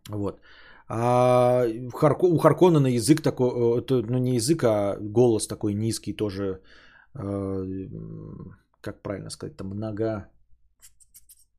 Вот. 0.09 0.41
А 0.89 1.65
у 2.23 2.39
Харконнена 2.39 2.87
язык 2.87 3.23
такой, 3.23 3.49
э, 3.81 4.03
ну 4.09 4.19
не 4.19 4.37
язык, 4.37 4.63
а 4.65 4.97
голос 5.01 5.47
такой 5.47 5.75
низкий 5.75 6.13
тоже, 6.13 6.61
э, 7.15 7.89
как 8.81 9.03
правильно 9.03 9.31
сказать, 9.31 9.57
там 9.57 9.69
много, 9.69 10.29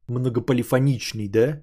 многополифоничный, 0.07 1.27
да? 1.27 1.61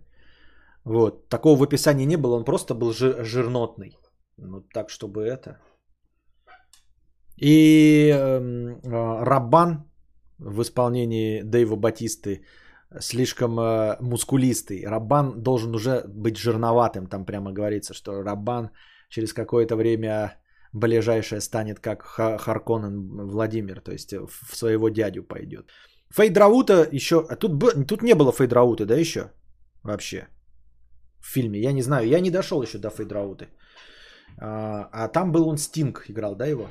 Вот. 0.85 1.29
Такого 1.29 1.57
в 1.57 1.63
описании 1.63 2.07
не 2.07 2.17
было, 2.17 2.37
он 2.37 2.45
просто 2.45 2.75
был 2.75 2.93
жирнотный. 2.93 3.97
Ну, 4.37 4.61
так, 4.75 4.91
чтобы 4.91 5.23
это. 5.23 5.59
И 7.37 8.11
э, 8.11 9.23
Раббан 9.25 9.85
в 10.39 10.63
исполнении 10.63 11.43
Дэйва 11.43 11.77
Батисты 11.77 12.45
слишком 13.01 13.59
э, 13.59 13.97
мускулистый. 14.01 14.87
Рабан 14.87 15.43
должен 15.43 15.75
уже 15.75 16.05
быть 16.07 16.37
жирноватым. 16.37 17.07
Там 17.07 17.25
прямо 17.25 17.53
говорится, 17.53 17.95
что 17.95 18.23
Рабан 18.23 18.71
через 19.09 19.33
какое-то 19.33 19.77
время 19.77 20.39
ближайшее 20.73 21.41
станет 21.41 21.81
как 21.81 22.03
Харконен 22.03 23.29
Владимир, 23.29 23.81
то 23.81 23.93
есть 23.93 24.13
в 24.13 24.57
своего 24.57 24.89
дядю 24.89 25.23
пойдет. 25.23 25.71
Фейдраута 26.11 26.89
еще... 26.93 27.27
А 27.29 27.37
тут, 27.37 27.87
тут 27.87 28.03
не 28.03 28.15
было 28.15 28.33
Фейдраута, 28.33 28.87
да, 28.87 28.95
еще? 28.97 29.31
Вообще. 29.83 30.29
В 31.21 31.27
фильме. 31.27 31.59
Я 31.59 31.73
не 31.73 31.83
знаю. 31.83 32.07
Я 32.09 32.21
не 32.21 32.31
дошел 32.31 32.63
еще 32.63 32.79
до 32.79 32.91
Фейдрауты. 32.91 33.49
А, 34.39 34.89
а 34.93 35.09
там 35.09 35.33
был 35.33 35.49
он 35.49 35.59
Стинг 35.59 36.05
играл, 36.09 36.37
да, 36.37 36.47
его? 36.47 36.69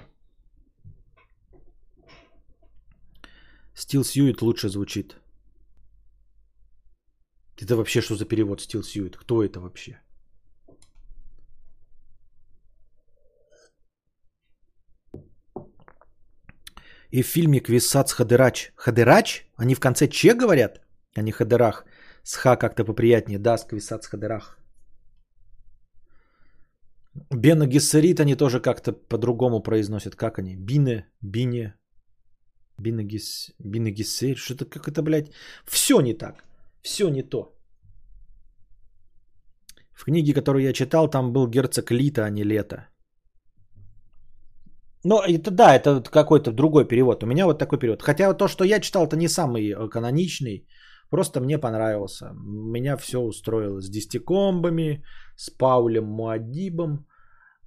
Стил 3.76 4.04
Сьюит 4.04 4.42
лучше 4.42 4.70
звучит. 4.70 5.16
Это 7.62 7.76
вообще 7.76 8.02
что 8.02 8.16
за 8.16 8.26
перевод 8.26 8.62
Steel 8.62 8.82
Suit? 8.82 9.18
Кто 9.18 9.44
это 9.44 9.60
вообще? 9.60 10.00
И 17.12 17.22
в 17.22 17.28
фильме 17.28 17.60
Квисац 17.60 18.12
Хадырач. 18.14 18.72
Хадырач? 18.76 19.46
Они 19.56 19.76
в 19.76 19.80
конце 19.80 20.08
Че 20.08 20.34
говорят? 20.34 20.82
А 21.16 21.22
не 21.22 21.32
Хадырах. 21.32 21.86
С 22.24 22.36
Х 22.36 22.56
как-то 22.56 22.84
поприятнее. 22.84 23.38
Да, 23.38 23.58
с 23.58 23.66
Квисац 23.66 24.08
Хадырах. 24.08 24.58
Бена 27.30 27.68
Гессерит 27.68 28.20
они 28.20 28.36
тоже 28.36 28.60
как-то 28.60 28.94
по-другому 28.94 29.62
произносят. 29.62 30.16
Как 30.16 30.40
они? 30.40 30.56
Бине, 30.56 31.06
Бине, 31.22 31.76
Бине 32.80 33.04
Гессерит. 33.92 34.38
Что-то 34.38 34.66
как 34.66 34.88
это, 34.88 35.04
блядь. 35.04 35.32
Все 35.68 36.02
не 36.02 36.16
так. 36.16 36.44
Все 36.84 37.10
не 37.10 37.24
то. 37.24 37.56
В 39.94 40.06
книге, 40.06 40.34
которую 40.34 40.64
я 40.64 40.74
читал, 40.74 41.10
там 41.10 41.32
был 41.34 41.48
герцог 41.48 41.92
Лита, 41.92 42.26
а 42.26 42.30
не 42.30 42.44
Лето. 42.44 42.88
Но 45.06 45.22
это 45.22 45.52
да, 45.52 45.76
это 45.76 46.02
какой-то 46.02 46.52
другой 46.52 46.88
перевод. 46.88 47.24
У 47.24 47.28
меня 47.28 47.46
вот 47.46 47.60
такой 47.60 47.80
перевод. 47.80 48.02
Хотя 48.02 48.34
то, 48.34 48.48
что 48.48 48.64
я 48.64 48.80
читал, 48.80 49.06
это 49.06 49.18
не 49.18 49.28
самый 49.28 49.72
э, 49.72 49.90
каноничный. 49.90 50.68
Просто 51.10 51.42
мне 51.42 51.58
понравился. 51.58 52.34
Меня 52.36 52.98
все 52.98 53.20
устроило 53.20 53.82
с 53.82 53.90
десятикомбами, 53.90 55.04
с 55.36 55.50
Паулем 55.50 56.06
Муадибом, 56.06 57.06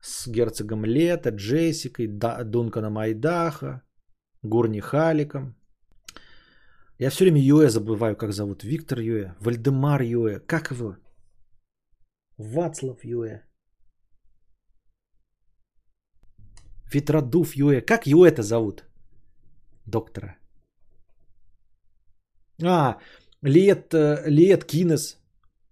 с 0.01 0.26
герцогом 0.28 0.84
Лето, 0.84 1.30
Джессикой, 1.30 2.09
Дунканом 2.44 2.98
Айдаха, 2.98 3.82
Гурни 4.43 4.80
Халиком. 4.80 5.55
Я 6.98 7.10
все 7.10 7.24
время 7.24 7.40
Юэ 7.40 7.68
забываю, 7.68 8.16
как 8.16 8.32
зовут. 8.32 8.64
Виктор 8.64 8.98
Юэ, 9.01 9.35
Вальдемар 9.40 10.02
Юэ. 10.02 10.40
Как 10.47 10.70
его? 10.70 10.97
Вацлав 12.39 13.05
Юэ. 13.05 13.43
Ветродув 16.93 17.56
Юэ. 17.56 17.82
Как 17.82 18.06
Юэ-то 18.06 18.43
зовут? 18.43 18.85
Доктора. 19.86 20.39
А, 22.62 22.98
Лиет, 23.43 23.93
э, 23.93 24.23
Лиет 24.27 24.64
Кинес. 24.64 25.18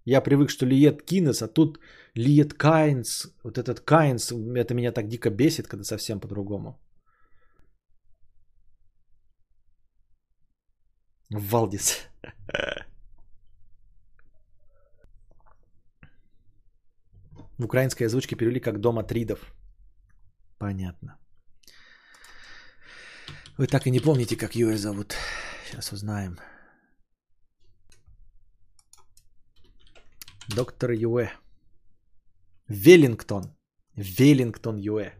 Я 0.05 0.21
привык, 0.21 0.49
что 0.49 0.67
Лиет 0.67 1.01
Кинес, 1.01 1.41
а 1.41 1.47
тут 1.47 1.79
Лиет 2.13 2.53
Кайнс. 2.53 3.33
Вот 3.43 3.57
этот 3.57 3.79
Кайнс, 3.79 4.31
это 4.31 4.73
меня 4.75 4.91
так 4.91 5.07
дико 5.07 5.31
бесит, 5.31 5.67
когда 5.67 5.83
совсем 5.83 6.19
по-другому. 6.19 6.79
Валдис. 11.29 12.07
В 17.57 17.63
украинской 17.63 18.03
озвучке 18.03 18.35
перевели 18.35 18.59
как 18.59 18.79
«Дом 18.79 18.99
Атридов». 18.99 19.39
Понятно. 20.57 21.17
Вы 23.57 23.67
так 23.67 23.87
и 23.87 23.91
не 23.91 23.99
помните, 23.99 24.35
как 24.35 24.55
ее 24.55 24.77
зовут. 24.77 25.15
Сейчас 25.65 25.93
узнаем. 25.93 26.37
Доктор 30.47 30.91
Юэ. 30.91 31.29
Веллингтон. 32.67 33.55
Веллингтон 33.95 34.77
Юэ. 34.77 35.13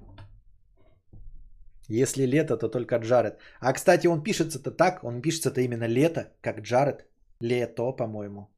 Если 1.88 2.26
лето, 2.26 2.57
то 2.57 2.68
только 2.70 2.98
Джаред. 2.98 3.40
А, 3.60 3.74
кстати, 3.74 4.07
он 4.07 4.24
пишется-то 4.24 4.72
так, 4.72 5.03
он 5.03 5.22
пишется-то 5.22 5.62
именно 5.62 5.88
лето, 5.88 6.34
как 6.41 6.62
Джаред. 6.62 7.06
Лето, 7.40 7.91
по-моему. 7.91 8.49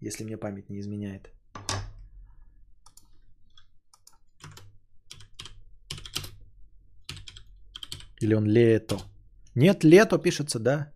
Если 0.00 0.24
мне 0.24 0.38
память 0.38 0.70
не 0.70 0.80
изменяет. 0.80 1.30
Или 8.22 8.34
он 8.34 8.46
лето? 8.46 8.96
Нет, 9.54 9.84
лето 9.84 10.18
пишется, 10.18 10.58
да. 10.58 10.92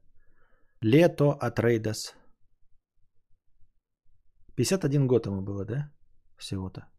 Лето 0.81 1.33
от 1.33 1.59
Рейдас. 1.59 2.15
51 4.57 5.07
год 5.07 5.27
ему 5.27 5.43
было, 5.43 5.65
да? 5.65 5.91
Всего-то. 6.39 6.94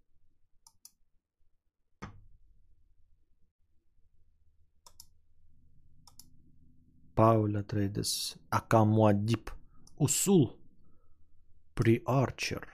Пауля 7.26 7.64
Трейдес. 7.64 8.35
Акамуадип. 8.52 9.49
Усул. 9.97 10.60
При 11.73 12.03
Арчер. 12.06 12.68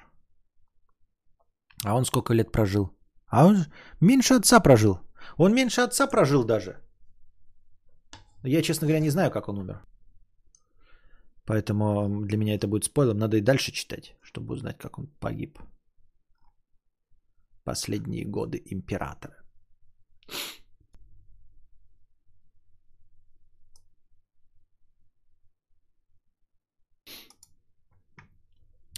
А 1.85 1.95
он 1.95 2.05
сколько 2.05 2.33
лет 2.33 2.51
прожил? 2.51 2.89
А 3.27 3.45
он 3.45 3.65
меньше 4.01 4.33
отца 4.33 4.59
прожил. 4.59 4.99
Он 5.37 5.53
меньше 5.53 5.81
отца 5.81 6.07
прожил 6.07 6.43
даже. 6.43 6.81
Я, 8.43 8.61
честно 8.61 8.87
говоря, 8.87 8.99
не 8.99 9.09
знаю, 9.09 9.31
как 9.31 9.47
он 9.47 9.57
умер. 9.57 9.85
Поэтому 11.45 12.25
для 12.25 12.37
меня 12.37 12.55
это 12.55 12.67
будет 12.67 12.83
спойлом. 12.83 13.17
Надо 13.17 13.37
и 13.37 13.41
дальше 13.41 13.71
читать, 13.71 14.17
чтобы 14.21 14.53
узнать, 14.53 14.77
как 14.77 14.99
он 14.99 15.07
погиб. 15.19 15.59
Последние 17.63 18.25
годы 18.25 18.61
императора. 18.65 19.35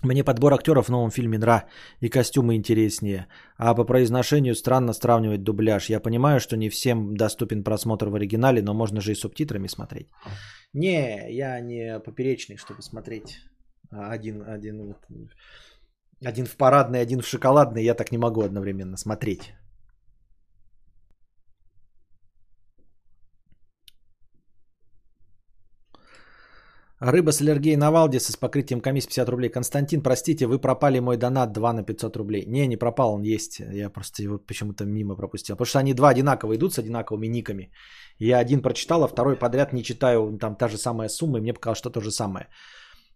Мне 0.04 0.24
подбор 0.24 0.54
актеров 0.54 0.88
в 0.88 0.90
новом 0.90 1.12
фильме 1.12 1.38
нра 1.38 1.64
и 2.02 2.10
костюмы 2.10 2.56
интереснее. 2.56 3.28
А 3.58 3.74
по 3.74 3.86
произношению 3.86 4.56
странно 4.56 4.94
сравнивать 4.94 5.44
дубляж. 5.44 5.90
Я 5.90 6.02
понимаю, 6.02 6.40
что 6.40 6.58
не 6.58 6.70
всем 6.70 7.16
доступен 7.16 7.64
просмотр 7.64 8.10
в 8.10 8.16
оригинале, 8.16 8.62
но 8.62 8.74
можно 8.74 9.02
же 9.02 9.14
и 9.14 9.16
субтитрами 9.16 9.68
смотреть. 9.68 10.10
Не, 10.74 11.34
я 11.34 11.60
не 11.62 12.00
поперечный, 12.00 12.58
чтобы 12.58 12.82
смотреть 12.82 13.40
один, 13.92 14.44
один, 14.46 14.96
один 16.26 16.46
в 16.46 16.58
парадный, 16.58 17.00
один 17.00 17.22
в 17.22 17.28
шоколадный. 17.28 17.84
Я 17.84 17.94
так 17.94 18.12
не 18.12 18.18
могу 18.18 18.42
одновременно 18.42 18.98
смотреть. 18.98 19.54
Рыба 27.06 27.32
с 27.32 27.42
аллергией 27.42 27.76
на 27.76 27.92
Валдиса 27.92 28.32
с 28.32 28.38
покрытием 28.38 28.80
комиссии 28.80 29.08
50 29.08 29.30
рублей. 29.30 29.50
Константин, 29.50 30.02
простите, 30.02 30.48
вы 30.48 30.58
пропали 30.58 31.00
мой 31.00 31.18
донат 31.18 31.52
2 31.52 31.74
на 31.74 31.84
500 31.84 32.16
рублей. 32.16 32.46
Не, 32.48 32.66
не 32.66 32.78
пропал, 32.78 33.14
он 33.14 33.24
есть. 33.24 33.60
Я 33.60 33.90
просто 33.90 34.24
его 34.24 34.38
почему-то 34.38 34.86
мимо 34.86 35.16
пропустил. 35.16 35.58
Потому 35.58 35.66
что 35.66 35.80
они 35.80 35.94
два 35.94 36.10
одинаково 36.10 36.56
идут 36.56 36.74
с 36.74 36.80
одинаковыми 36.80 37.28
никами. 37.28 37.74
Я 38.20 38.40
один 38.40 38.62
прочитал, 38.62 39.04
а 39.04 39.08
второй 39.10 39.36
подряд 39.36 39.74
не 39.74 39.84
читаю. 39.84 40.38
Там 40.40 40.56
та 40.56 40.70
же 40.70 40.78
самая 40.78 41.10
сумма, 41.10 41.40
и 41.40 41.42
мне 41.42 41.54
показалось, 41.54 41.80
что 41.80 41.90
то 41.90 42.00
же 42.00 42.10
самое. 42.10 42.48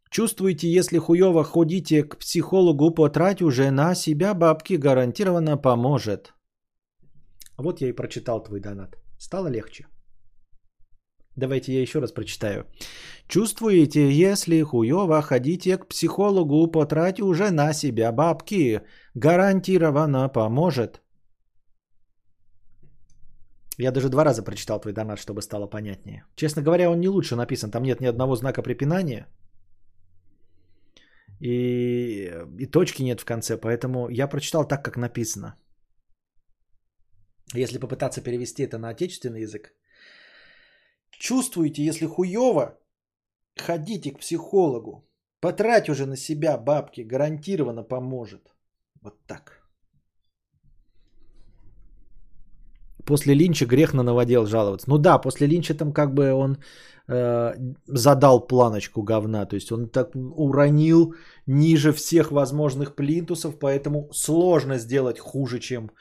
Чувствуете, 0.10 0.68
если 0.68 0.98
хуево 0.98 1.46
ходите 1.46 2.04
к 2.04 2.18
психологу, 2.18 2.94
потратить 2.94 3.42
уже 3.42 3.72
на 3.72 3.96
себя 3.96 4.34
бабки 4.34 4.74
гарантированно 4.74 5.56
поможет. 5.58 6.34
Вот 7.58 7.80
я 7.82 7.88
и 7.88 7.96
прочитал 7.96 8.44
твой 8.44 8.60
донат. 8.60 8.98
Стало 9.18 9.48
легче. 9.48 9.86
Давайте 11.38 11.72
я 11.72 11.82
еще 11.82 12.00
раз 12.00 12.12
прочитаю. 12.12 12.66
Чувствуете, 13.28 14.12
если 14.12 14.64
хуево 14.64 15.22
ходите 15.22 15.78
к 15.78 15.88
психологу, 15.88 16.72
потратьте 16.72 17.24
уже 17.24 17.52
на 17.52 17.74
себя 17.74 18.12
бабки. 18.12 18.82
Гарантированно 19.16 20.30
поможет. 20.30 21.02
Я 23.78 23.92
даже 23.92 24.10
два 24.10 24.24
раза 24.24 24.44
прочитал 24.44 24.80
твой 24.80 24.94
донат, 24.94 25.20
чтобы 25.20 25.42
стало 25.42 25.68
понятнее. 25.68 26.24
Честно 26.36 26.64
говоря, 26.64 26.90
он 26.90 27.00
не 27.00 27.10
лучше 27.10 27.36
написан. 27.36 27.70
Там 27.70 27.84
нет 27.84 28.02
ни 28.02 28.08
одного 28.08 28.36
знака 28.36 28.64
препинания. 28.64 29.28
И, 31.40 32.32
и 32.60 32.66
точки 32.66 33.04
нет 33.04 33.22
в 33.22 33.26
конце. 33.26 33.58
Поэтому 33.58 34.10
я 34.10 34.28
прочитал 34.28 34.68
так, 34.68 34.84
как 34.84 34.98
написано. 34.98 35.56
Если 37.54 37.78
попытаться 37.78 38.22
перевести 38.24 38.64
это 38.64 38.80
на 38.80 38.90
отечественный 38.90 39.42
язык, 39.42 39.77
Чувствуете, 41.20 41.84
если 41.84 42.06
хуево, 42.06 42.78
ходите 43.60 44.12
к 44.12 44.20
психологу. 44.20 45.04
Потрать 45.40 45.90
уже 45.90 46.06
на 46.06 46.16
себя 46.16 46.58
бабки, 46.58 47.02
гарантированно 47.02 47.84
поможет. 47.84 48.56
Вот 49.02 49.14
так. 49.28 49.64
После 53.06 53.36
Линча 53.36 53.66
грех 53.66 53.94
на 53.94 54.04
новодел 54.04 54.46
жаловаться. 54.46 54.90
Ну 54.90 54.98
да, 54.98 55.18
после 55.18 55.48
Линча 55.48 55.74
там 55.74 55.94
как 55.94 56.14
бы 56.14 56.34
он 56.34 56.58
э, 57.08 57.54
задал 57.88 58.48
планочку 58.48 59.02
говна. 59.02 59.46
То 59.46 59.56
есть 59.56 59.72
он 59.72 59.90
так 59.90 60.12
уронил 60.16 61.16
ниже 61.48 61.94
всех 61.94 62.32
возможных 62.32 62.96
плинтусов, 62.96 63.60
поэтому 63.60 64.10
сложно 64.12 64.78
сделать 64.78 65.20
хуже, 65.20 65.60
чем 65.60 65.92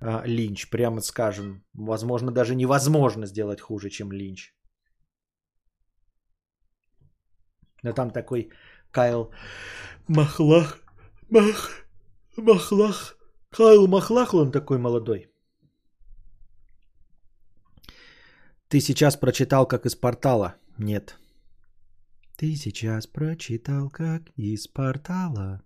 э, 0.00 0.22
Линч. 0.26 0.70
Прямо 0.70 1.00
скажем, 1.00 1.64
возможно, 1.74 2.30
даже 2.30 2.54
невозможно 2.54 3.26
сделать 3.26 3.60
хуже, 3.60 3.90
чем 3.90 4.10
Линч. 4.10 4.53
Но 7.84 7.92
там 7.92 8.10
такой 8.10 8.50
Кайл 8.90 9.30
Махлах, 10.08 10.78
Мах, 11.30 11.70
Махлах, 12.36 13.16
Кайл 13.50 13.86
Махлах, 13.86 14.34
он 14.34 14.50
такой 14.50 14.78
молодой. 14.78 15.28
Ты 18.68 18.80
сейчас 18.80 19.16
прочитал, 19.16 19.68
как 19.68 19.86
из 19.86 19.94
портала. 19.94 20.54
Нет. 20.78 21.18
Ты 22.36 22.56
сейчас 22.56 23.06
прочитал, 23.06 23.90
как 23.90 24.22
из 24.36 24.66
портала. 24.66 25.62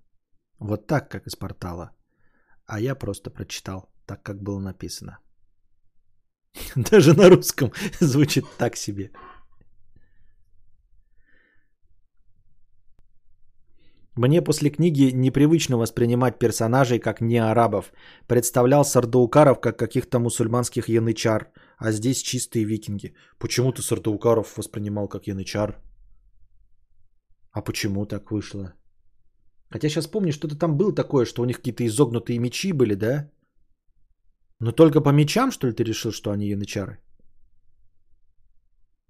Вот 0.59 0.87
так, 0.87 1.09
как 1.11 1.27
из 1.27 1.37
портала. 1.37 1.93
А 2.67 2.81
я 2.81 2.95
просто 2.95 3.31
прочитал, 3.31 3.89
так, 4.07 4.23
как 4.23 4.43
было 4.43 4.59
написано. 4.59 5.19
Даже 6.75 7.15
на 7.15 7.29
русском 7.29 7.73
звучит 8.01 8.45
так 8.59 8.77
себе. 8.77 9.13
Мне 14.19 14.43
после 14.43 14.71
книги 14.71 15.13
непривычно 15.15 15.79
воспринимать 15.79 16.39
персонажей 16.39 16.99
как 16.99 17.21
не 17.21 17.39
арабов. 17.39 17.93
Представлял 18.27 18.85
сардаукаров 18.85 19.61
как 19.61 19.79
каких-то 19.79 20.19
мусульманских 20.19 20.89
янычар, 20.89 21.53
а 21.79 21.93
здесь 21.93 22.23
чистые 22.23 22.65
викинги. 22.65 23.15
Почему 23.39 23.73
ты 23.73 23.83
сардаукаров 23.83 24.57
воспринимал 24.57 25.09
как 25.09 25.29
янычар? 25.29 25.77
А 27.53 27.63
почему 27.63 28.07
так 28.07 28.33
вышло? 28.33 28.73
Хотя 29.71 29.89
сейчас 29.89 30.09
помню, 30.09 30.33
что-то 30.33 30.59
там 30.59 30.77
было 30.77 30.93
такое, 30.93 31.25
что 31.25 31.43
у 31.43 31.45
них 31.45 31.59
какие-то 31.59 31.87
изогнутые 31.87 32.41
мечи 32.41 32.73
были, 32.73 32.95
да? 32.95 33.31
Но 34.59 34.73
только 34.73 35.01
по 35.01 35.11
мечам, 35.11 35.53
что 35.53 35.69
ли, 35.69 35.73
ты 35.73 35.85
решил, 35.85 36.11
что 36.11 36.33
они 36.33 36.49
янычары? 36.49 36.99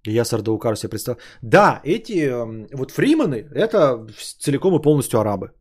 Я 0.06 0.24
Сардаукар 0.24 0.76
себе 0.76 0.90
представил. 0.90 1.20
Да, 1.42 1.80
эти 1.84 2.28
эм, 2.28 2.66
вот 2.72 2.90
фриманы, 2.90 3.48
это 3.54 4.06
целиком 4.38 4.74
и 4.74 4.82
полностью 4.82 5.20
арабы. 5.20 5.52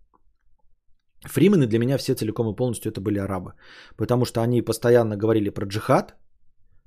Фримены 1.26 1.68
для 1.68 1.80
меня 1.80 1.98
все 1.98 2.16
целиком 2.16 2.48
и 2.48 2.56
полностью 2.56 2.92
это 2.92 3.02
были 3.02 3.20
арабы. 3.20 3.54
Потому 3.98 4.26
что 4.26 4.42
они 4.42 4.62
постоянно 4.62 5.18
говорили 5.18 5.50
про 5.50 5.66
джихад. 5.66 6.16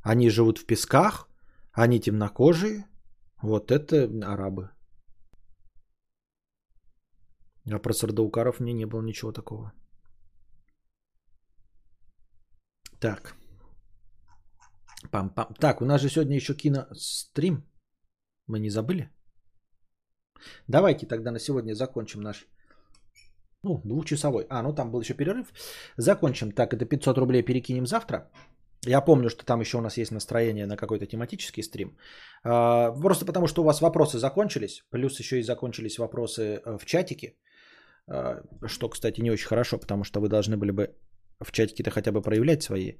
Они 0.02 0.30
живут 0.30 0.58
в 0.58 0.66
песках. 0.66 1.28
Они 1.72 2.00
темнокожие. 2.00 2.86
Вот 3.42 3.70
это 3.70 4.08
арабы. 4.22 4.70
А 7.72 7.78
про 7.78 7.92
Сардаукаров 7.92 8.60
мне 8.60 8.72
не 8.72 8.86
было 8.86 9.02
ничего 9.02 9.32
такого. 9.32 9.72
Так. 13.00 13.34
Пам-пам. 15.12 15.54
Так, 15.58 15.82
у 15.82 15.84
нас 15.84 16.00
же 16.00 16.08
сегодня 16.08 16.36
еще 16.36 16.54
кинострим. 16.54 17.64
Мы 18.46 18.58
не 18.58 18.70
забыли? 18.70 19.10
Давайте 20.68 21.06
тогда 21.06 21.30
на 21.30 21.38
сегодня 21.38 21.74
закончим 21.74 22.20
наш 22.20 22.46
ну, 23.62 23.80
двухчасовой. 23.84 24.46
А, 24.48 24.62
ну 24.62 24.72
там 24.72 24.90
был 24.90 25.00
еще 25.00 25.14
перерыв. 25.14 25.52
Закончим. 25.96 26.52
Так, 26.52 26.72
это 26.72 26.84
500 26.84 27.18
рублей 27.18 27.42
перекинем 27.42 27.86
завтра. 27.86 28.30
Я 28.86 29.04
помню, 29.04 29.28
что 29.28 29.44
там 29.44 29.60
еще 29.60 29.78
у 29.78 29.80
нас 29.80 29.98
есть 29.98 30.12
настроение 30.12 30.66
на 30.66 30.76
какой-то 30.76 31.06
тематический 31.06 31.62
стрим. 31.62 31.96
А, 32.44 32.92
просто 32.92 33.26
потому, 33.26 33.46
что 33.46 33.62
у 33.62 33.64
вас 33.64 33.80
вопросы 33.80 34.18
закончились. 34.18 34.82
Плюс 34.90 35.18
еще 35.20 35.38
и 35.38 35.42
закончились 35.42 35.98
вопросы 35.98 36.42
э, 36.42 36.78
в 36.78 36.86
чатике. 36.86 37.36
А, 38.08 38.42
что, 38.66 38.88
кстати, 38.88 39.20
не 39.20 39.30
очень 39.30 39.48
хорошо, 39.48 39.78
потому 39.78 40.04
что 40.04 40.20
вы 40.20 40.28
должны 40.28 40.56
были 40.56 40.70
бы 40.70 40.96
в 41.40 41.52
чатике-то 41.52 41.90
хотя 41.90 42.12
бы 42.12 42.22
проявлять 42.22 42.62
свои 42.62 42.94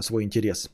свой 0.00 0.24
интерес. 0.24 0.70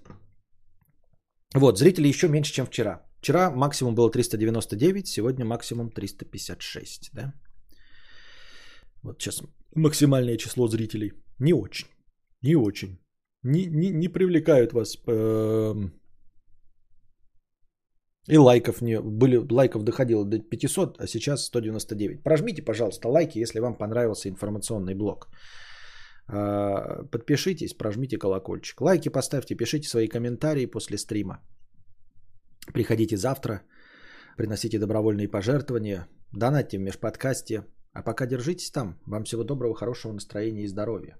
Вот, 1.55 1.79
зрителей 1.79 2.09
еще 2.09 2.29
меньше, 2.29 2.53
чем 2.53 2.67
вчера. 2.67 3.03
Вчера 3.21 3.51
максимум 3.51 3.95
было 3.95 4.11
399, 4.11 5.07
сегодня 5.07 5.45
максимум 5.45 5.91
356, 5.91 7.11
да? 7.13 7.35
Вот 9.03 9.23
сейчас 9.23 9.43
максимальное 9.75 10.37
число 10.37 10.69
зрителей. 10.69 11.13
Не 11.39 11.53
очень, 11.53 11.89
не 12.43 12.57
очень. 12.57 12.99
Не, 13.43 13.67
не, 13.67 13.91
не 13.91 14.09
привлекают 14.09 14.73
вас 14.73 14.97
э, 15.07 15.75
и 18.29 18.37
лайков 18.37 18.83
не 18.83 19.01
были, 19.01 19.37
лайков 19.51 19.85
доходило 19.85 20.25
до 20.25 20.39
500, 20.39 21.01
а 21.01 21.07
сейчас 21.07 21.47
199. 21.47 22.23
Прожмите, 22.23 22.63
пожалуйста, 22.63 23.09
лайки, 23.09 23.39
если 23.39 23.61
вам 23.61 23.79
понравился 23.79 24.29
информационный 24.29 24.95
блог. 24.95 25.29
А, 26.29 27.05
подпишитесь, 27.11 27.75
прожмите 27.75 28.19
колокольчик. 28.19 28.81
Лайки 28.81 29.09
поставьте, 29.09 29.57
пишите 29.57 29.89
свои 29.89 30.09
комментарии 30.09 30.67
после 30.67 30.99
стрима. 30.99 31.41
Приходите 32.73 33.17
завтра, 33.17 33.63
приносите 34.37 34.79
добровольные 34.79 35.29
пожертвования, 35.29 36.07
донатьте 36.33 36.79
в 36.79 36.83
межподкасте. 36.83 37.65
А 37.95 38.03
пока 38.03 38.27
держитесь 38.27 38.71
там. 38.71 38.99
Вам 39.07 39.25
всего 39.25 39.45
доброго, 39.45 39.75
хорошего 39.75 40.13
настроения 40.13 40.65
и 40.65 40.69
здоровья. 40.69 41.17